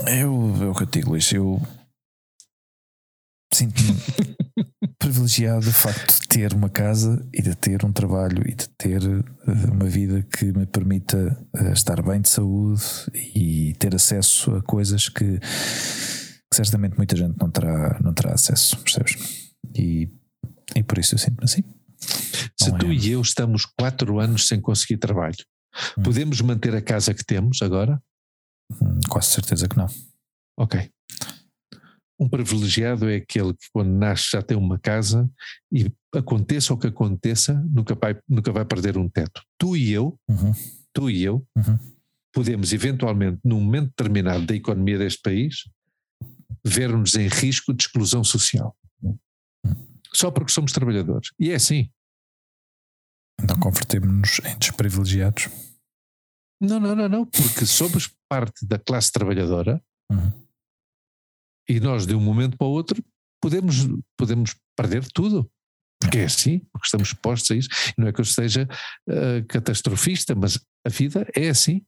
Eu, 0.08 0.64
é 0.64 0.68
o 0.70 0.76
que 0.76 0.84
eu 0.84 0.88
digo, 0.88 1.10
Luís. 1.12 1.32
Eu 1.32 1.60
sinto-me 3.62 3.96
privilegiado 4.98 5.68
o 5.70 5.72
facto 5.72 6.22
de 6.22 6.28
ter 6.28 6.54
uma 6.54 6.70
casa 6.70 7.24
e 7.34 7.42
de 7.42 7.56
ter 7.56 7.86
um 7.86 7.92
trabalho 7.92 8.42
e 8.48 8.56
de 8.56 8.68
ter 8.70 9.02
eh, 9.04 9.72
uma 9.72 9.86
vida 9.86 10.24
que 10.24 10.46
me 10.52 10.66
permita 10.66 11.38
eh, 11.56 11.72
estar 11.72 12.02
bem 12.02 12.22
de 12.22 12.30
saúde 12.30 12.84
e 13.36 13.76
ter 13.80 13.94
acesso 13.96 14.56
a 14.56 14.62
coisas 14.64 15.10
que, 15.10 15.40
que 15.40 16.56
certamente 16.56 16.98
muita 16.98 17.16
gente 17.16 17.38
não 17.40 17.50
terá, 17.52 18.00
não 18.04 18.14
terá 18.14 18.34
acesso, 18.34 18.78
percebes? 18.78 19.16
E, 19.76 20.10
e 20.76 20.84
por 20.84 20.98
isso 20.98 21.14
eu 21.16 21.20
sinto-me 21.20 21.44
assim. 21.46 21.64
Se 22.60 22.72
Não 22.72 22.78
tu 22.80 22.88
é. 22.88 22.94
e 22.94 23.12
eu 23.12 23.22
estamos 23.22 23.66
quatro 23.66 24.20
anos 24.20 24.48
sem 24.48 24.60
conseguir 24.60 24.98
trabalho, 24.98 25.36
Hum. 25.98 26.04
podemos 26.04 26.42
manter 26.42 26.76
a 26.76 26.82
casa 26.82 27.14
que 27.14 27.24
temos 27.24 27.62
agora? 27.62 27.98
Hum, 28.82 29.00
Quase 29.08 29.28
certeza 29.30 29.70
que 29.70 29.78
não. 29.78 29.88
Ok. 30.60 30.92
Um 32.22 32.30
privilegiado 32.30 33.10
é 33.10 33.16
aquele 33.16 33.52
que, 33.56 33.66
quando 33.74 33.90
nasce, 33.90 34.30
já 34.34 34.44
tem 34.44 34.56
uma 34.56 34.78
casa 34.78 35.28
e 35.72 35.92
aconteça 36.14 36.72
o 36.72 36.78
que 36.78 36.86
aconteça, 36.86 37.54
nunca 37.68 37.96
vai, 37.96 38.16
nunca 38.30 38.52
vai 38.52 38.64
perder 38.64 38.96
um 38.96 39.10
teto. 39.10 39.42
Tu 39.58 39.76
e 39.76 39.92
eu, 39.92 40.20
Uhum, 40.30 40.54
tu 40.94 41.10
e 41.10 41.24
eu, 41.24 41.44
uhum. 41.58 41.80
podemos 42.32 42.72
eventualmente, 42.74 43.40
num 43.44 43.60
momento 43.60 43.88
determinado 43.88 44.46
da 44.46 44.56
economia 44.56 45.00
deste 45.00 45.20
país, 45.24 45.68
ver-nos 46.64 47.16
em 47.16 47.28
risco 47.28 47.74
de 47.74 47.86
exclusão 47.86 48.24
social. 48.24 48.78
Só 50.14 50.30
porque 50.30 50.52
somos 50.52 50.72
trabalhadores. 50.74 51.32
E 51.40 51.50
é 51.50 51.56
assim. 51.56 51.90
Então 53.42 53.58
convertemos-nos 53.60 54.42
em 54.46 54.60
desprivilegiados. 54.60 55.50
Não, 56.62 56.80
não, 56.80 56.96
não, 56.96 57.10
não, 57.10 57.26
porque 57.26 57.66
somos 57.66 58.14
parte 58.30 58.64
da 58.64 58.78
classe 58.78 59.12
trabalhadora 59.12 59.82
Uhum. 60.12 60.30
E 61.68 61.80
nós, 61.80 62.06
de 62.06 62.16
um 62.16 62.20
momento 62.20 62.58
para 62.58 62.68
o 62.68 62.72
outro, 62.72 63.04
podemos, 63.42 63.88
podemos 64.18 64.56
perder 64.76 65.06
tudo. 65.12 65.50
Porque 66.00 66.20
é 66.20 66.26
assim, 66.26 66.60
porque 66.72 66.86
estamos 66.86 67.10
expostos 67.10 67.52
a 67.52 67.56
isso. 67.56 67.70
Não 67.98 68.08
é 68.08 68.12
que 68.12 68.20
eu 68.20 68.26
seja 68.26 68.68
ah, 69.08 69.46
catastrofista, 69.48 70.34
mas 70.34 70.60
a 70.86 70.90
vida 70.90 71.28
é 71.36 71.50
assim. 71.50 71.86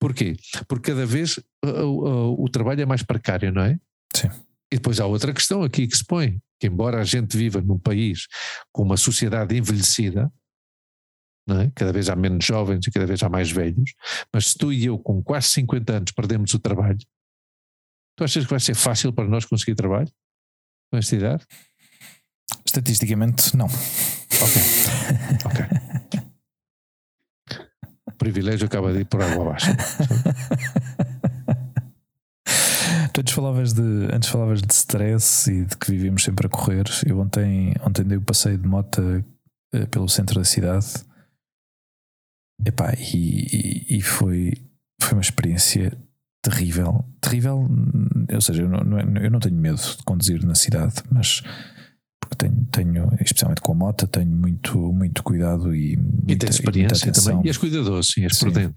Porquê? 0.00 0.36
Porque 0.68 0.90
cada 0.90 1.06
vez 1.06 1.38
ah, 1.64 1.68
ah, 1.68 1.84
o 1.86 2.48
trabalho 2.48 2.82
é 2.82 2.86
mais 2.86 3.02
precário, 3.02 3.52
não 3.52 3.62
é? 3.62 3.78
Sim. 4.14 4.28
E 4.72 4.76
depois 4.76 4.98
há 4.98 5.06
outra 5.06 5.32
questão 5.32 5.62
aqui 5.62 5.86
que 5.86 5.96
se 5.96 6.04
põe, 6.04 6.40
que 6.58 6.66
embora 6.66 7.00
a 7.00 7.04
gente 7.04 7.36
viva 7.36 7.60
num 7.60 7.78
país 7.78 8.26
com 8.72 8.82
uma 8.82 8.96
sociedade 8.96 9.56
envelhecida, 9.56 10.30
não 11.46 11.60
é? 11.60 11.70
cada 11.74 11.92
vez 11.92 12.08
há 12.08 12.16
menos 12.16 12.44
jovens 12.44 12.84
e 12.84 12.90
cada 12.90 13.06
vez 13.06 13.22
há 13.22 13.28
mais 13.28 13.50
velhos, 13.50 13.94
mas 14.34 14.48
se 14.48 14.58
tu 14.58 14.72
e 14.72 14.86
eu 14.86 14.98
com 14.98 15.22
quase 15.22 15.48
50 15.48 15.92
anos 15.92 16.10
perdemos 16.10 16.52
o 16.54 16.58
trabalho, 16.58 16.98
tu 18.16 18.24
achas 18.24 18.44
que 18.44 18.50
vai 18.50 18.60
ser 18.60 18.74
fácil 18.74 19.12
para 19.12 19.28
nós 19.28 19.44
conseguir 19.44 19.74
trabalho 19.74 20.10
com 20.90 20.98
esta 20.98 21.14
idade? 21.14 21.46
Estatisticamente, 22.64 23.56
não. 23.56 23.66
Ok, 23.66 24.62
ok. 25.44 25.66
O 28.06 28.12
privilégio 28.12 28.66
acaba 28.66 28.92
de 28.92 29.00
ir 29.00 29.04
por 29.04 29.22
água 29.22 29.42
abaixo. 29.42 29.66
Tu 33.12 33.20
antes 33.20 33.32
falavas 33.32 33.72
de, 33.72 34.08
antes 34.12 34.28
falavas 34.28 34.60
de 34.60 34.74
stress 34.74 35.50
e 35.50 35.64
de 35.64 35.76
que 35.78 35.90
vivíamos 35.90 36.22
sempre 36.22 36.46
a 36.46 36.50
correr. 36.50 36.84
Eu 37.06 37.18
ontem, 37.18 37.74
ontem 37.80 38.04
dei 38.04 38.18
o 38.18 38.22
passeio 38.22 38.58
de 38.58 38.68
moto 38.68 39.00
eh, 39.72 39.86
pelo 39.86 40.06
centro 40.06 40.38
da 40.38 40.44
cidade. 40.44 40.86
Epá, 42.64 42.92
e, 42.92 43.86
e, 43.90 43.98
e 43.98 44.02
foi, 44.02 44.52
foi 45.00 45.12
uma 45.12 45.22
experiência 45.22 45.96
terrível. 46.50 47.04
Terrível, 47.20 47.68
ou 48.32 48.40
seja, 48.40 48.62
eu 48.62 48.68
não, 48.68 48.98
é- 48.98 49.26
eu 49.26 49.30
não 49.30 49.40
tenho 49.40 49.56
medo 49.56 49.76
de 49.76 50.02
conduzir 50.04 50.44
na 50.44 50.54
cidade, 50.54 50.94
mas 51.10 51.42
porque 52.20 52.36
tenho, 52.36 52.64
tenho 52.72 53.08
especialmente 53.20 53.60
com 53.60 53.72
a 53.72 53.74
moto, 53.74 54.06
tenho 54.06 54.30
muito, 54.30 54.78
muito 54.92 55.22
cuidado 55.22 55.74
e, 55.74 55.92
E 55.94 55.96
muita, 55.96 56.46
e 56.46 56.50
experiência 56.50 57.10
atenção. 57.10 57.32
também. 57.34 57.46
E 57.46 57.48
és 57.48 57.56
cuidadoso, 57.58 58.12
sim, 58.12 58.22
és 58.24 58.38
prudente. 58.38 58.74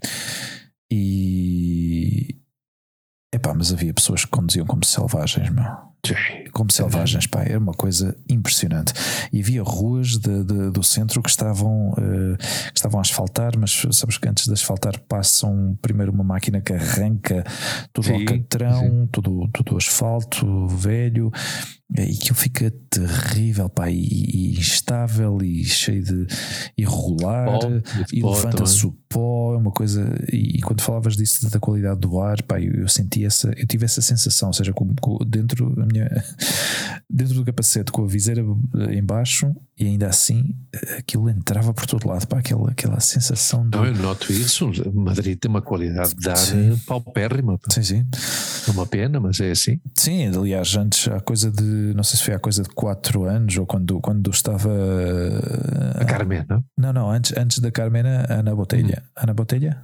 E 0.92 2.36
epá, 3.34 3.54
mas 3.54 3.72
havia 3.72 3.94
pessoas 3.94 4.24
que 4.24 4.30
conduziam 4.30 4.66
como 4.66 4.84
selvagens, 4.84 5.50
meu. 5.50 5.64
Como 6.52 6.72
selvagens, 6.72 7.26
pá, 7.26 7.42
era 7.42 7.58
uma 7.58 7.72
coisa 7.74 8.16
impressionante. 8.28 8.92
E 9.32 9.40
havia 9.40 9.62
ruas 9.62 10.16
de- 10.16 10.44
de- 10.44 10.70
do 10.70 10.82
centro 10.82 11.22
que 11.22 11.28
estavam, 11.30 11.94
eh, 11.98 12.36
que 12.72 12.78
estavam 12.78 12.98
a 12.98 13.02
asfaltar, 13.02 13.52
mas 13.58 13.82
sabes 13.92 14.16
que 14.18 14.28
antes 14.28 14.46
de 14.46 14.52
asfaltar 14.52 14.98
passam 15.00 15.78
primeiro 15.82 16.10
uma 16.12 16.24
máquina 16.24 16.60
que 16.60 16.72
arranca 16.72 17.44
todo 17.92 18.04
o 18.04 18.08
Sim, 18.08 18.14
alcatrão, 18.26 19.08
todo, 19.12 19.48
todo 19.52 19.74
o 19.74 19.76
asfalto 19.76 20.66
velho, 20.68 21.30
e 21.96 22.02
aquilo 22.02 22.36
fica 22.36 22.72
terrível, 22.88 23.68
pá, 23.68 23.90
e, 23.90 23.96
e 24.00 24.58
instável 24.58 25.38
e 25.42 25.64
cheio 25.64 26.02
de 26.04 26.26
irregular 26.78 27.46
Pó, 27.46 27.58
e 28.12 28.22
levanta-se 28.36 28.86
o 28.86 28.92
pó, 29.08 29.54
é 29.54 29.56
uma 29.56 29.70
coisa. 29.72 30.14
E, 30.32 30.58
e 30.58 30.60
quando 30.60 30.80
falavas 30.82 31.16
disso 31.16 31.48
da 31.50 31.58
qualidade 31.58 32.00
do 32.00 32.20
ar, 32.20 32.40
pá, 32.42 32.60
eu, 32.60 32.72
eu 32.74 32.88
senti 32.88 33.24
essa, 33.24 33.52
eu 33.56 33.66
tive 33.66 33.84
essa 33.84 34.00
sensação, 34.00 34.48
ou 34.48 34.52
seja, 34.52 34.72
com, 34.72 34.94
com- 35.00 35.18
dentro 35.26 35.74
minha, 35.90 36.24
dentro 37.08 37.34
do 37.34 37.44
capacete 37.44 37.90
com 37.90 38.04
a 38.04 38.06
viseira 38.06 38.42
em 38.90 39.02
baixo 39.02 39.54
e 39.78 39.86
ainda 39.86 40.08
assim 40.08 40.54
aquilo 40.98 41.28
entrava 41.28 41.72
por 41.72 41.86
todo 41.86 42.06
lado, 42.08 42.26
pá, 42.26 42.38
aquela, 42.38 42.70
aquela 42.70 43.00
sensação 43.00 43.68
de. 43.68 43.76
Não, 43.76 43.86
eu 43.86 43.94
noto 43.94 44.32
isso. 44.32 44.70
Madrid 44.94 45.38
tem 45.38 45.50
uma 45.50 45.62
qualidade 45.62 46.14
de 46.14 46.28
ar 46.28 46.36
Sim. 46.36 46.76
paupérrima. 46.86 47.58
pá. 47.58 47.70
Sim, 47.70 47.82
sim. 47.82 48.06
É 48.68 48.70
uma 48.70 48.86
pena, 48.86 49.18
mas 49.18 49.40
é 49.40 49.50
assim. 49.50 49.80
Sim, 49.96 50.28
aliás, 50.28 50.76
antes 50.76 51.08
há 51.08 51.20
coisa 51.20 51.50
de, 51.50 51.62
não 51.94 52.04
sei 52.04 52.18
se 52.18 52.24
foi 52.24 52.34
há 52.34 52.38
coisa 52.38 52.62
de 52.62 52.68
4 52.70 53.24
anos 53.24 53.56
ou 53.56 53.66
quando, 53.66 54.00
quando 54.00 54.30
estava. 54.30 54.70
A 55.94 56.04
Carmen, 56.04 56.44
não? 56.76 56.92
Não, 56.92 57.10
antes, 57.10 57.32
antes 57.36 57.58
da 57.58 57.70
Carmena, 57.70 58.26
Ana 58.28 58.54
Botelha. 58.54 59.02
Ana 59.16 59.34
Botelha? 59.34 59.82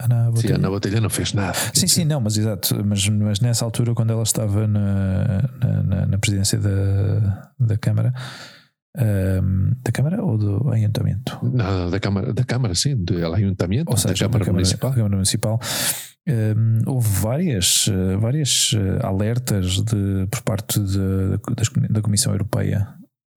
Ana 0.00 0.26
Sim, 0.26 0.32
Botelha. 0.32 0.54
a 0.54 0.58
Ana 0.58 0.70
Botelha 0.70 1.00
não 1.00 1.10
fez 1.10 1.32
nada. 1.32 1.56
Sim, 1.72 1.86
sim, 1.86 2.04
não, 2.04 2.20
mas 2.20 2.36
exato. 2.36 2.84
Mas, 2.84 3.08
mas 3.08 3.40
nessa 3.40 3.64
altura, 3.64 3.94
quando 3.94 4.10
ela 4.12 4.22
estava 4.22 4.66
na, 4.66 5.48
na, 5.84 6.06
na- 6.06 6.18
presidência 6.18 6.58
da, 6.58 7.50
da 7.58 7.76
Câmara, 7.78 8.12
Um, 8.94 9.72
da 9.82 9.90
Câmara 9.90 10.22
ou 10.22 10.36
do 10.36 10.70
Ayuntamento? 10.70 11.38
Não, 11.42 11.88
da 11.88 11.98
Câmara, 11.98 12.32
da 12.34 12.44
Câmara 12.44 12.74
sim, 12.74 12.94
do 12.94 13.14
Ayuntamento, 13.34 13.90
ou 13.90 13.96
seja, 13.96 14.12
da 14.12 14.38
Câmara, 14.38 14.38
da 14.40 14.44
Câmara 14.44 14.52
Municipal. 14.52 14.90
Da 14.90 14.96
Câmara 14.96 15.14
Municipal. 15.16 15.60
Um, 16.28 16.78
houve 16.86 17.08
várias, 17.08 17.86
várias 18.20 18.70
alertas 19.02 19.76
de, 19.82 20.26
por 20.30 20.42
parte 20.42 20.78
de, 20.78 21.88
da 21.88 22.02
Comissão 22.02 22.32
Europeia 22.32 22.86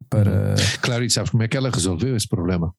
para. 0.09 0.29
Uhum. 0.49 0.55
Claro, 0.81 1.03
e 1.05 1.09
sabes 1.09 1.29
como 1.31 1.41
é 1.43 1.47
que 1.47 1.55
ela 1.55 1.69
resolveu 1.69 2.15
esse 2.17 2.27
problema? 2.27 2.73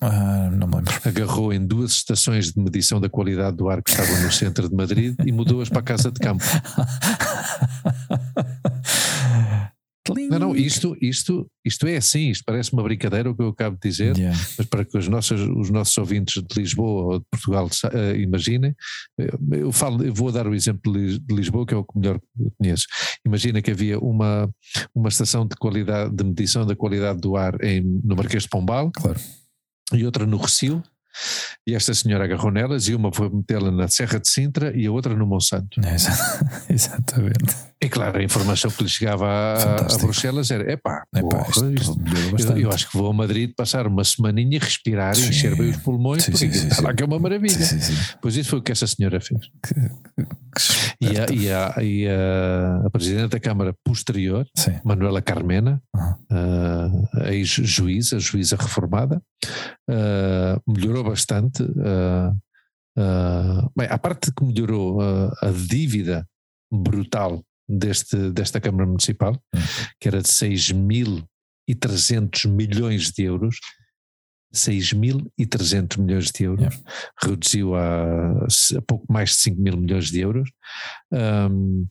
Ah, 0.00 0.50
não 0.52 0.68
me 0.68 0.76
lembro. 0.76 0.94
Agarrou 1.04 1.52
em 1.52 1.64
duas 1.64 1.92
estações 1.92 2.52
de 2.52 2.60
medição 2.60 3.00
da 3.00 3.08
qualidade 3.08 3.56
do 3.56 3.68
ar 3.68 3.82
que 3.82 3.90
estavam 3.90 4.20
no 4.22 4.30
centro 4.30 4.68
de 4.68 4.74
Madrid 4.74 5.16
e 5.26 5.32
mudou-as 5.32 5.68
para 5.68 5.80
a 5.80 5.82
casa 5.82 6.10
de 6.10 6.20
campo. 6.20 6.44
Não, 10.30 10.38
não, 10.38 10.56
isto, 10.56 10.96
isto, 11.00 11.50
isto 11.64 11.86
é 11.86 11.96
assim, 11.96 12.30
isto 12.30 12.44
parece 12.44 12.72
uma 12.72 12.82
brincadeira 12.82 13.30
o 13.30 13.36
que 13.36 13.42
eu 13.42 13.48
acabo 13.48 13.76
de 13.76 13.88
dizer, 13.88 14.16
yeah. 14.16 14.38
mas 14.56 14.66
para 14.66 14.84
que 14.84 14.96
os 14.96 15.08
nossos, 15.08 15.40
os 15.40 15.70
nossos 15.70 15.96
ouvintes 15.98 16.42
de 16.42 16.60
Lisboa 16.60 17.14
ou 17.14 17.18
de 17.18 17.24
Portugal 17.30 17.66
uh, 17.66 18.16
imaginem, 18.16 18.74
eh, 19.20 19.30
eu, 19.52 19.72
falo, 19.72 20.02
eu 20.02 20.14
vou 20.14 20.32
dar 20.32 20.46
o 20.46 20.54
exemplo 20.54 20.92
de 20.92 21.34
Lisboa, 21.34 21.66
que 21.66 21.74
é 21.74 21.76
o 21.76 21.84
que 21.84 21.98
melhor 21.98 22.20
conheço. 22.58 22.86
Imagina 23.26 23.60
que 23.60 23.70
havia 23.70 23.98
uma, 23.98 24.48
uma 24.94 25.08
estação 25.08 25.46
de 25.46 25.56
qualidade, 25.56 26.14
de 26.14 26.24
medição 26.24 26.64
da 26.64 26.74
qualidade 26.74 27.20
do 27.20 27.36
ar 27.36 27.62
em, 27.62 27.82
no 27.82 28.16
Marquês 28.16 28.44
de 28.44 28.48
Pombal. 28.48 28.90
Claro 28.92 29.18
e 29.92 30.04
outra 30.04 30.26
no 30.26 30.36
Recio, 30.36 30.82
e 31.66 31.74
esta 31.74 31.92
senhora 31.92 32.24
agarrou 32.24 32.50
nelas 32.50 32.88
e 32.88 32.94
uma 32.94 33.12
foi 33.12 33.28
metê-la 33.28 33.70
na 33.70 33.88
Serra 33.88 34.18
de 34.18 34.28
Sintra 34.28 34.74
e 34.74 34.86
a 34.86 34.92
outra 34.92 35.14
no 35.14 35.26
Monsanto. 35.26 35.80
É, 35.84 35.94
exatamente. 36.72 37.68
E 37.80 37.88
claro, 37.88 38.18
a 38.18 38.22
informação 38.22 38.70
que 38.70 38.82
lhe 38.82 38.88
chegava 38.88 39.26
a, 39.26 39.94
a 39.94 39.98
Bruxelas 39.98 40.50
era: 40.50 40.72
epá, 40.72 41.04
epá 41.14 41.28
porra, 41.28 41.72
isto, 41.72 41.96
isto 42.36 42.52
eu, 42.52 42.58
eu, 42.58 42.70
acho 42.72 42.90
que 42.90 42.96
vou 42.96 43.10
a 43.10 43.12
Madrid 43.12 43.52
passar 43.56 43.86
uma 43.86 44.02
semaninha, 44.02 44.58
respirar 44.58 45.14
sim. 45.14 45.26
e 45.26 45.28
encher 45.28 45.56
bem 45.56 45.70
os 45.70 45.76
pulmões, 45.76 46.24
sim, 46.24 46.32
porque 46.32 46.50
sim, 46.50 46.82
lá 46.82 46.92
que 46.92 47.02
é 47.02 47.06
uma 47.06 47.18
maravilha. 47.18 47.56
Pois 48.20 48.36
isso 48.36 48.50
foi 48.50 48.58
o 48.58 48.62
que 48.62 48.72
essa 48.72 48.86
senhora 48.86 49.20
fez. 49.20 49.40
Que, 49.64 49.74
que 49.74 49.88
e, 51.00 51.18
a, 51.20 51.26
e, 51.30 51.52
a, 51.52 51.82
e 51.82 52.08
a, 52.08 52.86
a, 52.86 52.90
Presidente 52.90 53.30
da 53.30 53.40
Câmara 53.40 53.72
posterior, 53.84 54.44
Manuela 54.84 55.22
Carmena, 55.22 55.80
uhum. 55.94 57.04
uh, 57.12 57.24
ex-juíza, 57.28 58.18
juíza 58.18 58.56
reformada, 58.56 59.22
uh, 59.88 60.60
melhorou 60.66 61.04
bastante. 61.04 61.62
Uh, 61.62 62.34
bem, 63.76 63.86
a 63.88 63.98
parte 63.98 64.32
que 64.32 64.44
melhorou 64.44 65.00
a 65.00 65.50
dívida 65.50 66.26
brutal 66.70 67.42
deste, 67.68 68.30
desta 68.30 68.60
Câmara 68.60 68.86
Municipal, 68.86 69.34
hum. 69.54 69.60
que 70.00 70.08
era 70.08 70.20
de 70.20 70.28
6.300 70.28 72.48
milhões 72.48 73.12
de 73.12 73.22
euros, 73.24 73.58
6.300 74.54 75.98
milhões 75.98 76.30
de 76.30 76.44
euros, 76.44 76.60
yeah. 76.60 76.78
reduziu 77.22 77.74
a, 77.74 78.46
a, 78.46 78.82
pouco 78.86 79.12
mais 79.12 79.30
de 79.30 79.36
5 79.36 79.60
mil 79.60 79.76
milhões 79.76 80.10
de 80.10 80.20
euros. 80.20 80.48
Um, 81.12 81.86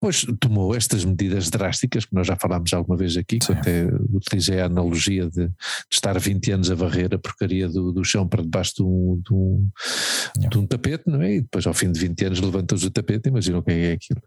pois 0.00 0.26
tomou 0.40 0.74
estas 0.74 1.04
medidas 1.04 1.50
drásticas, 1.50 2.04
que 2.04 2.14
nós 2.14 2.26
já 2.26 2.36
falámos 2.36 2.72
alguma 2.72 2.96
vez 2.96 3.16
aqui, 3.16 3.38
Sim. 3.42 3.54
que 3.54 3.58
até 3.58 3.86
utilizei 4.12 4.60
a 4.60 4.66
analogia 4.66 5.28
de, 5.28 5.48
de, 5.48 5.54
estar 5.90 6.18
20 6.18 6.52
anos 6.52 6.70
a 6.70 6.74
varrer 6.74 7.14
a 7.14 7.18
porcaria 7.18 7.68
do, 7.68 7.92
do 7.92 8.04
chão 8.04 8.28
para 8.28 8.42
debaixo 8.42 8.74
de 8.76 8.82
um, 8.82 9.20
de, 9.24 9.34
um, 9.34 9.70
de 10.48 10.58
um, 10.58 10.66
tapete, 10.66 11.04
não 11.06 11.22
é? 11.22 11.36
E 11.36 11.40
depois 11.40 11.66
ao 11.66 11.74
fim 11.74 11.90
de 11.90 11.98
20 11.98 12.26
anos 12.26 12.40
levantas 12.40 12.84
o 12.84 12.90
tapete, 12.90 13.28
imagina 13.28 13.58
o 13.58 13.62
que 13.62 13.72
é 13.72 13.92
aquilo. 13.92 14.22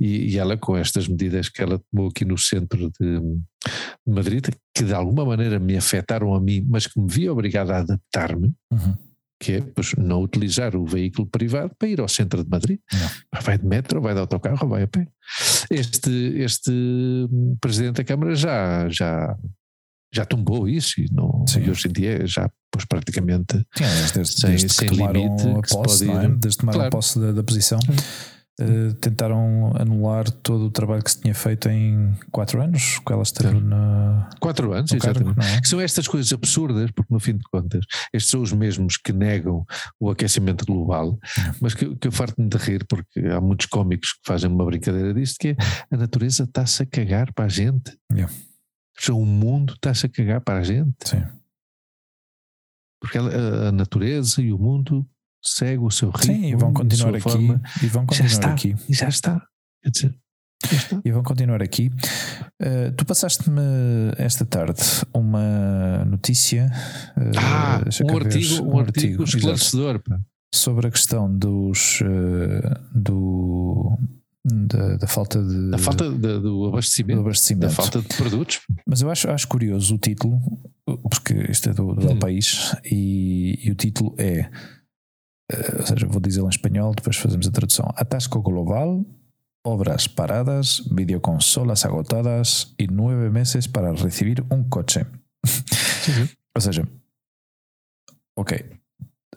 E, 0.00 0.34
e 0.34 0.38
ela 0.38 0.56
com 0.56 0.76
estas 0.76 1.08
medidas 1.08 1.48
que 1.48 1.62
ela 1.62 1.80
tomou 1.90 2.08
aqui 2.08 2.24
no 2.24 2.38
centro 2.38 2.90
de, 3.00 3.20
de 3.20 4.12
Madrid, 4.14 4.46
que 4.74 4.84
de 4.84 4.94
alguma 4.94 5.24
maneira 5.24 5.58
me 5.58 5.76
afetaram 5.76 6.34
a 6.34 6.40
mim, 6.40 6.64
mas 6.68 6.86
que 6.86 7.00
me 7.00 7.10
vi 7.10 7.28
obrigado 7.28 7.70
a 7.70 7.78
adaptar-me, 7.78 8.52
uhum 8.70 9.07
que 9.40 9.52
é 9.52 9.60
pois, 9.60 9.94
não 9.96 10.22
utilizar 10.22 10.74
o 10.74 10.84
veículo 10.84 11.26
privado 11.26 11.72
para 11.78 11.88
ir 11.88 12.00
ao 12.00 12.08
centro 12.08 12.42
de 12.42 12.50
Madrid. 12.50 12.80
Não. 12.92 13.40
Vai 13.40 13.58
de 13.58 13.66
metro, 13.66 14.00
vai 14.00 14.14
de 14.14 14.20
autocarro, 14.20 14.68
vai 14.68 14.82
a 14.82 14.88
pé. 14.88 15.06
Este, 15.70 16.10
este 16.36 16.72
presidente 17.60 17.96
da 17.96 18.04
Câmara 18.04 18.34
já, 18.34 18.88
já, 18.88 19.36
já 20.12 20.24
tombou 20.24 20.68
isso 20.68 21.00
e, 21.00 21.06
não, 21.12 21.44
e 21.56 21.70
hoje 21.70 21.88
em 21.88 21.92
dia 21.92 22.26
já 22.26 22.50
pois, 22.70 22.84
praticamente 22.84 23.56
Sim, 23.76 23.84
desde, 24.14 24.40
sem, 24.40 24.50
desde 24.50 24.68
sem 24.70 24.88
limite. 24.88 25.44
Posse, 25.70 26.10
é? 26.10 26.28
Desde 26.28 26.58
tomar 26.58 26.72
claro. 26.72 26.90
posse 26.90 27.18
da, 27.18 27.32
da 27.32 27.42
posição. 27.42 27.78
Uh, 28.60 28.92
tentaram 28.94 29.72
anular 29.76 30.28
todo 30.28 30.66
o 30.66 30.70
trabalho 30.70 31.02
que 31.02 31.12
se 31.12 31.20
tinha 31.20 31.34
feito 31.34 31.68
em 31.68 32.12
quatro 32.32 32.60
anos, 32.60 32.98
que 32.98 33.12
ela 33.12 33.22
esteve 33.22 33.60
na. 33.60 34.28
Quatro 34.40 34.72
anos, 34.72 34.92
exatamente. 34.92 35.36
Cargo, 35.36 35.58
é? 35.58 35.64
São 35.64 35.80
estas 35.80 36.08
coisas 36.08 36.32
absurdas, 36.32 36.90
porque 36.90 37.14
no 37.14 37.20
fim 37.20 37.36
de 37.36 37.44
contas, 37.52 37.84
estes 38.12 38.30
são 38.30 38.42
os 38.42 38.52
mesmos 38.52 38.96
que 38.96 39.12
negam 39.12 39.64
o 40.00 40.10
aquecimento 40.10 40.66
global, 40.66 41.16
mas 41.60 41.74
que, 41.74 41.94
que 41.96 42.08
eu 42.08 42.12
farto-me 42.12 42.48
de 42.48 42.56
rir, 42.56 42.84
porque 42.88 43.20
há 43.28 43.40
muitos 43.40 43.66
cómicos 43.66 44.14
que 44.14 44.20
fazem 44.26 44.50
uma 44.50 44.64
brincadeira 44.64 45.14
disto, 45.14 45.36
que 45.38 45.48
é 45.48 45.56
a 45.90 45.96
natureza 45.96 46.42
está-se 46.42 46.82
a 46.82 46.86
cagar 46.86 47.32
para 47.32 47.44
a 47.44 47.48
gente. 47.48 47.96
Yeah. 48.12 48.32
O 49.10 49.24
mundo 49.24 49.74
está-se 49.74 50.06
a 50.06 50.08
cagar 50.08 50.40
para 50.40 50.58
a 50.58 50.62
gente. 50.64 50.96
Sim. 51.04 51.22
Porque 53.00 53.18
a, 53.18 53.68
a 53.68 53.72
natureza 53.72 54.42
e 54.42 54.52
o 54.52 54.58
mundo 54.58 55.08
segue 55.56 55.82
o 55.82 55.90
seu 55.90 56.10
ritmo. 56.10 56.34
Sim, 56.34 56.46
e 56.46 56.54
vão 56.54 56.72
continuar 56.72 57.14
aqui. 57.14 57.22
Forma. 57.22 57.62
E 57.82 57.86
vão 57.86 58.06
continuar 58.06 58.28
já 58.28 58.34
está, 58.34 58.52
aqui. 58.52 58.76
Já 58.88 59.08
está. 59.08 59.42
Quer 59.82 59.90
dizer, 59.90 60.14
e 61.04 61.12
vão 61.12 61.22
continuar 61.22 61.62
aqui. 61.62 61.90
Uh, 62.60 62.92
tu 62.96 63.04
passaste-me 63.04 63.60
esta 64.16 64.44
tarde 64.44 64.82
uma 65.14 66.04
notícia. 66.04 66.70
Uh, 67.16 67.30
ah, 67.38 67.80
um 68.04 68.16
artigo, 68.16 68.64
um, 68.64 68.74
um, 68.74 68.78
artigo, 68.78 69.22
esclarecedor. 69.22 70.02
Sobre 70.52 70.88
a 70.88 70.90
questão 70.90 71.32
dos. 71.32 72.00
Uh, 72.00 72.74
do, 72.92 73.96
da, 74.44 74.96
da, 74.96 75.06
falta 75.06 75.40
de. 75.42 75.70
Da 75.70 75.78
falta 75.78 76.10
de, 76.10 76.40
do, 76.40 76.66
abastecimento, 76.66 77.20
do 77.20 77.26
abastecimento. 77.26 77.66
Da 77.68 77.70
falta 77.70 78.00
de 78.00 78.08
produtos. 78.08 78.60
Mas 78.86 79.00
eu 79.00 79.10
acho, 79.10 79.30
acho 79.30 79.46
curioso 79.46 79.94
o 79.94 79.98
título, 79.98 80.40
porque 81.08 81.34
isto 81.50 81.70
é 81.70 81.72
do, 81.72 81.94
do 81.94 82.12
hum. 82.12 82.18
País, 82.18 82.74
e, 82.84 83.60
e 83.62 83.70
o 83.70 83.74
título 83.76 84.14
é 84.18 84.50
ou 85.78 85.86
seja, 85.86 86.06
vou 86.06 86.20
dizê-lo 86.20 86.46
em 86.46 86.50
espanhol, 86.50 86.94
depois 86.94 87.16
fazemos 87.16 87.46
a 87.46 87.50
tradução. 87.50 87.90
Atasco 87.96 88.40
global, 88.42 89.04
obras 89.64 90.06
paradas, 90.06 90.82
videoconsolas 90.90 91.84
agotadas 91.84 92.74
e 92.78 92.86
nove 92.86 93.28
meses 93.30 93.66
para 93.66 93.92
receber 93.92 94.44
um 94.50 94.62
coche. 94.68 95.06
Ou 96.54 96.60
seja, 96.60 96.88
ok. 98.36 98.78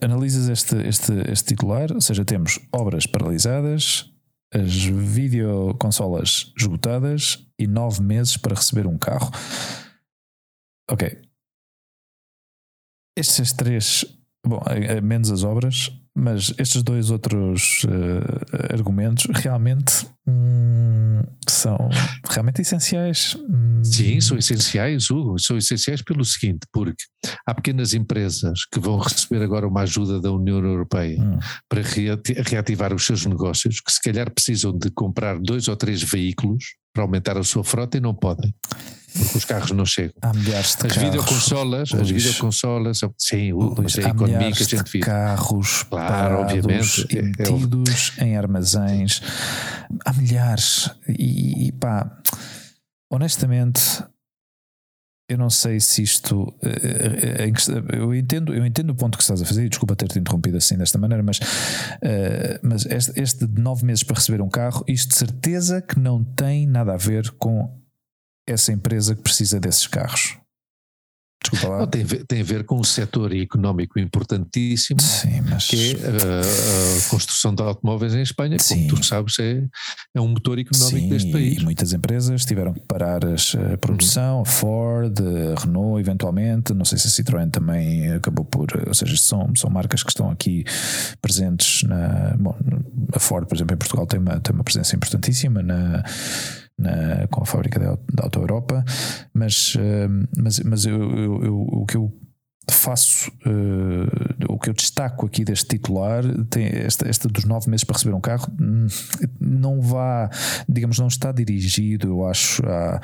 Analisas 0.01 0.49
este, 0.49 0.75
este, 0.87 1.13
este 1.31 1.49
titular, 1.49 1.91
ou 1.91 2.01
seja, 2.01 2.25
temos 2.25 2.59
obras 2.71 3.05
paralisadas, 3.05 4.11
as 4.51 4.73
videoconsolas 4.73 6.51
esgotadas 6.57 7.45
e 7.59 7.67
nove 7.67 8.01
meses 8.01 8.35
para 8.35 8.55
receber 8.55 8.87
um 8.87 8.97
carro. 8.97 9.29
Ok. 10.89 11.21
Estes 13.15 13.53
três, 13.53 14.03
bom, 14.43 14.59
menos 15.03 15.29
as 15.29 15.43
obras, 15.43 15.91
mas 16.15 16.53
estes 16.57 16.83
dois 16.83 17.09
outros 17.09 17.83
uh, 17.85 18.73
argumentos 18.73 19.27
realmente 19.33 20.05
hum, 20.27 21.21
são 21.47 21.77
realmente 22.29 22.61
essenciais. 22.61 23.37
Hum. 23.49 23.81
Sim, 23.83 24.19
são 24.19 24.37
essenciais, 24.37 25.09
Hugo. 25.09 25.39
São 25.39 25.57
essenciais 25.57 26.01
pelo 26.01 26.25
seguinte: 26.25 26.67
porque 26.71 27.03
há 27.45 27.53
pequenas 27.53 27.93
empresas 27.93 28.65
que 28.71 28.79
vão 28.79 28.99
receber 28.99 29.41
agora 29.41 29.67
uma 29.67 29.81
ajuda 29.81 30.19
da 30.19 30.31
União 30.31 30.59
Europeia 30.59 31.21
hum. 31.21 31.39
para 31.69 31.81
reativar 32.49 32.93
os 32.93 33.05
seus 33.05 33.25
negócios, 33.25 33.79
que 33.79 33.91
se 33.91 34.01
calhar 34.01 34.29
precisam 34.31 34.77
de 34.77 34.91
comprar 34.91 35.39
dois 35.39 35.67
ou 35.67 35.75
três 35.75 36.03
veículos 36.03 36.75
para 36.93 37.03
aumentar 37.03 37.37
a 37.37 37.43
sua 37.43 37.63
frota 37.63 37.97
e 37.97 38.01
não 38.01 38.13
podem 38.13 38.53
porque 39.17 39.37
os 39.37 39.45
carros 39.45 39.71
não 39.71 39.85
chegam. 39.85 40.13
Há 40.21 40.33
milhares 40.33 40.75
de 40.75 40.87
as 40.87 40.93
carros. 40.93 40.97
Videoconsolas, 40.97 41.93
as 41.93 42.09
videoconsolas, 42.09 42.99
sim, 43.17 43.51
Luís, 43.51 43.73
mas 43.77 43.97
é 43.97 44.05
a 44.05 44.09
economia 44.09 44.51
que 44.51 44.63
a 44.63 44.65
gente 44.65 44.91
vive. 44.91 45.05
carros, 45.05 45.83
claro, 45.83 46.41
obviamente, 46.41 47.07
metidos 47.13 48.13
é, 48.17 48.23
é... 48.23 48.27
em 48.27 48.37
armazéns. 48.37 49.21
Há 50.05 50.13
milhares. 50.13 50.89
E, 51.07 51.67
e 51.67 51.71
pá, 51.73 52.09
honestamente, 53.11 54.03
eu 55.31 55.37
não 55.37 55.49
sei 55.49 55.79
se 55.79 56.03
isto. 56.03 56.53
Eh, 56.61 57.45
eh, 57.45 57.97
eu 57.97 58.13
entendo, 58.13 58.53
eu 58.53 58.65
entendo 58.65 58.89
o 58.89 58.95
ponto 58.95 59.17
que 59.17 59.23
estás 59.23 59.41
a 59.41 59.45
fazer, 59.45 59.65
e 59.65 59.69
desculpa 59.69 59.95
ter-te 59.95 60.19
interrompido 60.19 60.57
assim 60.57 60.77
desta 60.77 60.97
maneira, 60.97 61.23
mas, 61.23 61.37
uh, 61.39 62.59
mas 62.61 62.85
este, 62.85 63.17
este 63.17 63.47
de 63.47 63.61
nove 63.61 63.85
meses 63.85 64.03
para 64.03 64.17
receber 64.17 64.41
um 64.41 64.49
carro, 64.49 64.83
isto 64.89 65.09
de 65.09 65.15
certeza 65.15 65.81
que 65.81 65.97
não 65.97 66.21
tem 66.21 66.67
nada 66.67 66.93
a 66.93 66.97
ver 66.97 67.31
com 67.31 67.80
essa 68.47 68.71
empresa 68.71 69.15
que 69.15 69.21
precisa 69.21 69.59
desses 69.59 69.87
carros. 69.87 70.37
Desculpa 71.43 71.69
lá. 71.69 71.79
Não, 71.79 71.87
tem, 71.87 72.03
a 72.03 72.05
ver, 72.05 72.23
tem 72.27 72.41
a 72.41 72.43
ver 72.43 72.63
com 72.65 72.79
um 72.79 72.83
setor 72.83 73.35
económico 73.35 73.99
importantíssimo, 73.99 75.01
Sim, 75.01 75.41
mas. 75.49 75.65
que 75.67 75.93
é 75.93 75.95
a, 75.95 76.99
a 76.99 77.09
construção 77.09 77.55
de 77.55 77.63
automóveis 77.63 78.13
em 78.13 78.21
Espanha, 78.21 78.57
que, 78.57 78.67
como 78.67 78.87
tu 78.89 79.03
sabes, 79.03 79.39
é, 79.39 79.67
é 80.15 80.21
um 80.21 80.27
motor 80.27 80.59
económico 80.59 80.99
Sim, 80.99 81.09
deste 81.09 81.31
país. 81.31 81.57
e 81.59 81.63
muitas 81.63 81.93
empresas 81.93 82.45
tiveram 82.45 82.71
que 82.75 82.81
parar 82.81 83.25
as- 83.25 83.55
a 83.55 83.75
produção, 83.79 84.41
a 84.41 84.45
Ford, 84.45 85.17
a 85.19 85.59
Renault, 85.59 85.99
eventualmente. 85.99 86.75
Não 86.75 86.85
sei 86.85 86.99
se 86.99 87.07
a 87.07 87.09
Citroën 87.09 87.49
também 87.49 88.11
acabou 88.13 88.45
por. 88.45 88.67
Ou 88.87 88.93
seja, 88.93 89.17
são, 89.17 89.51
são 89.55 89.67
marcas 89.71 90.03
que 90.03 90.11
estão 90.11 90.29
aqui 90.29 90.63
presentes 91.19 91.81
na. 91.89 92.35
Bom, 92.37 92.55
a 93.15 93.19
Ford, 93.19 93.47
por 93.47 93.55
exemplo, 93.55 93.73
em 93.73 93.79
Portugal 93.79 94.05
tem 94.05 94.19
uma, 94.19 94.39
tem 94.39 94.53
uma 94.53 94.63
presença 94.63 94.95
importantíssima 94.95 95.63
na. 95.63 96.03
Na- 96.81 97.27
com 97.29 97.41
a 97.43 97.45
fábrica 97.45 97.79
da, 97.79 98.23
Auto 98.23 98.39
Europa, 98.39 98.83
mas, 99.33 99.75
eh, 99.79 100.07
mas, 100.37 100.59
mas 100.61 100.85
eu, 100.85 100.99
eu- 101.17 101.43
eu- 101.43 101.61
o 101.61 101.85
que 101.85 101.95
eu 101.97 102.11
faço, 102.69 103.31
eh, 103.45 104.45
o 104.49 104.57
que 104.59 104.69
eu 104.69 104.73
destaco 104.73 105.25
aqui 105.25 105.43
deste 105.43 105.67
titular, 105.67 106.23
tem 106.49 106.65
esta, 106.67 107.07
esta 107.07 107.27
dos 107.27 107.43
nove 107.45 107.69
meses 107.69 107.83
para 107.83 107.95
receber 107.97 108.15
um 108.15 108.21
carro, 108.21 108.47
hum, 108.59 108.87
não 109.39 109.81
vá, 109.81 110.29
digamos, 110.69 110.97
não 110.99 111.07
está 111.07 111.31
dirigido, 111.31 112.07
eu 112.07 112.25
acho, 112.27 112.61
à, 112.67 113.01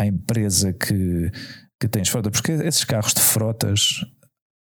à 0.00 0.06
empresa 0.06 0.72
que, 0.72 1.30
que 1.80 1.88
tens 1.88 2.08
frota, 2.08 2.30
porque 2.30 2.52
esses 2.52 2.84
carros 2.84 3.14
de 3.14 3.20
frotas. 3.20 4.04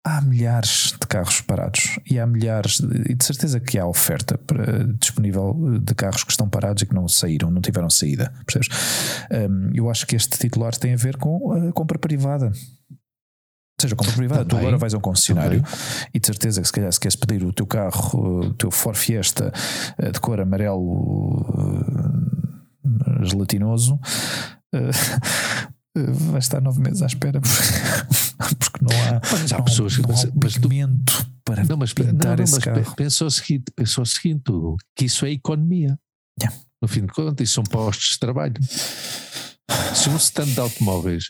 Há 0.03 0.19
milhares 0.21 0.95
de 0.99 1.05
carros 1.07 1.41
parados 1.41 1.99
e 2.09 2.19
há 2.19 2.25
milhares, 2.25 2.79
de- 2.79 3.11
e 3.11 3.15
de 3.15 3.23
certeza 3.23 3.59
que 3.59 3.77
há 3.77 3.85
oferta 3.85 4.35
para- 4.35 4.83
disponível 4.99 5.79
de 5.79 5.93
carros 5.93 6.23
que 6.23 6.31
estão 6.31 6.49
parados 6.49 6.81
e 6.81 6.87
que 6.87 6.95
não 6.95 7.07
saíram, 7.07 7.51
não 7.51 7.61
tiveram 7.61 7.87
saída. 7.89 8.33
Percebes? 8.45 8.69
Hum, 9.31 9.69
eu 9.75 9.89
acho 9.91 10.07
que 10.07 10.15
este 10.15 10.39
titular 10.39 10.75
tem 10.75 10.93
a 10.93 10.97
ver 10.97 11.17
com 11.17 11.51
a 11.53 11.71
compra 11.71 11.99
privada. 11.99 12.47
Ou 12.47 12.97
seja, 13.79 13.95
compra 13.95 14.13
privada. 14.13 14.43
Tu 14.43 14.49
Também. 14.49 14.65
agora 14.65 14.77
vais 14.79 14.93
a 14.95 14.97
um 14.97 15.01
concessionário 15.01 15.63
e 16.13 16.19
de 16.19 16.25
certeza 16.25 16.61
que 16.61 16.67
se 16.67 16.73
calhar 16.73 16.91
se 16.91 16.99
queres 16.99 17.15
pedir 17.15 17.43
o 17.43 17.53
teu 17.53 17.67
carro, 17.67 18.39
o 18.47 18.53
teu 18.55 18.71
Ford 18.71 18.97
Fiesta 18.97 19.51
eh, 19.99 20.11
de 20.11 20.19
cor 20.19 20.39
amarelo 20.39 21.45
eh, 23.21 23.25
gelatinoso, 23.25 23.99
eh, 24.73 24.89
vai 25.95 26.39
estar 26.39 26.61
nove 26.61 26.79
meses 26.81 27.01
à 27.01 27.05
espera 27.05 27.41
porque, 28.59 28.79
não 28.83 28.91
há, 28.91 29.21
Mas 29.31 29.51
há 29.51 29.57
não, 29.57 29.65
pessoas 29.65 29.95
que- 29.95 30.01
não 30.01 30.09
há 30.09 30.13
mas- 30.13 30.25
um 30.25 30.31
mas 30.43 30.53
tu- 30.53 31.27
para 31.43 31.63
Não, 31.65 31.77
mas, 31.77 31.93
pintar 31.93 32.13
não, 32.31 32.35
não, 32.37 32.43
esse 32.43 32.53
mas 32.55 32.63
carro. 32.63 32.95
pensa 32.95 33.25
o 33.25 33.31
seguinte, 33.31 33.71
pensa 33.75 34.01
o 34.01 34.05
seguinte, 34.05 34.43
Hugo, 34.51 34.77
que 34.95 35.05
isso 35.05 35.25
é 35.25 35.31
economia. 35.31 35.99
Yeah. 36.39 36.57
No 36.81 36.87
fim 36.87 37.01
de 37.01 37.07
contas, 37.11 37.43
isso 37.49 37.55
são 37.55 37.63
postos 37.63 38.11
de 38.13 38.19
trabalho. 38.19 38.53
Se 39.93 40.09
um 40.09 40.15
stand 40.17 40.45
de 40.53 40.59
automóveis 40.59 41.25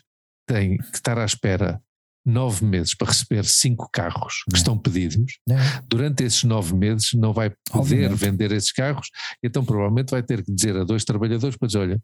tem 0.48 0.78
que 0.78 0.96
estar 0.96 1.18
à 1.18 1.26
espera 1.26 1.82
nove 2.26 2.64
meses 2.64 2.94
para 2.94 3.08
receber 3.08 3.44
cinco 3.46 3.90
carros 3.92 4.44
que 4.44 4.52
Yeah. 4.52 4.58
estão 4.58 4.78
pedidos, 4.78 5.40
É. 5.50 5.56
durante 5.88 6.24
esses 6.24 6.44
nove 6.44 6.76
meses 6.76 7.10
não 7.16 7.34
vai 7.34 7.50
poder 7.50 7.80
Obviamente. 8.06 8.20
vender 8.20 8.52
esses 8.52 8.72
carros, 8.72 9.10
então 9.44 9.66
provavelmente 9.66 10.12
vai 10.12 10.22
ter 10.22 10.44
que 10.44 10.54
dizer 10.54 10.76
a 10.78 10.84
dois 10.84 11.04
trabalhadores 11.04 11.58
para 11.58 11.66
dizer, 11.68 11.80
olha, 11.80 12.02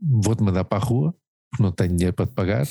vou-te 0.00 0.42
mandar 0.42 0.64
para 0.64 0.78
a 0.78 0.84
rua, 0.86 1.14
não 1.58 1.72
tenho 1.72 1.96
dinheiro 1.96 2.14
para 2.14 2.26
te 2.26 2.32
pagar, 2.32 2.66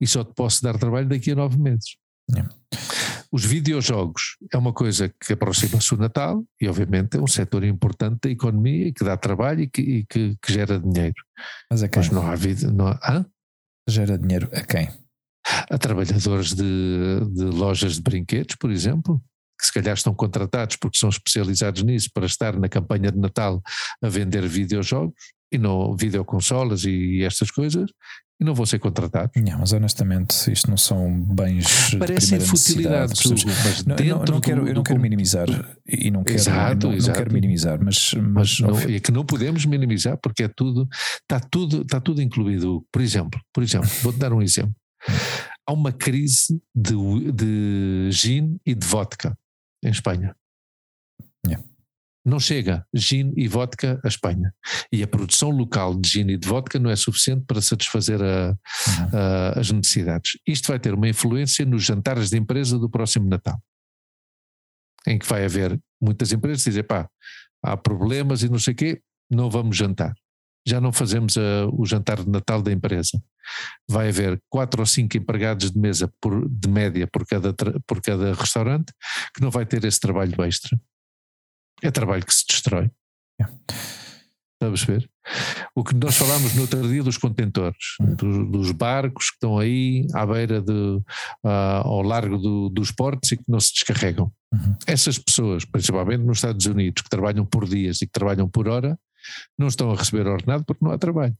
e 0.00 0.06
só 0.06 0.24
te 0.24 0.32
posso 0.34 0.62
dar 0.62 0.78
trabalho 0.78 1.08
daqui 1.08 1.30
a 1.30 1.34
nove 1.34 1.58
meses. 1.58 1.96
Yeah. 2.30 2.52
Os 3.30 3.44
videojogos 3.44 4.36
é 4.52 4.56
uma 4.56 4.72
coisa 4.72 5.08
que 5.08 5.32
aproxima-se 5.32 5.92
o 5.92 5.96
Natal 5.96 6.44
e 6.60 6.68
obviamente 6.68 7.16
é 7.16 7.20
um 7.20 7.26
setor 7.26 7.64
importante 7.64 8.20
da 8.22 8.30
economia 8.30 8.86
e 8.88 8.92
que 8.92 9.04
dá 9.04 9.16
trabalho 9.16 9.62
e 9.62 9.66
que, 9.68 9.82
e 9.82 10.06
que- 10.06 10.36
que 10.40 10.52
gera 10.52 10.78
dinheiro. 10.78 11.16
Mas 11.70 11.82
a 11.82 11.88
quem? 11.88 12.00
Mas 12.02 12.10
não 12.12 12.26
há 12.26 12.34
vida, 12.34 12.70
não 12.70 12.86
há, 12.86 13.00
hã? 13.02 13.26
Gera 13.88 14.16
dinheiro 14.16 14.48
a 14.52 14.62
quem? 14.62 14.88
Há 15.68 15.76
trabalhadores 15.76 16.54
de, 16.54 17.20
de 17.32 17.44
lojas 17.44 17.96
de 17.96 18.02
brinquedos, 18.02 18.54
por 18.54 18.70
exemplo, 18.70 19.20
que 19.60 19.66
se 19.66 19.72
calhar 19.72 19.94
estão 19.94 20.14
contratados 20.14 20.76
porque 20.76 20.96
são 20.98 21.08
especializados 21.08 21.82
nisso 21.82 22.10
para 22.14 22.26
estar 22.26 22.58
na 22.58 22.68
campanha 22.68 23.10
de 23.10 23.18
Natal 23.18 23.60
a 24.02 24.08
vender 24.08 24.46
videojogos 24.46 25.14
e 25.52 25.58
não 25.58 25.96
videoconsolas 25.96 26.84
e 26.84 27.22
estas 27.22 27.50
coisas 27.50 27.90
e 28.44 28.46
não 28.46 28.54
vão 28.54 28.66
ser 28.66 28.78
contratados. 28.78 29.30
Não, 29.42 29.58
mas 29.58 29.72
honestamente 29.72 30.52
isto 30.52 30.68
não 30.70 30.76
são 30.76 31.20
bens 31.22 31.94
Parecem 31.98 32.38
futilidades, 32.40 33.20
mas 33.24 33.84
Não, 33.84 33.96
eu 33.96 34.04
não, 34.06 34.18
dentro 34.18 34.34
não 34.34 34.40
quero, 34.40 34.60
do- 34.62 34.68
eu 34.68 34.74
não 34.74 34.82
quero 34.82 35.00
minimizar 35.00 35.46
e 35.88 36.10
não 36.10 36.22
quero, 36.22 36.36
Exato, 36.38 36.86
não, 36.86 36.90
não 36.92 36.98
exato. 36.98 37.18
quero 37.18 37.32
minimizar, 37.32 37.78
mas, 37.82 38.14
mas, 38.14 38.60
mas 38.60 38.60
não, 38.60 38.78
é 38.78 39.00
que 39.00 39.10
não 39.10 39.24
podemos 39.24 39.64
minimizar 39.64 40.18
porque 40.22 40.42
é 40.44 40.48
tudo, 40.48 40.86
está 41.22 41.40
tudo, 41.40 41.82
está 41.82 42.00
tudo 42.00 42.20
incluído. 42.20 42.84
Por 42.92 43.00
exemplo, 43.00 43.40
por 43.52 43.62
exemplo, 43.62 43.88
vou-te 44.02 44.18
dar 44.18 44.32
um 44.32 44.42
exemplo. 44.42 44.74
Há 45.66 45.72
uma 45.72 45.92
crise 45.92 46.60
de, 46.74 47.32
de 47.32 48.08
gin 48.10 48.58
e 48.66 48.74
de 48.74 48.86
vodka 48.86 49.36
em 49.82 49.90
Espanha. 49.90 50.34
Não 52.24 52.40
chega 52.40 52.86
gin 52.94 53.32
e 53.36 53.46
vodka 53.46 54.00
à 54.02 54.08
Espanha. 54.08 54.52
E 54.90 55.02
a 55.02 55.06
produção 55.06 55.50
local 55.50 55.94
de 55.94 56.08
gin 56.08 56.30
e 56.30 56.38
de 56.38 56.48
vodka 56.48 56.78
não 56.78 56.88
é 56.88 56.96
suficiente 56.96 57.44
para 57.46 57.60
satisfazer 57.60 58.20
a- 58.22 58.50
Uhum. 58.50 59.08
a- 59.12 59.60
as 59.60 59.70
necessidades. 59.70 60.32
Isto 60.46 60.68
vai 60.68 60.78
ter 60.80 60.94
uma 60.94 61.08
influência 61.08 61.66
nos 61.66 61.84
jantares 61.84 62.30
de 62.30 62.38
empresa 62.38 62.78
do 62.78 62.88
próximo 62.88 63.28
Natal. 63.28 63.60
Em 65.06 65.18
que 65.18 65.26
vai 65.26 65.44
haver 65.44 65.78
muitas 66.00 66.32
empresas 66.32 66.64
que 66.64 66.70
dizem, 66.70 66.82
pá, 66.84 67.08
há 67.62 67.76
problemas 67.76 68.42
e 68.42 68.48
não 68.48 68.58
sei 68.58 68.72
o 68.72 68.76
quê, 68.76 69.00
não 69.30 69.50
vamos 69.50 69.76
jantar. 69.76 70.14
Já 70.66 70.80
não 70.80 70.92
fazemos 70.92 71.36
a- 71.36 71.66
o 71.70 71.84
jantar 71.84 72.22
de 72.24 72.30
Natal 72.30 72.62
da 72.62 72.72
empresa. 72.72 73.22
Vai 73.86 74.08
haver 74.08 74.40
quatro 74.48 74.80
ou 74.80 74.86
cinco 74.86 75.14
empregados 75.18 75.70
de 75.70 75.78
mesa 75.78 76.10
por- 76.22 76.48
de 76.48 76.68
média 76.70 77.06
por 77.06 77.26
cada, 77.26 77.52
por 77.86 78.00
cada 78.00 78.32
restaurante 78.32 78.90
que 79.34 79.42
não 79.42 79.50
vai 79.50 79.66
ter 79.66 79.84
esse 79.84 80.00
trabalho 80.00 80.42
extra. 80.42 80.74
É 81.84 81.90
trabalho 81.90 82.24
que 82.24 82.34
se 82.34 82.44
destrói. 82.48 82.90
Está 83.40 84.66
a 84.66 84.68
perceber? 84.68 85.10
O 85.74 85.82
que 85.84 85.94
nós 85.94 86.16
falámos 86.16 86.54
no 86.54 86.62
outro 86.62 86.88
dia 86.88 87.02
dos 87.02 87.18
contentores, 87.18 87.96
dos, 88.16 88.50
dos 88.50 88.70
barcos 88.72 89.28
que 89.30 89.34
estão 89.36 89.58
aí 89.58 90.06
à 90.14 90.24
beira 90.24 90.60
de, 90.62 91.00
ah, 91.44 91.82
ao 91.84 92.02
largo 92.02 92.38
do- 92.38 92.68
dos 92.70 92.90
portos 92.90 93.32
e 93.32 93.36
que 93.36 93.44
não 93.48 93.60
se 93.60 93.72
descarregam. 93.74 94.32
Uhum. 94.52 94.76
Essas 94.86 95.18
pessoas, 95.18 95.64
principalmente 95.64 96.22
nos 96.22 96.38
Estados 96.38 96.64
Unidos, 96.66 97.02
que 97.02 97.10
trabalham 97.10 97.44
por 97.44 97.68
dias 97.68 98.00
e 98.00 98.06
que 98.06 98.12
trabalham 98.12 98.48
por 98.48 98.68
hora, 98.68 98.98
não 99.58 99.66
estão 99.66 99.90
a 99.90 99.96
receber 99.96 100.26
ordenado 100.26 100.64
porque 100.64 100.84
não 100.84 100.92
há 100.92 100.98
trabalho. 100.98 101.36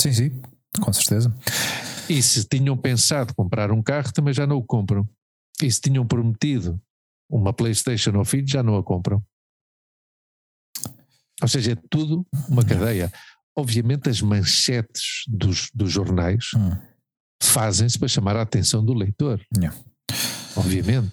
Sim, 0.00 0.12
sim, 0.12 0.42
com 0.80 0.92
certeza. 0.92 1.34
E 2.08 2.20
se 2.22 2.44
tinham 2.44 2.76
pensado 2.76 3.34
comprar 3.34 3.70
um 3.70 3.82
carro, 3.82 4.12
também 4.12 4.34
já 4.34 4.46
não 4.46 4.56
o 4.56 4.62
compram. 4.64 5.08
E 5.62 5.70
se 5.70 5.80
tinham 5.80 6.04
prometido 6.06 6.80
uma 7.30 7.52
PlayStation 7.52 8.10
ao 8.16 8.24
filho, 8.24 8.48
já 8.48 8.62
não 8.62 8.76
a 8.76 8.82
compram. 8.82 9.22
Ou 11.42 11.48
seja, 11.48 11.72
é 11.72 11.76
tudo 11.90 12.24
uma 12.48 12.64
cadeia. 12.64 13.12
Obviamente, 13.56 14.08
as 14.08 14.22
manchetes 14.22 15.24
dos, 15.28 15.68
dos 15.74 15.90
jornais 15.92 16.46
Hum. 16.56 16.70
fazem-se 17.42 17.98
para 17.98 18.08
chamar 18.08 18.36
a 18.36 18.42
atenção 18.42 18.84
do 18.84 18.94
leitor. 18.94 19.40
Yeah. 19.56 19.76
Obviamente. 20.56 21.12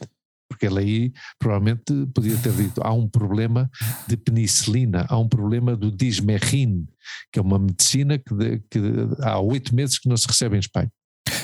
Porque 0.50 0.66
ele 0.66 0.80
aí 0.80 1.14
provavelmente 1.38 1.94
podia 2.14 2.36
ter 2.38 2.52
dito: 2.54 2.82
há 2.84 2.92
um 2.92 3.08
problema 3.08 3.70
de 4.08 4.18
penicilina, 4.18 5.06
há 5.08 5.18
um 5.18 5.28
problema 5.28 5.76
do 5.76 5.92
dismerrin, 5.92 6.88
que 7.32 7.40
é 7.40 7.42
uma 7.42 7.60
medicina 7.60 8.18
que, 8.18 8.34
de- 8.36 8.60
que 8.70 8.80
há 9.22 9.40
oito 9.40 9.74
meses 9.76 10.00
que 10.00 10.10
não 10.10 10.18
se 10.18 10.28
recebe 10.28 10.56
em 10.56 10.60
Espanha. 10.60 10.92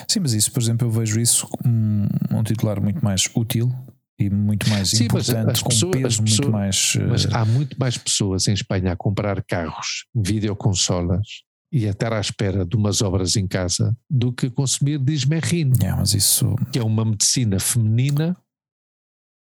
Sim, 0.09 0.21
mas 0.21 0.33
isso, 0.33 0.51
por 0.51 0.61
exemplo, 0.61 0.87
eu 0.87 0.91
vejo 0.91 1.19
isso 1.19 1.47
como 1.47 1.71
um, 1.73 2.07
um 2.31 2.43
titular 2.43 2.81
muito 2.81 3.03
mais 3.05 3.29
útil 3.35 3.71
e 4.19 4.29
muito 4.29 4.69
mais 4.69 4.89
Sim, 4.91 5.05
importante, 5.05 5.51
as 5.51 5.61
com 5.61 5.69
pessoas- 5.69 5.91
peso 5.93 6.07
as 6.07 6.19
muito 6.19 6.29
pessoas- 6.31 6.49
mais. 6.51 6.93
Mas 7.09 7.25
eh, 7.25 7.29
há 7.33 7.45
muito 7.45 7.77
mais 7.79 7.97
pessoas 7.97 8.47
em 8.47 8.53
Espanha 8.53 8.91
a 8.93 8.95
comprar 8.95 9.43
carros, 9.43 10.05
videoconsolas 10.15 11.27
e 11.71 11.85
a 11.87 11.91
estar 11.91 12.13
à 12.13 12.19
espera 12.21 12.65
de 12.65 12.75
umas 12.77 13.01
obras 13.01 13.35
em 13.35 13.45
casa 13.47 13.95
do 14.09 14.31
que 14.31 14.49
consumir 14.49 14.99
dismerrin, 14.99 15.71
yeah, 15.81 15.99
mas 15.99 16.13
isso. 16.13 16.55
que 16.71 16.79
é 16.79 16.83
uma 16.83 17.03
medicina 17.03 17.59
feminina 17.59 18.37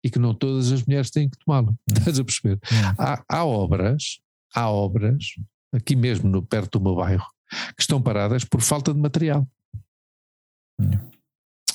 e 0.03 0.09
que 0.09 0.17
não 0.19 0.33
todas 0.33 0.71
as 0.71 0.83
mulheres 0.85 1.11
têm 1.11 1.29
que 1.29 1.37
tomá-lo. 1.45 1.75
Estás 1.87 2.19
a 2.19 2.23
perceber? 2.23 2.59
yeah. 2.71 2.95
Há, 2.97 3.23
há 3.29 3.45
obras, 3.45 4.19
há 4.55 4.69
obras, 4.69 5.23
aqui 5.71 5.95
mesmo 5.95 6.27
no, 6.29 6.41
perto 6.41 6.79
do 6.79 6.83
meu 6.85 6.95
bairro, 6.95 7.25
que 7.75 7.81
estão 7.81 8.01
paradas 8.01 8.43
por 8.43 8.59
falta 8.61 8.91
de 8.93 8.99
material. 8.99 9.47
Yeah. 10.81 11.07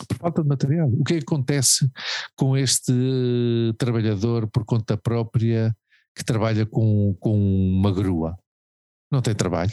Por 0.06 0.16
falta 0.18 0.42
de 0.42 0.48
material. 0.48 0.88
O 0.88 1.04
que 1.04 1.14
é 1.14 1.18
que 1.18 1.24
acontece 1.24 1.90
com 2.36 2.56
este 2.56 2.92
trabalhador 3.78 4.48
por 4.50 4.64
conta 4.64 4.96
própria 4.96 5.74
que 6.16 6.24
trabalha 6.24 6.64
com, 6.66 7.14
com 7.20 7.36
uma 7.38 7.92
grua? 7.92 8.36
Não 9.10 9.22
tem 9.22 9.34
trabalho. 9.34 9.72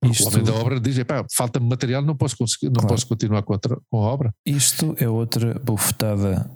Porque 0.00 0.12
Isto- 0.14 0.24
O 0.24 0.28
homem 0.28 0.44
da 0.44 0.54
obra 0.54 0.80
diz: 0.80 0.98
"Epá, 0.98 1.24
falta-me 1.34 1.68
material, 1.68 2.02
não 2.02 2.16
posso, 2.16 2.36
conseguir, 2.36 2.66
não 2.66 2.74
Claro. 2.74 2.88
posso 2.88 3.06
continuar 3.06 3.42
com 3.42 3.54
a, 3.54 3.58
com 3.60 3.98
a 3.98 4.00
obra. 4.00 4.34
Isto 4.44 4.94
é 4.98 5.08
outra 5.08 5.58
bufetada 5.60 6.50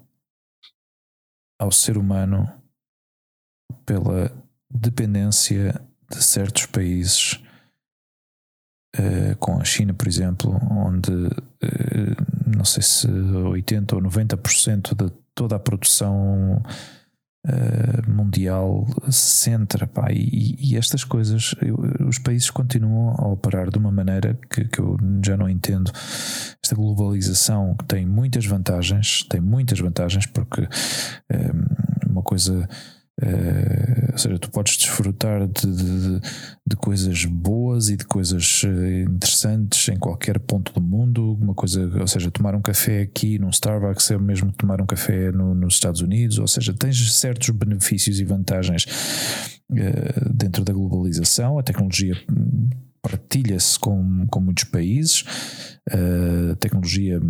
ao 1.60 1.70
ser 1.70 1.96
humano 1.96 2.46
pela 3.84 4.30
dependência 4.68 5.80
de 6.10 6.22
certos 6.22 6.66
países 6.66 7.40
uh, 8.98 9.36
com 9.36 9.60
a 9.60 9.64
China, 9.64 9.94
por 9.94 10.08
exemplo, 10.08 10.58
onde 10.70 11.10
uh, 11.12 12.56
não 12.56 12.64
sei 12.64 12.82
se 12.82 13.06
80% 13.06 13.94
ou 13.94 14.02
90% 14.02 14.94
de 14.94 15.12
toda 15.34 15.56
a 15.56 15.58
produção 15.58 16.62
uh, 17.46 18.10
mundial 18.10 18.86
se 19.10 19.42
centra. 19.42 19.86
Pá, 19.86 20.10
e, 20.10 20.56
e, 20.58 20.76
estas 20.76 21.04
coisas, 21.04 21.54
os 22.06 22.18
países 22.18 22.50
continuam 22.50 23.14
a 23.18 23.28
operar 23.28 23.70
de 23.70 23.78
uma 23.78 23.90
maneira 23.90 24.38
que, 24.50 24.64
que 24.64 24.78
eu 24.78 24.96
já 25.24 25.36
não 25.36 25.48
entendo. 25.48 25.90
Esta 26.62 26.74
globalização 26.74 27.76
tem 27.86 28.06
muitas 28.06 28.46
vantagens, 28.46 29.24
tem 29.28 29.40
muitas 29.40 29.78
vantagens, 29.78 30.26
porque 30.26 30.66
uma 32.08 32.22
coisa 32.22 32.68
Uh, 33.18 34.12
ou 34.12 34.18
seja, 34.18 34.38
tu 34.38 34.50
podes 34.50 34.76
desfrutar 34.76 35.46
de, 35.48 35.74
de, 35.74 36.20
de, 36.66 36.76
coisas 36.76 37.24
boas 37.24 37.88
e 37.88 37.96
de 37.96 38.04
coisas 38.04 38.62
eh, 38.62 39.04
interessantes 39.04 39.88
em 39.88 39.96
qualquer 39.96 40.38
ponto 40.38 40.70
do 40.74 40.82
mundo. 40.82 41.32
Uma 41.40 41.54
coisa, 41.54 41.90
ou 41.98 42.06
seja, 42.06 42.30
tomar 42.30 42.54
um 42.54 42.60
café 42.60 43.00
aqui 43.00 43.38
num 43.38 43.48
Starbucks 43.48 44.10
é 44.10 44.16
o 44.16 44.20
mesmo 44.20 44.52
que 44.52 44.58
tomar 44.58 44.82
um 44.82 44.86
café 44.86 45.32
no, 45.32 45.54
nos 45.54 45.74
Estados 45.74 46.02
Unidos. 46.02 46.38
Ou 46.38 46.46
seja, 46.46 46.74
tens 46.74 47.14
certos 47.14 47.48
benefícios 47.50 48.20
e 48.20 48.24
vantagens 48.24 48.84
uh, 49.70 50.34
dentro 50.34 50.62
da 50.62 50.74
globalização. 50.74 51.58
A 51.58 51.62
tecnologia 51.62 52.14
partilha-se 53.06 53.78
com, 53.78 54.26
com 54.26 54.40
muitos 54.40 54.64
países, 54.64 55.22
a 55.88 56.56
tecnologia 56.56 57.20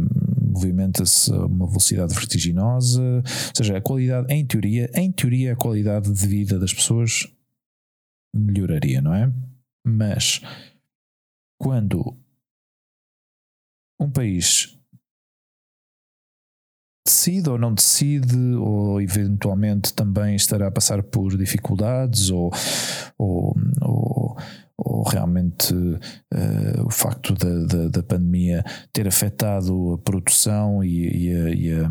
movimenta-se 0.40 1.31
a 1.31 1.44
uma 1.44 1.66
velocidade 1.66 2.15
vertiginosa, 2.15 3.03
ou 3.03 3.23
seja, 3.55 3.77
a 3.77 3.81
qualidade, 3.82 4.32
em 4.32 4.47
teoria, 4.47 4.90
em 4.94 5.12
teoria 5.12 5.53
a 5.53 5.57
qualidade 5.57 6.11
de 6.11 6.27
vida 6.27 6.59
das 6.59 6.73
pessoas 6.73 7.31
melhoraria, 8.35 9.03
não 9.03 9.12
é? 9.12 9.31
Mas 9.86 10.40
quando 11.61 12.16
um 14.01 14.11
país 14.11 14.78
decide 17.07 17.51
ou 17.51 17.59
não 17.59 17.74
decide, 17.74 18.55
ou 18.55 18.98
eventualmente 18.98 19.93
também 19.93 20.36
estará 20.36 20.69
a 20.69 20.73
passar 20.73 21.03
por 21.03 21.36
dificuldades, 21.36 22.31
ou, 22.31 22.51
ou, 23.19 23.55
ou 23.82 24.36
ou 24.78 25.03
realmente 25.03 25.73
uh, 25.74 26.86
o 26.86 26.90
facto 26.90 27.35
da, 27.35 27.65
da, 27.66 27.89
da, 27.89 28.03
pandemia 28.03 28.62
ter 28.93 29.09
afetado 29.09 29.94
a 29.94 29.98
produção 29.98 30.85
e, 30.85 31.28
e, 31.28 31.35
a, 31.35 31.51
e, 31.51 31.73
a, 31.73 31.90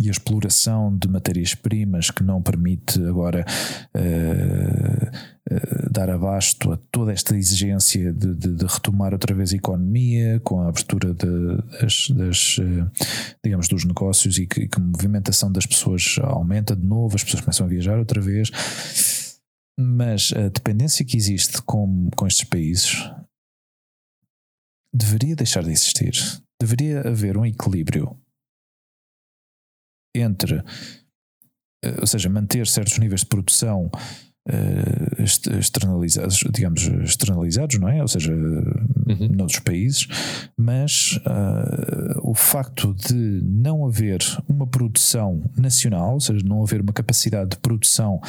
e 0.00 0.08
a, 0.08 0.10
exploração 0.10 0.96
de 0.96 1.08
matérias-primas 1.08 2.10
que 2.10 2.22
não 2.22 2.40
permite 2.40 3.04
agora 3.04 3.44
uh, 3.96 5.06
uh, 5.52 5.90
dar 5.90 6.10
abasto 6.10 6.72
a 6.72 6.78
toda 6.92 7.12
esta 7.12 7.36
exigência 7.36 8.12
de, 8.12 8.36
de, 8.36 8.54
de, 8.54 8.66
retomar 8.66 9.12
outra 9.12 9.34
vez 9.34 9.52
a 9.52 9.56
economia 9.56 10.38
com 10.44 10.60
a 10.60 10.68
abertura 10.68 11.12
de, 11.12 11.56
das, 11.80 12.08
das 12.10 12.60
digamos 13.44 13.66
dos 13.66 13.84
negócios 13.84 14.38
e 14.38 14.46
que, 14.46 14.68
que 14.68 14.78
a 14.80 14.82
movimentação 14.82 15.50
das 15.50 15.66
pessoas 15.66 16.20
aumenta 16.22 16.76
de 16.76 16.86
novo, 16.86 17.16
as 17.16 17.24
pessoas 17.24 17.40
começam 17.40 17.66
a 17.66 17.68
viajar 17.68 17.98
outra 17.98 18.20
vez 18.20 19.28
mas 19.80 20.32
a 20.32 20.48
dependência 20.48 21.04
que 21.04 21.16
existe 21.16 21.62
com, 21.62 22.10
com 22.16 22.26
estes 22.26 22.44
países 22.44 22.92
deveria 24.92 25.34
deixar 25.34 25.62
de 25.62 25.70
existir. 25.70 26.12
Deveria 26.60 27.00
haver 27.00 27.36
um 27.36 27.46
equilíbrio 27.46 28.20
entre, 30.14 30.56
eh, 31.84 32.00
ou 32.00 32.06
seja, 32.06 32.28
manter 32.28 32.66
certos 32.66 32.98
níveis 32.98 33.20
de 33.20 33.26
produção 33.26 33.90
externalizados, 35.58 36.44
digamos, 36.52 36.82
externalizados, 36.82 37.78
não 37.78 37.88
é? 37.88 38.00
Ou 38.02 38.08
seja, 38.08 38.32
uhum. 38.32 39.28
noutros 39.30 39.60
países, 39.60 40.06
mas 40.56 41.18
uh, 41.18 42.20
o 42.22 42.34
facto 42.34 42.94
de 42.94 43.42
não 43.44 43.86
haver 43.86 44.20
uma 44.48 44.66
produção 44.66 45.42
nacional, 45.56 46.14
ou 46.14 46.20
seja, 46.20 46.44
não 46.44 46.62
haver 46.62 46.80
uma 46.80 46.92
capacidade 46.92 47.50
de 47.50 47.58
produção 47.58 48.20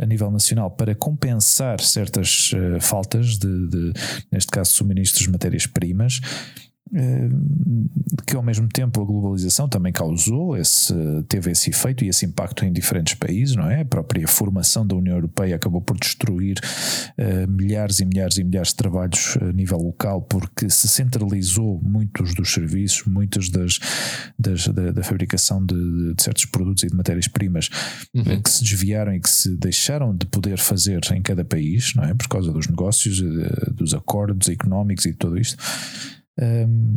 a 0.00 0.06
nível 0.06 0.30
nacional 0.30 0.70
para 0.70 0.94
compensar 0.94 1.80
certas 1.80 2.52
uh, 2.52 2.80
faltas 2.80 3.36
de, 3.36 3.68
de, 3.68 3.92
neste 4.30 4.50
caso, 4.50 4.72
suministros 4.72 5.24
de 5.24 5.30
matérias-primas, 5.30 6.20
eh, 6.22 6.67
que 8.26 8.36
ao 8.36 8.42
mesmo 8.42 8.68
tempo 8.68 9.00
a 9.00 9.04
globalização 9.04 9.68
também 9.68 9.92
causou 9.92 10.56
esse, 10.56 10.94
teve 11.28 11.50
esse 11.50 11.70
efeito 11.70 12.04
e 12.04 12.08
esse 12.08 12.26
impacto 12.26 12.64
em 12.64 12.72
diferentes 12.72 13.14
países, 13.14 13.56
não 13.56 13.70
é? 13.70 13.80
A 13.80 13.84
própria 13.84 14.26
formação 14.26 14.86
da 14.86 14.94
União 14.94 15.16
Europeia 15.16 15.56
acabou 15.56 15.80
por 15.80 15.98
destruir 15.98 16.58
uh, 17.18 17.50
milhares 17.50 18.00
e 18.00 18.04
milhares 18.04 18.36
e 18.38 18.44
milhares 18.44 18.68
de 18.68 18.76
trabalhos 18.76 19.38
a 19.40 19.52
nível 19.52 19.78
local 19.78 20.22
porque 20.22 20.68
se 20.68 20.88
centralizou 20.88 21.80
muitos 21.82 22.34
dos 22.34 22.52
serviços, 22.52 23.06
muitas 23.06 23.48
das, 23.48 23.78
das 24.38 24.68
da, 24.68 24.92
da, 24.92 25.02
fabricação 25.02 25.64
de, 25.64 26.14
de, 26.14 26.22
certos 26.22 26.44
produtos 26.44 26.82
e 26.82 26.88
de 26.88 26.96
matérias-primas 26.96 27.70
uhum. 28.14 28.22
uh, 28.22 28.42
que 28.42 28.50
se 28.50 28.62
desviaram 28.62 29.14
e 29.14 29.20
que 29.20 29.30
se 29.30 29.56
deixaram 29.56 30.14
de 30.14 30.26
poder 30.26 30.58
fazer 30.58 31.00
em 31.14 31.22
cada 31.22 31.44
país, 31.44 31.94
não 31.94 32.04
é? 32.04 32.14
Por 32.14 32.28
causa 32.28 32.52
dos 32.52 32.66
negócios, 32.66 33.20
uh, 33.20 33.72
dos 33.72 33.94
acordos 33.94 34.48
económicos 34.48 35.06
e 35.06 35.12
de 35.12 35.16
tudo 35.16 35.38
isto. 35.38 35.56
Um, 36.40 36.96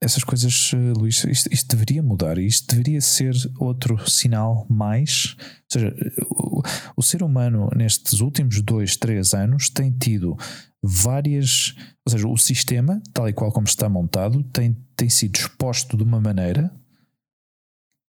essas 0.00 0.22
coisas, 0.22 0.70
eh, 0.74 0.92
Luís, 0.96 1.24
isto, 1.24 1.52
isto, 1.52 1.68
deveria 1.68 2.02
mudar, 2.02 2.38
isto 2.38 2.68
deveria 2.68 3.00
ser 3.00 3.34
outro 3.58 4.08
sinal 4.08 4.66
mais. 4.68 5.36
Ou 5.38 5.72
seja, 5.72 5.96
o, 6.30 6.62
o, 6.96 7.02
ser 7.02 7.22
humano 7.22 7.68
nestes 7.74 8.20
últimos 8.20 8.60
dois, 8.60 8.96
três 8.96 9.32
anos 9.32 9.70
tem 9.70 9.90
tido 9.90 10.36
várias. 10.82 11.74
Ou 12.06 12.12
seja, 12.12 12.28
o 12.28 12.36
sistema, 12.36 13.02
tal 13.12 13.28
e 13.28 13.32
qual 13.32 13.50
como 13.50 13.66
está 13.66 13.88
montado, 13.88 14.42
tem, 14.44 14.76
tem 14.94 15.08
sido 15.08 15.36
exposto 15.36 15.96
de 15.96 16.02
uma 16.02 16.20
maneira 16.20 16.70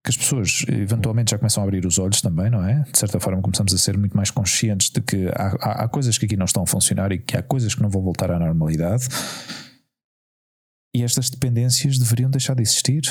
que 0.03 0.09
as 0.09 0.17
pessoas 0.17 0.63
eventualmente 0.69 1.31
já 1.31 1.37
começam 1.37 1.61
a 1.61 1.65
abrir 1.65 1.85
os 1.85 1.99
olhos 1.99 2.21
também, 2.21 2.49
não 2.49 2.63
é? 2.65 2.83
De 2.83 2.97
certa 2.97 3.19
forma, 3.19 3.41
começamos 3.41 3.73
a 3.73 3.77
ser 3.77 3.97
muito 3.97 4.15
mais 4.15 4.31
conscientes 4.31 4.89
de 4.89 5.01
que 5.01 5.27
há, 5.27 5.55
há, 5.59 5.83
há 5.83 5.87
coisas 5.89 6.17
que 6.17 6.25
aqui 6.25 6.37
não 6.37 6.45
estão 6.45 6.63
a 6.63 6.67
funcionar 6.67 7.11
e 7.11 7.19
que 7.19 7.35
há 7.35 7.43
coisas 7.43 7.75
que 7.75 7.81
não 7.81 7.89
vão 7.89 8.01
voltar 8.01 8.31
à 8.31 8.39
normalidade. 8.39 9.07
E 10.95 11.03
estas 11.03 11.29
dependências 11.29 11.99
deveriam 11.99 12.29
deixar 12.29 12.55
de 12.55 12.61
existir. 12.61 13.01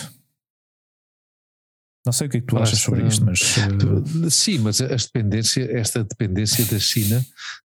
Não 2.06 2.12
sei 2.12 2.26
o 2.26 2.30
que 2.30 2.38
é 2.38 2.40
que 2.40 2.46
tu 2.46 2.56
achas 2.58 2.78
sobre 2.78 3.06
isto, 3.06 3.24
mas. 3.24 3.40
Uh... 3.58 4.30
Sim, 4.30 4.60
mas 4.60 4.80
a 4.80 4.86
dependência, 4.86 5.68
esta 5.78 6.02
dependência 6.02 6.64
da 6.64 6.78
China, 6.78 7.22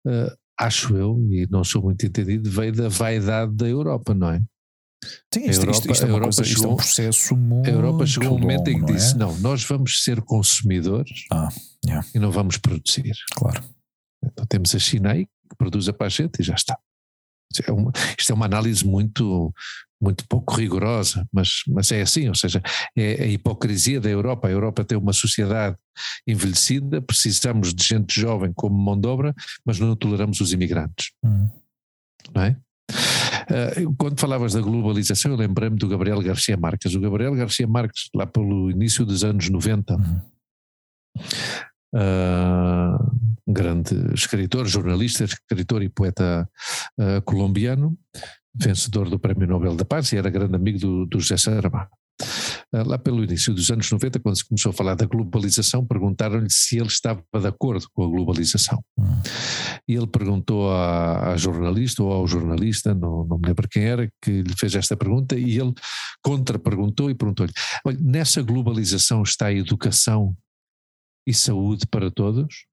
uh, 0.07 0.35
acho 0.59 0.95
eu, 0.97 1.19
e 1.29 1.47
não 1.49 1.63
sou 1.63 1.83
muito 1.83 2.03
entendido, 2.05 2.49
veio 2.49 2.73
da 2.73 2.89
vaidade 2.89 3.53
da 3.55 3.67
Europa, 3.67 4.15
não 4.15 4.31
é? 4.31 4.41
Sim, 5.33 5.49
isto, 5.49 5.61
Europa, 5.61 5.71
isto, 5.71 5.91
isto, 5.91 6.05
é, 6.05 6.09
Europa 6.09 6.23
coisa, 6.25 6.43
chegou, 6.43 6.55
isto 6.55 6.67
é 6.67 6.71
um 6.71 6.75
processo 6.75 7.35
muito. 7.35 7.69
A 7.69 7.73
Europa 7.73 8.05
chegou 8.05 8.29
a 8.29 8.31
um 8.33 8.39
momento 8.39 8.67
em 8.67 8.75
que 8.75 8.79
não 8.81 8.85
disse: 8.85 9.15
é? 9.15 9.17
não, 9.17 9.37
nós 9.39 9.63
vamos 9.63 10.03
ser 10.03 10.21
consumidores 10.21 11.25
ah, 11.31 11.49
yeah. 11.85 12.07
e 12.13 12.19
não 12.19 12.31
vamos 12.31 12.57
produzir. 12.57 13.13
Claro. 13.33 13.63
Então 14.23 14.45
temos 14.45 14.75
a 14.75 14.79
China 14.79 15.13
aí 15.13 15.25
que 15.25 15.55
produz 15.57 15.89
a 15.89 16.09
gente 16.09 16.41
e 16.41 16.43
já 16.43 16.53
está. 16.53 16.77
Isto 17.51 17.69
é 17.69 17.73
uma, 17.73 17.91
isto 18.17 18.31
é 18.31 18.35
uma 18.35 18.45
análise 18.45 18.85
muito, 18.85 19.53
muito 20.01 20.25
pouco 20.27 20.55
rigorosa, 20.55 21.27
mas, 21.33 21.63
mas 21.67 21.91
é 21.91 22.01
assim, 22.01 22.29
ou 22.29 22.35
seja, 22.35 22.61
é 22.95 23.23
a 23.23 23.27
hipocrisia 23.27 23.99
da 23.99 24.09
Europa. 24.09 24.47
A 24.47 24.51
Europa 24.51 24.85
tem 24.85 24.97
uma 24.97 25.11
sociedade 25.11 25.75
envelhecida, 26.25 27.01
precisamos 27.01 27.73
de 27.73 27.83
gente 27.83 28.19
jovem 28.19 28.53
como 28.53 28.77
mão 28.77 28.99
de 28.99 29.07
obra, 29.07 29.35
mas 29.65 29.79
não 29.79 29.95
toleramos 29.95 30.39
os 30.39 30.53
imigrantes. 30.53 31.11
Hum. 31.23 31.49
Não 32.33 32.41
é? 32.43 32.57
Uh, 33.51 33.93
quando 33.97 34.19
falavas 34.19 34.53
da 34.53 34.61
globalização, 34.61 35.31
eu 35.31 35.37
lembrei-me 35.37 35.75
do 35.75 35.87
Gabriel 35.87 36.21
Garcia 36.21 36.55
Marques. 36.55 36.95
O 36.95 37.01
Gabriel 37.01 37.35
Garcia 37.35 37.67
Marques, 37.67 38.09
lá 38.15 38.25
pelo 38.25 38.71
início 38.71 39.05
dos 39.05 39.25
anos 39.25 39.49
90, 39.49 39.93
uhum. 39.93 40.21
uh, 41.95 43.11
grande 43.45 44.13
escritor, 44.13 44.65
jornalista, 44.65 45.25
escritor 45.25 45.83
e 45.83 45.89
poeta 45.89 46.47
uh, 46.97 47.21
colombiano, 47.23 47.97
vencedor 48.55 49.09
do 49.09 49.19
Prémio 49.19 49.47
Nobel 49.47 49.75
da 49.75 49.83
Paz 49.83 50.11
e 50.13 50.17
era 50.17 50.29
grande 50.29 50.55
amigo 50.55 50.79
do, 50.79 51.05
do 51.05 51.19
José 51.19 51.35
Saramago. 51.35 52.00
Ah, 52.73 52.83
lá 52.85 52.97
pelo 52.97 53.21
início 53.23 53.53
dos 53.53 53.69
anos 53.69 53.91
90, 53.91 54.19
quando 54.21 54.37
se 54.37 54.47
começou 54.47 54.69
a 54.69 54.73
falar 54.73 54.95
da 54.95 55.05
globalização, 55.05 55.85
perguntaram-lhe 55.85 56.49
se 56.49 56.77
ele 56.77 56.87
estava 56.87 57.21
de 57.33 57.47
acordo 57.47 57.85
com 57.93 58.03
a 58.05 58.07
globalização. 58.07 58.81
Hum. 58.97 59.21
E 59.87 59.93
ele 59.93 60.07
perguntou 60.07 60.71
à, 60.71 61.33
à, 61.33 61.37
jornalista 61.37 62.01
ou 62.01 62.13
ao 62.13 62.25
jornalista, 62.25 62.93
não, 62.93 63.25
não 63.25 63.37
me 63.37 63.47
lembro 63.47 63.67
quem 63.67 63.83
era, 63.83 64.09
que 64.21 64.41
lhe 64.41 64.55
fez 64.55 64.73
esta 64.73 64.95
pergunta, 64.95 65.37
e 65.37 65.59
ele 65.59 65.73
contra-perguntou 66.23 67.09
e 67.09 67.15
perguntou-lhe: 67.15 67.51
Olha, 67.85 67.97
nessa 67.99 68.41
globalização 68.41 69.21
está 69.21 69.47
a 69.47 69.53
educação 69.53 70.35
e 71.27 71.33
saúde 71.33 71.85
para 71.87 72.09
todos? 72.09 72.67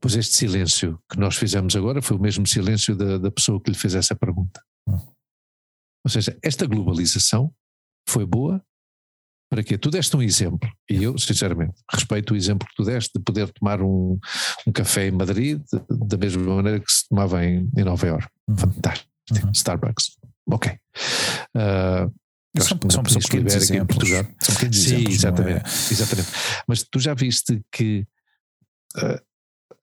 Pois 0.00 0.16
este 0.16 0.36
silêncio 0.36 0.98
que 1.10 1.18
nós 1.18 1.36
fizemos 1.36 1.76
agora 1.76 2.00
foi 2.00 2.16
o 2.16 2.20
mesmo 2.20 2.46
silêncio 2.46 2.96
da, 2.96 3.18
da 3.18 3.30
pessoa 3.30 3.60
que 3.60 3.70
lhe 3.70 3.76
fez 3.76 3.94
essa 3.94 4.16
pergunta. 4.16 4.62
Hum. 4.88 5.17
Ou 6.08 6.10
seja, 6.10 6.34
esta 6.42 6.66
globalização 6.66 7.52
foi 8.08 8.24
boa 8.24 8.64
Para 9.50 9.62
quê? 9.62 9.76
Tu 9.76 9.90
deste 9.90 10.16
um 10.16 10.22
exemplo, 10.22 10.68
e 10.90 11.02
eu, 11.02 11.18
sinceramente, 11.18 11.74
respeito 11.90 12.32
o 12.32 12.36
exemplo 12.36 12.66
que 12.66 12.74
tu 12.74 12.82
deste 12.82 13.12
de 13.14 13.22
poder 13.22 13.50
tomar 13.52 13.82
um, 13.82 14.18
um 14.66 14.72
café 14.72 15.08
em 15.08 15.10
Madrid 15.10 15.60
da 15.90 16.16
mesma 16.16 16.56
maneira 16.56 16.80
que 16.80 16.90
se 16.90 17.08
tomava 17.08 17.44
em, 17.44 17.68
em 17.76 17.84
Nova 17.84 18.06
Iorque. 18.06 18.32
Uhum. 18.48 18.56
Fantástico. 18.56 19.10
Uhum. 19.32 19.52
Starbucks. 19.54 20.16
Ok. 20.50 20.72
Uh, 21.54 22.12
são, 22.58 22.78
são, 22.90 23.04
são 23.04 23.20
pequenos 23.20 23.54
exemplos. 23.54 24.08
São 24.40 24.54
pequenos 24.54 24.78
Sim, 24.78 24.94
exemplos, 24.94 25.14
exatamente, 25.14 25.64
é? 25.64 25.92
exatamente. 25.92 26.28
Mas 26.66 26.82
tu 26.82 26.98
já 26.98 27.12
viste 27.12 27.62
que 27.70 28.06
uh, 28.96 29.20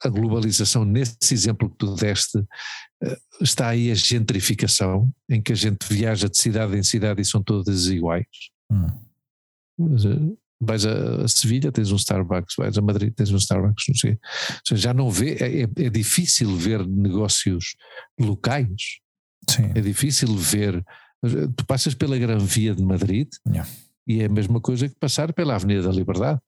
a 0.03 0.09
globalização, 0.09 0.85
nesse 0.85 1.33
exemplo 1.33 1.69
que 1.69 1.77
tu 1.77 1.95
deste, 1.95 2.37
uh, 2.37 3.17
está 3.41 3.69
aí 3.69 3.91
a 3.91 3.95
gentrificação, 3.95 5.09
em 5.29 5.41
que 5.41 5.51
a 5.51 5.55
gente 5.55 5.85
viaja 5.87 6.29
de 6.29 6.37
cidade 6.37 6.77
em 6.77 6.83
cidade 6.83 7.21
e 7.21 7.25
são 7.25 7.41
todas 7.41 7.87
iguais. 7.87 8.25
Hum. 8.71 8.87
Uh, 9.79 10.37
vais 10.59 10.85
a, 10.85 11.23
a, 11.23 11.27
Sevilha, 11.27 11.71
tens 11.71 11.91
um 11.91 11.97
Starbucks, 11.97 12.55
vais 12.57 12.77
a 12.77 12.81
Madrid, 12.81 13.13
tens 13.13 13.31
um 13.31 13.37
Starbucks, 13.37 13.85
não 13.87 13.95
sei. 13.95 14.19
Seja, 14.65 14.81
já 14.81 14.93
não 14.93 15.09
vê, 15.09 15.35
é, 15.35 15.61
é, 15.61 15.85
é, 15.85 15.89
difícil 15.89 16.55
ver 16.55 16.85
negócios 16.85 17.75
locais. 18.19 18.99
Sim. 19.49 19.71
É 19.75 19.81
difícil 19.81 20.35
ver 20.35 20.83
Tu 21.55 21.65
passas 21.65 21.93
pela 21.93 22.17
Gran 22.17 22.37
Via 22.37 22.75
de 22.75 22.83
Madrid 22.83 23.27
yeah. 23.47 23.69
e 24.07 24.21
é 24.21 24.25
a 24.25 24.29
mesma 24.29 24.61
coisa 24.61 24.87
que 24.87 24.95
passar 24.95 25.33
pela 25.33 25.55
Avenida 25.55 25.83
da 25.83 25.91
Liberdade. 25.91 26.39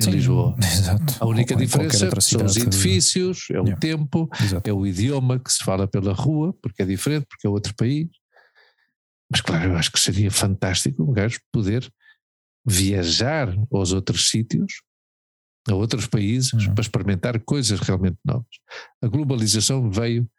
Em 0.00 0.04
Sim, 0.04 0.10
Lisboa. 0.10 0.56
Exato. 0.62 1.16
A 1.20 1.26
única 1.26 1.54
Ou 1.54 1.60
diferença 1.60 2.20
são 2.20 2.44
os 2.44 2.56
edifícios, 2.56 3.46
é 3.50 3.60
o 3.60 3.64
yeah. 3.64 3.76
tempo, 3.80 4.28
exato. 4.40 4.68
é 4.70 4.72
o 4.72 4.86
idioma 4.86 5.38
que 5.38 5.52
se 5.52 5.64
fala 5.64 5.88
pela 5.88 6.12
rua, 6.12 6.52
porque 6.62 6.82
é 6.82 6.86
diferente, 6.86 7.26
porque 7.28 7.46
é 7.46 7.50
outro 7.50 7.74
país. 7.74 8.08
Mas 9.30 9.40
claro, 9.40 9.70
eu 9.70 9.76
acho 9.76 9.90
que 9.90 9.98
seria 9.98 10.30
fantástico 10.30 11.02
um 11.02 11.12
gajo 11.12 11.40
poder 11.52 11.90
viajar 12.64 13.54
aos 13.72 13.92
outros 13.92 14.28
sítios, 14.28 14.82
a 15.68 15.74
outros 15.74 16.06
países, 16.06 16.52
uhum. 16.52 16.74
para 16.74 16.82
experimentar 16.82 17.40
coisas 17.40 17.80
realmente 17.80 18.18
novas. 18.24 18.46
A 19.02 19.08
globalização 19.08 19.90
veio, 19.90 20.30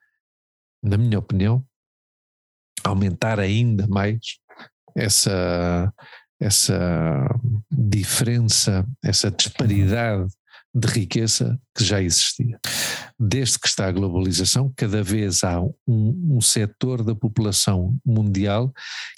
na 0.82 0.98
minha 0.98 1.20
opinião, 1.20 1.66
aumentar 2.84 3.40
ainda 3.40 3.88
mais 3.88 4.20
essa, 4.96 5.94
essa 6.40 7.28
diferença, 7.72 8.86
essa 9.04 9.30
disparidade 9.30 10.32
de 10.74 10.88
riqueza 10.88 11.60
que 11.76 11.84
já 11.84 12.02
existia. 12.02 12.60
Desde 13.20 13.60
que 13.60 13.68
está 13.68 13.88
a 13.88 13.92
globalização, 13.92 14.72
cada 14.76 15.04
vez 15.04 15.44
há 15.44 15.60
um, 15.62 15.74
um 16.38 16.42
setor 16.42 17.04
da 17.04 17.16
população 17.16 17.98
mundial 18.06 18.72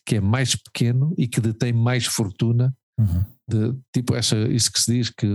que 0.06 0.16
é 0.16 0.22
mais 0.22 0.56
pequeno 0.56 1.14
e 1.18 1.28
que 1.28 1.42
detém 1.42 1.74
mais 1.74 2.06
fortuna, 2.06 2.74
uhum. 2.98 3.26
de, 3.48 3.76
tipo 3.94 4.16
essa, 4.16 4.38
isso 4.50 4.72
que 4.72 4.80
se 4.80 4.94
diz 4.94 5.10
que 5.10 5.28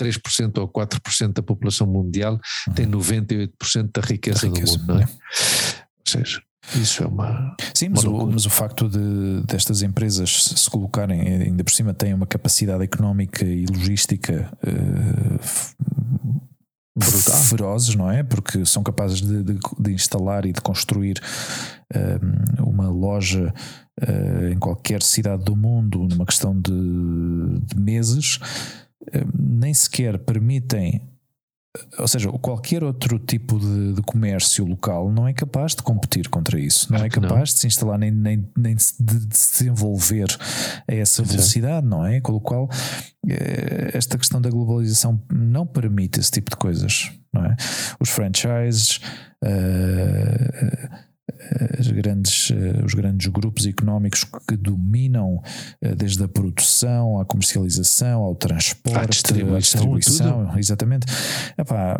3% 0.00 0.58
ou 0.58 0.68
4% 0.68 1.32
da 1.32 1.42
população 1.42 1.86
mundial 1.86 2.40
uhum. 2.68 2.74
tem 2.74 2.86
98% 2.86 3.90
da 3.92 4.00
riqueza, 4.00 4.46
riqueza, 4.46 4.78
do 4.78 4.80
mundo, 4.80 4.94
não 4.94 5.00
é? 5.00 5.04
é? 5.04 5.06
Ou 5.06 6.06
seja, 6.06 6.42
isso 6.74 7.02
é 7.02 7.06
uma. 7.06 7.56
Sim, 7.74 7.90
mas, 7.90 8.04
uma 8.04 8.24
o, 8.24 8.26
mas 8.30 8.46
o 8.46 8.50
facto 8.50 8.88
de 8.88 9.42
destas 9.46 9.82
empresas 9.82 10.44
se 10.56 10.70
colocarem, 10.70 11.20
ainda 11.20 11.64
por 11.64 11.72
cima, 11.72 11.92
têm 11.92 12.14
uma 12.14 12.26
capacidade 12.26 12.82
económica 12.84 13.44
e 13.44 13.66
logística 13.66 14.50
uh, 14.64 15.38
ferozes, 17.48 17.94
não 17.94 18.10
é? 18.10 18.22
Porque 18.22 18.64
são 18.64 18.82
capazes 18.82 19.20
de, 19.20 19.42
de, 19.42 19.58
de 19.78 19.92
instalar 19.92 20.46
e 20.46 20.52
de 20.52 20.60
construir 20.60 21.20
uh, 21.94 22.62
uma 22.62 22.88
loja 22.88 23.52
uh, 24.00 24.46
em 24.52 24.58
qualquer 24.58 25.02
cidade 25.02 25.44
do 25.44 25.56
mundo 25.56 26.06
numa 26.08 26.24
questão 26.24 26.58
de, 26.58 26.70
de 26.70 27.78
meses, 27.78 28.38
nem 29.36 29.74
sequer 29.74 30.16
permitem 30.16 31.11
ou 31.98 32.06
seja, 32.06 32.30
qualquer 32.32 32.84
outro 32.84 33.18
tipo 33.18 33.58
de, 33.58 33.94
de, 33.94 34.02
comércio 34.02 34.64
local 34.64 35.10
não 35.10 35.26
é 35.26 35.32
capaz 35.32 35.74
de 35.74 35.82
competir 35.82 36.28
contra 36.28 36.60
isso, 36.60 36.92
não 36.92 37.02
é 37.02 37.08
capaz 37.08 37.32
não. 37.32 37.42
de 37.44 37.52
se 37.52 37.66
instalar 37.66 37.98
nem, 37.98 38.10
nem, 38.10 38.46
nem 38.56 38.76
de, 38.76 38.84
de 39.00 39.26
desenvolver 39.26 40.26
a 40.86 40.94
essa 40.94 41.22
velocidade, 41.22 41.86
não 41.86 42.04
é? 42.04 42.20
Com 42.20 42.32
o 42.32 42.40
qual 42.40 42.68
eh, 43.26 43.90
esta 43.94 44.18
questão 44.18 44.40
da 44.40 44.50
globalização 44.50 45.22
não 45.32 45.66
permite 45.66 46.20
esse 46.20 46.30
tipo 46.30 46.50
de 46.50 46.56
coisas, 46.56 47.10
não 47.32 47.46
é? 47.46 47.56
Os 47.98 48.10
franchises. 48.10 49.00
Uh, 49.42 51.11
as 51.78 51.88
grandes, 51.88 52.50
eh, 52.50 52.84
os 52.84 52.94
grandes 52.94 53.28
grupos 53.28 53.66
económicos 53.66 54.24
que 54.24 54.56
dominam 54.56 55.40
eh, 55.80 55.94
desde 55.94 56.22
a 56.24 56.28
produção 56.28 57.20
à 57.20 57.24
comercialização, 57.24 58.22
ao 58.22 58.34
transporte, 58.34 58.98
à 58.98 59.06
distribuição, 59.06 59.54
à 59.54 59.58
distribuição 59.58 60.58
exatamente. 60.58 61.06
Epá, 61.56 61.98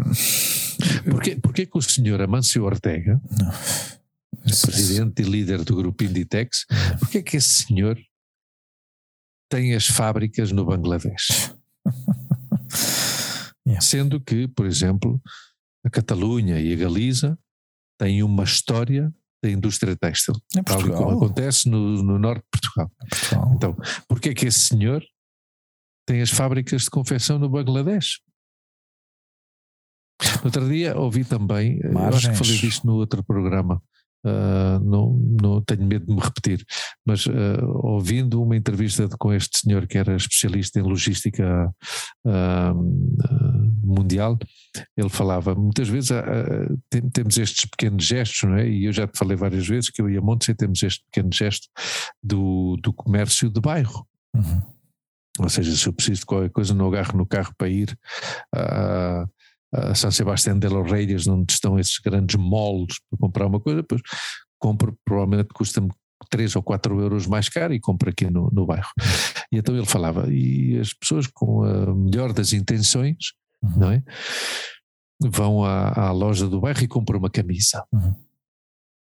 porquê, 1.09 1.36
porquê 1.36 1.66
que 1.66 1.78
o 1.78 1.82
senhor 1.82 2.20
Amancio 2.20 2.65
Ortega, 2.65 3.20
não, 3.39 3.53
presidente 4.43 5.23
e 5.23 5.24
líder 5.24 5.65
do 5.65 5.77
grupo 5.77 6.03
Inditex, 6.05 6.66
porquê 6.99 7.23
que 7.23 7.36
esse 7.36 7.65
senhor 7.65 7.99
tem 9.49 9.74
as 9.74 9.86
fábricas 9.86 10.51
no 10.51 10.65
Bangladesh? 10.65 11.55
yeah. 13.66 13.81
Sendo 13.81 14.20
que, 14.20 14.49
por 14.49 14.66
exemplo, 14.66 15.20
a 15.85 15.90
Catalunha 15.90 16.59
e 16.61 16.73
a 16.73 16.77
Galiza 16.77 17.39
têm 18.03 18.20
uma 18.24 18.43
história 18.43 19.15
da 19.41 19.49
indústria 19.49 19.97
têxtil, 19.97 20.35
é 20.57 20.62
tal 20.62 20.81
como 20.83 21.11
acontece 21.11 21.69
no, 21.69 22.03
no 22.03 22.19
norte 22.19 22.43
de 22.43 22.51
Portugal. 22.51 22.91
Portugal. 23.09 23.53
Então, 23.55 23.77
porquê 24.09 24.31
é 24.31 24.35
que 24.35 24.47
esse 24.47 24.59
senhor 24.59 25.05
tem 26.07 26.20
as 26.20 26.31
fábricas 26.31 26.83
de 26.83 26.91
confecção 26.91 27.39
no 27.39 27.49
Bangladesh? 27.49 28.20
No 30.39 30.47
outro 30.47 30.69
dia 30.69 30.97
ouvi 30.97 31.24
também, 31.24 31.81
Margens. 31.93 32.15
acho 32.15 32.31
que 32.31 32.37
falei 32.37 32.59
disto 32.59 32.87
no 32.87 32.95
outro 32.95 33.23
programa, 33.24 33.83
Uh, 34.24 34.78
não, 34.85 35.19
não 35.40 35.62
tenho 35.62 35.85
medo 35.85 36.07
de 36.07 36.15
me 36.15 36.20
repetir, 36.20 36.65
mas 37.05 37.27
uh, 37.27 37.32
ouvindo 37.82 38.40
uma 38.40 38.57
entrevista 38.57 39.09
com 39.19 39.32
este 39.32 39.59
senhor 39.59 39.85
que 39.86 39.99
era 39.99 40.15
especialista 40.15 40.78
em 40.78 40.82
logística 40.82 41.74
uh, 42.24 42.74
mundial, 43.85 44.39
ele 44.97 45.09
falava 45.09 45.57
muitas 45.57 45.89
vezes 45.89 46.11
tem, 46.89 47.11
temos 47.11 47.36
estes 47.36 47.65
pequenos 47.65 48.05
gestos, 48.05 48.49
não 48.49 48.57
é? 48.57 48.69
E 48.69 48.85
eu 48.85 48.93
já 48.93 49.09
te 49.09 49.19
falei 49.19 49.36
várias 49.36 49.66
vezes 49.66 49.90
que 49.90 50.01
eu 50.01 50.09
e 50.09 50.16
a 50.16 50.20
Monte 50.20 50.55
temos 50.55 50.81
este 50.82 51.05
pequeno 51.11 51.32
gesto 51.32 51.66
do, 52.23 52.77
do 52.81 52.93
comércio 52.93 53.51
de 53.51 53.61
bairro. 53.61 54.07
Uhum. 54.36 54.62
Ou 55.40 55.49
seja, 55.49 55.74
se 55.74 55.86
eu 55.86 55.93
preciso 55.93 56.20
de 56.20 56.27
qualquer 56.27 56.51
coisa, 56.51 56.74
não 56.74 56.86
agarro 56.86 57.16
no 57.16 57.27
carro 57.27 57.53
para 57.57 57.69
ir 57.69 57.99
a 58.55 59.27
a 59.73 59.94
São 59.94 60.11
Sebastião 60.11 60.59
de 60.59 60.69
los 60.69 60.90
Reyes, 60.90 61.27
onde 61.27 61.53
estão 61.53 61.78
esses 61.78 61.99
grandes 61.99 62.36
molos 62.36 63.01
para 63.09 63.19
comprar 63.19 63.47
uma 63.47 63.61
coisa, 63.61 63.82
depois 63.82 64.03
compro, 64.59 64.97
provavelmente 65.05 65.49
custa-me 65.55 65.90
3 66.31 66.57
ou 66.57 66.62
4 66.62 67.01
euros 67.01 67.27
mais 67.27 67.49
caro 67.49 67.74
e 67.74 67.81
compro 67.81 68.11
aqui 68.11 68.31
no, 68.31 68.49
no 68.53 68.65
bairro. 68.65 68.90
E 69.51 69.59
então 69.59 69.77
ele 69.77 69.86
falava, 69.86 70.32
e 70.32 70.78
as 70.78 70.94
pessoas 70.94 71.27
com 71.27 71.62
a 71.65 71.94
melhor 71.94 72.32
das 72.32 72.53
intenções, 72.53 73.32
uhum. 73.62 73.78
não 73.78 73.90
é? 73.90 74.03
Vão 75.20 75.65
à, 75.65 76.09
à, 76.09 76.12
loja 76.12 76.49
do 76.49 76.61
bairro 76.61 76.82
e 76.82 76.89
compram 76.89 77.19
uma 77.19 77.31
camisa. 77.31 77.85
Uhum 77.93 78.15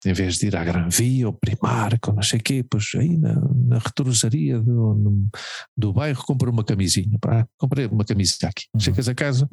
em 0.05 0.12
vez 0.12 0.39
de 0.39 0.47
ir 0.47 0.56
à 0.56 0.64
Gran 0.64 0.89
Via 0.89 1.26
ou 1.26 1.32
Primark 1.32 2.09
ou 2.09 2.14
não 2.14 2.22
sei 2.22 2.39
o 2.39 2.43
quê, 2.43 2.64
pois 2.68 2.85
aí 2.97 3.16
na, 3.16 3.35
na 3.66 3.78
retrosaria 3.78 4.59
do, 4.60 4.94
no, 4.94 5.28
do 5.76 5.93
bairro 5.93 6.22
compra 6.24 6.51
uma 6.51 6.64
camisinha, 6.64 7.18
pá, 7.20 7.47
comprei 7.59 7.86
uma 7.86 8.05
camiseta 8.05 8.48
aqui. 8.48 8.64
Uhum. 8.74 8.81
Chegas 8.81 9.09
a 9.09 9.14
casa, 9.14 9.48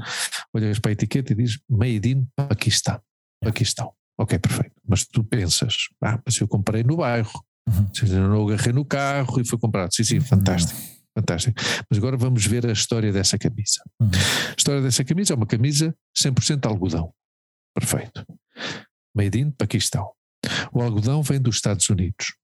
olhas 0.53 0.79
para 0.79 0.91
a 0.91 0.93
etiqueta 0.93 1.33
e 1.33 1.35
diz 1.35 1.59
Made 1.69 2.09
in 2.09 2.27
Paquistão. 2.35 2.99
Paquistão. 3.41 3.93
Ok, 4.19 4.37
perfeito. 4.37 4.75
Mas 4.87 5.05
tu 5.05 5.23
pensas, 5.23 5.73
ah, 6.03 6.19
mas 6.25 6.37
eu 6.37 6.47
comprei 6.47 6.83
no 6.83 6.97
bairro, 6.97 7.43
uhum. 7.67 7.89
eu 8.07 8.29
não 8.29 8.47
agarrei 8.47 8.73
no 8.73 8.85
carro 8.85 9.39
e 9.39 9.47
foi 9.47 9.57
comprado. 9.57 9.93
Sim, 9.93 10.03
sim, 10.03 10.17
uhum. 10.17 10.25
fantástico. 10.25 10.79
Uhum. 10.79 11.01
Fantástico. 11.17 11.59
Mas 11.89 11.97
agora 11.97 12.15
vamos 12.15 12.45
ver 12.45 12.65
a 12.65 12.71
história 12.71 13.11
dessa 13.11 13.37
camisa. 13.37 13.81
Uhum. 13.99 14.09
A 14.09 14.55
história 14.57 14.81
dessa 14.81 15.03
camisa 15.03 15.33
é 15.33 15.35
uma 15.35 15.45
camisa 15.45 15.93
100% 16.17 16.65
algodão. 16.65 17.13
Perfeito. 17.73 18.25
Made 19.15 19.37
in 19.37 19.51
Paquistão. 19.51 20.09
O 20.71 20.81
algodão 20.81 21.21
vem 21.21 21.41
dos 21.41 21.55
Estados 21.55 21.89
Unidos. 21.89 22.35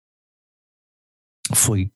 Foi 1.54 1.92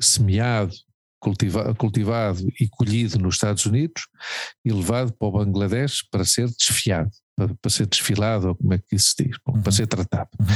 semeado, 0.00 0.74
cultiva, 1.20 1.74
cultivado 1.74 2.46
e 2.60 2.68
colhido 2.68 3.18
nos 3.18 3.36
Estados 3.36 3.66
Unidos 3.66 4.06
e 4.64 4.72
levado 4.72 5.12
para 5.12 5.28
o 5.28 5.32
Bangladesh 5.32 6.02
para 6.10 6.24
ser 6.24 6.48
desfiado, 6.48 7.10
para, 7.36 7.54
para 7.54 7.70
ser 7.70 7.86
desfilado, 7.86 8.48
ou 8.48 8.54
como 8.54 8.74
é 8.74 8.78
que 8.78 8.96
isso 8.96 9.14
se 9.16 9.24
diz, 9.24 9.36
uhum. 9.46 9.62
para 9.62 9.72
ser 9.72 9.86
tratado. 9.86 10.30
Uhum. 10.38 10.46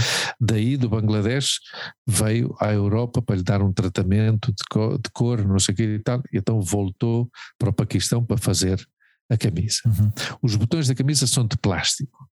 Daí 0.40 0.76
do 0.76 0.88
Bangladesh 0.88 1.60
veio 2.06 2.54
à 2.60 2.72
Europa 2.72 3.22
para 3.22 3.36
lhe 3.36 3.42
dar 3.42 3.62
um 3.62 3.72
tratamento 3.72 4.52
de 4.52 4.64
cor, 4.70 4.98
de 4.98 5.10
cor 5.10 5.46
não 5.46 5.58
sei 5.58 5.72
o 5.72 5.76
que 5.76 5.82
e 5.82 5.98
tal, 5.98 6.22
e 6.32 6.38
então 6.38 6.60
voltou 6.60 7.30
para 7.58 7.70
o 7.70 7.72
Paquistão 7.72 8.24
para 8.24 8.38
fazer 8.38 8.84
a 9.30 9.36
camisa. 9.36 9.80
Uhum. 9.86 10.12
Os 10.42 10.56
botões 10.56 10.88
da 10.88 10.94
camisa 10.94 11.26
são 11.26 11.46
de 11.46 11.56
plástico. 11.56 12.28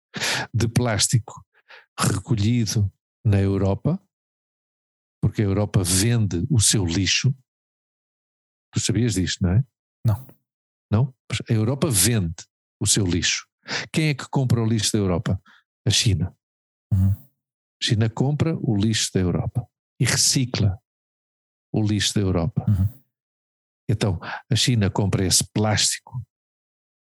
De 0.54 0.68
plástico 0.68 1.46
recolhido 2.00 2.92
na 3.26 3.40
Europa, 3.40 4.02
porque 5.22 5.42
a 5.42 5.46
Europa 5.46 5.84
vende 5.84 6.46
o 6.50 6.60
seu 6.60 6.86
lixo, 6.86 7.36
Tu 8.74 8.80
sabias 8.80 9.16
disto, 9.16 9.42
não 9.42 9.52
é? 9.52 9.66
Não. 10.06 10.28
Não? 10.92 11.16
A 11.50 11.54
Europa 11.54 11.90
vende 11.90 12.36
o 12.80 12.86
seu 12.86 13.06
lixo. 13.06 13.48
Quem 13.92 14.10
é 14.10 14.14
que 14.14 14.30
compra 14.30 14.62
o 14.62 14.66
lixo 14.66 14.92
da 14.94 15.00
Europa? 15.00 15.42
A 15.86 15.90
China. 15.90 16.36
Uhum. 16.94 17.10
A 17.10 17.84
China 17.84 18.10
compra 18.10 18.56
o 18.56 18.76
lixo 18.76 19.12
da 19.14 19.20
Europa 19.20 19.68
e 20.00 20.06
recicla 20.06 20.80
o 21.74 21.82
lixo 21.82 22.14
da 22.14 22.22
Europa. 22.22 22.66
Uhum. 22.68 23.04
Então, 23.90 24.20
a 24.22 24.56
China 24.56 24.90
compra 24.90 25.26
esse 25.26 25.44
plástico 25.52 26.22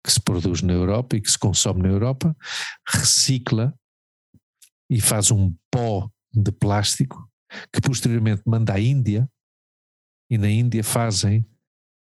que 0.05 0.11
se 0.11 0.21
produz 0.21 0.62
na 0.62 0.73
Europa 0.73 1.17
e 1.17 1.21
que 1.21 1.31
se 1.31 1.39
consome 1.39 1.83
na 1.83 1.89
Europa, 1.89 2.35
recicla 2.89 3.79
e 4.91 5.01
faz 5.01 5.31
um 5.31 5.55
pó 5.71 6.11
de 6.35 6.51
plástico 6.51 7.31
que 7.73 7.81
posteriormente 7.81 8.43
manda 8.45 8.75
à 8.75 8.81
Índia 8.81 9.31
e 10.29 10.37
na 10.37 10.51
Índia 10.51 10.83
fazem, 10.85 11.47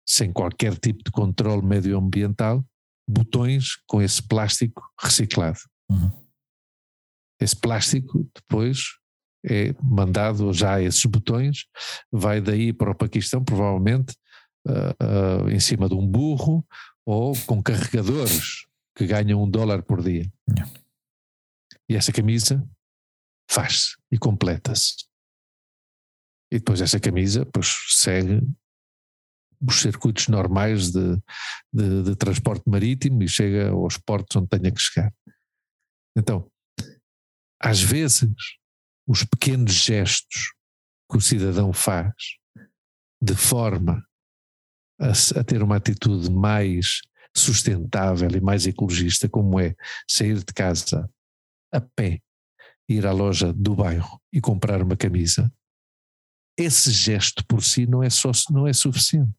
sem 0.07 0.31
qualquer 0.31 0.77
tipo 0.77 1.03
de 1.03 1.11
controle 1.11 1.65
medioambiental, 1.65 2.65
botões 3.07 3.75
com 3.87 4.01
esse 4.01 4.25
plástico 4.25 4.81
reciclado. 4.99 5.59
Uhum. 5.89 6.11
Esse 7.39 7.55
plástico 7.55 8.29
depois 8.35 8.83
é 9.45 9.73
mandado 9.81 10.51
já 10.51 10.81
esses 10.81 11.03
botões, 11.05 11.65
vai 12.11 12.41
daí 12.41 12.73
para 12.73 12.91
o 12.91 12.95
Paquistão, 12.95 13.43
provavelmente 13.43 14.13
uh, 14.67 15.45
uh, 15.45 15.49
em 15.49 15.59
cima 15.59 15.87
de 15.87 15.95
um 15.95 16.05
burro 16.05 16.65
ou 17.05 17.33
com 17.45 17.63
carregadores 17.63 18.65
que 18.95 19.07
ganham 19.07 19.41
um 19.41 19.49
dólar 19.49 19.81
por 19.83 20.03
dia. 20.03 20.29
Yeah. 20.49 20.73
E 21.89 21.95
essa 21.95 22.13
camisa 22.13 22.63
faz-se 23.49 23.97
e 24.11 24.17
completa-se. 24.17 25.07
E 26.51 26.59
depois 26.59 26.81
essa 26.81 26.99
camisa 26.99 27.45
pois, 27.47 27.67
segue 27.87 28.41
os 29.61 29.81
circuitos 29.81 30.27
normais 30.27 30.91
de, 30.91 31.17
de, 31.73 32.03
de, 32.03 32.15
transporte 32.15 32.69
marítimo 32.69 33.23
e 33.23 33.27
chega 33.27 33.71
aos 33.71 33.97
portos 33.97 34.37
onde 34.37 34.47
tenha 34.47 34.71
que 34.71 34.79
chegar. 34.79 35.13
Então, 36.15 36.49
às 37.59 37.81
vezes, 37.81 38.29
os 39.07 39.23
pequenos 39.23 39.73
gestos 39.73 40.53
que 41.11 41.17
o 41.17 41.21
cidadão 41.21 41.73
faz 41.73 42.13
de 43.21 43.35
forma 43.35 44.05
a, 44.99 45.39
a 45.39 45.43
ter 45.43 45.61
uma 45.61 45.75
atitude 45.75 46.31
mais 46.31 47.01
sustentável 47.35 48.29
e 48.29 48.39
mais 48.39 48.65
ecologista, 48.65 49.27
como 49.27 49.59
é 49.59 49.75
sair 50.07 50.37
de 50.39 50.53
casa 50.53 51.09
a 51.71 51.81
pé, 51.81 52.19
ir 52.87 53.05
à 53.05 53.11
loja 53.11 53.53
do 53.53 53.75
bairro 53.75 54.19
e 54.33 54.41
comprar 54.41 54.81
uma 54.81 54.97
camisa, 54.97 55.51
esse 56.57 56.91
gesto 56.91 57.43
por 57.47 57.63
si 57.63 57.85
não 57.85 58.03
é, 58.03 58.09
só, 58.09 58.31
não 58.49 58.67
é 58.67 58.73
suficiente. 58.73 59.31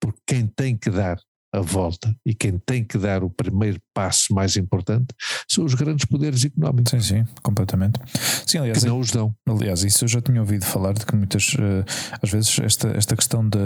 Porque 0.00 0.20
quem 0.26 0.46
tem 0.46 0.76
que 0.76 0.90
dar 0.90 1.18
a 1.54 1.60
volta 1.60 2.14
e 2.24 2.34
quem 2.34 2.58
tem 2.58 2.82
que 2.82 2.96
dar 2.96 3.22
o 3.22 3.28
primeiro 3.28 3.78
passo 3.94 4.34
mais 4.34 4.56
importante 4.56 5.14
são 5.48 5.64
os 5.64 5.74
grandes 5.74 6.06
poderes 6.06 6.44
económicos. 6.44 6.90
Sim, 6.90 7.00
sim, 7.00 7.24
completamente. 7.42 8.00
Sim, 8.46 8.58
aliás, 8.58 8.78
que 8.80 8.86
não 8.86 8.98
os 8.98 9.10
dão. 9.10 9.34
Aliás, 9.46 9.84
isso 9.84 10.04
eu 10.04 10.08
já 10.08 10.20
tinha 10.20 10.40
ouvido 10.40 10.64
falar 10.64 10.94
de 10.94 11.04
que 11.04 11.14
muitas, 11.14 11.54
eh, 11.58 11.84
às 12.22 12.30
vezes, 12.30 12.58
esta, 12.58 12.88
esta 12.88 13.14
questão 13.14 13.46
de. 13.46 13.58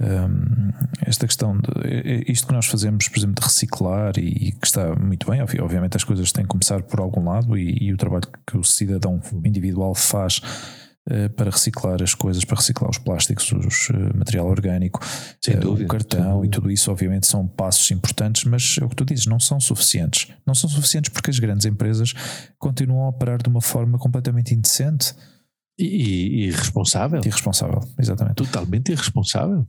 Um, 0.00 0.70
esta 1.04 1.26
questão 1.26 1.58
de 1.58 2.24
isto 2.28 2.46
que 2.46 2.52
nós 2.52 2.66
fazemos, 2.66 3.08
por 3.08 3.18
exemplo, 3.18 3.34
de 3.34 3.42
reciclar 3.42 4.12
e, 4.16 4.28
e, 4.48 4.52
que 4.52 4.66
está 4.66 4.94
muito 4.94 5.28
bem, 5.28 5.42
obviamente 5.42 5.96
as 5.96 6.04
coisas 6.04 6.30
têm 6.30 6.44
que 6.44 6.50
começar 6.50 6.82
por 6.82 7.00
algum 7.00 7.28
lado 7.28 7.58
e, 7.58 7.76
e 7.82 7.92
o 7.92 7.96
trabalho 7.96 8.28
que 8.46 8.56
o 8.56 8.62
cidadão 8.62 9.20
individual 9.44 9.96
faz 9.96 10.40
eh, 11.10 11.28
para 11.30 11.50
reciclar 11.50 12.02
as 12.02 12.14
coisas, 12.14 12.44
para 12.44 12.56
reciclar 12.56 12.90
os 12.90 12.98
plásticos, 12.98 13.50
o 13.50 13.58
material 14.14 14.46
orgânico, 14.46 15.00
eh, 15.46 15.56
dúvida, 15.56 15.86
o 15.86 15.88
cartão 15.88 16.44
e 16.44 16.50
tudo 16.50 16.70
isso, 16.70 16.90
obviamente, 16.90 17.26
são 17.26 17.48
passos 17.48 17.90
importantes, 17.90 18.44
mas 18.44 18.76
é 18.78 18.84
o 18.84 18.90
que 18.90 18.96
tu 18.96 19.06
dizes, 19.06 19.24
não 19.24 19.40
são 19.40 19.58
suficientes. 19.58 20.30
Não 20.46 20.54
são 20.54 20.68
suficientes 20.68 21.10
porque 21.10 21.30
as 21.30 21.38
grandes 21.38 21.64
empresas 21.64 22.12
continuam 22.58 23.06
a 23.06 23.08
operar 23.08 23.42
de 23.42 23.48
uma 23.48 23.62
forma 23.62 23.98
completamente 23.98 24.54
indecente. 24.54 25.14
E, 25.78 25.86
e 25.86 26.46
irresponsável. 26.48 27.20
Irresponsável, 27.24 27.80
exatamente. 27.98 28.34
Totalmente 28.34 28.92
irresponsável. 28.92 29.66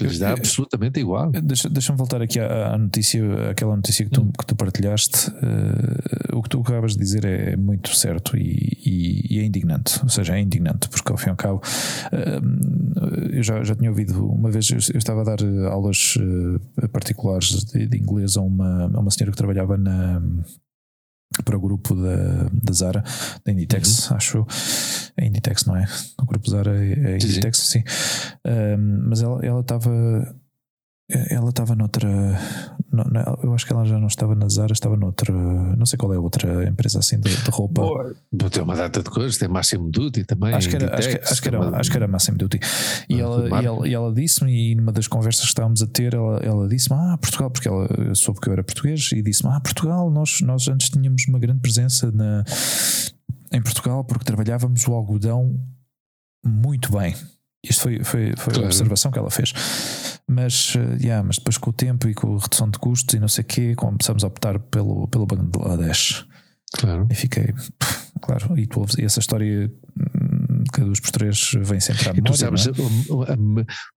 Lhes 0.00 0.18
dá 0.18 0.32
absolutamente 0.32 0.98
igual. 0.98 1.30
Deixa-me 1.30 1.74
deixa 1.74 1.92
voltar 1.92 2.20
aqui 2.20 2.40
à, 2.40 2.74
à, 2.74 2.78
notícia, 2.78 3.50
aquela 3.50 3.76
notícia 3.76 4.04
que 4.04 4.10
tu, 4.10 4.22
hum. 4.22 4.32
que 4.36 4.46
tu 4.46 4.56
partilhaste. 4.56 5.30
Uh, 5.30 6.36
o 6.36 6.42
que 6.42 6.48
tu 6.48 6.60
acabas 6.60 6.92
de 6.94 6.98
dizer 6.98 7.24
é 7.24 7.56
muito 7.56 7.94
certo 7.94 8.36
e, 8.36 8.78
e, 8.84 9.36
e, 9.36 9.38
é 9.38 9.44
indignante. 9.44 10.00
Ou 10.02 10.08
seja, 10.08 10.36
é 10.36 10.40
indignante, 10.40 10.88
porque 10.88 11.12
ao 11.12 11.18
fim 11.18 11.28
e 11.28 11.30
ao 11.30 11.36
cabo, 11.36 11.62
uh, 12.12 13.30
eu 13.32 13.42
já, 13.42 13.62
já 13.62 13.74
tinha 13.74 13.90
ouvido 13.90 14.26
uma 14.26 14.50
vez, 14.50 14.70
eu, 14.70 14.78
eu 14.92 14.98
estava 14.98 15.20
a 15.20 15.24
dar 15.24 15.38
aulas 15.70 16.16
uh, 16.16 16.88
particulares 16.88 17.64
de, 17.64 17.86
de, 17.86 17.96
inglês 17.96 18.36
a 18.36 18.40
uma, 18.40 18.84
a 18.84 19.00
uma 19.00 19.10
senhora 19.10 19.30
que 19.30 19.38
trabalhava 19.38 19.76
na 19.76 20.20
para 21.44 21.56
o 21.56 21.60
grupo 21.60 21.94
da, 21.94 22.48
da 22.52 22.72
Zara, 22.72 23.04
da 23.44 23.52
Inditex, 23.52 24.10
uhum. 24.10 24.16
acho. 24.16 24.46
É 25.16 25.26
Inditex, 25.26 25.64
não 25.64 25.76
é? 25.76 25.86
O 26.20 26.24
grupo 26.24 26.50
Zara 26.50 26.76
é, 26.84 27.12
é 27.12 27.14
Inditex, 27.14 27.58
sim. 27.58 27.80
sim. 27.80 27.84
Um, 28.46 29.08
mas 29.08 29.22
ela 29.22 29.60
estava 29.60 29.90
ela 31.30 31.50
estava 31.50 31.74
noutra. 31.74 32.08
No, 32.92 33.04
eu 33.42 33.54
acho 33.54 33.66
que 33.66 33.72
ela 33.72 33.84
já 33.84 33.98
não 33.98 34.06
estava 34.06 34.34
na 34.34 34.48
Zara, 34.48 34.72
estava 34.72 34.96
noutra. 34.96 35.32
Não 35.32 35.84
sei 35.86 35.98
qual 35.98 36.12
é 36.12 36.16
a 36.16 36.20
outra 36.20 36.68
empresa 36.68 36.98
assim 36.98 37.18
de, 37.18 37.30
de 37.30 37.50
roupa. 37.50 37.82
Tem 38.50 38.62
uma 38.62 38.76
data 38.76 39.02
de 39.02 39.10
coisas, 39.10 39.36
tem 39.38 39.48
Massimo 39.48 39.90
Duty 39.90 40.24
também. 40.24 40.54
Acho 40.54 40.68
que 40.68 40.76
era, 40.76 40.96
acho 40.96 41.08
que, 41.08 41.16
acho 41.18 41.42
que 41.42 41.48
era, 41.48 41.76
acho 41.76 41.90
que 41.90 41.96
era 41.96 42.08
Massimo 42.08 42.38
Duty. 42.38 42.60
E, 43.08 43.14
ah, 43.14 43.18
ela, 43.18 43.62
e 43.62 43.66
ela, 43.66 43.88
e 43.88 43.94
ela 43.94 44.14
disse-me, 44.14 44.72
e 44.72 44.74
numa 44.74 44.92
das 44.92 45.06
conversas 45.06 45.42
que 45.42 45.48
estávamos 45.48 45.82
a 45.82 45.86
ter, 45.86 46.14
ela, 46.14 46.38
ela 46.38 46.68
disse-me: 46.68 46.96
Ah, 46.98 47.18
Portugal, 47.20 47.50
porque 47.50 47.68
ela 47.68 47.88
soube 48.14 48.40
que 48.40 48.48
eu 48.48 48.52
era 48.52 48.62
português, 48.62 49.10
e 49.12 49.22
disse-me: 49.22 49.52
Ah, 49.52 49.60
Portugal, 49.60 50.10
nós, 50.10 50.40
nós 50.42 50.68
antes 50.68 50.90
tínhamos 50.90 51.24
uma 51.28 51.38
grande 51.38 51.60
presença 51.60 52.10
na, 52.12 52.44
em 53.52 53.62
Portugal 53.62 54.04
porque 54.04 54.24
trabalhávamos 54.24 54.86
o 54.86 54.92
algodão 54.92 55.58
muito 56.44 56.92
bem. 56.92 57.14
Isto 57.62 57.82
foi, 57.82 58.04
foi, 58.04 58.32
foi 58.36 58.52
claro. 58.52 58.62
a 58.62 58.66
observação 58.66 59.10
que 59.10 59.18
ela 59.18 59.30
fez. 59.30 59.52
Mas, 60.26 60.74
uh, 60.74 60.96
yeah, 61.00 61.22
mas 61.22 61.36
depois 61.36 61.58
com 61.58 61.70
o 61.70 61.72
tempo 61.72 62.08
e 62.08 62.14
com 62.14 62.36
a 62.36 62.40
redução 62.40 62.70
de 62.70 62.78
custos 62.78 63.14
e 63.14 63.18
não 63.18 63.28
sei 63.28 63.42
o 63.42 63.46
quê, 63.46 63.74
começamos 63.74 64.24
a 64.24 64.28
optar 64.28 64.58
pelo, 64.58 65.06
pelo 65.08 65.26
Bangladesh. 65.26 66.24
Claro. 66.72 67.08
E 67.10 67.14
fiquei, 67.14 67.52
claro, 68.22 68.56
e 68.58 68.66
tu 68.66 68.84
e 68.98 69.04
essa 69.04 69.18
história 69.18 69.70
hum, 69.98 70.64
que 70.72 70.80
dos 70.82 71.00
por 71.00 71.10
três 71.10 71.52
vem 71.60 71.80
sempre 71.80 72.08
à 72.08 72.12
memória. 72.12 72.30
E 72.30 72.32
tu 72.32 72.38
sabes 72.38 72.66
é? 72.66 72.70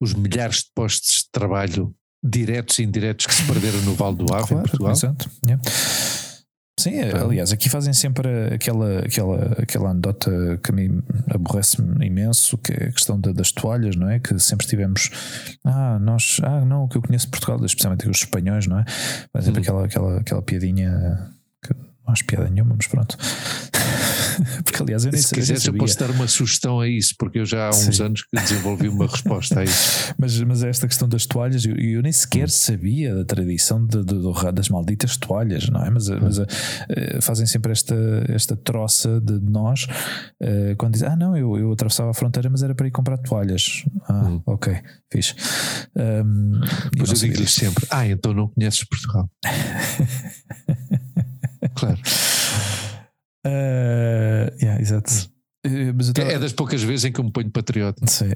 os 0.02 0.14
milhares 0.14 0.57
de 0.57 0.72
postos 0.76 1.23
de 1.23 1.31
trabalho 1.31 1.94
diretos 2.23 2.80
e 2.80 2.84
indiretos 2.84 3.27
que 3.27 3.34
se 3.34 3.44
perderam 3.44 3.81
no 3.81 3.94
Vale 3.94 4.15
do 4.15 4.34
Ave 4.34 4.48
claro, 4.48 4.53
em 4.53 4.61
Portugal. 4.61 4.91
Exato. 4.94 5.30
Yeah. 5.45 5.64
Sim, 6.79 7.01
aliás, 7.01 7.51
aqui 7.53 7.69
fazem 7.69 7.93
sempre 7.93 8.27
aquela, 8.53 8.99
aquela, 8.99 9.53
aquela 9.61 9.89
anedota 9.91 10.59
que 10.63 10.71
a 10.71 10.73
mim 10.73 11.03
aborrece-me 11.29 12.05
imenso, 12.05 12.57
que 12.57 12.73
é 12.73 12.87
a 12.87 12.91
questão 12.91 13.19
da, 13.19 13.31
das 13.31 13.51
toalhas, 13.51 13.95
não 13.95 14.09
é? 14.09 14.19
Que 14.19 14.37
sempre 14.39 14.65
tivemos, 14.65 15.11
ah, 15.63 15.99
nós, 15.99 16.41
ah, 16.43 16.65
não, 16.65 16.85
o 16.85 16.89
que 16.89 16.97
eu 16.97 17.01
conheço 17.01 17.25
de 17.25 17.31
Portugal, 17.31 17.63
especialmente 17.63 18.09
os 18.09 18.17
espanhóis, 18.17 18.65
não 18.65 18.79
é? 18.79 18.85
Mas 19.31 19.45
sempre 19.45 19.59
hum. 19.59 19.63
aquela, 19.63 19.85
aquela, 19.85 20.19
aquela 20.19 20.41
piadinha 20.41 21.32
não 22.05 22.13
acho 22.13 22.25
piada 22.25 22.49
nenhuma, 22.49 22.75
mas 22.75 22.88
pronto. 22.88 23.17
porque 24.63 24.81
aliás 24.81 25.05
eu 25.05 25.11
nem 25.11 25.21
Se 25.21 25.34
quiseres, 25.34 25.65
eu 25.65 25.73
posso 25.73 25.97
dar 25.97 26.09
uma 26.11 26.27
sugestão 26.27 26.80
a 26.80 26.88
isso, 26.88 27.15
porque 27.17 27.39
eu 27.39 27.45
já 27.45 27.67
há 27.67 27.69
uns 27.69 27.97
Sim. 27.97 28.03
anos 28.03 28.23
que 28.23 28.39
desenvolvi 28.39 28.88
uma 28.89 29.07
resposta 29.07 29.59
a 29.59 29.63
isso. 29.63 30.13
mas, 30.17 30.39
mas 30.41 30.63
esta 30.63 30.88
questão 30.88 31.07
das 31.07 31.25
toalhas, 31.25 31.65
eu, 31.65 31.75
eu 31.75 32.01
nem 32.01 32.11
sequer 32.11 32.45
hum. 32.45 32.49
sabia 32.49 33.15
da 33.15 33.25
tradição 33.25 33.85
de, 33.85 34.03
de, 34.03 34.15
de, 34.15 34.51
das 34.53 34.69
malditas 34.69 35.17
toalhas, 35.17 35.69
não 35.69 35.84
é? 35.84 35.89
Mas, 35.89 36.09
hum. 36.09 36.19
mas 36.21 36.38
uh, 36.39 36.45
fazem 37.21 37.45
sempre 37.45 37.71
esta, 37.71 37.95
esta 38.30 38.55
troça 38.55 39.21
de 39.21 39.39
nós 39.39 39.85
uh, 40.41 40.75
quando 40.77 40.93
dizem, 40.93 41.09
ah, 41.09 41.15
não, 41.15 41.35
eu, 41.38 41.57
eu 41.57 41.71
atravessava 41.71 42.11
a 42.11 42.13
fronteira, 42.13 42.49
mas 42.49 42.63
era 42.63 42.75
para 42.75 42.88
ir 42.88 42.91
comprar 42.91 43.17
toalhas. 43.17 43.85
Ah, 44.07 44.25
hum. 44.25 44.41
ok, 44.45 44.75
fixe. 45.11 45.35
Um, 45.95 46.59
pois 46.97 47.09
eu 47.09 47.15
digo-lhes 47.15 47.53
sempre, 47.53 47.85
ah, 47.89 48.07
então 48.07 48.34
não 48.34 48.47
conheces 48.47 48.84
Portugal. 48.84 49.30
claro. 51.75 51.99
Uh, 53.45 54.49
yeah, 54.61 54.81
exato. 54.81 55.11
Uh, 55.65 56.13
tava... 56.13 56.31
É 56.31 56.39
das 56.39 56.53
poucas 56.53 56.81
vezes 56.83 57.05
em 57.05 57.11
que 57.11 57.19
eu 57.19 57.25
me 57.25 57.31
ponho 57.31 57.49
patriota. 57.51 58.05
Sim. 58.07 58.31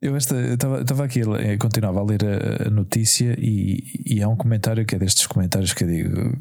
eu 0.00 0.16
estava 0.16 1.04
aqui, 1.04 1.20
eu 1.20 1.58
continuava 1.58 2.00
a 2.00 2.04
ler 2.04 2.20
a, 2.24 2.68
a 2.68 2.70
notícia 2.70 3.34
e, 3.38 4.02
e, 4.06 4.22
há 4.22 4.28
um 4.28 4.36
comentário 4.36 4.84
que 4.84 4.94
é 4.94 4.98
destes 4.98 5.26
comentários 5.26 5.72
que 5.72 5.84
eu 5.84 5.88
digo, 5.88 6.38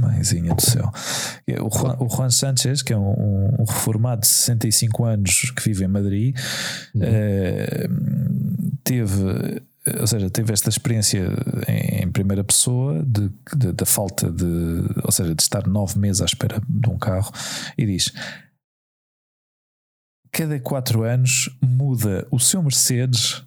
mãezinha 0.00 0.54
do 0.54 0.62
céu. 0.62 0.90
É 1.46 1.60
o 1.60 1.68
Juan, 1.70 1.96
o 2.00 2.08
Juan 2.08 2.30
Sanchez, 2.30 2.82
que 2.82 2.92
é 2.92 2.96
um, 2.96 3.56
um, 3.58 3.64
reformado 3.64 4.22
de 4.22 4.28
65 4.28 5.04
anos 5.04 5.52
que 5.56 5.62
vive 5.62 5.84
em 5.84 5.88
Madrid, 5.88 6.36
uhum. 6.94 7.02
uh, 7.02 8.78
teve 8.84 9.62
ou 10.00 10.06
seja, 10.06 10.30
teve 10.30 10.52
esta 10.52 10.68
experiência 10.68 11.28
em, 11.66 12.04
em 12.04 12.10
primeira 12.10 12.44
pessoa 12.44 13.02
de, 13.04 13.30
de, 13.56 13.72
da 13.72 13.86
falta 13.86 14.30
de, 14.30 14.44
ou 15.04 15.12
seja, 15.12 15.34
de 15.34 15.42
estar 15.42 15.66
nove 15.66 15.98
meses 15.98 16.22
à 16.22 16.24
espera 16.24 16.60
de 16.68 16.88
um 16.88 16.98
carro 16.98 17.30
e 17.76 17.86
diz: 17.86 18.12
cada 20.32 20.58
quatro 20.60 21.02
anos 21.02 21.50
muda 21.62 22.26
o 22.30 22.38
seu 22.38 22.62
Mercedes 22.62 23.42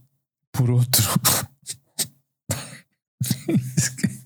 por 0.52 0.70
outro. 0.70 1.04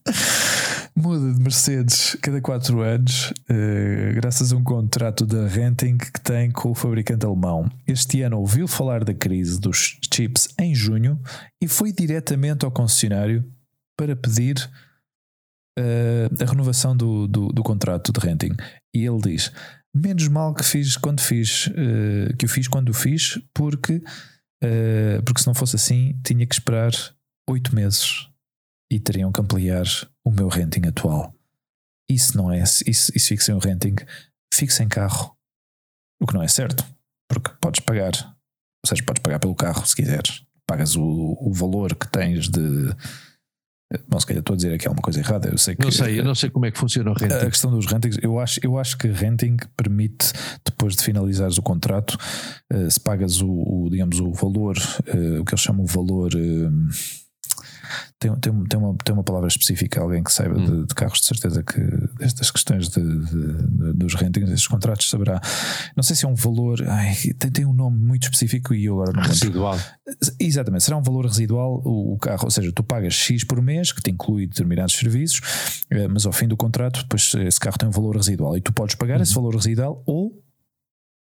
muda 0.95 1.33
de 1.33 1.41
Mercedes 1.41 2.15
cada 2.21 2.41
quatro 2.41 2.81
anos, 2.81 3.31
uh, 3.49 4.15
graças 4.15 4.53
a 4.53 4.55
um 4.55 4.63
contrato 4.63 5.25
da 5.25 5.45
renting 5.47 5.97
que 5.97 6.21
tem 6.21 6.49
com 6.49 6.71
o 6.71 6.75
fabricante 6.75 7.25
alemão. 7.25 7.69
Este 7.85 8.21
ano 8.21 8.39
ouviu 8.39 8.67
falar 8.67 9.03
da 9.03 9.13
crise 9.13 9.59
dos 9.59 9.99
chips 10.11 10.47
em 10.57 10.73
junho 10.73 11.21
e 11.61 11.67
foi 11.67 11.91
diretamente 11.91 12.63
ao 12.63 12.71
concessionário 12.71 13.45
para 13.97 14.15
pedir 14.15 14.57
uh, 15.77 16.43
a 16.43 16.45
renovação 16.45 16.95
do, 16.95 17.27
do, 17.27 17.49
do, 17.49 17.61
contrato 17.63 18.13
de 18.13 18.19
renting. 18.19 18.55
E 18.93 19.05
ele 19.05 19.19
diz: 19.21 19.51
menos 19.93 20.27
mal 20.29 20.53
que 20.53 20.63
fiz 20.63 20.95
quando 20.95 21.19
fiz, 21.19 21.67
uh, 21.67 22.35
que 22.37 22.45
o 22.45 22.49
fiz 22.49 22.69
quando 22.69 22.89
o 22.89 22.93
fiz, 22.93 23.37
porque, 23.53 24.01
porque 25.23 25.41
se 25.41 25.47
não 25.47 25.53
fosse 25.53 25.75
assim, 25.75 26.19
tinha 26.23 26.47
que 26.47 26.55
esperar 26.55 26.91
oito 27.47 27.75
meses 27.75 28.27
e 28.95 28.99
teriam 28.99 29.29
que 29.29 29.41
ampliar 29.41 29.85
o 30.23 30.31
meu 30.31 30.47
renting 30.47 30.87
atual. 30.87 31.35
Isso 32.09 32.37
não 32.37 32.49
é, 32.49 32.63
isso, 32.63 33.11
isso 33.13 33.27
fixa 33.27 33.51
em 33.51 33.55
um 33.55 33.59
renting, 33.59 33.95
fixa 34.53 34.83
em 34.83 34.87
carro. 34.87 35.35
O 36.21 36.25
que 36.25 36.33
não 36.33 36.41
é 36.41 36.47
certo, 36.47 36.85
porque 37.27 37.51
podes 37.59 37.81
pagar, 37.81 38.13
ou 38.15 38.87
seja, 38.87 39.03
podes 39.03 39.21
pagar 39.21 39.39
pelo 39.39 39.53
carro 39.53 39.85
se 39.85 39.93
quiseres. 39.93 40.45
Pagas 40.65 40.95
o, 40.95 41.03
o 41.41 41.51
valor 41.51 41.93
que 41.93 42.07
tens 42.07 42.47
de. 42.47 42.95
Bom, 44.07 44.17
se 44.17 44.25
calhar 44.25 44.39
estou 44.39 44.53
a 44.53 44.57
dizer 44.57 44.73
aqui 44.73 44.87
alguma 44.87 45.03
coisa 45.03 45.19
errada. 45.19 45.49
Eu 45.49 45.57
sei 45.57 45.75
que, 45.75 45.83
não 45.83 45.91
sei, 45.91 46.19
eu 46.19 46.23
não 46.23 46.33
sei 46.33 46.49
como 46.49 46.65
é 46.65 46.71
que 46.71 46.77
funciona 46.77 47.11
o 47.11 47.13
renting. 47.13 47.35
A 47.35 47.49
questão 47.49 47.71
dos 47.71 47.85
rentings, 47.85 48.17
eu 48.21 48.39
acho, 48.39 48.61
eu 48.63 48.79
acho 48.79 48.97
que 48.97 49.09
renting 49.09 49.57
permite, 49.75 50.31
depois 50.63 50.95
de 50.95 51.03
finalizares 51.03 51.57
o 51.57 51.61
contrato, 51.61 52.17
uh, 52.73 52.89
se 52.89 52.99
pagas 52.99 53.41
o, 53.41 53.49
o, 53.49 53.89
digamos, 53.91 54.21
o 54.21 54.31
valor, 54.31 54.77
uh, 54.77 55.41
o 55.41 55.45
que 55.45 55.53
eles 55.53 55.61
chamam 55.61 55.83
o 55.83 55.87
valor. 55.87 56.31
Tem, 58.19 58.33
tem, 58.35 58.63
tem, 58.65 58.79
uma, 58.79 58.95
tem 59.03 59.13
uma 59.13 59.23
palavra 59.23 59.47
específica, 59.47 60.01
alguém 60.01 60.23
que 60.23 60.31
saiba 60.31 60.57
hum. 60.57 60.81
de, 60.81 60.87
de, 60.87 60.95
carros, 60.95 61.19
de 61.19 61.25
certeza 61.25 61.63
que 61.63 61.81
destas 62.17 62.51
questões 62.51 62.89
de, 62.89 63.01
de, 63.01 63.93
dos 63.93 64.15
rentings, 64.15 64.49
destes 64.49 64.67
contratos, 64.67 65.09
saberá. 65.09 65.41
Não 65.95 66.03
sei 66.03 66.15
se 66.15 66.25
é 66.25 66.27
um 66.27 66.35
valor, 66.35 66.83
ai, 66.87 67.15
tem, 67.37 67.51
tem 67.51 67.65
um 67.65 67.73
nome 67.73 67.97
muito 67.97 68.23
específico 68.23 68.73
e 68.73 68.85
eu 68.85 68.95
agora 68.95 69.13
não 69.13 69.23
Residual. 69.23 69.79
Exatamente, 70.39 70.83
será 70.83 70.97
um 70.97 71.03
valor 71.03 71.25
residual 71.25 71.81
o, 71.83 72.13
o, 72.13 72.17
carro, 72.17 72.45
ou 72.45 72.51
seja, 72.51 72.71
tu 72.71 72.83
pagas 72.83 73.13
X 73.13 73.43
por 73.43 73.61
mês, 73.61 73.91
que 73.91 74.01
te 74.01 74.11
inclui 74.11 74.47
determinados 74.47 74.95
serviços, 74.95 75.41
eh, 75.89 76.07
mas 76.07 76.25
ao 76.25 76.31
fim 76.31 76.47
do 76.47 76.55
contrato, 76.55 77.01
depois 77.03 77.33
esse 77.35 77.59
carro 77.59 77.77
tem 77.77 77.87
um 77.87 77.91
valor 77.91 78.15
residual 78.15 78.55
e 78.57 78.61
tu 78.61 78.71
podes 78.71 78.95
pagar 78.95 79.19
esse 79.21 79.35
uhum. 79.35 79.43
valor 79.43 79.55
residual 79.55 80.03
ou 80.05 80.44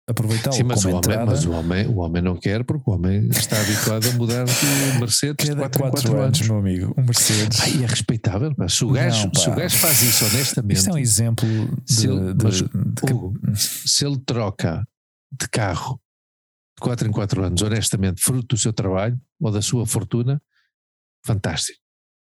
aproveitá-lo 0.07 0.57
Sim, 0.57 0.65
mas 0.65 0.83
como 0.83 0.95
o 0.95 0.99
entrada. 0.99 1.23
Homem, 1.23 1.35
mas 1.35 1.45
o 1.45 1.51
homem, 1.53 1.87
o 1.87 1.97
homem 1.97 2.23
não 2.23 2.37
quer 2.37 2.65
porque 2.65 2.91
o 2.91 2.95
homem 2.95 3.29
está 3.29 3.61
habituado 3.61 4.09
a 4.09 4.13
mudar 4.13 4.45
de 4.45 5.01
Mercedes 5.01 5.49
Cada 5.49 5.69
de 5.69 5.79
4 5.79 5.81
4 5.81 6.13
anos, 6.13 6.25
anos, 6.25 6.49
meu 6.49 6.59
amigo. 6.59 6.95
Um 6.97 7.05
Mercedes. 7.05 7.61
Ai, 7.61 7.83
é 7.83 7.87
respeitável. 7.87 8.55
Pá. 8.55 8.69
Se, 8.69 8.85
o 8.85 8.91
gajo, 8.91 9.27
não, 9.27 9.35
se 9.35 9.49
o 9.49 9.55
gajo 9.55 9.79
faz 9.79 10.03
isso 10.03 10.25
honestamente. 10.27 10.79
Isto 10.79 10.91
é 10.91 10.93
um 10.93 10.99
exemplo 10.99 11.49
de. 11.85 11.95
Se 11.95 12.09
ele, 12.09 12.35
de, 12.35 12.45
mas, 12.45 12.57
de, 12.57 13.13
Hugo, 13.13 13.35
se 13.55 14.07
ele 14.07 14.19
troca 14.19 14.87
de 15.33 15.49
carro 15.49 16.01
de 16.77 16.81
4 16.81 17.09
em 17.09 17.13
4 17.13 17.45
anos, 17.45 17.63
honestamente, 17.63 18.23
fruto 18.23 18.55
do 18.55 18.59
seu 18.59 18.73
trabalho 18.73 19.19
ou 19.41 19.51
da 19.51 19.63
sua 19.63 19.87
fortuna, 19.87 20.41
fantástico. 21.25 21.84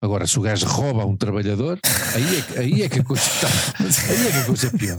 Agora, 0.01 0.25
se 0.25 0.39
o 0.39 0.41
gajo 0.41 0.65
rouba 0.65 1.05
um 1.05 1.15
trabalhador, 1.15 1.79
aí 2.15 2.37
é, 2.37 2.41
que, 2.41 2.57
aí 2.57 2.81
é 2.81 2.89
que 2.89 2.99
a 2.99 3.03
coisa 3.03 3.21
está. 3.21 3.47
Aí 3.79 4.27
é 4.27 4.31
que 4.31 4.37
a 4.37 4.45
coisa 4.45 4.67
é 4.67 4.69
pior. 4.71 4.97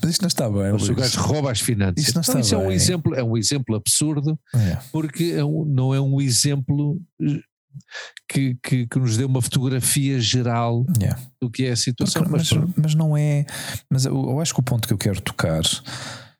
Mas 0.00 0.10
isto 0.12 0.22
não 0.22 0.28
está 0.28 0.48
bem. 0.48 0.72
Mas 0.72 0.84
se 0.84 0.92
o 0.92 0.94
gajo 0.94 1.20
rouba 1.20 1.50
as 1.50 1.60
finanças. 1.60 1.98
Isto 1.98 2.14
não 2.14 2.20
está 2.20 2.32
então, 2.32 2.40
isso 2.40 2.56
bem. 2.56 2.64
é 2.64 2.68
um 2.68 2.72
exemplo, 2.72 3.14
é 3.16 3.24
um 3.24 3.36
exemplo 3.36 3.74
absurdo, 3.74 4.38
é. 4.54 4.78
porque 4.92 5.34
é 5.36 5.44
um, 5.44 5.64
não 5.64 5.92
é 5.92 6.00
um 6.00 6.20
exemplo 6.20 7.00
eh, 7.20 7.40
que, 8.28 8.56
que, 8.62 8.86
que, 8.86 8.98
nos 9.00 9.16
dê 9.16 9.24
uma 9.24 9.42
fotografia 9.42 10.20
geral 10.20 10.86
yeah. 11.00 11.20
do 11.40 11.50
que 11.50 11.64
é 11.64 11.72
a 11.72 11.76
situação. 11.76 12.24
Mas, 12.30 12.52
mas, 12.52 12.70
mas, 12.76 12.94
não 12.94 13.16
é. 13.16 13.44
Mas 13.90 14.04
eu, 14.04 14.14
eu 14.14 14.40
acho 14.40 14.54
que 14.54 14.60
o 14.60 14.62
ponto 14.62 14.86
que 14.86 14.94
eu 14.94 14.98
quero 14.98 15.20
tocar 15.20 15.62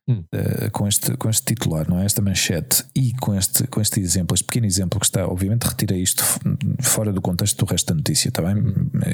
hum. 0.08 0.24
uh, 0.34 0.70
com, 0.72 0.86
este, 0.86 1.16
com 1.16 1.28
este 1.28 1.54
titular, 1.54 1.88
não 1.88 2.00
é? 2.00 2.04
Esta 2.04 2.22
manchete 2.22 2.84
e 2.94 3.12
com 3.14 3.34
este, 3.34 3.66
com 3.66 3.80
este 3.80 4.00
exemplo, 4.00 4.34
este 4.34 4.44
pequeno 4.44 4.66
exemplo 4.66 5.00
que 5.00 5.06
está, 5.06 5.26
obviamente, 5.26 5.64
retira 5.64 5.96
isto 5.96 6.22
fora 6.80 7.12
do 7.12 7.20
contexto 7.20 7.64
do 7.64 7.70
resto 7.70 7.88
da 7.88 7.94
notícia, 7.94 8.28
está 8.28 8.42
bem? 8.42 8.62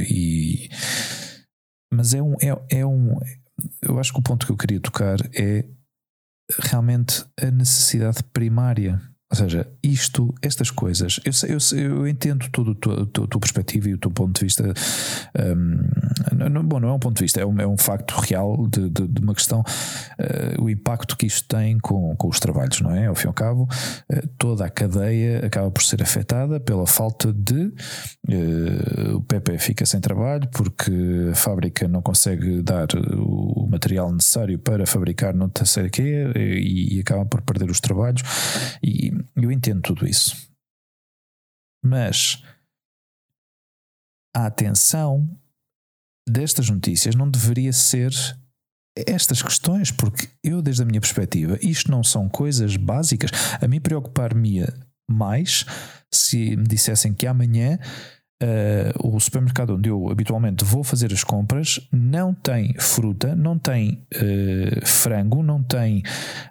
E, 0.08 0.68
mas 1.92 2.14
é 2.14 2.22
um, 2.22 2.34
é, 2.40 2.78
é 2.78 2.86
um. 2.86 3.18
Eu 3.80 3.98
acho 3.98 4.12
que 4.12 4.18
o 4.18 4.22
ponto 4.22 4.46
que 4.46 4.52
eu 4.52 4.56
queria 4.56 4.80
tocar 4.80 5.18
é 5.34 5.64
realmente 6.58 7.24
a 7.40 7.50
necessidade 7.50 8.22
primária 8.32 9.00
ou 9.32 9.36
seja, 9.36 9.66
isto, 9.82 10.34
estas 10.42 10.70
coisas, 10.70 11.18
eu, 11.24 11.48
eu, 11.48 11.80
eu 11.80 12.06
entendo 12.06 12.46
todo 12.52 12.72
a 12.72 13.06
tua 13.06 13.40
perspectiva 13.40 13.88
e 13.88 13.94
o 13.94 13.98
teu 13.98 14.10
ponto 14.10 14.38
de 14.38 14.44
vista. 14.44 14.74
Um, 15.34 16.50
não, 16.50 16.62
bom, 16.62 16.78
não 16.78 16.90
é 16.90 16.92
um 16.92 16.98
ponto 16.98 17.16
de 17.16 17.24
vista, 17.24 17.40
é 17.40 17.46
um, 17.46 17.58
é 17.58 17.66
um 17.66 17.78
facto 17.78 18.12
real 18.12 18.68
de, 18.68 18.90
de, 18.90 19.08
de 19.08 19.22
uma 19.22 19.34
questão, 19.34 19.60
uh, 19.60 20.62
o 20.62 20.68
impacto 20.68 21.16
que 21.16 21.24
isto 21.24 21.48
tem 21.48 21.78
com, 21.78 22.14
com 22.14 22.28
os 22.28 22.38
trabalhos, 22.38 22.82
não 22.82 22.94
é? 22.94 23.06
Ao 23.06 23.14
fim 23.14 23.24
e 23.24 23.28
ao 23.28 23.32
cabo, 23.32 23.62
uh, 23.62 24.28
toda 24.36 24.66
a 24.66 24.70
cadeia 24.70 25.46
acaba 25.46 25.70
por 25.70 25.82
ser 25.82 26.02
afetada 26.02 26.60
pela 26.60 26.86
falta 26.86 27.32
de. 27.32 27.72
Uh, 28.28 29.16
o 29.16 29.22
PP 29.22 29.58
fica 29.58 29.86
sem 29.86 30.00
trabalho 30.00 30.46
porque 30.52 30.92
a 31.30 31.34
fábrica 31.34 31.88
não 31.88 32.02
consegue 32.02 32.60
dar 32.60 32.88
o 33.16 33.66
material 33.70 34.12
necessário 34.12 34.58
para 34.58 34.84
fabricar 34.84 35.34
não 35.34 35.50
sei 35.64 35.86
o 35.86 35.90
quê 35.90 36.30
e, 36.36 36.96
e 36.96 37.00
acaba 37.00 37.24
por 37.24 37.40
perder 37.40 37.70
os 37.70 37.80
trabalhos. 37.80 38.22
E, 38.82 39.21
eu 39.36 39.50
entendo 39.50 39.82
tudo 39.82 40.06
isso. 40.06 40.50
Mas 41.84 42.42
a 44.34 44.46
atenção 44.46 45.28
destas 46.28 46.70
notícias 46.70 47.14
não 47.14 47.30
deveria 47.30 47.72
ser 47.72 48.12
estas 48.96 49.42
questões, 49.42 49.90
porque 49.90 50.28
eu, 50.42 50.60
desde 50.60 50.82
a 50.82 50.86
minha 50.86 51.00
perspectiva, 51.00 51.58
isto 51.62 51.90
não 51.90 52.04
são 52.04 52.28
coisas 52.28 52.76
básicas. 52.76 53.30
A 53.60 53.66
mim 53.66 53.80
preocupar-me 53.80 54.60
mais 55.10 55.64
se 56.12 56.56
me 56.56 56.64
dissessem 56.64 57.14
que 57.14 57.26
amanhã 57.26 57.78
uh, 58.42 59.08
o 59.08 59.20
supermercado 59.20 59.74
onde 59.76 59.88
eu 59.88 60.10
habitualmente 60.10 60.64
vou 60.64 60.82
fazer 60.82 61.12
as 61.12 61.24
compras 61.24 61.80
não 61.90 62.34
tem 62.34 62.74
fruta, 62.78 63.34
não 63.36 63.58
tem 63.58 64.04
uh, 64.14 64.86
frango, 64.86 65.42
não 65.42 65.62
tem 65.62 66.02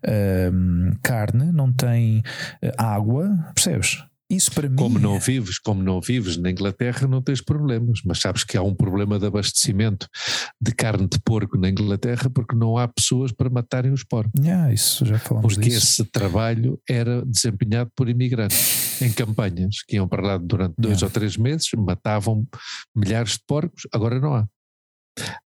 uh, 0.05 0.97
carne, 1.03 1.51
não 1.51 1.72
tem 1.72 2.23
água, 2.77 3.30
percebes? 3.53 4.03
Isso 4.31 4.51
para 4.51 4.69
mim. 4.69 4.77
Como 4.77 4.97
não 4.97 5.19
vives, 5.19 5.59
como 5.59 5.83
não 5.83 5.99
vives 5.99 6.37
na 6.37 6.49
Inglaterra, 6.49 7.05
não 7.05 7.21
tens 7.21 7.41
problemas, 7.41 7.99
mas 8.05 8.19
sabes 8.19 8.45
que 8.45 8.55
há 8.55 8.63
um 8.63 8.73
problema 8.73 9.19
de 9.19 9.25
abastecimento 9.25 10.07
de 10.59 10.71
carne 10.73 11.05
de 11.05 11.19
porco 11.19 11.57
na 11.57 11.69
Inglaterra 11.69 12.29
porque 12.29 12.55
não 12.55 12.77
há 12.77 12.87
pessoas 12.87 13.33
para 13.33 13.49
matarem 13.49 13.91
os 13.91 14.05
porcos. 14.05 14.31
Yeah, 14.39 14.73
isso 14.73 15.05
já 15.05 15.19
falamos 15.19 15.53
Porque 15.53 15.69
disso. 15.69 16.01
esse 16.01 16.11
trabalho 16.11 16.79
era 16.89 17.25
desempenhado 17.25 17.91
por 17.93 18.07
imigrantes 18.07 19.01
em 19.01 19.11
campanhas 19.11 19.83
que 19.85 19.97
iam 19.97 20.07
para 20.07 20.25
lá 20.25 20.37
durante 20.37 20.75
dois 20.77 20.95
yeah. 20.95 21.05
ou 21.05 21.11
três 21.11 21.35
meses, 21.35 21.67
matavam 21.75 22.47
milhares 22.95 23.33
de 23.33 23.41
porcos, 23.45 23.83
agora 23.91 24.19
não 24.19 24.35
há. 24.35 24.47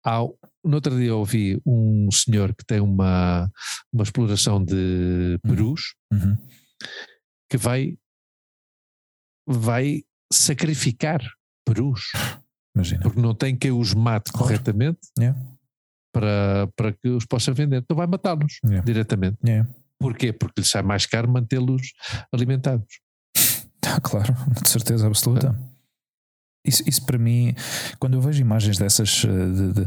Há, 0.05 0.19
no 0.63 0.75
outro 0.75 0.97
dia 0.97 1.15
ouvi 1.15 1.59
um 1.65 2.09
senhor 2.13 2.55
que 2.55 2.65
tem 2.67 2.81
uma, 2.81 3.51
uma 3.93 4.03
exploração 4.03 4.63
de 4.63 5.39
uhum. 5.45 5.51
perus 5.51 5.95
uhum. 6.13 6.37
que 7.49 7.57
vai 7.57 7.97
vai 9.47 10.03
sacrificar 10.33 11.21
perus. 11.65 12.13
Imagina. 12.75 13.03
Porque 13.03 13.21
não 13.21 13.35
tem 13.35 13.57
quem 13.57 13.73
os 13.73 13.95
mate 13.95 14.33
claro. 14.33 14.47
corretamente 14.47 14.99
yeah. 15.19 15.39
para, 16.13 16.69
para 16.77 16.93
que 16.93 17.09
os 17.09 17.25
possa 17.25 17.53
vender. 17.53 17.79
Então 17.79 17.97
vai 17.97 18.07
matá-los 18.07 18.61
yeah. 18.65 18.85
diretamente. 18.85 19.39
Yeah. 19.47 19.69
Porquê? 19.99 20.33
Porque 20.33 20.61
lhe 20.61 20.67
sai 20.67 20.83
mais 20.83 21.07
caro 21.07 21.31
mantê-los 21.31 21.93
alimentados. 22.33 23.01
Ah, 23.87 24.01
claro, 24.01 24.35
de 24.63 24.69
certeza 24.69 25.07
absoluta. 25.07 25.57
Ah. 25.57 25.74
Isso, 26.67 26.83
isso 26.87 27.05
para 27.05 27.19
mim, 27.19 27.55
quando 27.99 28.15
eu 28.15 28.23
vejo 28.23 28.41
imagens 28.41 28.79
dessas, 28.79 29.23
eh, 29.25 29.29
de, 29.29 29.73
de, 29.75 29.85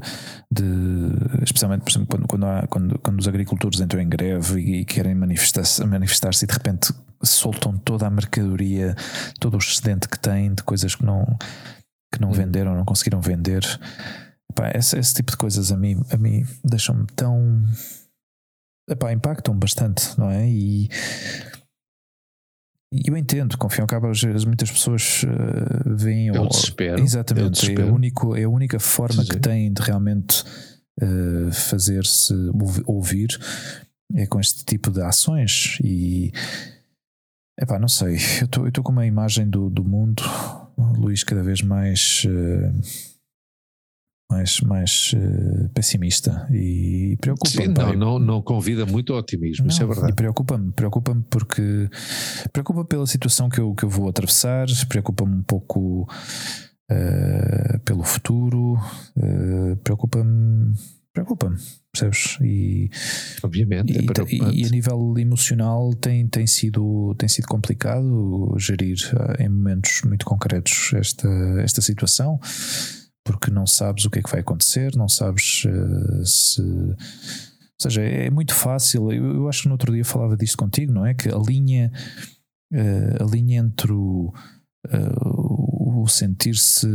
de 0.52 1.44
especialmente 1.44 1.82
por 1.82 1.90
exemplo, 1.90 2.08
quando, 2.08 2.28
quando, 2.28 2.46
há, 2.46 2.68
quando, 2.68 3.00
quando, 3.00 3.20
os 3.20 3.28
agricultores 3.28 3.80
entram 3.80 4.00
em 4.00 4.08
greve 4.08 4.62
e, 4.62 4.82
e 4.82 4.86
querem 4.86 5.16
manifestar-se 5.16 5.84
manifestar 5.84 6.30
e 6.36 6.46
de 6.46 6.54
repente 6.54 6.94
soltam 7.24 7.78
toda 7.80 8.06
a 8.06 8.12
mercadoria, 8.12 8.96
todo 9.40 9.56
o 9.56 9.58
excedente 9.58 10.08
que 10.08 10.20
têm 10.20 10.54
de 10.54 10.62
coisas 10.62 10.94
que 10.94 11.04
não, 11.04 11.26
que 12.14 12.22
não 12.22 12.30
hum. 12.30 12.34
venderam, 12.34 12.76
não 12.76 12.86
conseguiram 12.86 13.22
vender. 13.22 13.64
Epá, 14.52 14.72
esse, 14.76 14.98
esse, 15.00 15.16
tipo 15.16 15.32
de 15.32 15.38
coisas 15.38 15.72
a 15.72 15.78
mim, 15.78 16.00
a 16.12 16.18
mim 16.18 16.46
deixam-me 16.64 17.08
tão. 17.16 17.66
Epá, 18.88 19.12
impactam 19.12 19.58
bastante, 19.58 20.18
não 20.18 20.30
é? 20.30 20.48
E 20.48 20.90
e 22.94 23.10
eu 23.10 23.18
entendo, 23.18 23.58
confio 23.58 23.82
ao 23.82 23.88
cabo, 23.88 24.08
muitas 24.46 24.72
pessoas 24.72 25.24
uh, 25.24 25.96
veem. 25.96 26.30
É 26.30 26.40
o 26.40 26.48
desespero. 26.48 27.02
Exatamente, 27.02 27.48
é, 27.48 27.50
desespero. 27.50 27.88
é, 27.88 27.90
a, 27.90 27.94
único, 27.94 28.36
é 28.36 28.44
a 28.44 28.50
única 28.50 28.80
forma 28.80 29.24
Sim. 29.24 29.30
que 29.30 29.40
têm 29.40 29.74
de 29.74 29.82
realmente 29.82 30.44
uh, 31.02 31.52
fazer-se 31.52 32.34
ouvir. 32.86 33.38
é 34.14 34.26
com 34.26 34.40
este 34.40 34.64
tipo 34.64 34.90
de 34.90 35.02
ações 35.02 35.78
e 35.84 36.32
epá, 37.60 37.78
não 37.78 37.90
sei, 37.90 38.18
eu 38.42 38.68
estou 38.68 38.84
com 38.84 38.92
uma 38.92 39.06
imagem 39.06 39.50
do, 39.50 39.70
do 39.70 39.84
mundo, 39.84 40.24
Luís, 40.78 41.24
cada 41.24 41.44
vez 41.44 41.62
mais 41.62 42.24
uh, 42.26 43.17
mais, 44.30 44.60
mais 44.62 45.14
uh, 45.14 45.70
pessimista 45.70 46.48
e 46.52 47.18
preocupa-me. 47.22 47.68
Não, 47.70 47.94
não, 47.94 48.20
não 48.20 48.42
convida 48.42 48.86
muito 48.86 49.14
ao 49.14 49.20
otimismo, 49.20 49.66
não, 49.66 49.72
isso 49.72 49.82
é 49.82 49.86
verdade. 49.86 50.12
E 50.12 50.16
preocupa-me, 50.16 50.72
preocupa-me 50.74 51.24
porque 51.30 51.90
preocupa 52.52 52.84
pela 52.84 53.08
situação 53.08 53.48
que 53.48 53.60
eu, 53.60 53.74
que 53.74 53.86
eu 53.86 53.90
vou 53.90 54.10
atravessar, 54.10 54.68
preocupa-me 54.90 55.34
um 55.34 55.44
pouco 55.44 56.04
uh, 56.92 57.80
pelo 57.86 58.04
futuro, 58.04 58.74
uh, 59.18 59.78
preocupa-me, 59.82 60.74
preocupa-me, 61.14 61.58
percebes? 61.94 62.38
E, 62.42 62.90
Obviamente, 63.42 63.94
e, 63.94 63.98
é 63.98 64.02
e, 64.30 64.62
e, 64.62 64.66
a 64.66 64.70
nível 64.70 65.16
emocional 65.18 65.94
tem, 65.94 66.28
tem, 66.28 66.46
sido, 66.46 67.16
tem 67.18 67.30
sido 67.30 67.48
complicado 67.48 68.54
gerir 68.60 68.98
em 69.40 69.48
momentos 69.48 70.02
muito 70.04 70.26
concretos 70.26 70.92
esta, 70.94 71.30
esta 71.62 71.82
situação 71.82 72.38
porque 73.28 73.52
não 73.52 73.68
sabes 73.68 74.06
o 74.06 74.10
que 74.10 74.20
é 74.20 74.24
que 74.24 74.32
vai 74.32 74.40
acontecer, 74.40 74.96
não 74.96 75.10
sabes 75.10 75.66
uh, 75.66 76.26
se. 76.26 76.62
Ou 76.62 77.82
seja, 77.82 78.02
é 78.02 78.30
muito 78.30 78.56
fácil. 78.56 79.12
Eu, 79.12 79.36
eu, 79.36 79.50
acho 79.50 79.64
que 79.64 79.68
no 79.68 79.74
outro 79.74 79.94
dia 79.94 80.06
falava 80.06 80.38
disto 80.38 80.58
contigo, 80.58 80.94
não 80.94 81.06
é? 81.06 81.14
Que 81.14 81.28
a 81.28 81.38
linha, 81.38 81.92
uh, 82.74 83.24
a 83.24 83.26
linha 83.30 83.60
entre 83.60 83.92
o, 83.92 84.34
uh, 84.88 86.02
o 86.02 86.08
sentir-se. 86.08 86.88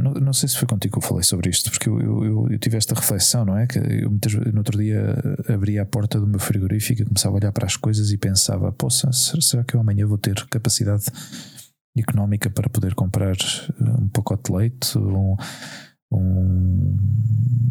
Não, 0.00 0.12
não, 0.14 0.32
sei 0.32 0.48
se 0.48 0.56
foi 0.56 0.68
contigo 0.68 0.92
que 0.92 1.04
eu 1.04 1.08
falei 1.08 1.24
sobre 1.24 1.50
isto, 1.50 1.70
porque 1.70 1.88
eu, 1.88 1.98
eu, 1.98 2.48
eu 2.50 2.58
tive 2.58 2.76
esta 2.76 2.94
reflexão, 2.94 3.44
não 3.44 3.56
é? 3.56 3.66
Que 3.66 3.78
eu 3.78 4.10
no 4.52 4.58
outro 4.58 4.78
dia 4.78 5.16
abria 5.48 5.82
a 5.82 5.86
porta 5.86 6.20
do 6.20 6.26
meu 6.26 6.38
frigorífico 6.38 7.02
e 7.02 7.04
começava 7.04 7.34
a 7.34 7.38
olhar 7.38 7.50
para 7.50 7.66
as 7.66 7.74
coisas 7.76 8.12
e 8.12 8.18
pensava: 8.18 8.70
poxa, 8.70 9.10
será 9.12 9.64
que 9.64 9.74
eu 9.74 9.80
amanhã 9.80 10.06
vou 10.06 10.18
ter 10.18 10.36
capacidade 10.46 11.06
económica 11.98 12.50
para 12.50 12.68
poder 12.68 12.94
comprar 12.94 13.34
eh, 13.34 13.90
um 13.98 14.08
pacote 14.08 14.50
de 14.50 14.56
leite, 14.56 14.98
um, 14.98 15.36
um 16.12 16.96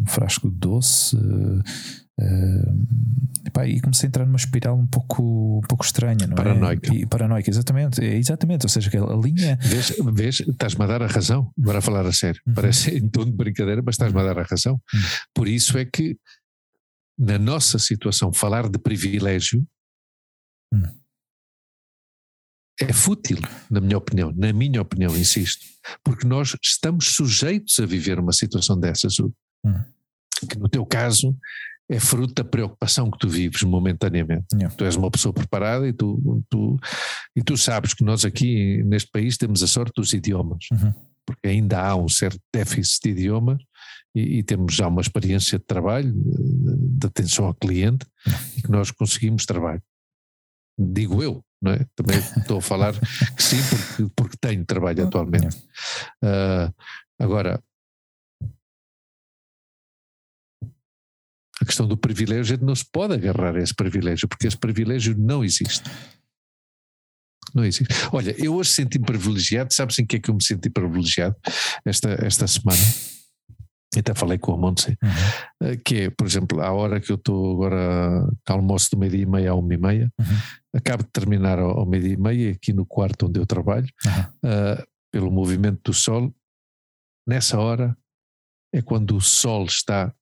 frasco 0.06 0.50
de 0.50 0.56
doce. 0.56 1.16
Uh, 1.16 1.62
epá, 3.46 3.66
e 3.66 3.80
comecei 3.80 4.06
a 4.06 4.08
entrar 4.08 4.26
numa 4.26 4.36
espiral 4.36 4.76
um 4.76 4.86
pouco, 4.86 5.58
um 5.58 5.66
pouco 5.66 5.82
estranha, 5.82 6.26
não 6.26 6.34
é? 6.34 6.36
paranoica. 6.36 6.92
é? 6.92 6.96
E, 6.98 7.06
paranoica, 7.06 7.48
exatamente, 7.48 8.04
é, 8.04 8.16
exatamente. 8.16 8.66
Ou 8.66 8.68
seja, 8.68 8.90
a 8.92 9.16
linha. 9.16 9.58
Vês, 9.62 9.96
vês 10.12 10.40
estás-me 10.40 10.84
a 10.84 10.86
dar 10.86 11.02
a 11.02 11.06
razão, 11.06 11.50
agora 11.58 11.80
falar 11.80 12.04
a 12.04 12.12
sério. 12.12 12.40
Uhum. 12.46 12.54
Parece 12.54 12.90
em 12.96 13.08
tom 13.08 13.24
de 13.24 13.32
brincadeira, 13.32 13.82
mas 13.84 13.94
estás-me 13.94 14.20
a 14.20 14.24
dar 14.24 14.38
a 14.38 14.42
razão. 14.42 14.74
Uhum. 14.74 15.00
Por 15.34 15.48
isso 15.48 15.78
é 15.78 15.86
que, 15.86 16.18
na 17.18 17.38
nossa 17.38 17.78
situação, 17.78 18.32
falar 18.32 18.68
de 18.68 18.78
privilégio 18.78 19.66
uhum 20.72 20.99
é 22.80 22.92
fútil, 22.92 23.38
na 23.70 23.80
minha 23.80 23.98
opinião, 23.98 24.32
na 24.34 24.52
minha 24.52 24.80
opinião, 24.80 25.16
insisto, 25.16 25.66
porque 26.02 26.26
nós 26.26 26.56
estamos 26.62 27.14
sujeitos 27.14 27.78
a 27.78 27.84
viver 27.84 28.18
uma 28.18 28.32
situação 28.32 28.78
dessas, 28.78 29.18
hum. 29.20 29.30
que 30.48 30.58
no 30.58 30.68
teu 30.68 30.86
caso 30.86 31.36
é 31.90 31.98
fruto 31.98 32.32
da 32.34 32.44
preocupação 32.44 33.10
que 33.10 33.18
tu 33.18 33.28
vives 33.28 33.62
momentaneamente. 33.62 34.46
Yeah. 34.54 34.74
Tu 34.76 34.84
és 34.84 34.96
uma 34.96 35.10
pessoa 35.10 35.32
preparada 35.32 35.88
e 35.88 35.92
tu, 35.92 36.42
tu, 36.48 36.78
e 37.34 37.42
tu 37.42 37.56
sabes 37.56 37.92
que 37.92 38.04
nós 38.04 38.24
aqui 38.24 38.82
neste 38.84 39.10
país 39.10 39.36
temos 39.36 39.62
a 39.62 39.66
sorte 39.66 39.92
dos 39.96 40.12
idiomas, 40.12 40.66
uhum. 40.72 40.94
porque 41.26 41.48
ainda 41.48 41.82
há 41.82 41.96
um 41.96 42.08
certo 42.08 42.40
déficit 42.54 43.02
de 43.02 43.10
idiomas 43.10 43.60
e, 44.14 44.38
e, 44.38 44.42
temos 44.42 44.74
já 44.74 44.88
uma 44.88 45.00
experiência 45.00 45.58
de 45.58 45.64
trabalho, 45.64 46.12
de 46.14 47.06
atenção 47.06 47.46
ao 47.46 47.54
cliente, 47.54 48.06
uhum. 48.26 48.34
e 48.56 48.62
que 48.62 48.70
nós 48.70 48.90
conseguimos 48.92 49.44
trabalho. 49.44 49.82
Digo 50.78 51.22
eu, 51.22 51.44
não 51.62 51.72
é? 51.72 51.86
Também 51.94 52.18
estou 52.18 52.58
a 52.58 52.62
falar 52.62 52.94
que 52.94 53.42
sim, 53.42 53.58
porque, 53.68 54.12
porque 54.16 54.36
tenho 54.40 54.64
trabalho 54.64 55.04
atualmente. 55.04 55.56
Uh, 56.22 56.72
agora, 57.18 57.62
a 61.60 61.64
questão 61.64 61.86
do 61.86 61.96
privilégio, 61.96 62.40
a 62.40 62.56
gente 62.56 62.64
não 62.64 62.74
se 62.74 62.84
pode 62.90 63.14
agarrar 63.14 63.54
a 63.56 63.60
esse 63.60 63.74
privilégio, 63.74 64.26
porque 64.26 64.46
esse 64.46 64.56
privilégio 64.56 65.14
não 65.18 65.44
existe. 65.44 65.90
Não 67.54 67.64
existe. 67.64 67.92
Olha, 68.12 68.34
eu 68.42 68.54
hoje 68.54 68.70
senti-me 68.70 69.04
privilegiado, 69.04 69.74
sabes 69.74 69.98
em 69.98 70.06
que 70.06 70.16
é 70.16 70.20
que 70.20 70.30
eu 70.30 70.34
me 70.34 70.42
senti 70.42 70.70
privilegiado 70.70 71.36
esta, 71.84 72.10
esta 72.24 72.46
semana? 72.46 72.80
até 73.98 74.14
falei 74.14 74.38
com 74.38 74.54
a 74.54 74.56
Montse, 74.56 74.96
uhum. 75.02 75.68
Eh, 75.68 75.76
que 75.84 75.94
é, 76.02 76.10
por 76.10 76.24
exemplo, 76.24 76.60
à 76.60 76.70
hora 76.70 77.00
que 77.00 77.10
eu 77.10 77.16
estou 77.16 77.52
agora, 77.52 78.28
almoço 78.46 78.92
do 78.92 78.98
meio-dia 78.98 79.22
e 79.22 79.26
meia 79.26 79.50
a 79.50 79.54
uma 79.54 79.74
e 79.74 79.76
meia, 79.76 80.12
uhum. 80.18 80.26
Acabo 80.74 81.02
de 81.02 81.10
terminar 81.10 81.58
ao, 81.58 81.80
ao 81.80 81.86
meio-dia 81.86 82.14
e 82.14 82.16
meia, 82.16 82.52
aqui 82.52 82.72
no 82.72 82.86
quarto 82.86 83.26
onde 83.26 83.40
eu 83.40 83.46
trabalho, 83.46 83.88
uhum. 84.04 84.22
uh, 84.50 84.86
pelo 85.10 85.30
movimento 85.30 85.80
do 85.84 85.94
sol, 85.94 86.34
nessa 87.26 87.58
hora 87.58 87.96
é 88.72 88.80
quando 88.80 89.16
o 89.16 89.20
sol 89.20 89.64
está 89.64 90.14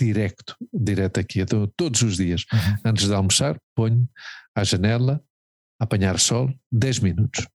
direto, 0.00 0.56
direto 0.72 1.20
aqui. 1.20 1.40
Então, 1.40 1.66
todos 1.76 2.02
os 2.02 2.16
dias, 2.16 2.44
uhum. 2.52 2.78
antes 2.84 3.06
de 3.06 3.14
almoçar, 3.14 3.58
ponho 3.74 4.08
à 4.54 4.64
janela, 4.64 5.22
a 5.80 5.84
apanhar 5.84 6.18
sol, 6.18 6.52
10 6.72 7.00
minutos 7.00 7.46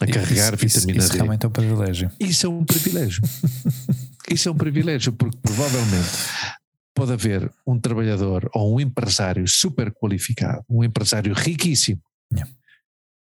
a 0.00 0.06
carregar 0.06 0.54
isso, 0.54 0.80
vitamina 0.80 0.98
isso, 0.98 1.08
D. 1.08 1.14
Isso 1.14 1.14
realmente 1.14 1.44
é 1.44 1.48
um 1.48 1.52
privilégio. 1.52 2.12
Isso 2.20 2.46
é 2.46 2.48
um 2.50 2.64
privilégio. 2.64 3.22
isso 4.30 4.48
é 4.48 4.52
um 4.52 4.56
privilégio, 4.56 5.12
porque 5.12 5.38
provavelmente 5.38 6.08
pode 6.96 7.12
haver 7.12 7.52
um 7.66 7.78
trabalhador 7.78 8.48
ou 8.54 8.74
um 8.74 8.80
empresário 8.80 9.46
super 9.46 9.92
qualificado, 9.92 10.64
um 10.68 10.82
empresário 10.82 11.34
riquíssimo, 11.34 12.00
yeah. 12.32 12.50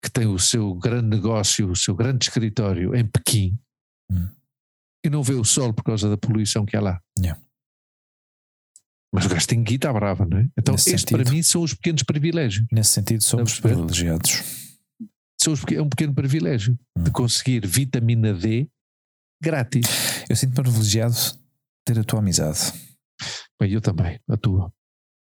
que 0.03 0.11
tem 0.11 0.27
o 0.27 0.37
seu 0.37 0.75
grande 0.75 1.07
negócio, 1.07 1.71
o 1.71 1.75
seu 1.75 1.95
grande 1.95 2.25
escritório 2.25 2.95
em 2.95 3.05
Pequim 3.05 3.57
mm. 4.11 4.27
e 5.05 5.09
não 5.09 5.23
vê 5.23 5.33
o 5.33 5.43
sol 5.43 5.73
por 5.73 5.83
causa 5.83 6.07
da 6.07 6.15
poluição 6.15 6.63
que 6.65 6.77
há 6.77 6.81
lá. 6.81 7.01
Yeah. 7.19 7.41
Mas 9.11 9.25
o 9.25 9.29
gajo 9.29 9.47
tem 9.47 9.63
guita 9.63 9.91
brava, 9.91 10.25
não 10.25 10.37
é? 10.37 10.47
Então, 10.57 10.73
Nesse 10.73 10.91
este 10.91 11.09
sentido, 11.09 11.23
para 11.23 11.33
mim 11.33 11.41
são 11.41 11.63
os 11.63 11.73
pequenos 11.73 12.03
privilégios. 12.03 12.67
Nesse 12.71 12.91
sentido, 12.91 13.23
somos 13.23 13.59
privilegiados 13.59 14.65
é 15.75 15.81
um 15.81 15.89
pequeno 15.89 16.13
privilégio 16.13 16.77
hum. 16.97 17.03
de 17.03 17.11
conseguir 17.11 17.65
vitamina 17.67 18.33
D 18.33 18.67
grátis. 19.41 19.85
Eu 20.29 20.35
sinto-me 20.35 20.63
privilegiado 20.63 21.15
ter 21.85 21.99
a 21.99 22.03
tua 22.03 22.19
amizade. 22.19 22.73
Bem, 23.59 23.71
eu 23.73 23.81
também, 23.81 24.19
a 24.29 24.37
tua. 24.37 24.71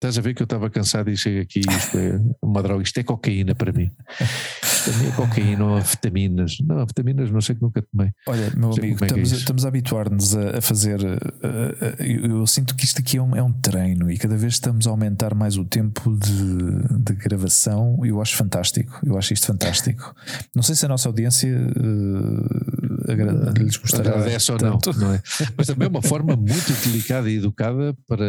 Estás 0.00 0.16
a 0.16 0.22
ver 0.22 0.32
que 0.32 0.40
eu 0.40 0.44
estava 0.44 0.70
cansado 0.70 1.10
e 1.10 1.16
chego 1.16 1.42
aqui 1.42 1.60
isto 1.60 1.98
é 1.98 2.18
uma 2.40 2.62
droga, 2.62 2.82
isto 2.82 2.98
é 2.98 3.02
cocaína 3.02 3.54
para 3.54 3.70
mim. 3.70 3.90
Isto 4.18 4.90
é 5.06 5.10
cocaína, 5.14 5.76
há 5.76 5.80
vitaminas. 5.80 6.56
Não, 6.66 6.86
vitaminas 6.86 7.30
não 7.30 7.42
sei 7.42 7.54
que 7.54 7.60
nunca 7.60 7.82
tomei. 7.82 8.10
Olha, 8.26 8.50
meu 8.56 8.72
amigo, 8.72 9.04
é 9.04 9.06
estamos, 9.06 9.32
é 9.34 9.36
estamos 9.36 9.64
a 9.66 9.68
habituar-nos 9.68 10.34
a, 10.34 10.56
a, 10.56 10.60
fazer. 10.62 11.00
A, 11.04 12.02
eu, 12.02 12.38
eu, 12.38 12.46
sinto 12.46 12.74
que 12.74 12.86
isto 12.86 12.98
aqui 12.98 13.18
é 13.18 13.22
um, 13.22 13.36
é 13.36 13.42
um 13.42 13.52
treino 13.52 14.10
e 14.10 14.16
cada 14.16 14.38
vez 14.38 14.54
estamos 14.54 14.86
a 14.86 14.90
aumentar 14.90 15.34
mais 15.34 15.58
o 15.58 15.66
tempo 15.66 16.16
de, 16.16 17.04
de 17.04 17.12
gravação 17.12 18.00
e 18.02 18.08
eu 18.08 18.22
acho 18.22 18.36
fantástico. 18.36 18.98
Eu 19.04 19.18
acho 19.18 19.34
isto 19.34 19.46
fantástico. 19.46 20.14
Não 20.56 20.62
sei 20.62 20.76
se 20.76 20.86
a 20.86 20.88
nossa 20.88 21.10
audiência 21.10 21.54
uh, 21.54 23.12
agra 23.12 23.52
lhes 23.58 23.76
gostará. 23.76 24.12
Agradece 24.12 24.50
ou 24.50 24.58
não, 24.58 24.78
não 24.96 25.12
é? 25.12 25.22
Mas 25.58 25.66
também 25.66 25.84
é 25.84 25.90
uma 25.90 26.00
forma 26.00 26.34
muito 26.36 26.72
delicada 26.86 27.30
e 27.30 27.36
educada 27.36 27.94
para 28.08 28.24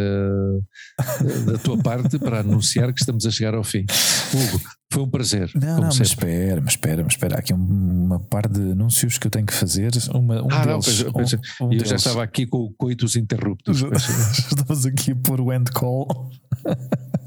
da 1.46 1.61
tua 1.62 1.78
parte 1.78 2.20
para 2.20 2.40
anunciar 2.40 2.92
que 2.94 3.00
estamos 3.00 3.26
a 3.26 3.32
chegar 3.32 3.54
ao 3.54 3.64
fim. 3.64 3.86
Hugo, 4.34 4.62
foi 4.92 5.04
um 5.04 5.10
prazer. 5.10 5.50
Não, 5.56 5.78
não, 5.78 5.84
mas 5.84 6.00
espera, 6.00 6.62
mas 6.62 6.74
espera, 6.74 7.04
mas 7.04 7.14
espera. 7.14 7.36
Há 7.36 7.40
aqui 7.40 7.54
uma 7.54 8.20
par 8.20 8.48
de 8.48 8.72
anúncios 8.72 9.18
que 9.18 9.28
eu 9.28 9.32
tenho 9.32 9.46
que 9.46 9.54
fazer. 9.54 9.92
Uma, 10.14 10.42
um 10.42 10.48
ah, 10.52 10.66
deles, 10.66 11.04
não, 11.04 11.12
pois, 11.14 11.34
um, 11.34 11.38
um 11.62 11.64
eu 11.66 11.70
deles. 11.70 11.90
já 11.90 11.96
estava 11.96 12.24
aqui 12.24 12.46
com 12.46 12.58
o 12.58 12.74
coitos 12.74 13.16
interruptos. 13.16 13.82
Estamos 14.52 14.86
aqui 14.86 15.12
a 15.12 15.16
pôr 15.16 15.40
o 15.40 15.54
end 15.54 15.72
call. 15.72 16.30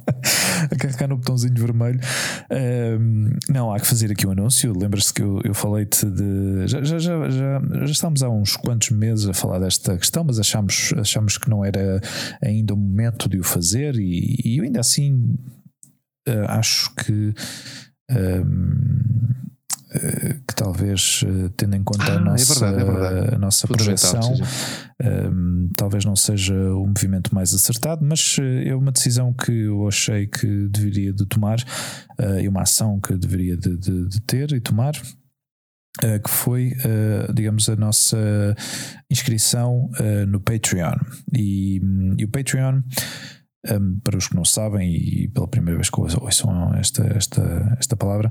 a 0.70 0.76
carregar 0.76 1.08
no 1.08 1.16
botãozinho 1.16 1.54
vermelho. 1.54 2.00
Não, 3.48 3.72
há 3.72 3.80
que 3.80 3.86
fazer 3.86 4.10
aqui 4.10 4.26
um 4.26 4.30
anúncio. 4.30 4.76
Lembras-te 4.76 5.14
que 5.14 5.22
eu, 5.22 5.40
eu 5.44 5.54
falei-te 5.54 6.06
de. 6.06 6.66
Já, 6.66 6.82
já, 6.82 6.98
já, 6.98 7.30
já, 7.30 7.62
já 7.84 7.92
estamos 7.92 8.22
há 8.22 8.28
uns 8.28 8.56
quantos 8.56 8.90
meses 8.90 9.28
a 9.28 9.34
falar 9.34 9.58
desta 9.58 9.96
questão, 9.96 10.24
mas 10.24 10.38
achamos, 10.38 10.92
achamos 10.96 11.38
que 11.38 11.48
não 11.48 11.64
era 11.64 12.00
ainda 12.42 12.74
o 12.74 12.76
momento 12.76 13.28
de 13.28 13.38
o 13.38 13.44
fazer, 13.44 13.96
e, 13.96 14.40
e 14.44 14.58
eu 14.58 14.64
ainda 14.64 14.80
assim 14.80 15.36
uh, 16.28 16.44
acho 16.48 16.94
que. 16.94 17.34
Que 20.46 20.54
talvez 20.56 21.24
eh, 21.24 21.50
tendo 21.56 21.76
em 21.76 21.84
conta 21.84 22.04
ah, 22.04 22.16
a 22.16 22.20
nossa, 22.20 22.66
é 22.66 22.72
verdade, 22.72 22.82
é 22.82 22.92
verdade. 22.92 23.34
A 23.34 23.38
nossa 23.38 23.66
projeção 23.68 24.34
um, 25.02 25.70
talvez 25.76 26.04
não 26.04 26.16
seja 26.16 26.54
o 26.54 26.86
movimento 26.86 27.34
mais 27.34 27.54
acertado, 27.54 28.04
mas 28.04 28.36
é 28.64 28.74
uma 28.74 28.90
decisão 28.90 29.32
que 29.32 29.52
eu 29.52 29.86
achei 29.86 30.26
que 30.26 30.68
deveria 30.68 31.12
de 31.12 31.24
tomar 31.26 31.58
uh, 32.20 32.40
e 32.40 32.48
uma 32.48 32.62
ação 32.62 33.00
que 33.00 33.14
deveria 33.16 33.56
de, 33.56 33.76
de, 33.76 34.08
de 34.08 34.20
ter 34.22 34.52
e 34.52 34.60
tomar 34.60 34.94
Uh, 36.02 36.18
que 36.20 36.28
foi, 36.28 36.72
uh, 36.72 37.32
digamos, 37.32 37.68
a 37.68 37.76
nossa 37.76 38.18
inscrição 39.08 39.88
no 40.26 40.40
Patreon. 40.40 40.96
E, 41.32 41.80
e, 42.18 42.24
o 42.24 42.28
Patreon 42.28 42.82
Um, 43.70 43.98
para 44.00 44.18
os 44.18 44.28
que 44.28 44.36
não 44.36 44.44
sabem 44.44 44.94
e 44.94 45.28
pela 45.28 45.48
primeira 45.48 45.78
vez 45.78 45.88
que 45.88 45.98
ouçam 45.98 46.74
esta, 46.74 47.02
esta, 47.16 47.76
esta 47.78 47.96
palavra, 47.96 48.30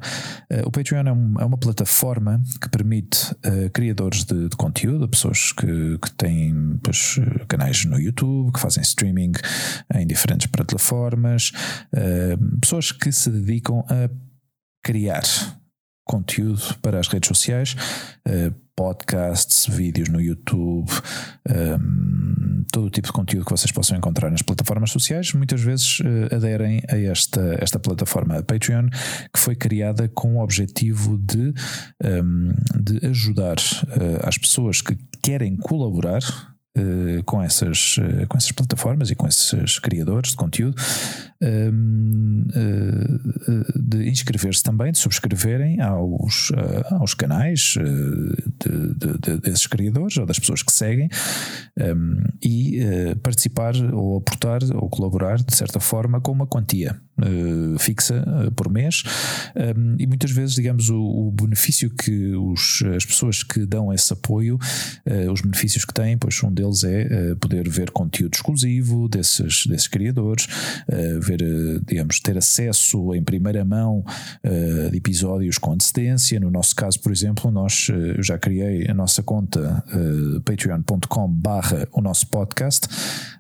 uh, 0.52 0.68
o 0.68 0.72
Patreon 0.72 1.08
é, 1.08 1.12
um, 1.12 1.34
é, 1.40 1.46
uma 1.46 1.58
plataforma 1.58 2.40
que 2.62 2.70
permite 2.70 3.32
uh, 3.32 3.70
criadores 3.74 4.26
de, 4.26 4.50
de, 4.50 4.56
conteúdo, 4.56 5.10
pessoas 5.10 5.52
que, 5.52 5.98
que 5.98 6.12
têm 6.12 6.80
pois, 6.84 7.20
canais 7.48 7.84
no 7.86 8.00
YouTube, 8.00 8.54
que 8.54 8.60
fazem 8.60 8.84
streaming 8.84 9.32
em 9.96 10.06
diferentes 10.06 10.46
plataformas, 10.46 11.52
uh, 11.94 12.60
pessoas 12.60 12.92
que 12.92 13.12
se 13.12 13.32
dedicam 13.32 13.84
a 13.90 14.10
criar 14.84 15.24
conteúdo 16.06 16.78
para 16.82 17.00
as 17.00 17.08
redes 17.08 17.28
sociais, 17.28 17.76
podcasts, 18.76 19.68
vídeos 19.68 20.10
no 20.10 20.20
YouTube, 20.20 20.90
um, 21.50 22.64
todo 22.72 22.88
o 22.88 22.90
tipo 22.90 23.08
de 23.08 23.14
conteúdo 23.14 23.46
que 23.46 23.52
vocês 23.52 23.72
possam 23.72 23.98
encontrar 23.98 24.30
nas 24.30 24.42
plataformas 24.42 24.92
sociais, 24.92 25.34
muitas 25.34 25.62
vezes 25.62 26.00
uh, 26.00 26.36
aderem 26.36 26.82
a 26.90 26.98
esta, 26.98 27.58
esta 27.60 27.80
plataforma 27.80 28.42
Patreon, 28.44 28.90
que 29.34 29.40
foi 29.40 29.56
criada 29.56 30.08
com 30.10 30.38
o 30.38 30.44
objetivo 30.44 31.18
de, 31.18 31.54
um, 32.04 32.52
de 32.82 33.06
ajudar 33.08 33.58
uh, 33.58 34.28
as 34.28 34.38
pessoas 34.38 34.82
que 34.82 34.98
querem 35.22 35.56
colaborar 35.56 36.53
com, 37.26 37.42
essas, 37.42 37.98
uh, 37.98 38.28
com 38.28 38.38
essas 38.38 38.52
plataformas 38.52 39.12
e 39.12 39.16
com 39.16 39.28
esses 39.28 39.78
criadores 39.78 40.32
de 40.32 40.38
conteúdo, 40.38 40.76
uh, 41.44 41.72
de 43.80 44.10
inscrever-se 44.10 44.64
também, 44.64 44.92
de 44.92 44.98
subscreverem 44.98 45.80
aos, 45.82 46.52
aos 46.92 47.14
canais 47.14 47.76
de, 48.60 48.96
de, 48.96 49.18
de, 49.20 49.38
desses 49.42 49.68
criadores 49.68 50.18
ou 50.18 50.26
das 50.26 50.40
pessoas 50.40 50.64
que 50.64 50.72
seguem 50.72 51.10
um, 51.78 52.24
e 52.44 52.80
participar 53.22 53.76
ou 53.94 54.18
aportar 54.18 54.64
ou 54.74 54.90
colaborar 54.90 55.38
de 55.38 55.56
certa 55.56 55.80
forma 55.80 56.20
com 56.20 56.32
uma 56.32 56.48
quantia 56.48 57.00
fixa 57.78 58.26
por 58.56 58.72
mês 58.72 59.04
um, 59.56 59.96
e 60.00 60.08
muitas 60.08 60.32
vezes, 60.32 60.56
digamos, 60.56 60.90
o, 60.90 61.00
o 61.00 61.32
benefício 61.32 61.90
que 61.90 62.34
os, 62.36 62.84
as 62.96 63.06
pessoas 63.06 63.44
que 63.44 63.66
dão 63.66 63.94
esse 63.94 64.12
apoio, 64.12 64.58
os 65.32 65.42
benefícios 65.42 65.86
que 65.86 65.94
têm, 65.94 66.18
pois 66.18 66.42
um 66.44 66.52
deles 66.52 66.84
é 66.84 67.36
poder 67.36 67.70
ver 67.70 67.92
conteúdo 67.92 68.34
exclusivo 68.34 69.08
desses, 69.08 69.66
desses 69.68 69.88
criadores, 69.88 70.48
ver, 71.22 71.40
digamos, 71.86 72.20
ter 72.20 72.38
acesso 72.38 73.14
em 73.14 73.24
primeira 73.24 73.64
mão 73.64 74.04
de 74.92 74.98
episódios 74.98 75.58
com 75.58 75.74
antecedência. 75.74 76.40
No 76.40 76.50
nosso 76.50 76.76
caso, 76.76 77.00
por 77.00 77.12
exemplo, 77.12 77.52
nós 77.52 77.90
eu 77.90 78.24
já 78.24 78.38
criei 78.38 78.90
a 78.90 78.94
nossa 78.94 79.22
conta 79.22 79.84
patreon.com 80.46 81.28
barra 81.28 81.88
o 81.92 82.02
nosso 82.02 82.28
podcast. 82.28 82.88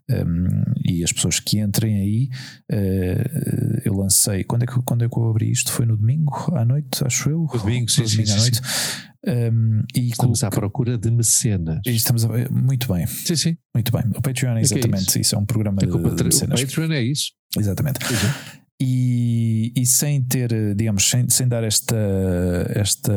Um, 0.09 0.63
e 0.85 1.03
as 1.03 1.13
pessoas 1.13 1.39
que 1.39 1.59
entrem 1.59 1.95
aí, 1.95 2.29
uh, 2.71 3.81
eu 3.85 3.93
lancei. 3.93 4.43
Quando 4.43 4.63
é, 4.63 4.65
que, 4.65 4.81
quando 4.83 5.05
é 5.05 5.09
que 5.09 5.17
eu 5.17 5.29
abri 5.29 5.49
isto? 5.49 5.71
Foi 5.71 5.85
no 5.85 5.95
domingo 5.95 6.33
à 6.55 6.65
noite, 6.65 7.05
acho 7.05 7.29
eu? 7.29 7.47
No 7.51 7.59
domingo, 7.59 7.89
sim, 7.89 8.03
domingo 8.03 8.27
sim, 8.27 8.33
à 8.33 8.37
noite. 8.37 8.57
Sim. 8.57 9.13
Um, 9.25 9.83
e 9.95 10.09
estamos 10.09 10.41
coloca... 10.41 10.47
à 10.47 10.59
procura 10.59 10.97
de 10.97 11.09
mecenas. 11.09 11.79
Estamos 11.85 12.25
a... 12.25 12.29
Muito 12.51 12.91
bem. 12.91 13.07
Sim, 13.07 13.35
sim. 13.35 13.57
Muito 13.73 13.91
bem. 13.91 14.03
O 14.15 14.21
Patreon 14.21 14.57
é 14.57 14.61
exatamente 14.61 15.15
é, 15.15 15.19
é 15.19 15.21
isso. 15.21 15.35
é 15.35 15.37
um 15.37 15.45
programa 15.45 15.77
de, 15.77 15.87
de 15.87 16.23
mecenas. 16.23 16.59
O 16.59 16.65
Patreon 16.65 16.91
é 16.91 17.01
isso. 17.01 17.31
Exatamente. 17.57 17.99
E, 18.81 19.71
e, 19.77 19.85
sem 19.85 20.21
ter, 20.21 20.75
digamos, 20.75 21.09
sem, 21.09 21.29
sem 21.29 21.47
dar 21.47 21.63
esta, 21.63 21.95
esta, 22.75 23.13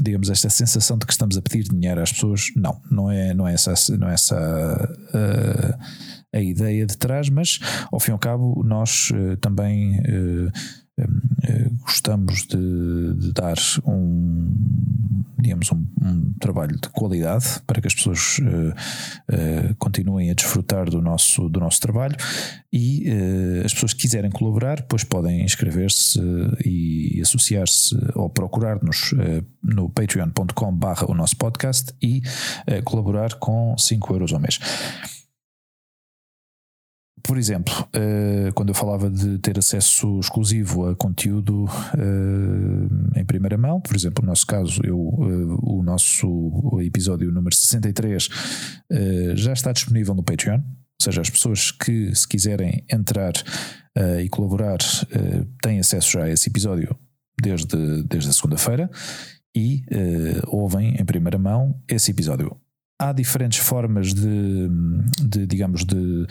digamos, 0.00 0.30
esta 0.30 0.48
sensação 0.48 0.96
de 0.98 1.06
que 1.06 1.12
estamos 1.12 1.36
a 1.36 1.42
pedir 1.42 1.64
dinheiro 1.64 2.00
às 2.00 2.12
pessoas, 2.12 2.46
não, 2.56 2.80
não 2.90 3.10
é, 3.10 3.34
não 3.34 3.46
é 3.46 3.54
essa, 3.54 3.74
não 3.96 4.08
é 4.08 4.14
essa 4.14 4.94
uh, 5.14 5.84
a 6.32 6.40
ideia 6.40 6.86
de 6.86 6.96
trás, 6.96 7.28
mas 7.28 7.58
ao 7.92 8.00
fim 8.00 8.10
e 8.10 8.12
ao 8.12 8.18
cabo 8.18 8.62
nós 8.64 9.10
uh, 9.10 9.36
também 9.38 10.00
eh, 11.42 11.70
gostamos 11.80 12.46
de, 12.46 13.14
de, 13.14 13.32
dar 13.32 13.56
um, 13.86 14.52
digamos, 15.40 15.70
um, 15.72 15.86
um, 16.02 16.32
trabalho 16.40 16.78
de 16.80 16.88
qualidade 16.88 17.60
para 17.66 17.80
que 17.80 17.86
as 17.86 17.94
pessoas 17.94 18.38
uh, 18.38 18.70
uh, 18.72 19.74
continuem 19.78 20.30
a 20.30 20.34
desfrutar 20.34 20.88
do 20.88 21.00
nosso, 21.00 21.48
do 21.48 21.60
nosso 21.60 21.80
trabalho 21.80 22.16
e 22.72 23.10
uh, 23.10 23.64
as 23.64 23.72
pessoas 23.72 23.92
que 23.92 24.02
quiserem 24.02 24.30
colaborar, 24.30 24.76
depois 24.76 25.04
podem 25.04 25.44
inscrever-se 25.44 26.20
e 26.64 27.20
associar-se 27.20 27.96
ou 28.14 28.28
procurar-nos 28.30 29.12
no 29.62 29.88
patreon.com 29.90 30.74
barra 30.74 31.10
o 31.10 31.14
nosso 31.14 31.36
podcast 31.36 31.92
e 32.02 32.22
colaborar 32.84 33.34
com 33.34 33.76
5 33.76 34.14
euros 34.14 34.32
ao 34.32 34.40
mês. 34.40 34.58
Por 37.22 37.36
exemplo, 37.38 37.72
uh, 37.94 38.52
quando 38.54 38.70
eu 38.70 38.74
falava 38.74 39.10
de 39.10 39.38
ter 39.38 39.58
acesso 39.58 40.18
exclusivo 40.20 40.88
a 40.88 40.96
conteúdo 40.96 41.64
uh, 41.64 43.18
em 43.18 43.24
primeira 43.24 43.58
mão, 43.58 43.80
por 43.80 43.94
exemplo, 43.94 44.22
no 44.22 44.28
nosso 44.28 44.46
caso, 44.46 44.80
eu, 44.84 44.98
uh, 44.98 45.58
o 45.62 45.82
nosso 45.82 46.78
episódio 46.80 47.30
número 47.30 47.54
63 47.54 48.28
já 49.34 49.52
está 49.52 49.72
disponível 49.72 50.14
no 50.14 50.22
Patreon, 50.22 50.58
ou 50.58 51.02
seja, 51.02 51.20
as 51.20 51.30
pessoas 51.30 51.70
que 51.70 52.14
se 52.14 52.26
quiserem 52.26 52.84
entrar 52.90 53.32
e 54.22 54.28
colaborar 54.28 54.78
têm 55.62 55.78
acesso 55.78 56.12
já 56.12 56.24
a 56.24 56.30
esse 56.30 56.48
episódio 56.48 56.96
desde, 57.40 58.02
desde 58.04 58.30
a 58.30 58.32
segunda-feira 58.32 58.90
e 59.56 59.82
ouvem 60.48 60.96
em 61.00 61.04
primeira 61.04 61.38
mão 61.38 61.80
esse 61.88 62.10
episódio. 62.10 62.56
Há 62.98 63.12
diferentes 63.12 63.58
formas 63.58 64.12
de, 64.12 64.68
de 65.22 65.46
digamos, 65.46 65.84
de 65.84 66.26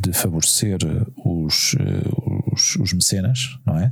de 0.00 0.12
favorecer 0.14 0.78
os, 1.22 1.76
eh, 1.78 2.08
os, 2.50 2.76
os, 2.76 2.92
mecenas, 2.94 3.58
não 3.66 3.76
é? 3.76 3.90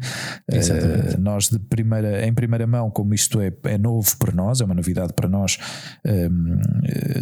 Uh, 0.51 1.21
nós 1.21 1.51
de 1.51 1.59
primeira, 1.59 2.27
em 2.27 2.33
primeira 2.33 2.67
mão, 2.67 2.91
como 2.91 3.13
isto 3.13 3.39
é, 3.41 3.53
é 3.65 3.77
novo 3.77 4.17
para 4.17 4.33
nós, 4.33 4.63
é 4.63 4.65
uma 4.65 4.75
novidade 4.75 5.13
para 5.13 5.29
nós, 5.29 5.59
ehm, 6.07 6.59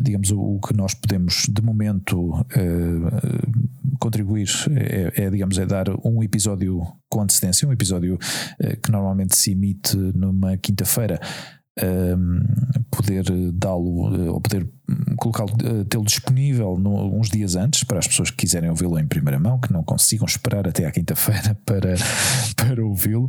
digamos, 0.01 0.31
o, 0.31 0.41
o, 0.41 0.61
que 0.61 0.73
nós 0.75 0.95
podemos 0.95 1.47
de 1.51 1.61
momento 1.61 2.47
contribuir 3.99 4.49
é, 4.71 5.25
é, 5.25 5.31
digamos, 5.31 5.59
é 5.59 5.67
dar 5.67 5.87
um 6.05 6.23
episódio 6.23 6.83
com 7.09 7.23
antecedência, 7.23 7.67
um 7.67 7.73
episódio 7.73 8.17
que 8.83 8.93
normalmente 8.93 9.37
se 9.37 9.51
emite 9.53 9.97
numa 9.97 10.57
quinta-feira 10.57 11.19
um, 11.83 12.41
poder 12.91 13.25
dá-lo 13.53 14.15
eh, 14.15 14.31
ou 14.31 14.41
poder 14.41 14.69
colocá-lo, 15.17 15.51
eh, 15.63 15.85
tê-lo 15.89 16.05
disponível 16.05 16.77
no, 16.79 17.19
uns 17.19 17.31
dias 17.31 17.57
antes 17.57 17.85
para 17.85 17.99
as 17.99 18.07
pessoas 18.07 18.31
que 18.31 18.37
quiserem 18.39 18.71
ouvi-lo 18.71 18.99
em 18.99 19.07
primeira 19.07 19.39
mão, 19.39 19.59
que 19.59 19.73
não 19.73 19.83
consigam 19.83 20.27
esperar 20.27 20.69
até 20.69 20.87
à 20.87 20.91
quinta-feira 20.91 21.57
para, 21.65 21.95
para 22.57 22.85
ouvi-lo. 22.85 23.29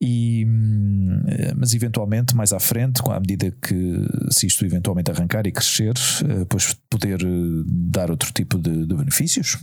E, 0.00 0.44
hum, 0.46 1.22
mas 1.56 1.74
eventualmente, 1.74 2.34
mais 2.34 2.52
à 2.52 2.60
frente, 2.60 3.02
à 3.08 3.20
medida 3.20 3.50
que 3.50 4.06
se 4.30 4.46
isto 4.46 4.64
eventualmente 4.64 5.10
arrancar 5.10 5.46
e 5.46 5.52
crescer, 5.52 5.94
eh, 6.22 6.38
depois 6.38 6.74
poder 6.88 7.18
dar 7.66 8.10
outro 8.10 8.32
tipo 8.32 8.58
de, 8.58 8.86
de 8.86 8.94
benefícios. 8.94 9.58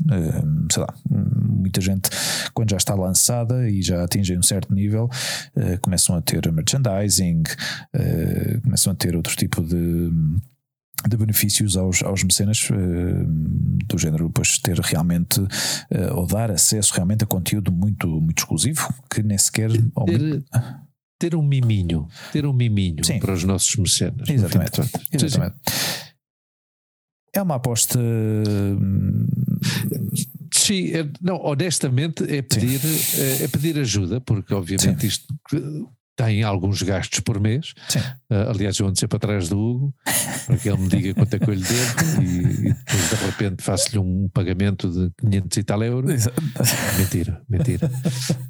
Sei 0.72 0.82
lá, 0.82 0.94
muita 1.10 1.82
gente, 1.82 2.10
quando 2.54 2.72
já 2.72 2.78
está 2.78 2.94
lançada 2.94 3.70
e 3.70 3.82
já 3.82 4.04
atingem 4.04 4.38
um 4.38 4.44
certo 4.44 4.74
nível, 4.74 5.10
começam 5.82 6.16
a 6.16 6.22
ter 6.22 6.52
merchandising 6.52 7.44
eh, 7.94 8.60
começam 8.64 8.94
a 8.94 8.96
ter 8.96 9.16
outro 9.16 9.36
tipo 9.36 9.62
de 9.62 10.12
de 11.08 11.18
benefícios 11.18 11.76
aos, 11.78 12.04
aos 12.04 12.24
mecenas 12.24 12.70
uh, 12.70 12.76
do 13.88 13.98
género 13.98 14.28
depois 14.28 14.58
ter 14.60 14.80
realmente 14.80 15.40
uh, 15.40 15.48
ou 16.16 16.28
dar 16.28 16.52
acesso 16.52 16.94
realmente 16.94 17.24
a 17.24 17.28
conteúdo 17.28 17.72
muito, 17.72 18.08
muito 18.08 18.40
exclusivo 18.40 18.94
que 19.10 19.24
nem 19.24 19.38
sequer 19.38 19.72
ter, 19.72 20.44
ter 21.20 21.36
um 21.36 21.42
miminho 21.42 22.08
ter 22.32 22.46
um 22.46 22.54
miminho 22.54 23.04
Sim. 23.04 23.20
para 23.20 23.34
os 23.34 23.44
nossos 23.44 23.76
mecenas 23.76 24.30
exatamente, 24.30 24.82
exatamente. 25.12 25.56
é 27.34 27.42
uma 27.42 27.56
aposta 27.56 28.00
Sim, 30.54 30.92
é, 30.94 31.10
não, 31.22 31.38
honestamente 31.38 32.24
é 32.24 32.42
pedir, 32.42 32.80
é, 33.18 33.44
é, 33.44 33.48
pedir 33.48 33.80
ajuda, 33.80 34.20
porque 34.20 34.54
obviamente 34.54 35.02
Sim. 35.02 35.08
isto 35.08 35.34
tem 36.22 36.44
alguns 36.44 36.84
gastos 36.84 37.20
por 37.22 37.40
mês. 37.40 37.74
Uh, 38.30 38.50
aliás, 38.50 38.78
eu 38.78 38.88
ando 38.88 39.00
sempre 39.00 39.18
atrás 39.18 39.50
do 39.50 39.58
Hugo 39.58 39.94
para 40.46 40.58
que 40.58 40.70
ele 40.70 40.78
me 40.78 40.88
diga 40.88 41.14
quanto 41.16 41.34
é 41.34 41.40
que 41.40 41.50
eu 41.50 41.54
lhe 41.54 41.64
devo 41.64 42.22
e, 42.22 42.26
e 42.26 42.74
depois 42.74 43.10
de 43.10 43.26
repente 43.26 43.64
faço-lhe 43.64 43.98
um 43.98 44.30
pagamento 44.30 44.90
de 44.90 45.12
500 45.20 45.58
e 45.58 45.64
tal 45.64 45.84
euros. 45.84 46.28
Mentira, 47.00 47.42
mentira. 47.50 47.92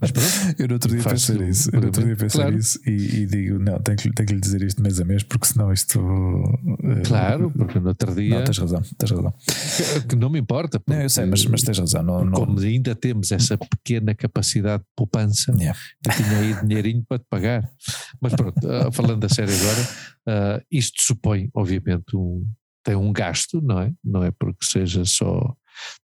Mas 0.02 0.11
pronto. 0.11 0.30
Eu 0.60 0.68
no 0.68 0.73
outro 0.73 0.91
dia 0.91 1.03
pensei 1.03 1.38
isso. 1.48 1.69
Eu 1.72 1.80
no 1.80 1.88
outro 1.88 2.03
dia 2.03 2.15
pensei 2.15 2.41
claro. 2.41 2.57
isso 2.57 2.80
e, 2.85 2.91
e, 2.91 3.26
digo: 3.26 3.60
não, 3.60 3.80
tenho 3.80 3.98
que, 3.98 4.11
tenho 4.11 4.27
que 4.27 4.34
lhe 4.34 4.41
dizer 4.41 4.61
isto 4.64 4.81
mês 4.81 4.99
a 4.99 5.06
mês 5.06 5.23
porque 5.23 5.48
senão 5.48 5.72
isto. 5.72 5.99
Uh, 5.99 7.02
claro, 7.06 7.52
porque 7.52 7.80
no 7.80 7.88
outro 7.88 8.14
dia. 8.14 8.38
Não, 8.38 8.43
tens 8.43 8.57
razão, 8.57 8.81
tens 8.98 9.11
razão. 9.11 9.34
Que, 9.41 10.07
que 10.10 10.15
não 10.15 10.30
me 10.30 10.39
importa. 10.39 10.80
Porque, 10.80 10.93
não, 10.93 11.02
eu 11.02 11.10
sei, 11.10 11.26
mas, 11.26 11.45
mas 11.45 11.61
tens 11.61 11.80
razão. 11.80 12.03
Não, 12.03 12.26
não... 12.26 12.34
Como 12.34 12.60
ainda 12.60 12.93
temos 12.95 13.31
essa 13.31 13.57
pequena 13.57 14.14
capacidade 14.14 14.84
de 14.84 14.89
poupança, 14.95 15.53
yeah. 15.57 15.80
eu 16.06 16.14
tinha 16.14 16.38
aí 16.38 16.68
dinheirinho 16.68 17.06
para 17.07 17.19
te 17.19 17.26
pagar. 17.30 17.61
Mas 18.22 18.34
pronto, 18.34 18.58
uh, 18.68 18.92
falando 18.92 19.24
a 19.24 19.30
sério 19.30 19.54
agora, 19.54 20.60
uh, 20.60 20.66
isto 20.72 21.02
supõe, 21.04 21.50
obviamente, 21.54 22.16
um, 22.16 22.46
tem 22.84 22.96
um 22.96 23.12
gasto, 23.12 23.62
não 23.62 23.80
é? 23.80 23.94
Não 24.04 24.24
é 24.24 24.32
porque 24.32 24.66
seja 24.66 25.06
só 25.06 25.56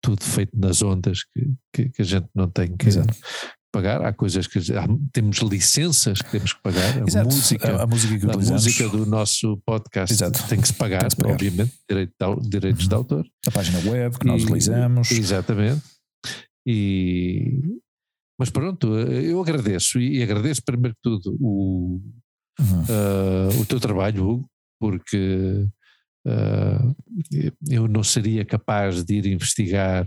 tudo 0.02 0.24
feito 0.24 0.58
nas 0.58 0.82
ondas 0.82 1.24
que, 1.24 1.54
que, 1.74 1.90
que 1.90 2.02
a 2.02 2.06
gente 2.06 2.28
não 2.34 2.50
tem 2.50 2.76
que 2.76 2.88
Exato. 2.88 3.14
pagar. 3.72 4.06
Há 4.06 4.14
coisas 4.14 4.48
que 4.48 4.60
há, 4.74 4.88
temos 5.12 5.38
licenças 5.40 6.22
que 6.22 6.32
temos 6.32 6.54
que 6.54 6.62
pagar. 6.62 6.98
A 7.02 7.08
Exato. 7.08 7.34
música, 7.34 7.78
a, 7.78 7.84
a 7.84 7.88
música, 7.88 8.20
que 8.20 8.32
a 8.32 8.38
música 8.38 8.90
do 8.90 9.06
nosso 9.06 9.58
podcast 9.66 10.14
Exato. 10.14 10.48
tem 10.48 10.60
que 10.60 10.68
se 10.68 10.74
pagar, 10.74 11.10
se 11.10 11.18
pagar. 11.18 11.34
obviamente, 11.34 11.74
direito 11.90 12.14
de, 12.42 12.50
direitos 12.50 12.84
uhum. 12.84 12.90
de 12.90 12.96
autor. 12.96 13.26
A 13.48 13.52
página 13.52 13.80
web 13.90 14.18
que 14.18 14.28
e, 14.28 14.32
nós 14.32 14.44
utilizamos. 14.44 15.12
Exatamente. 15.12 15.82
E, 16.68 17.60
mas 18.38 18.50
pronto, 18.50 18.98
eu 18.98 19.42
agradeço 19.42 20.00
e 20.00 20.22
agradeço 20.22 20.62
primeiro 20.64 20.96
que 20.96 21.02
tudo 21.02 21.38
o, 21.40 22.02
uhum. 22.60 22.82
uh, 22.82 23.62
o 23.62 23.66
teu 23.66 23.80
trabalho, 23.80 24.28
Hugo, 24.28 24.50
porque 24.80 25.68
uh, 26.28 26.96
eu 27.70 27.88
não 27.88 28.04
seria 28.04 28.44
capaz 28.44 29.04
de 29.04 29.16
ir 29.16 29.26
investigar 29.28 30.06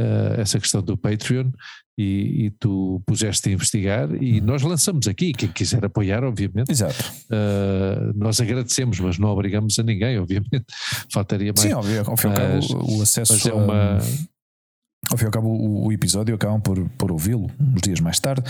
uh, 0.00 0.40
essa 0.40 0.58
questão 0.58 0.82
do 0.82 0.96
Patreon 0.96 1.50
e, 1.96 2.46
e, 2.46 2.50
tu 2.58 3.00
puseste 3.06 3.50
a 3.50 3.52
investigar 3.52 4.10
e 4.20 4.40
uhum. 4.40 4.46
nós 4.46 4.62
lançamos 4.62 5.06
aqui, 5.06 5.32
quem 5.32 5.52
quiser 5.52 5.84
apoiar, 5.84 6.24
obviamente. 6.24 6.70
Exato. 6.70 7.04
nós 8.16 8.40
agradecemos, 8.40 8.98
mas 8.98 9.18
não 9.18 9.28
obrigamos 9.28 9.78
a 9.78 9.82
ninguém, 9.82 10.18
obviamente. 10.18 10.64
Faltaria 11.12 11.52
mais. 11.56 11.60
Sim, 11.60 11.74
óbvio, 11.74 12.02
ao 12.06 12.16
fim 12.16 12.28
e 12.28 12.30
ao 12.30 12.36
cabo, 12.36 12.96
o 12.96 13.02
acesso 13.02 13.48
é 13.48 13.52
uma, 13.52 13.98
ao 15.08 15.16
fim 15.16 15.24
e 15.24 15.26
ao 15.26 15.32
cabo, 15.32 15.48
o, 15.48 15.86
o 15.86 15.92
episódio 15.92 16.34
acabam 16.34 16.60
por, 16.60 16.88
por 16.90 17.10
ouvi-lo 17.10 17.50
uns 17.58 17.80
dias 17.82 18.00
mais 18.00 18.20
tarde. 18.20 18.42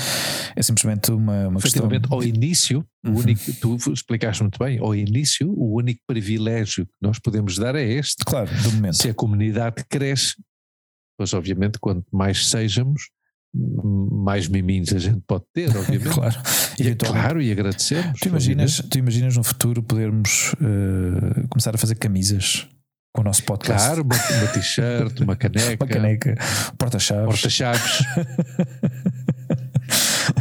É 0.56 0.62
simplesmente 0.62 1.12
uma, 1.12 1.48
uma 1.48 1.60
questão. 1.60 1.88
ao 2.10 2.22
início, 2.22 2.84
uhum. 3.04 3.14
o 3.14 3.18
único, 3.18 3.52
tu 3.60 3.76
explicaste 3.92 4.42
muito 4.42 4.58
bem, 4.58 4.78
ao 4.78 4.94
início, 4.94 5.48
o 5.50 5.76
único 5.76 6.00
privilégio 6.06 6.86
que 6.86 6.92
nós 7.00 7.18
podemos 7.18 7.56
dar 7.56 7.74
é 7.76 7.84
este. 7.84 8.24
Claro, 8.24 8.50
do 8.62 8.72
momento. 8.72 8.96
Se 8.96 9.08
a 9.08 9.14
comunidade 9.14 9.84
cresce, 9.88 10.34
pois 11.16 11.32
obviamente, 11.32 11.78
quanto 11.78 12.04
mais 12.12 12.48
sejamos, 12.48 13.02
mais 13.52 14.48
miminhos 14.48 14.92
a 14.92 14.98
gente 14.98 15.22
pode 15.26 15.44
ter, 15.52 15.76
obviamente. 15.76 16.10
claro. 16.14 16.36
E, 16.78 16.88
é 16.88 16.94
claro, 16.94 17.42
e 17.42 17.50
agradecemos. 17.50 18.18
Tu 18.20 18.28
imaginas, 18.28 18.82
tu 18.90 18.98
imaginas 18.98 19.36
no 19.36 19.44
futuro 19.44 19.82
podermos 19.82 20.52
uh, 20.54 21.48
começar 21.48 21.74
a 21.74 21.78
fazer 21.78 21.94
camisas 21.96 22.68
com 23.12 23.22
o 23.22 23.24
nosso 23.24 23.42
podcast. 23.44 23.86
Claro, 23.86 24.02
uma, 24.02 24.14
uma 24.14 24.46
t-shirt, 24.48 25.20
uma 25.20 25.36
caneca. 25.36 25.84
uma 25.84 25.90
caneca, 25.90 26.34
porta-chaves. 26.78 27.26
Porta-chaves. 27.26 28.02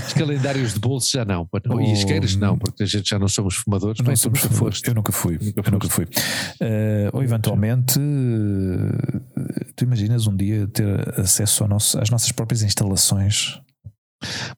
Os 0.05 0.13
calendários 0.13 0.73
de 0.73 0.79
bolso 0.79 1.09
já 1.11 1.25
não, 1.25 1.47
oh, 1.51 1.79
e 1.79 1.93
isqueiros 1.93 2.35
não, 2.35 2.57
porque 2.57 2.83
a 2.83 2.85
gente 2.85 3.09
já 3.09 3.17
não 3.17 3.27
somos 3.27 3.55
fumadores. 3.55 3.99
Não 4.01 4.15
somos 4.15 4.39
fumadores. 4.41 4.81
Eu 4.85 4.93
nunca 4.93 5.11
fui. 5.11 5.39
Nunca 5.41 5.67
eu 5.67 5.71
nunca 5.71 5.89
fui. 5.89 6.05
Uh, 6.05 7.09
ou 7.13 7.23
eventualmente, 7.23 7.99
uh, 7.99 9.71
tu 9.75 9.83
imaginas 9.85 10.27
um 10.27 10.35
dia 10.35 10.67
ter 10.67 11.19
acesso 11.19 11.67
nosso, 11.67 11.99
às 11.99 12.09
nossas 12.09 12.31
próprias 12.31 12.61
instalações 12.61 13.59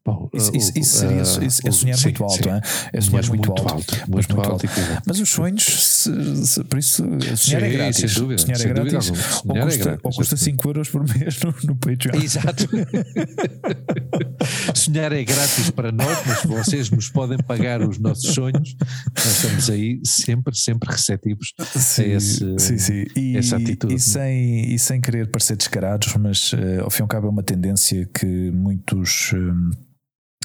Bom, 0.03 0.29
isso, 0.33 0.51
isso, 0.55 0.71
isso 0.75 0.97
seria 0.97 1.21
isso, 1.21 1.67
é 1.67 1.71
sonhar 1.71 1.97
sim, 1.97 2.05
muito 2.05 2.23
alto, 2.23 2.49
é? 2.49 2.61
é 2.93 3.01
sonhar 3.01 3.27
muito, 3.27 3.47
muito, 3.47 3.51
alto, 3.51 3.73
alto, 3.73 3.93
muito, 4.09 4.35
muito 4.35 4.51
alto. 4.51 4.67
alto. 4.67 5.03
Mas 5.05 5.19
os 5.19 5.29
sonhos, 5.29 5.63
se, 5.63 6.47
se, 6.47 6.63
por 6.63 6.79
isso, 6.79 7.03
sonhar 7.03 7.23
é 7.23 7.35
sim, 7.35 7.55
é 7.55 7.69
grátis. 7.69 8.11
Sem 8.11 8.21
dúvida, 8.21 8.41
sonhar 8.41 8.61
é 8.61 8.65
grátis. 8.65 9.11
Dúvida, 9.11 9.27
ou, 9.45 9.53
custa, 9.53 9.81
é 9.81 9.83
grátis, 9.83 10.01
ou 10.03 10.11
custa 10.11 10.37
5 10.37 10.69
euros 10.69 10.89
por 10.89 11.07
mês 11.07 11.39
no, 11.41 11.53
no 11.63 11.75
Patreon. 11.75 12.21
Exato. 12.21 12.67
sonhar 14.73 15.11
é 15.11 15.23
grátis 15.23 15.69
para 15.69 15.91
nós, 15.91 16.17
mas 16.25 16.43
vocês 16.43 16.89
nos 16.89 17.09
podem 17.09 17.37
pagar 17.37 17.87
os 17.87 17.99
nossos 17.99 18.33
sonhos. 18.33 18.75
Nós 19.15 19.25
estamos 19.25 19.69
aí 19.69 19.99
sempre, 20.03 20.57
sempre 20.57 20.91
receptivos 20.91 21.53
sim, 21.75 22.01
a 22.01 22.07
esse, 22.07 22.55
sim, 22.57 22.77
sim. 22.77 23.05
E, 23.15 23.37
essa 23.37 23.57
atitude. 23.57 23.93
E 23.93 23.99
sem, 23.99 24.73
e 24.73 24.79
sem 24.79 24.99
querer 24.99 25.29
parecer 25.29 25.55
descarados, 25.55 26.15
mas 26.15 26.53
uh, 26.53 26.83
ao 26.83 26.89
fim 26.89 27.01
e 27.01 27.03
ao 27.03 27.07
cabo 27.07 27.27
é 27.27 27.29
uma 27.29 27.43
tendência 27.43 28.09
que 28.13 28.51
muitos. 28.51 29.33
Uh, 29.51 29.91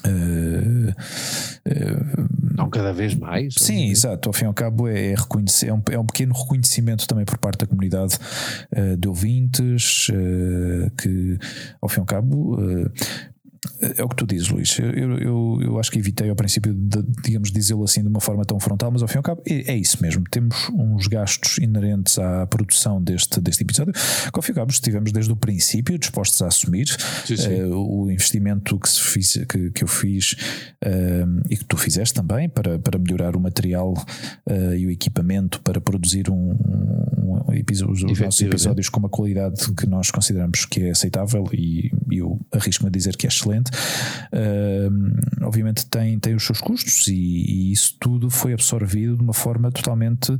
Uh, 0.05 0.89
uh, 0.89 2.55
não 2.55 2.69
cada 2.69 2.93
vez 2.93 3.15
mais. 3.15 3.55
Sim, 3.57 3.89
exato. 3.89 4.29
Ao 4.29 4.33
fim 4.33 4.45
e 4.45 4.47
ao 4.47 4.53
cabo 4.53 4.87
é, 4.87 5.15
reconhecer, 5.15 5.67
é, 5.67 5.73
um, 5.73 5.81
é 5.91 5.99
um 5.99 6.05
pequeno 6.05 6.33
reconhecimento 6.33 7.07
também 7.07 7.25
por 7.25 7.37
parte 7.37 7.59
da 7.59 7.67
comunidade 7.67 8.17
uh, 8.75 8.95
de 8.95 9.07
ouvintes 9.07 10.07
que, 10.97 11.37
ao 11.81 11.89
fim 11.89 11.99
e 11.99 12.01
ao 12.01 12.05
cabo, 12.05 12.57
é 13.97 14.03
o 14.03 14.09
que 14.09 14.15
tu 14.15 14.25
dizes, 14.25 14.49
Luís. 14.49 14.77
Eu, 14.79 15.17
eu, 15.17 15.59
eu 15.61 15.79
acho 15.79 15.91
que 15.91 15.99
evitei 15.99 16.29
ao 16.29 16.35
princípio, 16.35 16.73
de, 16.73 17.03
digamos, 17.23 17.51
dizê-lo 17.51 17.83
assim 17.83 18.01
de 18.01 18.07
uma 18.07 18.19
forma 18.19 18.43
tão 18.45 18.59
frontal, 18.59 18.91
mas 18.91 19.01
ao 19.01 19.07
fim 19.07 19.15
e 19.15 19.17
ao 19.17 19.23
cabo 19.23 19.41
é, 19.45 19.73
é, 19.73 19.77
isso 19.77 20.01
mesmo. 20.01 20.23
Temos 20.29 20.69
uns 20.69 21.07
gastos 21.07 21.57
inerentes 21.57 22.17
à 22.19 22.45
produção 22.47 23.01
deste, 23.01 23.39
deste 23.39 23.63
episódio, 23.63 23.93
que 23.93 24.31
ao 24.33 24.41
fim 24.41 24.51
e 24.51 24.53
ao 24.53 24.55
cabo 24.57 24.71
estivemos 24.71 25.11
desde 25.11 25.31
o 25.31 25.35
princípio 25.35 25.97
dispostos 25.97 26.41
a 26.41 26.47
assumir. 26.47 26.87
Sim, 27.25 27.37
sim. 27.37 27.61
Uh, 27.63 28.03
o 28.03 28.11
investimento 28.11 28.79
que, 28.79 28.89
se 28.89 29.01
fiz, 29.01 29.33
que, 29.47 29.71
que 29.71 29.83
eu 29.83 29.87
fiz 29.87 30.33
uh, 30.83 31.41
e 31.49 31.57
que 31.57 31.65
tu 31.65 31.77
fizeste 31.77 32.13
também 32.13 32.49
para, 32.49 32.79
para 32.79 32.97
melhorar 32.97 33.35
o 33.35 33.39
material 33.39 33.93
uh, 33.93 34.73
e 34.75 34.87
o 34.87 34.91
equipamento 34.91 35.61
para 35.61 35.79
produzir 35.81 36.29
um, 36.29 36.55
um 37.47 37.53
episódio, 37.53 38.11
os 38.11 38.19
nossos 38.19 38.41
episódios 38.41 38.89
com 38.89 38.99
uma 38.99 39.09
qualidade 39.09 39.73
que 39.73 39.87
nós 39.87 40.11
consideramos 40.11 40.65
que 40.65 40.81
é 40.81 40.91
aceitável 40.91 41.45
e 41.53 41.91
eu 42.11 42.39
arrisco-me 42.51 42.89
a 42.89 42.91
dizer 42.91 43.15
que 43.15 43.25
é 43.25 43.29
excelente. 43.29 43.56
Uh, 43.61 45.45
obviamente 45.45 45.85
tem, 45.85 46.19
tem 46.19 46.35
os 46.35 46.45
seus 46.45 46.59
custos 46.59 47.07
e, 47.07 47.13
e, 47.13 47.71
isso 47.71 47.95
tudo 47.99 48.29
foi 48.29 48.53
absorvido 48.53 49.15
de 49.17 49.23
uma 49.23 49.33
forma 49.33 49.71
totalmente 49.71 50.31
uh, 50.31 50.39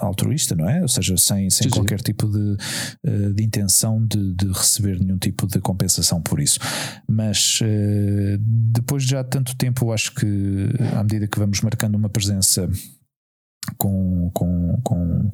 altruísta, 0.00 0.54
não 0.54 0.68
é? 0.68 0.82
Ou 0.82 0.88
seja, 0.88 1.16
sem, 1.16 1.50
sem 1.50 1.64
sim, 1.64 1.70
qualquer 1.70 1.98
sim. 1.98 2.04
tipo 2.04 2.28
de, 2.28 2.56
uh, 3.06 3.32
de 3.34 3.42
intenção 3.42 4.04
de, 4.06 4.34
de, 4.34 4.46
receber 4.48 4.98
nenhum 5.00 5.18
tipo 5.18 5.46
de 5.46 5.60
compensação 5.60 6.20
por 6.20 6.40
isso. 6.40 6.58
Mas 7.08 7.60
ah, 7.62 8.38
depois 8.40 9.04
de 9.04 9.10
já 9.10 9.24
tanto 9.24 9.54
tempo, 9.56 9.84
eu 9.86 9.92
acho 9.92 10.14
que 10.14 10.26
à 10.96 11.02
medida 11.02 11.26
que 11.26 11.38
vamos 11.38 11.60
marcando 11.60 11.94
uma 11.94 12.08
presença 12.08 12.68
com, 13.76 14.30
com, 14.34 14.80
com, 14.82 15.30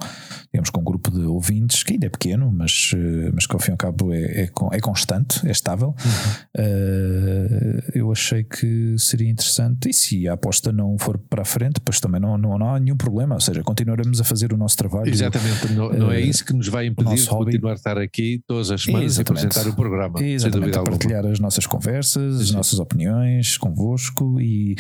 digamos, 0.53 0.71
com 0.71 0.81
um 0.81 0.85
grupo 0.85 1.11
de 1.11 1.21
ouvintes 1.21 1.83
que 1.83 1.95
ainda 1.95 2.07
é 2.07 2.11
pequeno, 2.11 2.51
mas, 2.53 2.93
eh, 2.95 3.31
mas 3.33 3.47
que 3.47 3.55
ao 3.55 3.61
fim 3.61 3.71
e 3.71 3.73
ao 3.73 3.79
cabo 3.79 4.13
é, 4.13 4.43
é, 4.43 4.51
é 4.73 4.81
constante, 4.81 5.47
é 5.47 5.51
estável. 5.51 5.89
Uhum. 5.89 6.65
Uh, 6.65 7.83
eu 7.95 8.13
achei 8.13 8.45
que 8.45 8.95
seria 8.99 9.29
interessante, 9.29 9.89
e 9.89 9.93
se 9.93 10.29
a 10.29 10.35
aposta 10.35 10.71
não 10.71 10.97
for 10.99 11.19
para 11.19 11.43
a 11.43 11.45
frente, 11.45 11.81
pois 11.81 12.01
também 12.01 12.21
não, 12.21 12.37
não, 12.37 12.59
não 12.59 12.75
há 12.75 12.79
nenhum 12.79 12.97
problema, 12.97 13.35
ou 13.35 13.41
seja, 13.41 13.63
continuaremos 13.63 14.21
a 14.21 14.25
fazer 14.25 14.53
o 14.53 14.57
nosso 14.57 14.77
trabalho. 14.77 15.09
Exatamente, 15.09 15.73
não, 15.73 15.91
não 15.91 16.13
é 16.13 16.21
eh, 16.21 16.27
isso 16.27 16.45
que 16.45 16.53
nos 16.53 16.69
vai 16.69 16.87
impedir 16.87 17.17
de 17.17 17.29
continuar 17.29 17.73
a 17.73 17.75
estar 17.75 17.99
aqui 17.99 18.43
todas 18.47 18.71
as 18.71 18.83
semanas 18.83 19.13
Exatamente. 19.15 19.45
a 19.45 19.49
apresentar 19.49 19.71
o 19.71 19.75
programa. 19.75 20.23
Exatamente, 20.23 20.77
a 20.77 20.83
partilhar 20.83 21.19
alguma. 21.19 21.33
as 21.33 21.41
nossas 21.41 21.67
conversas, 21.67 22.41
as 22.41 22.51
nossas 22.51 22.79
opiniões 22.79 23.57
convosco 23.57 24.41
e 24.41 24.77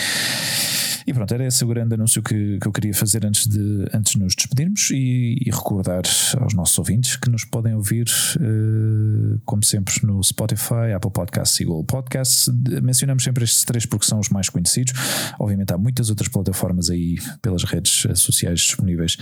e 1.06 1.12
pronto, 1.12 1.32
era 1.32 1.46
esse 1.46 1.64
o 1.64 1.68
grande 1.68 1.94
anúncio 1.94 2.22
que, 2.22 2.58
que 2.58 2.66
eu 2.66 2.72
queria 2.72 2.94
fazer 2.94 3.24
antes 3.24 3.46
de, 3.46 3.86
antes 3.92 4.12
de 4.12 4.18
nos 4.18 4.34
despedirmos 4.34 4.90
e, 4.90 5.36
e 5.44 5.50
recordar 5.50 6.02
aos 6.38 6.54
nossos 6.54 6.78
ouvintes 6.78 7.16
que 7.16 7.30
nos 7.30 7.44
podem 7.44 7.74
ouvir, 7.74 8.06
uh, 8.36 9.40
como 9.44 9.62
sempre, 9.62 9.94
no 10.02 10.22
Spotify, 10.22 10.92
Apple 10.94 11.10
Podcasts 11.10 11.60
e 11.60 11.64
Google 11.64 11.84
Podcasts. 11.84 12.48
Mencionamos 12.82 13.24
sempre 13.24 13.44
estes 13.44 13.64
três 13.64 13.86
porque 13.86 14.06
são 14.06 14.18
os 14.18 14.28
mais 14.28 14.48
conhecidos. 14.48 14.92
Obviamente, 15.38 15.72
há 15.72 15.78
muitas 15.78 16.10
outras 16.10 16.28
plataformas 16.28 16.90
aí 16.90 17.16
pelas 17.42 17.64
redes 17.64 18.06
sociais 18.14 18.60
disponíveis 18.60 19.16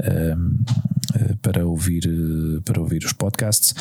uh, 0.00 1.36
para, 1.42 1.66
ouvir, 1.66 2.04
uh, 2.06 2.62
para 2.62 2.80
ouvir 2.80 3.04
os 3.04 3.12
podcasts. 3.12 3.74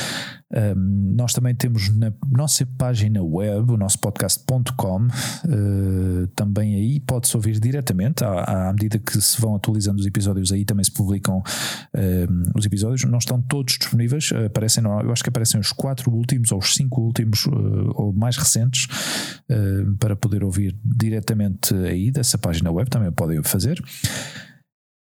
Um, 0.52 1.16
nós 1.16 1.34
também 1.34 1.56
temos 1.56 1.90
na 1.90 2.14
nossa 2.32 2.66
página 2.78 3.24
web, 3.24 3.72
o 3.72 3.78
nosso 3.78 3.98
podcast.com, 4.00 5.08
também 6.36 6.76
aí 6.76 7.00
pode-se 7.34 7.38
ouvir 7.38 7.60
diretamente, 7.60 8.24
à, 8.24 8.70
à, 8.70 8.74
medida 8.74 9.00
que 9.00 9.20
se 9.20 9.40
vão 9.42 9.56
atualizando 9.56 10.00
os 10.00 10.06
episódios, 10.06 10.52
aí 10.52 10.64
também 10.64 10.84
se 10.84 10.92
publicam 10.92 11.42
os 12.56 12.66
episódios. 12.66 13.04
Não 13.04 13.18
estão 13.18 13.42
todos 13.42 13.78
disponíveis, 13.78 14.30
aparecem, 14.46 14.84
eu 14.84 15.12
acho 15.12 15.24
que 15.24 15.30
aparecem 15.30 15.60
os 15.60 15.72
quatro 15.72 16.12
últimos 16.12 16.52
ou 16.52 16.60
os 16.60 16.74
cinco 16.76 17.02
últimos 17.02 17.46
uh, 17.46 17.92
ou 17.96 18.14
mais 18.14 18.38
recentes 18.38 18.86
uh, 19.50 19.96
para 19.98 20.16
poder 20.16 20.44
ouvir 20.44 20.78
diretamente 20.84 21.74
aí 21.74 22.12
dessa 22.12 22.38
página 22.38 22.72
web, 22.72 22.90
também 22.90 23.12
podem 23.12 23.42
fazer. 23.44 23.82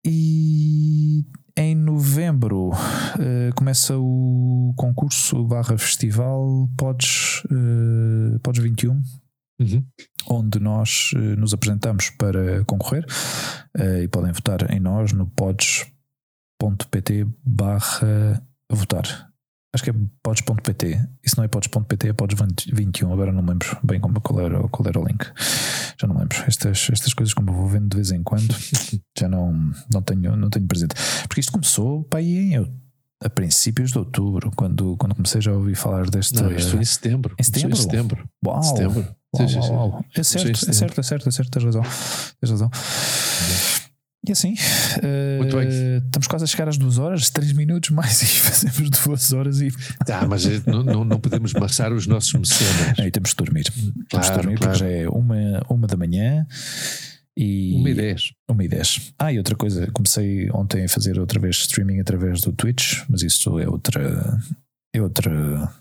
E 0.04 1.24
em 1.56 1.74
novembro 1.74 2.70
uh, 2.70 3.54
começa 3.54 3.96
o 3.98 4.72
concurso 4.76 5.44
barra 5.44 5.76
festival 5.76 6.68
Pods, 6.76 7.42
uh, 7.44 8.38
Pods 8.40 8.62
21, 8.62 9.02
uhum. 9.58 9.84
onde 10.28 10.60
nós 10.60 11.10
uh, 11.14 11.18
nos 11.18 11.52
apresentamos 11.52 12.10
para 12.10 12.64
concorrer 12.64 13.04
uh, 13.78 14.02
e 14.02 14.08
podem 14.08 14.32
votar 14.32 14.70
em 14.70 14.80
nós 14.80 15.12
no 15.12 15.26
pods.pt 15.26 17.26
barra 17.44 18.42
votar. 18.70 19.28
Acho 19.74 19.84
que 19.84 19.90
é 19.90 19.94
pods.pt. 20.22 21.08
Isso 21.22 21.36
não 21.36 21.44
é 21.44 21.48
pods.pt, 21.48 22.08
é 22.08 22.12
pods21. 22.14 23.12
Agora 23.12 23.30
não 23.30 23.44
lembro 23.44 23.78
bem 23.82 24.00
como, 24.00 24.18
qual, 24.20 24.40
era, 24.40 24.66
qual 24.68 24.88
era 24.88 24.98
o 24.98 25.06
link. 25.06 25.26
Já 26.00 26.06
não 26.06 26.18
lembro. 26.18 26.38
Estas, 26.46 26.88
estas 26.90 27.12
coisas, 27.12 27.34
como 27.34 27.52
vou 27.52 27.68
vendo 27.68 27.88
de 27.88 27.96
vez 27.96 28.10
em 28.10 28.22
quando, 28.22 28.54
já 29.18 29.28
não, 29.28 29.52
não, 29.92 30.00
tenho, 30.00 30.36
não 30.36 30.48
tenho 30.48 30.66
presente. 30.66 30.94
Porque 31.28 31.40
isto 31.40 31.52
começou 31.52 32.02
para 32.04 32.20
aí 32.20 32.54
em 32.54 32.87
a 33.22 33.28
princípios 33.28 33.90
de 33.90 33.98
outubro, 33.98 34.50
quando, 34.54 34.96
quando 34.96 35.14
comecei 35.14 35.40
já 35.40 35.50
a 35.50 35.54
ouvir 35.54 35.74
falar 35.74 36.08
deste. 36.08 36.40
Não, 36.40 36.52
isto 36.52 36.70
foi 36.72 36.80
em 36.80 36.84
setembro. 36.84 37.34
Em 37.38 37.42
setembro? 37.42 37.70
Em 37.76 37.80
setembro. 37.80 38.28
Uau! 38.46 38.62
Setembro. 38.62 39.08
Uau, 39.34 39.46
uau, 39.48 39.90
uau. 39.90 40.04
É 40.16 40.22
certo, 40.22 40.48
é 40.50 40.72
certo, 40.72 41.00
é 41.00 41.02
certo, 41.02 41.28
é 41.28 41.32
certo, 41.32 41.50
tens 41.50 41.64
razão. 41.64 41.82
Tens 42.40 42.50
razão. 42.50 42.70
E 44.26 44.32
assim, 44.32 44.54
eh, 45.02 45.38
Muito 45.38 45.56
bem. 45.56 45.68
estamos 46.04 46.26
quase 46.26 46.44
a 46.44 46.46
chegar 46.46 46.68
às 46.68 46.76
duas 46.76 46.98
horas, 46.98 47.30
três 47.30 47.52
minutos 47.52 47.90
mais 47.90 48.20
e 48.22 48.26
fazemos 48.26 48.90
duas 48.90 49.32
horas 49.32 49.60
e 49.60 49.70
Tá, 50.04 50.26
mas 50.26 50.44
eh, 50.44 50.60
não, 50.66 50.82
não, 50.82 51.04
não 51.04 51.20
podemos 51.20 51.52
maçar 51.54 51.92
os 51.92 52.06
nossos 52.06 52.32
mecenas. 52.34 52.98
aí 52.98 53.10
temos 53.10 53.30
de 53.30 53.36
dormir. 53.36 53.64
temos 53.64 53.92
de 53.94 54.04
Claro, 54.10 54.34
dormir 54.42 54.58
claro. 54.58 54.72
porque 54.72 54.78
já 54.84 54.90
é 54.90 55.08
uma, 55.08 55.36
uma 55.70 55.86
da 55.86 55.96
manhã 55.96 56.46
e 57.38 57.76
Uma 57.76 57.90
e 57.90 57.94
dez. 57.94 58.32
Uma 58.50 58.64
e 58.64 58.68
dez. 58.68 59.14
Ah, 59.16 59.32
e 59.32 59.38
outra 59.38 59.54
coisa, 59.54 59.88
comecei 59.92 60.50
ontem 60.50 60.84
a 60.84 60.88
fazer 60.88 61.20
outra 61.20 61.38
vez 61.38 61.56
streaming 61.56 62.00
através 62.00 62.40
do 62.40 62.52
Twitch, 62.52 63.04
mas 63.08 63.22
isso 63.22 63.60
é 63.60 63.68
outra. 63.68 64.40
É 64.92 65.00
outra. 65.00 65.72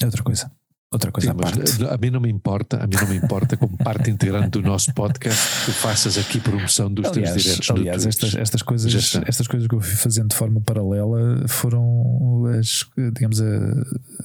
É 0.00 0.04
outra 0.04 0.22
coisa. 0.22 0.52
Outra 0.90 1.12
coisa 1.12 1.32
Sim, 1.32 1.32
à 1.32 1.34
parte. 1.34 1.84
a 1.84 1.98
mim 1.98 2.08
não 2.08 2.18
me 2.18 2.30
importa, 2.30 2.82
a 2.82 2.86
mim 2.86 2.96
não 2.96 3.08
me 3.08 3.16
importa, 3.16 3.58
como 3.58 3.76
parte 3.76 4.10
integrante 4.10 4.48
do 4.48 4.62
nosso 4.62 4.94
podcast, 4.94 5.38
que 5.60 5.66
tu 5.66 5.72
faças 5.72 6.16
aqui 6.16 6.40
promoção 6.40 6.90
dos 6.90 7.10
teus 7.10 7.28
Aliás, 7.28 7.42
direitos 7.42 7.70
aliás 7.70 8.06
estas, 8.06 8.34
estas, 8.34 8.62
coisas, 8.62 9.14
estas 9.26 9.46
coisas 9.46 9.68
que 9.68 9.74
eu 9.74 9.82
fui 9.82 9.96
fazendo 9.96 10.30
de 10.30 10.36
forma 10.36 10.62
paralela 10.62 11.46
foram 11.46 12.46
as, 12.58 12.86
digamos, 13.12 13.38
a, 13.38 13.44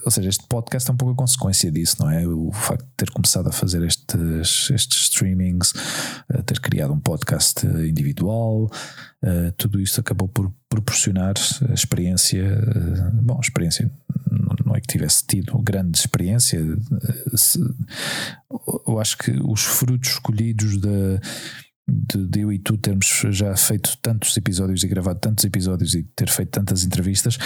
ou 0.05 0.11
seja, 0.11 0.29
este 0.29 0.47
podcast 0.47 0.89
é 0.89 0.93
um 0.93 0.95
pouco 0.95 1.13
a 1.13 1.17
consequência 1.17 1.69
disso, 1.69 1.97
não 1.99 2.09
é? 2.09 2.25
O 2.25 2.53
facto 2.53 2.85
de 2.85 2.91
ter 2.95 3.11
começado 3.11 3.49
a 3.49 3.51
fazer 3.51 3.83
estes, 3.83 4.69
estes 4.69 5.01
streamings, 5.09 5.73
a 6.29 6.41
ter 6.43 6.61
criado 6.61 6.93
um 6.93 6.99
podcast 6.99 7.67
individual, 7.67 8.69
eh, 9.21 9.51
tudo 9.57 9.81
isto 9.81 9.99
acabou 9.99 10.29
por 10.29 10.49
proporcionar 10.69 11.33
experiência, 11.73 12.41
eh, 12.41 13.11
bom, 13.21 13.37
experiência 13.41 13.91
que 14.83 14.93
tivesse 14.93 15.25
tido 15.25 15.57
grande 15.63 15.97
experiência, 15.97 16.59
eh, 16.59 17.37
se- 17.37 17.59
eu 18.87 18.99
acho 18.99 19.17
que 19.17 19.31
os 19.43 19.61
frutos 19.63 20.09
escolhidos 20.11 20.77
de, 20.79 21.19
de 22.29 22.39
eu 22.41 22.51
e 22.51 22.59
tu 22.59 22.77
termos 22.77 23.07
já 23.31 23.55
feito 23.57 23.97
tantos 24.01 24.35
episódios 24.37 24.83
e 24.83 24.87
gravado 24.87 25.19
tantos 25.19 25.43
episódios 25.43 25.93
e 25.95 26.03
ter 26.15 26.29
feito 26.29 26.49
tantas 26.51 26.83
entrevistas 26.85 27.37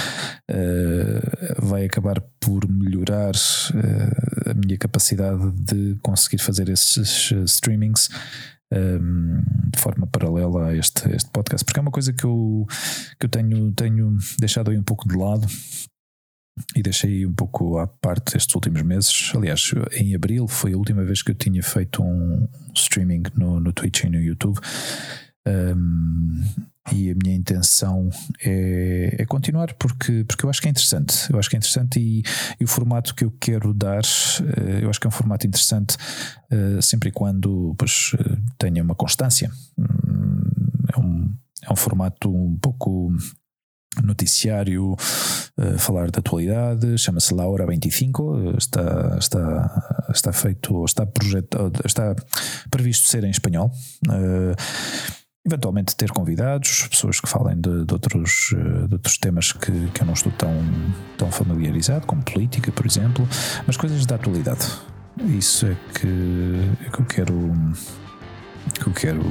eh, 0.50 1.56
vai 1.60 1.86
acabar 1.86 2.22
por 2.40 2.68
melhorar 2.70 3.34
eh, 3.36 4.52
a 4.52 4.54
minha 4.54 4.78
capacidade 4.78 5.52
de 5.54 5.96
conseguir 6.04 6.40
fazer 6.40 6.70
esses 6.70 7.32
streamings 7.46 8.10
ehm, 8.72 9.42
de 9.74 9.80
forma 9.80 10.06
paralela 10.08 10.68
a 10.68 10.76
este, 10.76 11.10
este 11.16 11.30
podcast, 11.32 11.66
porque 11.66 11.80
é 11.80 11.82
uma 11.82 11.92
coisa 11.92 12.14
que 12.14 12.26
eu, 12.26 12.66
que 13.20 13.26
eu 13.26 13.30
tenho, 13.30 13.72
tenho 13.74 14.18
deixado 14.40 14.70
aí 14.72 14.78
um 14.78 14.84
pouco 14.84 15.08
de 15.08 15.16
lado 15.18 15.48
e 16.76 16.82
deixei 16.82 17.26
um 17.26 17.34
pouco 17.34 17.78
à 17.78 17.88
parte 17.88 18.38
estes 18.38 18.54
últimos 18.56 18.82
meses. 18.82 19.32
Aliás, 19.36 19.72
em 19.94 20.16
abril 20.16 20.48
foi 20.48 20.74
a 20.74 20.78
última 20.78 21.04
vez 21.04 21.22
que 21.22 21.32
eu 21.32 21.36
tinha 21.36 21.62
feito 21.64 22.04
um 22.04 22.48
streaming 22.76 23.24
no, 23.36 23.60
no 23.60 23.74
Twitch 23.74 24.04
e 24.04 24.10
no 24.10 24.20
YouTube. 24.20 24.60
Um, 25.48 26.44
e 26.92 27.12
a 27.12 27.16
minha 27.16 27.36
intenção 27.36 28.10
é, 28.44 29.16
é 29.20 29.26
continuar 29.26 29.74
porque, 29.74 30.24
porque 30.24 30.46
eu 30.46 30.50
acho 30.50 30.62
que 30.62 30.68
é 30.68 30.72
interessante. 30.72 31.32
Eu 31.32 31.38
acho 31.38 31.50
que 31.50 31.56
é 31.56 31.60
interessante 31.60 32.00
e, 32.00 32.24
e 32.60 32.64
o 32.64 32.68
formato 32.68 33.14
que 33.14 33.26
eu 33.26 33.32
quero 33.40 33.74
dar, 33.74 34.02
eh, 34.02 34.84
eu 34.84 34.90
acho 34.90 35.00
que 35.00 35.06
é 35.06 35.10
um 35.10 35.12
formato 35.12 35.46
interessante 35.46 35.98
eh, 36.50 36.80
sempre 36.82 37.10
e 37.10 37.12
quando 37.12 37.76
pois, 37.78 38.12
eh, 38.18 38.38
tenha 38.58 38.82
uma 38.84 38.96
constância. 38.96 39.52
Hum, 39.78 40.44
É 40.96 41.00
um, 41.00 41.36
é 41.64 41.74
um 41.74 41.76
formato 41.76 42.34
um 42.34 42.58
pouco 42.58 43.14
noticiário, 44.04 44.96
eh, 45.58 45.78
falar 45.78 46.12
da 46.12 46.20
atualidade, 46.20 46.98
chama-se 46.98 47.34
Laura 47.34 47.66
25, 47.66 48.38
eh, 48.38 48.58
está, 48.58 49.18
está, 49.20 50.06
está 50.14 50.34
feito, 50.34 50.86
está 50.86 51.06
projetado, 51.06 51.72
está 51.86 52.16
previsto 52.70 53.08
ser 53.08 53.24
em 53.24 53.30
espanhol. 53.30 53.72
Eh, 54.10 54.56
eventualmente 55.46 55.96
ter 55.96 56.12
convidados, 56.12 56.88
pessoas 56.90 57.22
que 57.22 57.30
falem 57.30 57.60
de, 57.60 57.86
de 57.86 57.94
outros, 57.94 58.50
de 58.88 58.94
outros 58.94 59.18
temas 59.18 59.54
que, 59.54 59.72
que 59.94 60.02
eu 60.02 60.06
não 60.06 60.14
estou 60.14 60.32
tão, 60.34 60.54
tão 61.18 61.32
familiarizado, 61.32 62.06
como 62.06 62.22
política, 62.22 62.70
por 62.70 62.86
exemplo, 62.86 63.26
mas 63.66 63.78
coisas 63.78 64.06
da 64.06 64.16
atualidade. 64.16 64.68
Isso 65.26 65.66
é 65.66 65.76
que, 65.98 66.08
é 66.86 66.90
que 66.90 67.00
eu 67.00 67.06
quero. 67.06 67.54
que 68.74 68.88
eu 68.88 68.94
quero 68.94 69.24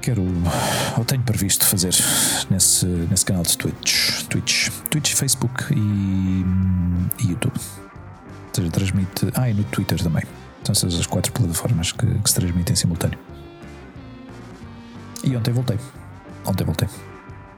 quero 0.00 0.22
eu 0.96 1.04
tenho 1.04 1.22
previsto 1.22 1.66
fazer 1.66 1.94
nesse, 2.50 2.86
nesse 2.86 3.24
canal 3.24 3.42
de 3.42 3.56
Twitch 3.56 4.08
Twitch, 4.28 4.68
Twitch 4.90 5.14
Facebook 5.14 5.72
e, 5.74 6.44
e 7.22 7.30
YouTube. 7.30 7.54
Ou 7.56 8.54
seja, 8.54 8.70
transmite, 8.70 9.28
ah 9.34 9.48
e 9.48 9.54
no 9.54 9.64
Twitter 9.64 10.02
também. 10.02 10.22
São 10.64 10.72
essas 10.72 10.94
as 10.98 11.06
quatro 11.06 11.32
plataformas 11.32 11.92
que, 11.92 12.06
que 12.06 12.28
se 12.28 12.34
transmitem 12.34 12.72
em 12.72 12.76
simultâneo. 12.76 13.18
E 15.24 15.36
ontem 15.36 15.52
voltei. 15.52 15.78
Ontem 16.44 16.64
voltei. 16.64 16.88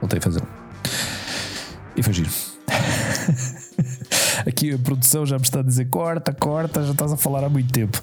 Voltei 0.01 0.19
a 0.19 0.23
fazê-lo. 0.23 0.49
E 1.97 2.03
foi 2.03 2.13
giro 2.13 2.31
aqui 4.47 4.73
a 4.73 4.79
produção 4.79 5.25
já 5.27 5.37
me 5.37 5.45
está 5.45 5.61
a 5.61 5.63
dizer 5.63 5.87
corta, 5.87 6.33
corta, 6.33 6.83
já 6.85 6.93
estás 6.93 7.13
a 7.13 7.17
falar 7.17 7.45
há 7.45 7.49
muito 7.49 7.73
tempo 7.73 8.01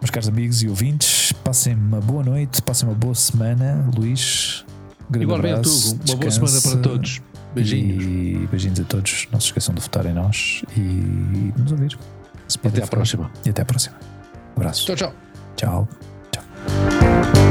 meus 0.00 0.10
caros 0.10 0.28
amigos 0.28 0.62
e 0.62 0.68
ouvintes, 0.68 1.32
passem 1.44 1.74
uma 1.74 2.00
boa 2.00 2.24
noite, 2.24 2.62
passem 2.62 2.88
uma 2.88 2.94
boa 2.94 3.14
semana. 3.14 3.86
Luís, 3.94 4.64
um 5.08 5.12
grande 5.12 5.24
Igualmente, 5.26 5.54
abraço, 5.54 5.94
Hugo, 5.94 6.04
uma 6.08 6.16
boa 6.16 6.30
semana 6.30 6.60
para 6.62 6.76
todos. 6.78 7.22
Beijinhos. 7.54 8.04
E 8.04 8.48
beijinhos 8.50 8.80
a 8.80 8.84
todos. 8.84 9.28
Não 9.30 9.38
se 9.38 9.46
esqueçam 9.46 9.74
de 9.74 9.80
votar 9.80 10.06
em 10.06 10.14
nós 10.14 10.62
e 10.76 11.52
nos 11.58 11.72
ouvir. 11.72 11.98
Até 12.64 12.82
à 12.82 12.86
próxima. 12.86 13.30
E 13.44 13.50
até 13.50 13.62
à 13.62 13.64
próxima. 13.64 13.96
Abraço. 14.56 14.86
Tchau, 14.86 15.12
tchau. 15.56 15.88
Tchau. 16.32 17.49